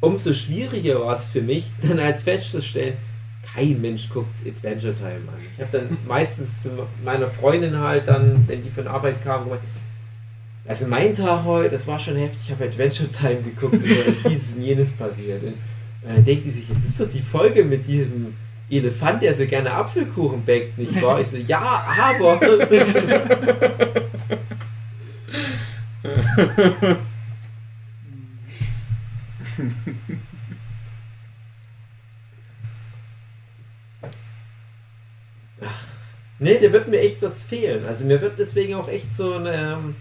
Umso 0.00 0.32
schwieriger 0.32 1.00
war 1.00 1.12
es 1.12 1.30
für 1.30 1.42
mich, 1.42 1.72
dann 1.80 1.98
als 1.98 2.22
festzustellen, 2.22 2.96
kein 3.42 3.80
Mensch 3.80 4.08
guckt 4.08 4.46
Adventure 4.46 4.94
Time 4.94 5.22
an. 5.26 5.42
Ich 5.52 5.60
habe 5.60 5.76
dann 5.76 5.98
meistens 6.06 6.62
zu 6.62 6.70
meiner 7.04 7.26
Freundin 7.26 7.76
halt 7.76 8.06
dann, 8.06 8.46
wenn 8.46 8.62
die 8.62 8.70
von 8.70 8.86
Arbeit 8.86 9.20
kam, 9.20 9.44
gemeint, 9.44 9.62
also 10.66 10.86
mein 10.86 11.12
Tag 11.12 11.44
heute, 11.44 11.70
das 11.70 11.88
war 11.88 11.98
schon 11.98 12.16
heftig, 12.16 12.42
ich 12.44 12.50
habe 12.52 12.66
Adventure 12.66 13.10
Time 13.10 13.42
geguckt 13.42 13.74
und 13.74 13.84
da 13.84 14.02
ist 14.06 14.24
dieses 14.28 14.56
und 14.56 14.62
jenes 14.62 14.92
passiert. 14.92 15.42
Und 15.42 15.54
dann 16.02 16.24
denkt 16.24 16.44
die 16.44 16.50
sich, 16.50 16.68
jetzt 16.68 16.88
ist 16.88 17.00
doch 17.00 17.10
die 17.10 17.20
Folge 17.20 17.64
mit 17.64 17.86
diesem 17.86 18.34
Elefant, 18.70 19.22
der 19.22 19.34
so 19.34 19.46
gerne 19.46 19.72
Apfelkuchen 19.72 20.44
backt, 20.44 20.78
nicht 20.78 21.00
wahr? 21.02 21.20
Ich 21.20 21.28
so, 21.28 21.36
ja, 21.36 21.84
aber. 22.10 22.40
Nee, 36.38 36.58
der 36.58 36.72
wird 36.72 36.88
mir 36.88 37.00
echt 37.00 37.22
was 37.22 37.42
fehlen. 37.42 37.86
Also 37.86 38.04
mir 38.04 38.20
wird 38.20 38.38
deswegen 38.38 38.74
auch 38.74 38.88
echt 38.88 39.14
so 39.14 39.34
eine, 39.34 39.54
ähm, 39.54 39.96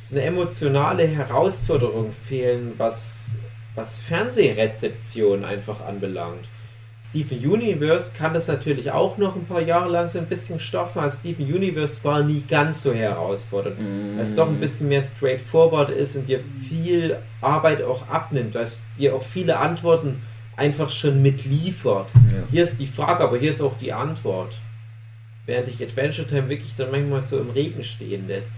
so 0.00 0.16
eine 0.16 0.24
emotionale 0.24 1.06
Herausforderung 1.06 2.14
fehlen, 2.26 2.72
was, 2.78 3.36
was 3.74 4.00
Fernsehrezeption 4.00 5.44
einfach 5.44 5.84
anbelangt. 5.84 6.48
Steven 7.08 7.38
Universe 7.38 8.12
kann 8.16 8.34
das 8.34 8.48
natürlich 8.48 8.90
auch 8.90 9.18
noch 9.18 9.36
ein 9.36 9.44
paar 9.44 9.60
Jahre 9.60 9.90
lang 9.90 10.08
so 10.08 10.18
ein 10.18 10.26
bisschen 10.26 10.58
stoffen, 10.58 10.98
aber 10.98 11.10
Steven 11.10 11.44
Universe 11.44 12.02
war 12.02 12.22
nie 12.22 12.42
ganz 12.48 12.82
so 12.82 12.92
herausfordernd. 12.92 13.78
Mhm. 13.78 14.16
Weil 14.16 14.22
es 14.22 14.34
doch 14.34 14.48
ein 14.48 14.60
bisschen 14.60 14.88
mehr 14.88 15.02
straightforward 15.02 15.90
ist 15.90 16.16
und 16.16 16.28
dir 16.28 16.40
viel 16.68 17.18
Arbeit 17.40 17.82
auch 17.82 18.08
abnimmt, 18.08 18.54
weil 18.54 18.62
es 18.62 18.82
dir 18.98 19.14
auch 19.14 19.22
viele 19.22 19.58
Antworten 19.58 20.22
einfach 20.56 20.90
schon 20.90 21.22
mitliefert. 21.22 22.12
Ja. 22.14 22.42
Hier 22.50 22.62
ist 22.62 22.80
die 22.80 22.86
Frage, 22.86 23.22
aber 23.22 23.38
hier 23.38 23.50
ist 23.50 23.60
auch 23.60 23.76
die 23.78 23.92
Antwort. 23.92 24.56
Während 25.44 25.68
ich 25.68 25.82
Adventure 25.82 26.26
Time 26.26 26.48
wirklich 26.48 26.74
dann 26.76 26.90
manchmal 26.90 27.20
so 27.20 27.38
im 27.38 27.50
Regen 27.50 27.84
stehen 27.84 28.26
lässt. 28.26 28.54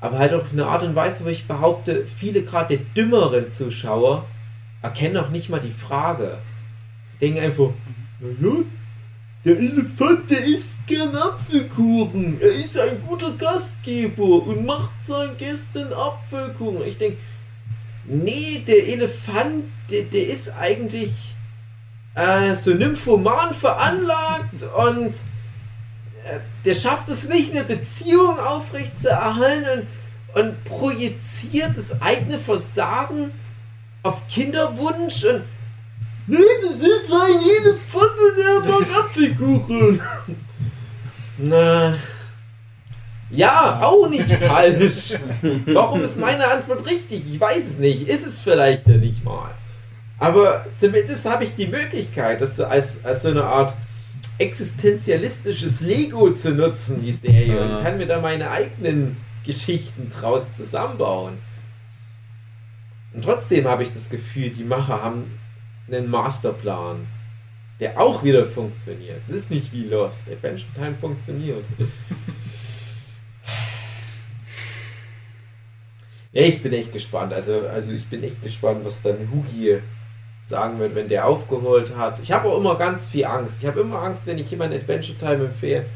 Aber 0.00 0.18
halt 0.18 0.32
auf 0.32 0.52
eine 0.52 0.64
Art 0.64 0.82
und 0.82 0.94
Weise, 0.94 1.24
wo 1.24 1.28
ich 1.28 1.46
behaupte, 1.46 2.06
viele 2.06 2.42
gerade 2.42 2.78
der 2.78 2.86
dümmeren 2.96 3.50
Zuschauer 3.50 4.24
erkennen 4.80 5.18
auch 5.18 5.28
nicht 5.28 5.50
mal 5.50 5.60
die 5.60 5.70
Frage. 5.70 6.38
Denken 7.20 7.40
einfach, 7.40 7.70
naja, 8.20 8.64
der 9.44 9.58
Elefant, 9.58 10.30
der 10.30 10.44
isst 10.44 10.86
gern 10.86 11.16
Apfelkuchen. 11.16 12.40
Er 12.40 12.50
ist 12.50 12.78
ein 12.78 13.02
guter 13.06 13.32
Gastgeber 13.32 14.42
und 14.46 14.66
macht 14.66 14.92
seinen 15.06 15.36
Gästen 15.38 15.92
Apfelkuchen. 15.94 16.84
Ich 16.84 16.98
denke, 16.98 17.16
nee, 18.04 18.62
der 18.66 18.86
Elefant, 18.86 19.64
der, 19.88 20.02
der 20.02 20.28
ist 20.28 20.52
eigentlich 20.58 21.12
äh, 22.14 22.54
so 22.54 22.74
nymphoman 22.74 23.54
veranlagt 23.54 24.62
und 24.76 25.14
äh, 26.24 26.40
der 26.66 26.74
schafft 26.74 27.08
es 27.08 27.26
nicht, 27.28 27.52
eine 27.52 27.64
Beziehung 27.64 28.38
aufrecht 28.38 29.00
zu 29.00 29.08
erhalten 29.08 29.86
und, 30.34 30.44
und 30.44 30.64
projiziert 30.64 31.78
das 31.78 32.02
eigene 32.02 32.38
Versagen 32.38 33.30
auf 34.02 34.26
Kinderwunsch 34.28 35.24
und 35.24 35.44
Nee, 36.30 36.38
das 36.62 36.80
ist 36.82 37.12
ein 37.12 37.64
Elefant 37.64 38.12
und 38.12 38.38
der 38.38 38.70
mag 38.70 38.86
Apfelkuchen. 39.04 40.00
Na. 41.38 41.94
Ja, 43.30 43.80
auch 43.82 44.08
nicht 44.08 44.30
falsch. 44.42 45.14
Warum 45.66 46.02
ist 46.04 46.18
meine 46.18 46.46
Antwort 46.48 46.86
richtig? 46.86 47.22
Ich 47.32 47.40
weiß 47.40 47.66
es 47.66 47.78
nicht. 47.78 48.06
Ist 48.08 48.26
es 48.26 48.40
vielleicht 48.40 48.86
ja 48.88 48.96
nicht 48.96 49.24
mal. 49.24 49.54
Aber 50.18 50.66
zumindest 50.78 51.24
habe 51.24 51.44
ich 51.44 51.54
die 51.54 51.66
Möglichkeit, 51.66 52.40
das 52.40 52.60
als, 52.60 53.04
als 53.04 53.22
so 53.22 53.30
eine 53.30 53.44
Art 53.44 53.74
existenzialistisches 54.38 55.80
Lego 55.80 56.30
zu 56.32 56.50
nutzen, 56.52 57.02
die 57.02 57.12
Serie, 57.12 57.56
Ja. 57.56 57.76
und 57.78 57.82
kann 57.84 57.98
mir 57.98 58.06
da 58.06 58.20
meine 58.20 58.50
eigenen 58.50 59.16
Geschichten 59.44 60.10
draus 60.10 60.42
zusammenbauen. 60.56 61.38
Und 63.14 63.24
trotzdem 63.24 63.66
habe 63.66 63.82
ich 63.82 63.92
das 63.92 64.10
Gefühl, 64.10 64.50
die 64.50 64.64
Macher 64.64 65.02
haben 65.02 65.39
einen 65.92 66.08
Masterplan, 66.08 67.06
der 67.80 68.00
auch 68.00 68.22
wieder 68.22 68.46
funktioniert. 68.46 69.22
Es 69.28 69.34
ist 69.34 69.50
nicht 69.50 69.72
wie 69.72 69.84
Lost. 69.84 70.30
Adventure 70.30 70.72
Time 70.74 70.94
funktioniert. 71.00 71.64
ja, 76.32 76.42
ich 76.42 76.62
bin 76.62 76.72
echt 76.72 76.92
gespannt. 76.92 77.32
Also, 77.32 77.60
also 77.60 77.92
ich 77.92 78.06
bin 78.08 78.22
echt 78.22 78.42
gespannt, 78.42 78.84
was 78.84 79.02
dann 79.02 79.30
Hugi 79.32 79.78
sagen 80.42 80.78
wird, 80.78 80.94
wenn 80.94 81.08
der 81.08 81.26
aufgeholt 81.26 81.96
hat. 81.96 82.20
Ich 82.20 82.32
habe 82.32 82.48
auch 82.48 82.58
immer 82.58 82.76
ganz 82.76 83.08
viel 83.08 83.24
Angst. 83.24 83.62
Ich 83.62 83.66
habe 83.66 83.80
immer 83.80 84.02
Angst, 84.02 84.26
wenn 84.26 84.38
ich 84.38 84.50
jemand 84.50 84.74
Adventure 84.74 85.18
Time 85.18 85.46
empfehle, 85.46 85.86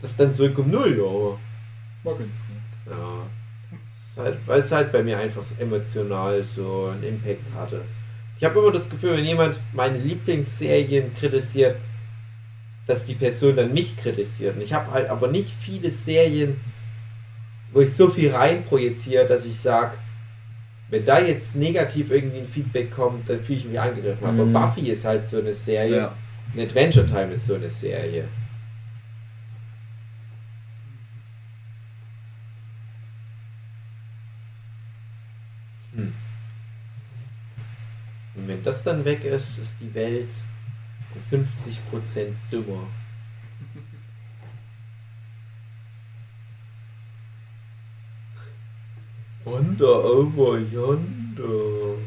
dass 0.00 0.16
dann 0.16 0.34
zurückkommt, 0.34 0.70
null, 0.72 0.96
ja. 0.96 1.38
War 2.04 2.18
ganz 2.18 2.38
gut. 2.46 2.92
Ja. 2.92 3.26
Halt, 4.22 4.38
weil 4.46 4.58
es 4.58 4.72
halt 4.72 4.90
bei 4.90 5.02
mir 5.02 5.18
einfach 5.18 5.44
emotional 5.60 6.42
so 6.42 6.86
einen 6.92 7.04
Impact 7.04 7.52
hatte. 7.54 7.82
Ich 8.38 8.44
habe 8.44 8.58
immer 8.60 8.70
das 8.72 8.88
Gefühl, 8.88 9.16
wenn 9.16 9.24
jemand 9.24 9.58
meine 9.72 9.98
Lieblingsserien 9.98 11.12
kritisiert, 11.12 11.76
dass 12.86 13.04
die 13.04 13.14
Person 13.14 13.56
dann 13.56 13.72
mich 13.74 13.96
kritisiert. 13.96 14.56
Und 14.56 14.62
ich 14.62 14.72
habe 14.72 14.90
halt 14.92 15.10
aber 15.10 15.28
nicht 15.28 15.50
viele 15.60 15.90
Serien, 15.90 16.58
wo 17.72 17.80
ich 17.80 17.92
so 17.92 18.08
viel 18.08 18.30
reinprojiziere, 18.30 19.26
dass 19.26 19.44
ich 19.44 19.58
sage, 19.58 19.92
wenn 20.88 21.04
da 21.04 21.20
jetzt 21.20 21.56
negativ 21.56 22.10
irgendwie 22.10 22.38
ein 22.38 22.48
Feedback 22.48 22.90
kommt, 22.92 23.28
dann 23.28 23.40
fühle 23.40 23.58
ich 23.58 23.64
mich 23.66 23.78
angegriffen. 23.78 24.24
Aber 24.26 24.46
Mhm. 24.46 24.52
Buffy 24.52 24.88
ist 24.88 25.04
halt 25.04 25.28
so 25.28 25.40
eine 25.40 25.52
Serie. 25.52 25.96
Ja. 25.96 26.62
Adventure 26.62 27.04
Time 27.04 27.32
ist 27.32 27.44
so 27.44 27.56
eine 27.56 27.68
Serie. 27.68 28.24
Wenn 38.48 38.62
das 38.62 38.82
dann 38.82 39.04
weg 39.04 39.24
ist, 39.24 39.58
ist 39.58 39.76
die 39.78 39.92
Welt 39.92 40.30
um 41.14 41.20
50% 41.20 42.32
dümmer. 42.50 42.86
Wonder 49.44 50.02
over 50.02 50.58
yonder. 50.58 51.98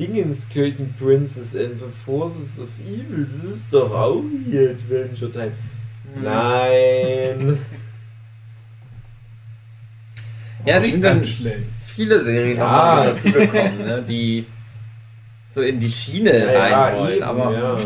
Dingenskirchen 0.00 0.92
Princess 0.98 1.54
and 1.54 1.78
the 1.78 1.92
Forces 2.04 2.58
of 2.58 2.70
Evil, 2.84 3.24
das 3.24 3.44
ist 3.44 3.72
doch 3.72 3.94
auch 3.94 4.24
hier 4.44 4.70
Adventure 4.70 5.30
Time. 5.30 5.52
Nein. 6.20 7.58
Ja, 10.66 10.74
das 10.74 10.84
die 10.84 10.90
sind 10.90 11.02
dann 11.02 11.18
dann 11.18 11.24
schlecht. 11.24 11.71
Viele 11.92 12.22
Serien 12.24 12.58
Ja. 12.58 12.68
haben 12.68 13.06
dazu 13.06 13.30
bekommen, 13.32 13.78
ne, 13.78 14.02
die 14.08 14.46
so 15.48 15.60
in 15.62 15.78
die 15.80 15.90
Schiene 15.90 16.52
Ja, 16.52 16.60
rein 16.84 16.96
wollen. 16.98 17.12
eben, 17.14 17.22
aber 17.22 17.52
ja. 17.52 17.78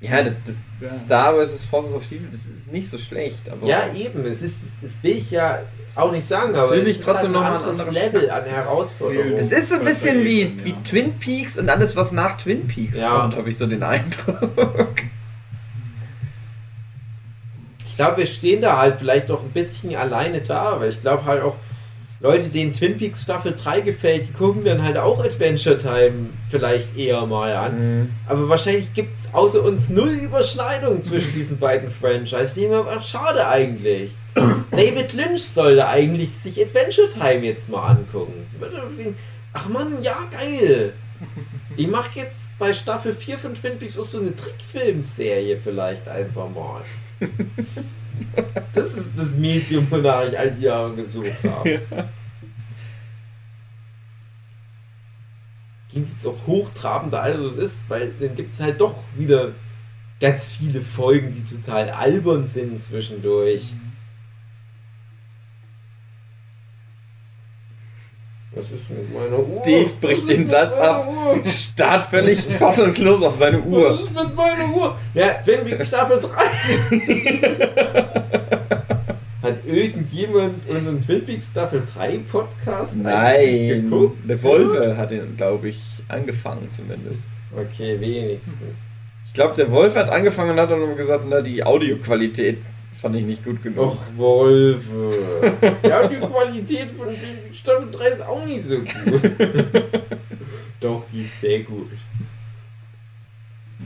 ja, 0.00 0.22
das, 0.22 0.34
das 0.44 0.54
Ja. 0.80 0.90
Star 0.90 1.34
vs. 1.46 1.64
Forces 1.64 1.94
of 1.94 2.04
Evil, 2.12 2.28
das 2.30 2.40
ist 2.40 2.70
nicht 2.70 2.88
so 2.90 2.98
schlecht. 2.98 3.48
Aber 3.50 3.66
Ja, 3.66 3.92
eben. 3.94 4.24
Es 4.26 4.42
ist, 4.42 4.64
das 4.82 5.02
will 5.02 5.12
ich 5.16 5.30
ja 5.30 5.60
auch 5.94 6.12
nicht 6.12 6.24
sagen, 6.28 6.54
aber 6.54 6.68
Natürlich 6.68 6.96
es 6.96 7.00
ist 7.00 7.04
trotzdem 7.06 7.22
halt 7.26 7.32
noch 7.32 7.40
ein 7.44 7.52
anderes 7.52 7.80
anderer 7.80 7.92
Level 7.92 8.30
an 8.30 8.44
Herausforderung. 8.44 9.36
das 9.36 9.50
ist 9.52 9.70
so 9.70 9.76
ein 9.76 9.84
bisschen 9.84 10.22
wie, 10.24 10.52
wie. 10.64 10.74
Twin 10.84 11.18
Peaks 11.18 11.56
und 11.58 11.68
alles, 11.70 11.96
was 11.96 12.12
nach 12.12 12.36
Twin 12.36 12.66
Peaks 12.66 12.98
Ja. 12.98 13.20
kommt, 13.20 13.36
habe 13.36 13.48
ich 13.48 13.56
so 13.56 13.66
den 13.66 13.82
Eindruck. 13.82 14.94
Ich 17.94 17.98
glaube, 17.98 18.16
wir 18.16 18.26
stehen 18.26 18.60
da 18.60 18.76
halt 18.78 18.96
vielleicht 18.98 19.30
doch 19.30 19.44
ein 19.44 19.50
bisschen 19.50 19.94
alleine 19.94 20.40
da, 20.40 20.80
weil 20.80 20.88
ich 20.88 21.00
glaube 21.00 21.26
halt 21.26 21.44
auch, 21.44 21.54
Leute, 22.18 22.48
denen 22.48 22.72
Twin 22.72 22.96
Peaks 22.96 23.22
Staffel 23.22 23.54
3 23.56 23.82
gefällt, 23.82 24.26
die 24.26 24.32
gucken 24.32 24.64
dann 24.64 24.82
halt 24.82 24.96
auch 24.96 25.24
Adventure 25.24 25.78
Time 25.78 26.30
vielleicht 26.50 26.96
eher 26.96 27.24
mal 27.24 27.54
an. 27.54 28.12
Aber 28.26 28.48
wahrscheinlich 28.48 28.92
gibt 28.94 29.20
es 29.20 29.32
außer 29.32 29.62
uns 29.62 29.90
null 29.90 30.08
Überschneidungen 30.08 31.02
zwischen 31.02 31.32
diesen 31.36 31.58
beiden 31.58 31.88
Franchises. 31.88 32.54
Die 32.54 32.68
auch 32.68 33.02
schade 33.04 33.46
eigentlich. 33.46 34.16
David 34.72 35.12
Lynch 35.12 35.44
sollte 35.44 35.86
eigentlich 35.86 36.30
sich 36.34 36.60
Adventure 36.60 37.08
Time 37.12 37.46
jetzt 37.46 37.68
mal 37.68 37.86
angucken. 37.90 38.44
Ach 39.52 39.68
man, 39.68 40.02
ja, 40.02 40.16
geil. 40.32 40.94
Ich 41.76 41.86
mache 41.86 42.18
jetzt 42.18 42.58
bei 42.58 42.74
Staffel 42.74 43.14
4 43.14 43.38
von 43.38 43.54
Twin 43.54 43.78
Peaks 43.78 43.96
auch 44.00 44.04
so 44.04 44.18
eine 44.18 44.34
Trickfilmserie 44.34 45.58
vielleicht 45.62 46.08
einfach 46.08 46.48
mal. 46.48 46.82
Das 48.72 48.96
ist 48.96 49.12
das 49.16 49.36
Medium, 49.36 49.86
wonach 49.90 50.26
ich 50.26 50.38
all 50.38 50.50
die 50.50 50.62
Jahre 50.62 50.94
gesucht 50.94 51.32
habe. 51.44 51.80
Klingt 55.90 56.10
jetzt 56.10 56.26
auch 56.26 56.46
hochtrabender, 56.46 57.22
als 57.22 57.38
es 57.38 57.56
ist, 57.56 57.90
weil 57.90 58.12
dann 58.18 58.34
gibt 58.34 58.52
es 58.52 58.60
halt 58.60 58.80
doch 58.80 58.96
wieder 59.16 59.52
ganz 60.20 60.50
viele 60.50 60.80
Folgen, 60.80 61.32
die 61.32 61.44
total 61.44 61.90
albern 61.90 62.46
sind 62.46 62.82
zwischendurch. 62.82 63.74
Was 68.56 68.70
ist 68.70 68.88
mit 68.90 69.12
meiner 69.12 69.38
Uhr? 69.40 69.62
Dave 69.64 69.90
bricht 70.00 70.30
den 70.30 70.48
Satz 70.48 70.78
ab. 70.78 71.08
Start 71.44 72.06
völlig 72.08 72.40
fassungslos 72.40 73.20
auf 73.22 73.34
seine 73.34 73.60
Uhr. 73.60 73.90
Was 73.90 74.00
ist 74.02 74.14
mit 74.14 74.34
meiner 74.36 74.72
Uhr? 74.72 74.96
Ja, 75.12 75.34
Twin 75.42 75.64
Peaks 75.64 75.88
Staffel 75.88 76.20
3. 76.20 76.28
Hat 79.42 79.56
irgendjemand 79.66 80.68
unseren 80.68 81.00
Twin 81.00 81.24
Peaks 81.24 81.48
Staffel 81.48 81.82
3 81.94 82.18
Podcast 82.30 82.98
Nein, 83.02 83.68
geguckt? 83.68 84.18
der 84.28 84.42
Wolfe 84.42 84.96
hat 84.96 85.10
ihn, 85.10 85.36
glaube 85.36 85.68
ich, 85.68 85.80
angefangen 86.08 86.68
zumindest. 86.70 87.24
Okay, 87.54 88.00
wenigstens. 88.00 88.78
Ich 89.26 89.32
glaube, 89.34 89.54
der 89.56 89.70
Wolf 89.70 89.96
hat 89.96 90.10
angefangen 90.10 90.52
und 90.52 90.60
hat 90.60 90.70
dann 90.70 90.96
gesagt, 90.96 91.24
na, 91.28 91.42
die 91.42 91.64
Audioqualität 91.64 92.58
fand 93.04 93.16
ich 93.16 93.26
nicht 93.26 93.44
gut 93.44 93.62
genug. 93.62 93.84
Och, 93.84 94.16
Wolfe. 94.16 95.12
Ja, 95.82 96.08
die 96.08 96.16
Qualität 96.16 96.90
von 96.92 97.08
Staffel 97.52 97.90
3 97.90 98.04
ist 98.06 98.22
auch 98.22 98.46
nicht 98.46 98.64
so 98.64 98.78
gut. 98.78 99.22
Doch, 100.80 101.04
die 101.12 101.20
ist 101.20 101.38
sehr 101.38 101.60
gut. 101.64 101.90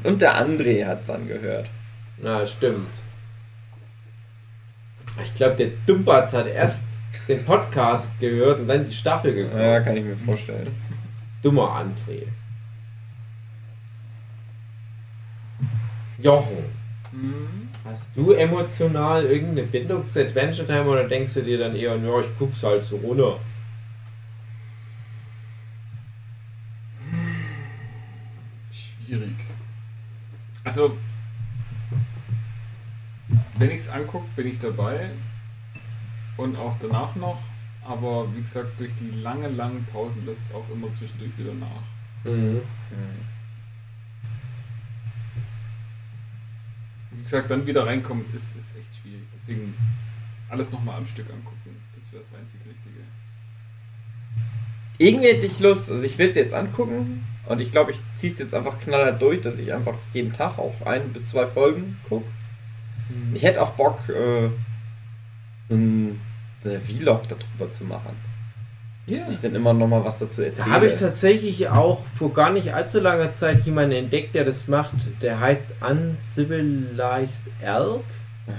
Und 0.05 0.23
der 0.23 0.41
André 0.41 0.87
hat 0.87 1.03
es 1.03 1.11
angehört. 1.11 1.69
Na, 2.23 2.47
stimmt. 2.47 2.95
Ich 5.25 5.35
glaube, 5.35 5.57
der 5.57 5.71
Dumpert 5.85 6.33
hat 6.33 6.47
erst 6.47 6.87
den 7.27 7.45
Podcast 7.45 8.21
gehört 8.21 8.61
und 8.61 8.69
dann 8.69 8.85
die 8.85 8.93
Staffel 8.93 9.35
geguckt. 9.35 9.61
Ja, 9.61 9.81
kann 9.81 9.97
ich 9.97 10.05
mir 10.05 10.17
vorstellen. 10.17 10.73
Dummer 11.43 11.71
André. 11.75 12.23
Jochen, 16.19 16.78
Mhm. 17.13 17.69
hast 17.85 18.17
du 18.17 18.33
emotional 18.33 19.25
irgendeine 19.25 19.67
Bindung 19.67 20.09
zu 20.09 20.21
Adventure 20.21 20.67
Time 20.67 20.85
oder 20.85 21.09
denkst 21.09 21.35
du 21.35 21.43
dir 21.43 21.59
dann 21.59 21.75
eher, 21.75 21.97
ja, 21.97 22.21
ich 22.21 22.39
guck's 22.39 22.63
halt 22.63 22.85
so 22.85 22.97
runter? 22.97 23.39
Schwierig. 28.71 29.35
Also, 30.65 30.97
wenn 33.59 33.71
ich 33.71 33.79
es 33.79 33.89
angucke, 33.89 34.27
bin 34.37 34.49
ich 34.49 34.59
dabei. 34.59 35.11
Und 36.37 36.57
auch 36.57 36.77
danach 36.81 37.17
noch. 37.17 37.39
Aber 37.85 38.27
wie 38.37 38.43
gesagt, 38.43 38.79
durch 38.79 38.93
die 39.01 39.11
lange, 39.21 39.49
langen 39.49 39.87
Pausen 39.93 40.27
lässt 40.27 40.47
es 40.49 40.55
auch 40.55 40.65
immer 40.71 40.93
zwischendurch 40.93 41.37
wieder 41.39 41.55
nach. 41.55 41.83
Mhm. 42.25 42.61
Wie 42.91 43.38
gesagt, 47.31 47.51
dann 47.51 47.67
wieder 47.67 47.87
reinkommen, 47.87 48.25
ist, 48.35 48.57
ist 48.57 48.77
echt 48.77 49.03
schwierig. 49.03 49.27
Deswegen 49.35 49.75
alles 50.49 50.71
nochmal 50.73 50.97
am 50.97 51.07
Stück 51.07 51.27
angucken. 51.31 51.77
Das 51.95 52.13
wäre 52.13 52.23
das 52.23 52.35
einzig 52.35 52.61
Richtige. 52.61 53.05
Irgendwie 54.99 55.29
hätte 55.29 55.47
ich 55.47 55.61
Lust, 55.61 55.91
also 55.91 56.05
ich 56.05 56.19
will 56.19 56.31
es 56.31 56.37
jetzt 56.37 56.55
angucken 56.55 57.25
und 57.47 57.61
ich 57.61 57.71
glaube, 57.71 57.93
ich 57.93 57.99
ziehe 58.19 58.33
es 58.33 58.39
jetzt 58.39 58.55
einfach 58.55 58.81
knallhart 58.81 59.23
durch, 59.23 59.41
dass 59.41 59.59
ich 59.59 59.73
einfach 59.73 59.95
jeden 60.13 60.33
Tag 60.33 60.59
auch 60.59 60.75
ein 60.85 61.13
bis 61.13 61.29
zwei 61.29 61.47
Folgen 61.47 61.99
gucke. 62.09 62.27
Ich 63.33 63.43
hätte 63.43 63.63
auch 63.63 63.71
Bock, 63.71 64.09
äh, 64.09 64.49
so 65.67 65.77
ein 65.77 66.21
Vlog 66.61 67.23
darüber 67.29 67.71
zu 67.71 67.85
machen. 67.85 68.28
Ja. 69.09 69.19
Dass 69.21 69.31
ich 69.31 69.41
dann 69.41 69.55
immer 69.55 69.73
noch 69.73 69.87
mal 69.87 70.05
was 70.05 70.19
dazu 70.19 70.43
erzähle. 70.43 70.67
Da 70.67 70.73
habe 70.73 70.87
ich 70.87 70.95
tatsächlich 70.95 71.69
auch 71.69 72.05
vor 72.17 72.33
gar 72.33 72.51
nicht 72.53 72.75
allzu 72.75 73.01
langer 73.01 73.33
Zeit 73.33 73.61
jemanden 73.65 73.93
entdeckt, 73.93 74.35
der 74.35 74.45
das 74.45 74.69
macht. 74.69 74.95
Der 75.23 75.41
heißt 75.41 75.73
Uncivilized 75.81 77.45
Elk. 77.63 78.05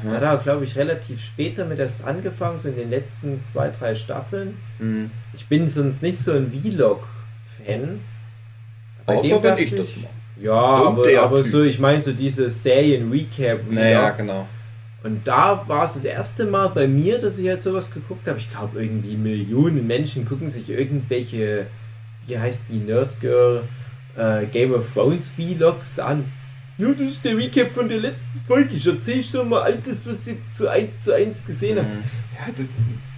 Da 0.08 0.12
hat 0.18 0.22
er, 0.22 0.38
glaube 0.38 0.64
ich, 0.66 0.76
relativ 0.76 1.20
spät 1.20 1.58
damit 1.58 1.80
erst 1.80 2.06
angefangen, 2.06 2.60
so 2.60 2.70
in 2.70 2.76
den 2.76 2.92
letzten 2.92 3.42
zwei, 3.42 3.70
drei 3.70 3.96
Staffeln. 3.96 4.58
Mhm. 4.78 5.10
Ich 5.34 5.48
bin 5.48 5.68
sonst 5.68 6.04
nicht 6.04 6.20
so 6.20 6.34
ein 6.34 6.52
Vlog-Fan. 6.52 8.00
Bei 9.06 9.16
Außer 9.18 9.28
dem 9.28 9.32
wenn 9.38 9.42
dachte 9.42 9.62
ich 9.64 9.72
das 9.76 9.96
mache. 9.96 10.14
Ja, 10.40 10.80
Und 10.82 10.88
aber, 11.00 11.22
aber 11.22 11.38
Typ. 11.42 11.46
so, 11.46 11.64
ich 11.64 11.80
meine 11.80 12.00
so 12.02 12.12
diese 12.14 12.50
Serien-Recap-Vlogs. 12.50 13.72
Naja, 13.72 14.12
genau. 14.12 14.48
Und 15.04 15.26
da 15.26 15.64
war 15.68 15.84
es 15.84 15.94
das 15.94 16.04
erste 16.04 16.46
Mal 16.46 16.68
bei 16.68 16.88
mir, 16.88 17.20
dass 17.20 17.40
ich 17.40 17.48
halt 17.48 17.62
sowas 17.62 17.90
geguckt 17.90 18.28
habe. 18.28 18.38
Ich 18.38 18.50
glaube, 18.50 18.84
irgendwie 18.84 19.16
Millionen 19.16 19.88
Menschen 19.88 20.26
gucken 20.26 20.50
sich 20.50 20.70
irgendwelche, 20.70 21.68
wie 22.28 22.38
heißt 22.38 22.66
die 22.70 22.80
Nerdgirl, 22.80 23.64
äh, 24.18 24.46
Game 24.48 24.74
of 24.74 24.94
Thrones 24.94 25.32
Vlogs 25.32 26.00
an. 26.00 26.26
Ja, 26.78 26.92
das 26.94 27.08
ist 27.08 27.26
der 27.26 27.38
Recap 27.38 27.72
von 27.72 27.88
der 27.88 28.00
letzten 28.00 28.40
Folge. 28.40 28.76
Ich 28.76 28.88
erzähle 28.88 29.24
schon 29.24 29.50
mal 29.50 29.62
alles, 29.62 30.06
was 30.06 30.28
ich 30.28 30.38
zu 30.50 30.70
1 30.70 31.02
zu 31.02 31.14
1 31.14 31.46
gesehen 31.46 31.78
habe. 31.78 31.88
Mhm. 31.88 32.04
Ja, 32.38 32.54
das, 32.58 32.68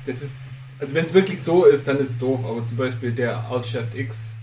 das 0.06 0.22
ist. 0.24 0.36
Also, 0.80 0.96
wenn 0.96 1.06
es 1.06 1.14
wirklich 1.14 1.40
so 1.40 1.66
ist, 1.66 1.88
dann 1.88 2.00
ist 2.00 2.12
es 2.12 2.18
doof. 2.18 2.40
Aber 2.44 2.66
zum 2.66 2.78
Beispiel 2.78 3.12
der 3.12 3.38
Alt-Chef 3.38 3.94
X, 3.94 4.34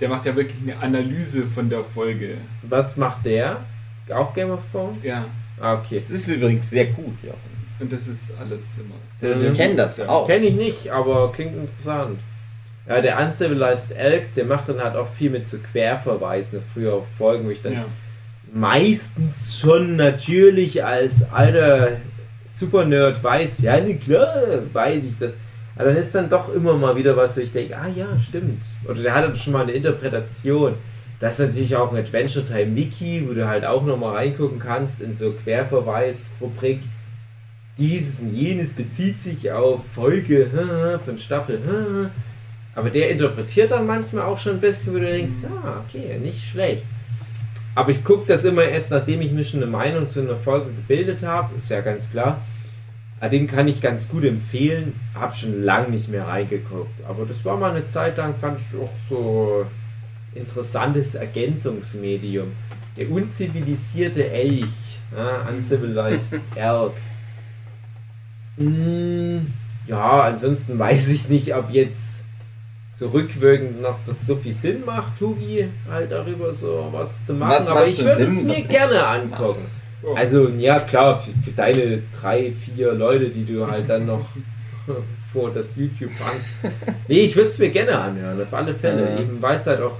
der 0.00 0.10
macht 0.10 0.26
ja 0.26 0.36
wirklich 0.36 0.60
eine 0.62 0.76
Analyse 0.78 1.46
von 1.46 1.70
der 1.70 1.82
Folge. 1.82 2.36
Was 2.62 2.98
macht 2.98 3.24
der? 3.24 3.60
Auch 4.14 4.34
Game 4.34 4.50
of 4.50 4.60
Thrones? 4.70 5.02
Ja. 5.02 5.24
Ah, 5.60 5.74
okay. 5.74 5.96
Das 6.00 6.10
ist 6.10 6.28
übrigens 6.28 6.68
sehr 6.70 6.86
gut, 6.86 7.14
Jochen. 7.22 7.56
Und 7.78 7.92
das 7.92 8.08
ist 8.08 8.32
alles 8.38 8.78
immer 8.78 8.94
Wir 9.40 9.50
Mhm. 9.50 9.54
kennen 9.54 9.76
das 9.76 9.98
Ja. 9.98 10.08
auch. 10.08 10.26
Kenne 10.26 10.46
ich 10.46 10.54
nicht, 10.54 10.90
aber 10.90 11.30
klingt 11.32 11.54
interessant. 11.56 12.18
Ja, 12.88 13.00
der 13.00 13.18
Uncivilized 13.18 13.96
Elk, 13.96 14.34
der 14.34 14.44
macht 14.44 14.68
dann 14.68 14.80
halt 14.82 14.96
auch 14.96 15.08
viel 15.12 15.30
mit 15.30 15.46
so 15.48 15.58
Querverweisen 15.58 16.60
auf 16.60 16.64
frühere 16.72 17.02
Folgen, 17.18 17.46
wo 17.46 17.50
ich 17.50 17.60
dann 17.60 17.72
Ja. 17.72 17.84
meistens 18.52 19.58
schon 19.60 19.96
natürlich 19.96 20.84
als 20.84 21.30
alter 21.30 21.88
Super-Nerd 22.54 23.22
weiß, 23.22 23.60
ja, 23.62 23.78
ne, 23.80 23.96
klar, 23.96 24.34
weiß 24.72 25.04
ich 25.04 25.18
das. 25.18 25.36
Aber 25.74 25.86
dann 25.86 25.96
ist 25.96 26.14
dann 26.14 26.30
doch 26.30 26.52
immer 26.54 26.72
mal 26.74 26.96
wieder 26.96 27.14
was, 27.16 27.36
wo 27.36 27.40
ich 27.42 27.52
denke, 27.52 27.76
ah 27.76 27.88
ja, 27.94 28.06
stimmt. 28.18 28.64
Oder 28.88 29.02
der 29.02 29.14
hat 29.14 29.24
dann 29.24 29.36
schon 29.36 29.52
mal 29.52 29.62
eine 29.64 29.72
Interpretation. 29.72 30.74
Das 31.18 31.40
ist 31.40 31.46
natürlich 31.46 31.76
auch 31.76 31.92
ein 31.92 31.98
Adventure 31.98 32.44
Time 32.44 32.76
Wiki, 32.76 33.26
wo 33.26 33.32
du 33.32 33.48
halt 33.48 33.64
auch 33.64 33.84
nochmal 33.84 34.16
reingucken 34.16 34.58
kannst 34.58 35.00
in 35.00 35.14
so 35.14 35.32
Querverweis-Rubrik. 35.32 36.80
Dieses 37.78 38.20
und 38.20 38.34
jenes 38.34 38.74
bezieht 38.74 39.22
sich 39.22 39.50
auf 39.50 39.80
Folge 39.94 41.00
von 41.04 41.16
Staffel. 41.16 42.10
Aber 42.74 42.90
der 42.90 43.10
interpretiert 43.10 43.70
dann 43.70 43.86
manchmal 43.86 44.24
auch 44.24 44.36
schon 44.36 44.52
ein 44.52 44.60
bisschen, 44.60 44.94
wo 44.94 44.98
du 44.98 45.06
denkst, 45.06 45.46
ah, 45.62 45.82
okay, 45.86 46.18
nicht 46.18 46.44
schlecht. 46.44 46.84
Aber 47.74 47.90
ich 47.90 48.04
gucke 48.04 48.26
das 48.26 48.44
immer 48.44 48.64
erst, 48.64 48.90
nachdem 48.90 49.22
ich 49.22 49.32
mir 49.32 49.44
schon 49.44 49.62
eine 49.62 49.70
Meinung 49.70 50.08
zu 50.08 50.20
einer 50.20 50.36
Folge 50.36 50.66
gebildet 50.66 51.22
habe, 51.22 51.56
ist 51.56 51.70
ja 51.70 51.80
ganz 51.80 52.10
klar. 52.10 52.40
Ah, 53.20 53.30
Den 53.30 53.46
kann 53.46 53.68
ich 53.68 53.80
ganz 53.80 54.08
gut 54.08 54.24
empfehlen, 54.24 54.98
habe 55.14 55.34
schon 55.34 55.62
lange 55.62 55.88
nicht 55.88 56.08
mehr 56.08 56.26
reingeguckt. 56.26 57.02
Aber 57.08 57.24
das 57.24 57.44
war 57.46 57.56
mal 57.56 57.70
eine 57.70 57.86
Zeit 57.86 58.18
lang, 58.18 58.34
fand 58.38 58.60
ich 58.60 58.78
auch 58.78 58.90
so 59.08 59.66
interessantes 60.36 61.14
Ergänzungsmedium. 61.14 62.52
Der 62.96 63.10
unzivilisierte 63.10 64.30
Elch, 64.30 65.00
ja, 65.14 65.46
Uncivilized 65.48 66.40
Elk. 66.54 66.92
Mm, 68.56 69.46
ja, 69.86 70.22
ansonsten 70.22 70.78
weiß 70.78 71.08
ich 71.08 71.28
nicht, 71.28 71.54
ob 71.54 71.70
jetzt 71.70 72.24
so 72.92 73.08
rückwirkend 73.08 73.82
noch, 73.82 73.98
dass 74.06 74.22
es 74.22 74.26
so 74.26 74.36
viel 74.36 74.54
Sinn 74.54 74.82
macht, 74.86 75.18
Tobi, 75.18 75.68
halt 75.90 76.10
darüber 76.10 76.52
so 76.52 76.88
was 76.90 77.22
zu 77.24 77.34
machen. 77.34 77.66
Was 77.66 77.68
Aber 77.68 77.86
ich 77.86 78.02
würde 78.02 78.22
es 78.22 78.42
mir 78.42 78.62
gerne 78.62 79.06
angucken. 79.06 79.66
Oh. 80.02 80.14
Also, 80.14 80.48
ja, 80.48 80.78
klar, 80.80 81.20
für, 81.20 81.32
für 81.42 81.50
deine 81.50 82.02
drei, 82.18 82.52
vier 82.52 82.94
Leute, 82.94 83.28
die 83.28 83.44
du 83.44 83.66
halt 83.66 83.88
dann 83.88 84.06
noch 84.06 84.26
vor 85.32 85.50
das 85.52 85.76
YouTube 85.76 86.10
bringst. 86.16 86.48
Nee, 87.08 87.20
ich 87.20 87.36
würde 87.36 87.50
es 87.50 87.58
mir 87.58 87.70
gerne 87.70 87.98
anhören, 87.98 88.40
auf 88.40 88.54
alle 88.54 88.74
Fälle. 88.74 89.10
Ja. 89.10 89.20
Eben, 89.20 89.42
weil 89.42 89.56
es 89.56 89.66
halt 89.66 89.82
auch 89.82 89.98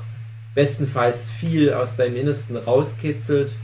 bestenfalls 0.56 1.30
viel 1.30 1.72
aus 1.74 1.96
deinem 1.96 2.16
Innersten 2.16 2.56
rauskitzelt. 2.56 3.54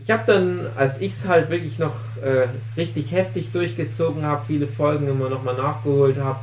Ich 0.00 0.10
habe 0.10 0.24
dann, 0.26 0.66
als 0.74 1.00
ich 1.00 1.12
es 1.12 1.28
halt 1.28 1.48
wirklich 1.48 1.78
noch 1.78 1.94
äh, 2.20 2.48
richtig 2.76 3.12
heftig 3.12 3.52
durchgezogen 3.52 4.24
habe, 4.24 4.44
viele 4.44 4.66
Folgen 4.66 5.06
immer 5.06 5.30
nochmal 5.30 5.56
nachgeholt 5.56 6.18
habe, 6.18 6.40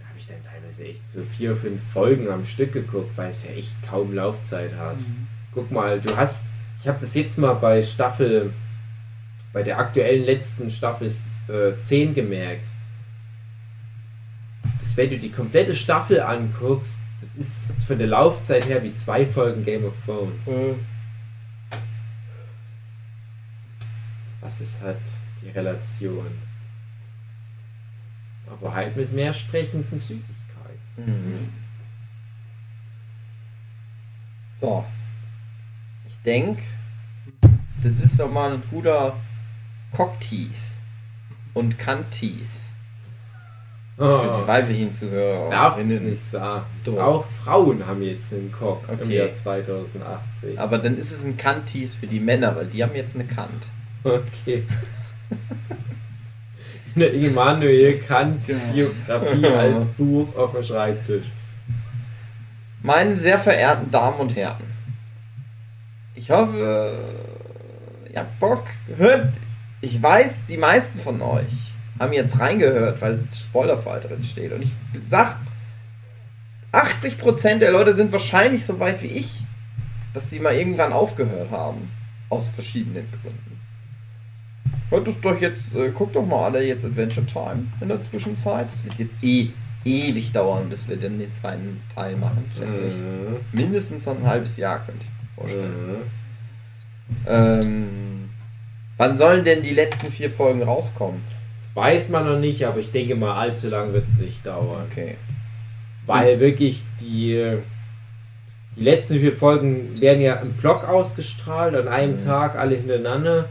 da 0.00 0.08
habe 0.08 0.18
ich 0.18 0.26
dann 0.26 0.42
teilweise 0.42 0.86
echt 0.86 1.06
so 1.06 1.22
vier, 1.22 1.54
fünf 1.54 1.80
Folgen 1.92 2.28
am 2.28 2.44
Stück 2.44 2.72
geguckt, 2.72 3.16
weil 3.16 3.30
es 3.30 3.44
ja 3.44 3.52
echt 3.52 3.76
kaum 3.88 4.12
Laufzeit 4.12 4.74
hat. 4.76 4.96
Guck 5.52 5.70
mal, 5.70 6.00
du 6.00 6.16
hast, 6.16 6.46
ich 6.80 6.88
habe 6.88 6.98
das 7.00 7.14
jetzt 7.14 7.38
mal 7.38 7.54
bei 7.54 7.80
Staffel, 7.80 8.52
bei 9.52 9.62
der 9.62 9.78
aktuellen 9.78 10.24
letzten 10.24 10.68
Staffel 10.68 11.12
äh, 11.46 11.78
10 11.78 12.14
gemerkt. 12.14 12.70
Dass 14.80 14.96
wenn 14.96 15.10
du 15.10 15.18
die 15.18 15.30
komplette 15.30 15.76
Staffel 15.76 16.20
anguckst, 16.20 17.03
das 17.24 17.36
ist 17.36 17.86
von 17.86 17.98
der 17.98 18.08
Laufzeit 18.08 18.68
her 18.68 18.82
wie 18.82 18.92
zwei 18.92 19.24
Folgen 19.24 19.64
Game 19.64 19.86
of 19.86 19.94
Thrones. 20.04 20.46
Was 24.42 24.60
ist 24.60 24.82
halt 24.82 25.00
die 25.40 25.48
Relation? 25.48 26.26
Aber 28.46 28.74
halt 28.74 28.94
mit 28.94 29.10
mehr 29.14 29.32
sprechenden 29.32 29.96
Süßigkeiten. 29.96 30.34
Mhm. 30.96 31.48
So. 34.60 34.84
Ich 36.06 36.18
denke, 36.26 36.62
das 37.82 38.00
ist 38.00 38.20
doch 38.20 38.30
mal 38.30 38.52
ein 38.52 38.62
guter 38.70 39.16
Cocktease 39.92 40.74
und 41.54 41.78
Kantease 41.78 42.63
für 43.96 44.40
die 44.42 44.48
weiblichen 44.48 44.94
Zuhörer. 44.94 45.46
Oh. 45.46 45.50
Darf 45.50 45.78
es 45.78 45.86
nicht 45.86 46.26
sagen. 46.30 46.64
Doch. 46.84 46.98
Auch 46.98 47.24
Frauen 47.44 47.86
haben 47.86 48.02
jetzt 48.02 48.32
einen 48.32 48.50
Cock 48.50 48.82
im 48.88 49.00
Okay. 49.00 49.16
Jahr 49.18 49.34
2018. 49.34 50.58
Aber 50.58 50.78
dann 50.78 50.98
ist 50.98 51.12
es 51.12 51.24
ein 51.24 51.36
Kantease 51.36 51.96
für 51.96 52.06
die 52.06 52.18
Männer, 52.20 52.56
weil 52.56 52.66
die 52.66 52.82
haben 52.82 52.94
jetzt 52.94 53.14
eine 53.14 53.24
Kant. 53.24 53.68
Okay. 54.02 54.64
Eine 56.96 57.06
Immanuel 57.06 57.98
Kant 57.98 58.42
Biografie 58.72 59.46
als 59.58 59.86
Buch 59.86 60.32
auf 60.36 60.52
dem 60.52 60.62
Schreibtisch. 60.62 61.26
Meine 62.82 63.18
sehr 63.18 63.40
verehrten 63.40 63.90
Damen 63.90 64.20
und 64.20 64.36
Herren, 64.36 64.62
ich 66.14 66.30
hoffe, 66.30 66.98
ihr 68.12 68.20
habt 68.20 68.38
Bock. 68.38 68.62
Hört, 68.96 69.32
ich 69.80 70.00
weiß, 70.00 70.42
die 70.48 70.56
meisten 70.56 71.00
von 71.00 71.20
euch 71.20 71.73
haben 71.98 72.12
jetzt 72.12 72.38
reingehört, 72.38 73.00
weil 73.00 73.20
Spoilerfall 73.32 74.00
drin 74.00 74.24
steht. 74.24 74.52
Und 74.52 74.62
ich 74.62 74.72
sag, 75.08 75.36
80% 76.72 77.58
der 77.58 77.72
Leute 77.72 77.94
sind 77.94 78.10
wahrscheinlich 78.12 78.64
so 78.64 78.78
weit 78.80 79.02
wie 79.02 79.08
ich, 79.08 79.44
dass 80.12 80.28
die 80.28 80.40
mal 80.40 80.54
irgendwann 80.54 80.92
aufgehört 80.92 81.50
haben. 81.50 81.90
Aus 82.30 82.48
verschiedenen 82.48 83.06
Gründen. 83.10 83.60
Hört 84.90 85.06
es 85.06 85.20
doch 85.20 85.40
jetzt, 85.40 85.74
äh, 85.74 85.90
guckt 85.90 86.16
doch 86.16 86.26
mal 86.26 86.46
alle 86.46 86.64
jetzt 86.64 86.84
Adventure 86.84 87.26
Time 87.26 87.66
in 87.80 87.88
der 87.88 88.00
Zwischenzeit. 88.00 88.70
Es 88.70 88.84
wird 88.84 88.94
jetzt 88.98 89.22
eh 89.22 89.50
ewig 89.84 90.32
dauern, 90.32 90.68
bis 90.68 90.88
wir 90.88 90.96
dann 90.96 91.18
den 91.18 91.32
zweiten 91.32 91.80
Teil 91.94 92.16
machen, 92.16 92.50
schätze 92.56 92.86
ich. 92.86 92.94
Mhm. 92.94 93.36
Mindestens 93.52 94.08
ein 94.08 94.24
halbes 94.24 94.56
Jahr, 94.56 94.84
könnte 94.84 95.04
ich 95.04 95.08
mir 95.08 95.42
vorstellen. 95.42 95.86
Mhm. 95.86 95.96
Ähm, 97.26 98.30
wann 98.96 99.16
sollen 99.16 99.44
denn 99.44 99.62
die 99.62 99.74
letzten 99.74 100.10
vier 100.10 100.30
Folgen 100.30 100.62
rauskommen? 100.62 101.20
Weiß 101.74 102.08
man 102.08 102.24
noch 102.24 102.38
nicht, 102.38 102.64
aber 102.66 102.78
ich 102.78 102.92
denke 102.92 103.16
mal, 103.16 103.34
allzu 103.34 103.68
lang 103.68 103.92
wird 103.92 104.06
es 104.06 104.16
nicht 104.16 104.46
dauern. 104.46 104.86
Okay. 104.90 105.16
Weil 106.06 106.38
wirklich 106.38 106.84
die, 107.00 107.58
die 108.76 108.80
letzten 108.80 109.18
vier 109.18 109.36
Folgen 109.36 110.00
werden 110.00 110.22
ja 110.22 110.34
im 110.36 110.52
Block 110.52 110.84
ausgestrahlt, 110.88 111.74
an 111.74 111.88
einem 111.88 112.14
Mhm. 112.14 112.18
Tag, 112.18 112.56
alle 112.56 112.76
hintereinander. 112.76 113.48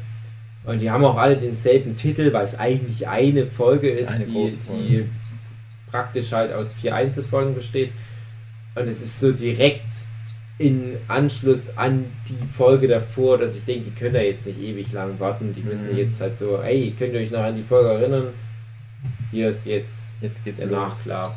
Und 0.64 0.82
die 0.82 0.90
haben 0.90 1.04
auch 1.04 1.18
alle 1.18 1.36
denselben 1.36 1.96
Titel, 1.98 2.32
weil 2.32 2.44
es 2.44 2.58
eigentlich 2.58 3.08
eine 3.08 3.46
Folge 3.46 3.90
ist, 3.90 4.14
Eine 4.14 4.26
die, 4.26 4.58
die 4.70 5.10
praktisch 5.92 6.32
halt 6.32 6.54
aus 6.54 6.74
vier 6.76 6.96
Einzelfolgen 6.96 7.54
besteht. 7.54 7.92
Und 8.76 8.88
es 8.88 9.02
ist 9.02 9.20
so 9.20 9.34
direkt 9.34 9.84
in 10.64 10.98
Anschluss 11.08 11.78
an 11.78 12.06
die 12.30 12.48
Folge 12.52 12.88
davor, 12.88 13.38
dass 13.38 13.56
ich 13.58 13.66
denke, 13.66 13.90
die 13.90 13.96
können 13.96 14.14
da 14.14 14.22
jetzt 14.22 14.46
nicht 14.48 14.60
ewig 14.62 14.92
lang 14.94 15.20
warten. 15.20 15.54
Die 15.54 15.62
müssen 15.62 15.92
Mhm. 15.92 15.98
jetzt 15.98 16.22
halt 16.22 16.38
so, 16.38 16.62
hey, 16.64 16.96
könnt 16.98 17.14
ihr 17.14 17.20
euch 17.20 17.32
noch 17.32 17.40
an 17.44 17.56
die 17.56 17.64
Folge 17.64 17.90
erinnern? 17.90 18.28
Hier 19.32 19.50
ist 19.50 19.66
jetzt 19.66 20.16
Jetzt 20.22 20.44
geht's 20.46 20.60
der 20.60 20.70
los. 20.70 21.06
Nachklapp. 21.06 21.36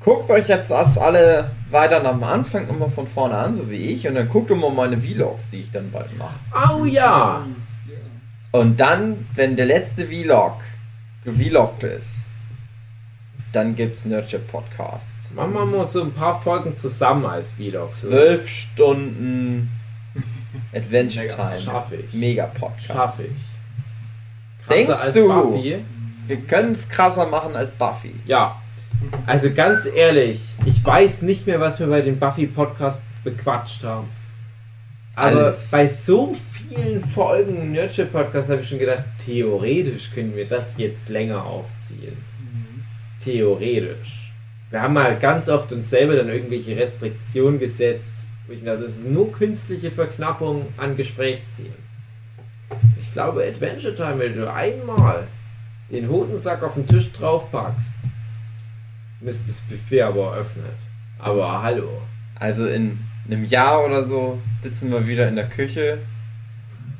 Guckt 0.00 0.30
euch 0.30 0.48
jetzt 0.48 0.70
das 0.70 0.96
alle 0.98 1.50
weiter 1.70 2.02
am 2.04 2.22
Anfang 2.24 2.68
immer 2.68 2.88
von 2.88 3.06
vorne 3.06 3.36
an, 3.36 3.54
so 3.54 3.68
wie 3.70 3.76
ich, 3.76 4.08
und 4.08 4.14
dann 4.14 4.28
guckt 4.28 4.50
immer 4.50 4.70
meine 4.70 4.98
Vlogs, 5.00 5.50
die 5.50 5.60
ich 5.60 5.70
dann 5.70 5.90
bald 5.90 6.16
mache. 6.16 6.36
Oh 6.74 6.84
ja! 6.86 7.46
Und 8.52 8.80
dann, 8.80 9.28
wenn 9.34 9.56
der 9.56 9.66
letzte 9.66 10.06
Vlog 10.06 10.54
gevloggt 11.24 11.84
ist, 11.84 12.20
dann 13.52 13.76
gibt's 13.76 14.04
Nurture 14.06 14.42
Podcast. 14.42 15.19
Machen 15.34 15.52
wir 15.52 15.64
mal 15.64 15.84
so 15.84 16.02
ein 16.02 16.12
paar 16.12 16.40
Folgen 16.40 16.74
zusammen 16.74 17.24
als 17.26 17.52
Vlog. 17.52 17.94
Zwölf 17.94 18.48
Stunden 18.48 19.70
Adventure 20.74 21.24
Mega. 21.26 21.34
Time. 21.36 21.60
Schaffe 21.60 21.96
ich. 21.96 22.12
Mega 22.12 22.46
Podcast. 22.46 22.86
Schaffe 22.86 23.24
ich. 23.24 24.68
Denkst 24.68 25.12
du? 25.14 25.28
Buffy? 25.28 25.84
Wir 26.26 26.36
können 26.42 26.72
es 26.72 26.88
krasser 26.88 27.26
machen 27.26 27.56
als 27.56 27.74
Buffy. 27.74 28.14
Ja. 28.26 28.60
Also 29.26 29.52
ganz 29.52 29.86
ehrlich, 29.86 30.54
ich 30.66 30.84
weiß 30.84 31.22
nicht 31.22 31.46
mehr, 31.46 31.58
was 31.60 31.80
wir 31.80 31.86
bei 31.86 32.02
den 32.02 32.18
Buffy-Podcast 32.18 33.04
bequatscht 33.24 33.82
haben. 33.84 34.08
Aber 35.16 35.46
Alles. 35.46 35.70
bei 35.70 35.86
so 35.86 36.36
vielen 36.52 37.04
Folgen 37.04 37.72
Nurture 37.72 38.06
Podcast 38.06 38.50
habe 38.50 38.60
ich 38.60 38.68
schon 38.68 38.78
gedacht, 38.78 39.04
theoretisch 39.24 40.12
können 40.12 40.36
wir 40.36 40.46
das 40.46 40.76
jetzt 40.76 41.08
länger 41.08 41.44
aufziehen. 41.44 42.16
Theoretisch. 43.22 44.29
Wir 44.70 44.82
haben 44.82 44.96
halt 44.96 45.20
ganz 45.20 45.48
oft 45.48 45.72
uns 45.72 45.90
selber 45.90 46.14
dann 46.14 46.28
irgendwelche 46.28 46.76
Restriktionen 46.76 47.58
gesetzt, 47.58 48.18
wo 48.46 48.52
ich 48.52 48.62
mir 48.62 48.70
dachte, 48.70 48.82
das 48.82 48.98
ist 48.98 49.06
nur 49.06 49.32
künstliche 49.32 49.90
Verknappung 49.90 50.66
an 50.76 50.96
Gesprächsthemen. 50.96 51.90
Ich 53.00 53.12
glaube, 53.12 53.44
Adventure 53.44 53.94
Time, 53.94 54.20
wenn 54.20 54.36
du 54.36 54.52
einmal 54.52 55.26
den 55.90 56.08
Hodensack 56.08 56.62
auf 56.62 56.74
den 56.74 56.86
Tisch 56.86 57.10
draufpackst, 57.12 57.96
ist 59.22 59.48
das 59.48 59.60
Buffet 59.62 60.02
aber 60.02 60.34
eröffnet. 60.34 60.76
Aber 61.18 61.62
hallo. 61.62 62.02
Also 62.36 62.66
in 62.66 62.98
einem 63.26 63.44
Jahr 63.44 63.84
oder 63.84 64.04
so 64.04 64.38
sitzen 64.62 64.92
wir 64.92 65.06
wieder 65.06 65.28
in 65.28 65.34
der 65.34 65.48
Küche 65.48 65.98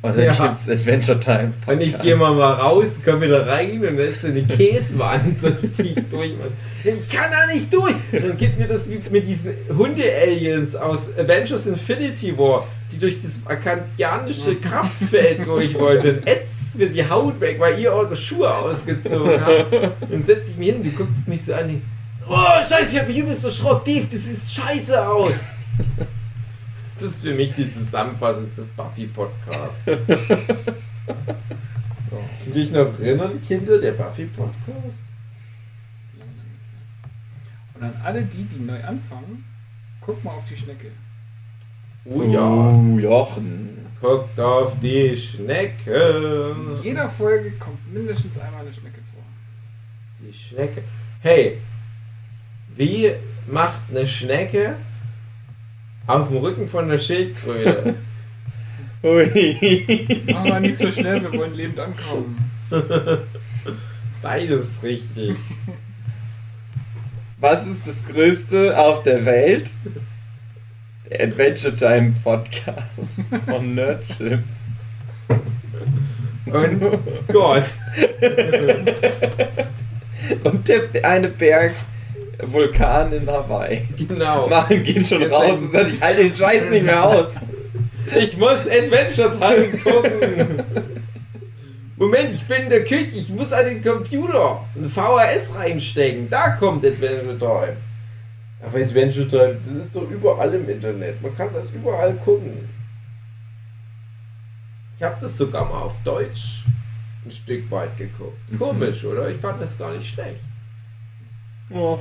und 0.03 0.17
dann 0.17 0.25
Ja. 0.25 0.33
gibt's 0.33 0.69
Adventure 0.69 1.21
Time. 1.21 1.53
Und 1.67 1.83
ich 1.83 1.99
gehe 2.01 2.17
mal, 2.17 2.35
mal 2.35 2.55
raus, 2.55 2.97
komm 3.05 3.21
wieder 3.21 3.47
rein 3.47 3.85
und 3.87 3.97
da 3.97 4.05
ist 4.05 4.23
so 4.23 4.29
eine 4.29 4.43
Käsewand, 4.45 5.43
durch 5.43 5.55
die 5.79 5.83
ich 5.83 6.09
durch 6.11 6.33
muss. 6.37 6.53
Ich 6.85 7.09
kann 7.11 7.31
da 7.31 7.47
nicht 7.53 7.73
durch! 7.73 7.95
Und 8.13 8.25
dann 8.25 8.37
geht 8.37 8.59
mir 8.59 8.67
das 8.67 8.89
wie 8.89 9.01
mit 9.11 9.27
diesen 9.27 9.53
Hunde-Aliens 9.77 10.77
aus 10.77 11.11
Avengers 11.19 11.67
Infinity 11.67 12.37
War, 12.39 12.67
die 12.91 12.99
durch 12.99 13.21
das 13.21 13.41
akantianische 13.45 14.57
Kraftfeld 14.57 15.45
durch 15.47 15.75
wollen. 15.79 16.03
Dann 16.03 16.23
ätzt 16.27 16.77
mir 16.79 16.89
die 16.89 17.07
Haut 17.09 17.41
weg, 17.41 17.57
weil 17.61 17.79
ihr 17.79 17.93
eure 17.93 18.17
Schuhe 18.17 18.53
ausgezogen 18.55 19.45
habt. 19.45 19.67
Dann 20.11 20.23
setze 20.25 20.53
ich 20.53 20.57
mich 20.57 20.69
hin, 20.71 20.83
du 20.83 20.91
guckst 20.91 21.29
mich 21.29 21.45
so 21.45 21.53
an, 21.55 21.69
denkst, 21.69 21.85
oh 22.29 22.35
scheiße, 22.69 22.93
ich 22.93 22.99
hab 23.01 23.09
mich 23.09 23.19
übelst 23.19 23.45
erschrocken, 23.45 23.93
Dave, 23.95 24.07
du 24.11 24.17
siehst 24.17 24.55
scheiße 24.55 25.07
aus. 25.09 25.35
Das 27.01 27.13
ist 27.13 27.23
für 27.23 27.35
mich 27.35 27.55
die 27.55 27.73
Zusammenfassung 27.73 28.55
des 28.55 28.69
Buffy-Podcasts. 28.71 29.85
Könnt 29.87 30.07
ihr 32.55 32.63
euch 32.63 32.71
noch 32.73 32.99
erinnern, 32.99 33.41
Kinder, 33.41 33.79
der 33.79 33.93
Buffy-Podcast? 33.93 34.99
Und 37.75 37.83
an 37.83 37.95
alle 38.05 38.23
die, 38.25 38.45
die 38.45 38.61
neu 38.61 38.85
anfangen, 38.85 39.45
guck 40.03 40.23
mal 40.23 40.33
auf 40.33 40.45
die 40.45 40.57
Schnecke. 40.57 40.91
Oh 42.05 42.21
Oh, 42.21 42.99
Jochen. 42.99 43.87
Guckt 44.01 44.39
auf 44.39 44.79
die 44.81 45.17
Schnecke. 45.17 46.55
In 46.77 46.83
jeder 46.83 47.09
Folge 47.09 47.53
kommt 47.53 47.93
mindestens 47.93 48.39
einmal 48.39 48.61
eine 48.63 48.73
Schnecke 48.73 49.01
vor. 49.15 49.23
Die 50.21 50.33
Schnecke. 50.33 50.83
Hey, 51.21 51.59
wie 52.77 53.13
macht 53.47 53.81
eine 53.91 54.07
Schnecke 54.07 54.77
auf 56.15 56.29
dem 56.29 56.39
Rücken 56.39 56.69
von 56.69 56.85
einer 56.85 56.99
Schildkröte? 56.99 57.95
Ui. 59.03 60.25
Machen 60.27 60.45
wir 60.45 60.61
nicht 60.61 60.79
so 60.79 60.91
schnell, 60.91 61.23
wir 61.23 61.33
wollen 61.33 61.55
lebend 61.55 61.79
ankommen. 61.79 62.51
Beides 64.23 64.83
richtig. 64.83 65.35
Was 67.41 67.67
ist 67.67 67.81
das 67.87 68.05
Größte 68.07 68.79
auf 68.79 69.03
der 69.03 69.25
Welt? 69.25 69.71
Der 71.09 71.29
Adventure 71.29 71.75
Time 71.75 72.15
Podcast 72.23 73.25
von 73.47 73.75
Nerdship. 73.75 74.43
Und 76.47 76.83
Gott. 77.29 77.65
Und 80.45 80.69
der 80.69 81.05
eine 81.05 81.29
Berg 81.29 81.73
Vulkan 82.45 83.13
in 83.13 83.27
Hawaii. 83.29 83.87
Genau. 83.97 84.49
Machen 84.49 84.83
geht 84.83 85.07
schon 85.07 85.23
Ist 85.23 85.33
raus 85.33 85.53
und 85.53 85.73
sagt, 85.73 85.91
ich 85.93 86.01
halte 86.01 86.23
den 86.23 86.35
Scheiß 86.35 86.71
nicht 86.71 86.85
mehr 86.85 87.05
aus. 87.05 87.35
Ich 88.19 88.37
muss 88.37 88.61
Adventure 88.67 89.31
Time 89.31 89.79
gucken. 89.79 90.63
Moment, 91.97 92.33
ich 92.33 92.45
bin 92.45 92.63
in 92.63 92.71
der 92.71 92.85
Küche, 92.85 93.19
ich 93.19 93.29
muss 93.29 93.53
an 93.53 93.67
den 93.67 93.83
Computer 93.83 94.65
ein 94.75 94.89
VHS 94.89 95.55
reinstecken. 95.55 96.31
Da 96.31 96.51
kommt 96.51 96.85
Adventure 96.85 97.39
Time. 97.39 97.77
Aber 98.63 98.79
Adventure 98.79 99.29
Time, 99.29 99.59
das 99.65 99.87
ist 99.87 99.97
doch 99.97 100.09
überall 100.11 100.55
im 100.55 100.69
Internet. 100.69 101.21
Man 101.23 101.35
kann 101.37 101.49
das 101.53 101.71
überall 101.71 102.15
gucken. 102.15 102.69
Ich 104.97 105.03
habe 105.03 105.17
das 105.21 105.37
sogar 105.37 105.67
mal 105.67 105.83
auf 105.83 105.95
Deutsch 106.05 106.65
ein 107.25 107.31
Stück 107.31 107.71
weit 107.71 107.97
geguckt. 107.97 108.39
Komisch, 108.59 109.05
oder? 109.05 109.29
Ich 109.29 109.37
fand 109.37 109.61
das 109.61 109.79
gar 109.79 109.93
nicht 109.93 110.09
schlecht. 110.09 110.41
Ja, 111.71 111.99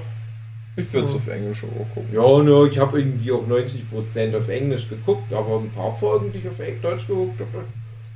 ich 0.80 0.94
würde 0.94 1.08
es 1.10 1.16
auf 1.16 1.28
Englisch 1.28 1.64
auch 1.64 1.94
gucken. 1.94 2.10
Ja, 2.14 2.44
ne, 2.44 2.70
ich 2.72 2.80
habe 2.80 3.00
irgendwie 3.00 3.32
auch 3.32 3.46
90% 3.48 4.38
auf 4.38 4.50
Englisch 4.50 4.90
geguckt, 4.90 5.32
aber 5.34 5.60
ein 5.60 5.72
paar 5.72 5.96
Folgen, 5.98 6.32
die 6.32 6.40
ich 6.40 6.48
auf 6.48 6.58
Deutsch 6.82 7.08
geguckt 7.08 7.40
habe, 7.40 7.66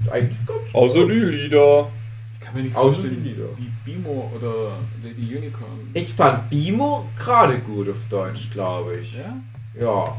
ist 0.02 0.12
eigentlich 0.12 0.46
ganz 0.46 0.60
Außer 0.74 1.08
die 1.08 1.14
Lieder. 1.14 1.90
Ich 2.34 2.40
kann 2.46 2.56
mir 2.56 2.64
nicht 2.64 2.76
Außer 2.76 2.94
vorstellen, 2.94 3.24
die 3.24 3.30
Lieder. 3.30 3.46
wie 3.58 3.92
Bimo 3.92 4.32
oder 4.36 4.78
Lady 5.04 5.36
Unicorn. 5.36 5.90
Ich 5.94 6.14
fand 6.14 6.50
Bimo 6.50 7.06
gerade 7.18 7.60
gut 7.60 7.90
auf 7.90 7.98
Deutsch, 8.10 8.52
glaube 8.52 8.98
ich. 8.98 9.16
Ja? 9.16 9.38
Ja. 9.80 10.18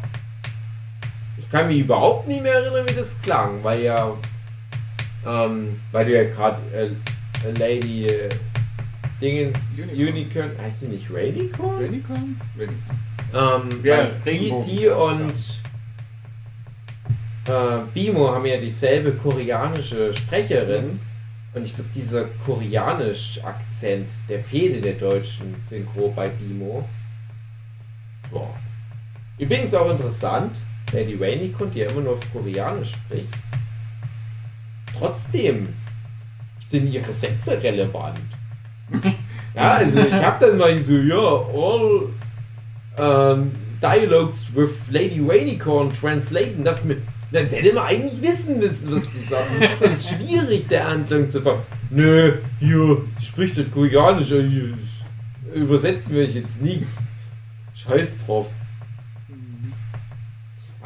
Ich 1.39 1.51
kann 1.51 1.69
mich 1.69 1.81
überhaupt 1.81 2.29
nicht 2.29 2.43
mehr 2.43 2.55
erinnern, 2.55 2.87
wie 2.89 2.95
das 2.95 3.21
klang, 3.21 3.63
weil 3.63 3.83
ja, 3.83 4.17
ähm, 5.27 5.81
weil 5.93 6.07
du 6.07 6.13
ja 6.13 6.25
gerade 6.31 6.61
äh, 6.73 7.51
Lady 7.51 8.07
äh, 8.07 8.29
Dingens 9.25 9.79
Unicorn. 9.79 10.09
Unicorn. 10.09 10.51
heißt 10.61 10.81
sie 10.81 10.89
nicht 10.89 11.11
Raynicorn? 11.11 11.83
Unicorn? 11.83 12.41
Unicorn. 12.57 12.83
Ähm, 13.33 13.81
Ja, 13.83 14.07
die, 14.27 14.55
die 14.67 14.89
und 14.89 15.63
äh, 17.47 17.79
Bimo 17.95 18.29
haben 18.29 18.45
ja 18.45 18.59
dieselbe 18.59 19.13
koreanische 19.13 20.13
Sprecherin. 20.13 21.01
Und 21.55 21.65
ich 21.65 21.75
glaube, 21.75 21.91
dieser 21.95 22.25
koreanisch-Akzent, 22.45 24.11
der 24.29 24.41
fehlt 24.41 24.77
in 24.77 24.83
der 24.83 24.95
deutschen 24.95 25.57
Synchro 25.57 26.13
bei 26.15 26.29
Bimo. 26.29 26.87
Ja. 28.35 28.55
Übrigens 29.39 29.73
auch 29.75 29.91
interessant, 29.91 30.59
Lady 30.93 31.15
Rainey 31.15 31.55
die 31.73 31.79
ja 31.79 31.91
immer 31.91 32.03
nur 32.03 32.15
auf 32.15 32.33
Koreanisch 32.33 32.93
spricht. 32.93 33.29
Trotzdem 34.97 35.75
sind 36.67 36.93
ihre 36.93 37.13
Sätze 37.13 37.63
relevant. 37.63 38.21
ja, 39.55 39.75
also 39.75 40.01
ich 40.01 40.13
habe 40.13 40.47
dann 40.47 40.59
mal 40.59 40.81
so, 40.81 40.95
ja, 40.95 41.17
all 41.17 42.09
ähm, 42.99 43.51
Dialogues 43.81 44.47
with 44.55 44.71
Lady 44.91 45.21
Rainicorn 45.21 45.93
translaten, 45.93 46.65
dachte 46.65 46.87
mir, 46.87 46.97
dann 47.33 47.47
hätte 47.47 47.75
man 47.75 47.87
eigentlich 47.87 48.23
wissen 48.23 48.59
müssen, 48.59 48.93
was 48.93 49.03
die 49.11 49.29
sagen. 49.29 49.49
Das 49.61 49.73
ist 49.73 49.81
sonst 49.81 50.09
schwierig, 50.09 50.69
der 50.69 50.89
Handlung 50.89 51.29
zu 51.29 51.43
ver. 51.43 51.63
Nö, 51.91 52.39
hier, 52.61 53.03
spricht 53.21 53.59
das 53.59 53.71
Koreanisch, 53.71 54.31
äh, 54.33 54.73
übersetzen 55.55 56.15
wir 56.15 56.23
ich 56.23 56.35
jetzt 56.35 56.63
nicht. 56.63 56.85
Scheiß 57.75 58.13
drauf. 58.25 58.47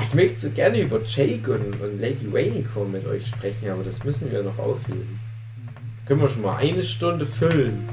Ich 0.01 0.15
möchte 0.15 0.39
so 0.39 0.51
gerne 0.51 0.81
über 0.81 1.01
Jake 1.05 1.53
und, 1.53 1.81
und 1.81 2.01
Lady 2.01 2.27
Rainicorn 2.33 2.93
mit 2.93 3.07
euch 3.07 3.27
sprechen, 3.27 3.69
aber 3.69 3.83
das 3.83 4.03
müssen 4.05 4.31
wir 4.31 4.43
noch 4.43 4.59
aufheben. 4.59 5.21
Können 6.07 6.21
wir 6.21 6.29
schon 6.29 6.43
mal 6.43 6.57
eine 6.57 6.83
Stunde 6.83 7.27
füllen. 7.27 7.89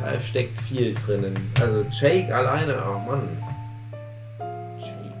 Da 0.00 0.18
steckt 0.20 0.58
viel 0.58 0.94
drinnen. 0.94 1.50
Also 1.60 1.84
Jake 1.90 2.34
alleine, 2.34 2.76
oh 2.84 2.98
Mann. 2.98 3.28
Jake. 4.78 5.14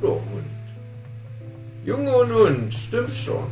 Guter 0.00 0.14
Hund. 0.14 0.46
Junge 1.84 2.16
und 2.16 2.32
Hund, 2.32 2.74
stimmt 2.74 3.14
schon. 3.14 3.44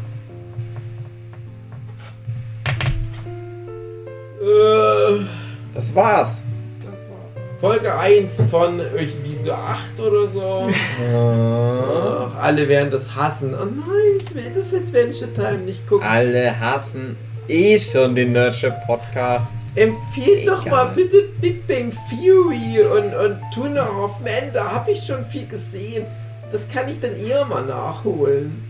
Äh, 4.40 5.24
Das 5.74 5.94
war's. 5.94 6.42
Folge 7.62 7.96
1 7.96 8.42
von 8.50 8.80
irgendwie 8.80 9.36
so 9.36 9.52
8 9.52 10.00
oder 10.00 10.26
so. 10.26 10.66
Ach, 11.14 12.42
alle 12.42 12.66
werden 12.66 12.90
das 12.90 13.14
hassen. 13.14 13.54
Oh 13.54 13.64
nein, 13.64 14.18
ich 14.18 14.34
will 14.34 14.50
das 14.52 14.74
Adventure 14.74 15.32
Time 15.32 15.58
nicht 15.58 15.86
gucken. 15.86 16.04
Alle 16.04 16.58
hassen 16.58 17.16
eh 17.46 17.78
schon 17.78 18.16
den 18.16 18.32
Nerdship 18.32 18.74
Podcast. 18.84 19.46
Empfehlt 19.76 20.48
doch 20.48 20.66
mal 20.66 20.86
bitte 20.86 21.28
Big 21.40 21.64
Bang 21.68 21.92
Theory 22.10 22.80
und, 22.80 23.14
und 23.14 23.38
Tuna 23.54 23.88
of 23.88 24.18
Man, 24.18 24.52
da 24.52 24.72
habe 24.72 24.90
ich 24.90 25.04
schon 25.04 25.24
viel 25.26 25.46
gesehen. 25.46 26.04
Das 26.50 26.68
kann 26.68 26.88
ich 26.88 26.98
dann 26.98 27.14
eher 27.14 27.44
mal 27.44 27.64
nachholen. 27.64 28.64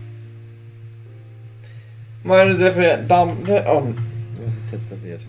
Meine 2.21 2.55
sehr 2.57 2.73
verehrten 2.73 3.07
Damen 3.07 3.37
und 3.39 3.47
Herren. 3.47 3.95
Oh, 3.97 4.43
was 4.43 4.53
ist 4.53 4.71
jetzt 4.71 4.87
passiert? 4.87 5.21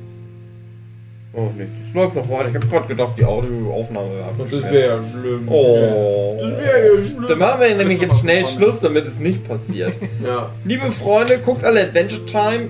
Oh, 1.37 1.51
nicht. 1.57 1.71
Das 1.83 1.95
läuft 1.95 2.15
noch 2.15 2.29
weiter. 2.29 2.49
Ich 2.51 2.55
habe 2.55 2.67
gerade 2.69 2.87
gedacht, 2.87 3.15
die 3.19 3.25
Audioaufnahme 3.25 4.11
wäre 4.15 4.25
abgesperrt. 4.27 4.73
ja 4.73 5.03
schlimm. 5.03 5.49
Oh. 5.49 6.37
Das 6.39 6.51
wäre 6.53 6.87
ja 6.97 7.03
schlimm. 7.03 7.27
Dann 7.29 7.39
machen 7.39 7.61
wir 7.61 7.75
nämlich 7.75 7.99
Das 8.01 8.09
jetzt 8.09 8.21
schnell 8.21 8.47
Schluss, 8.47 8.81
damit 8.81 9.07
es 9.07 9.19
nicht 9.19 9.47
passiert. 9.47 9.95
Ja. 10.25 10.51
Liebe 10.65 10.93
Freunde, 10.93 11.39
guckt 11.39 11.65
alle 11.65 11.83
Adventure 11.83 12.25
Time. 12.25 12.69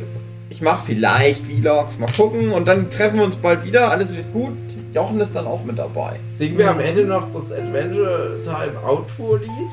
Ich 0.49 0.63
mache 0.63 0.87
vielleicht 0.87 1.43
Vlogs, 1.45 1.99
mal 1.99 2.09
gucken. 2.17 2.53
Und 2.53 2.67
dann 2.67 2.91
treffen 2.91 3.19
wir 3.19 3.25
uns 3.25 3.37
bald 3.37 3.65
wieder. 3.65 3.91
Alles 3.91 4.17
wird 4.17 4.33
gut. 4.33 4.57
Jochen 4.95 5.21
ist 5.21 5.37
dann 5.37 5.47
auch 5.47 5.63
mit 5.65 5.79
dabei. 5.79 6.17
Singen 6.21 6.57
wir 6.57 6.71
am 6.71 6.81
Ende 6.81 7.05
noch 7.05 7.31
das 7.33 7.53
Adventure 7.53 8.39
Time 8.45 8.79
Outro-Lied? 8.87 9.71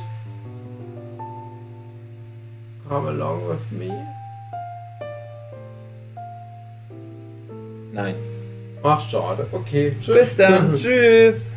Come 2.90 3.08
along 3.10 3.42
with 3.48 3.80
me. 3.80 3.94
Nein. 7.94 8.16
Ach, 8.84 9.00
schade. 9.00 9.48
Okay. 9.52 9.96
Tschüss. 10.02 10.16
Bis 10.16 10.36
dann. 10.38 10.76
Tschüss. 10.78 11.52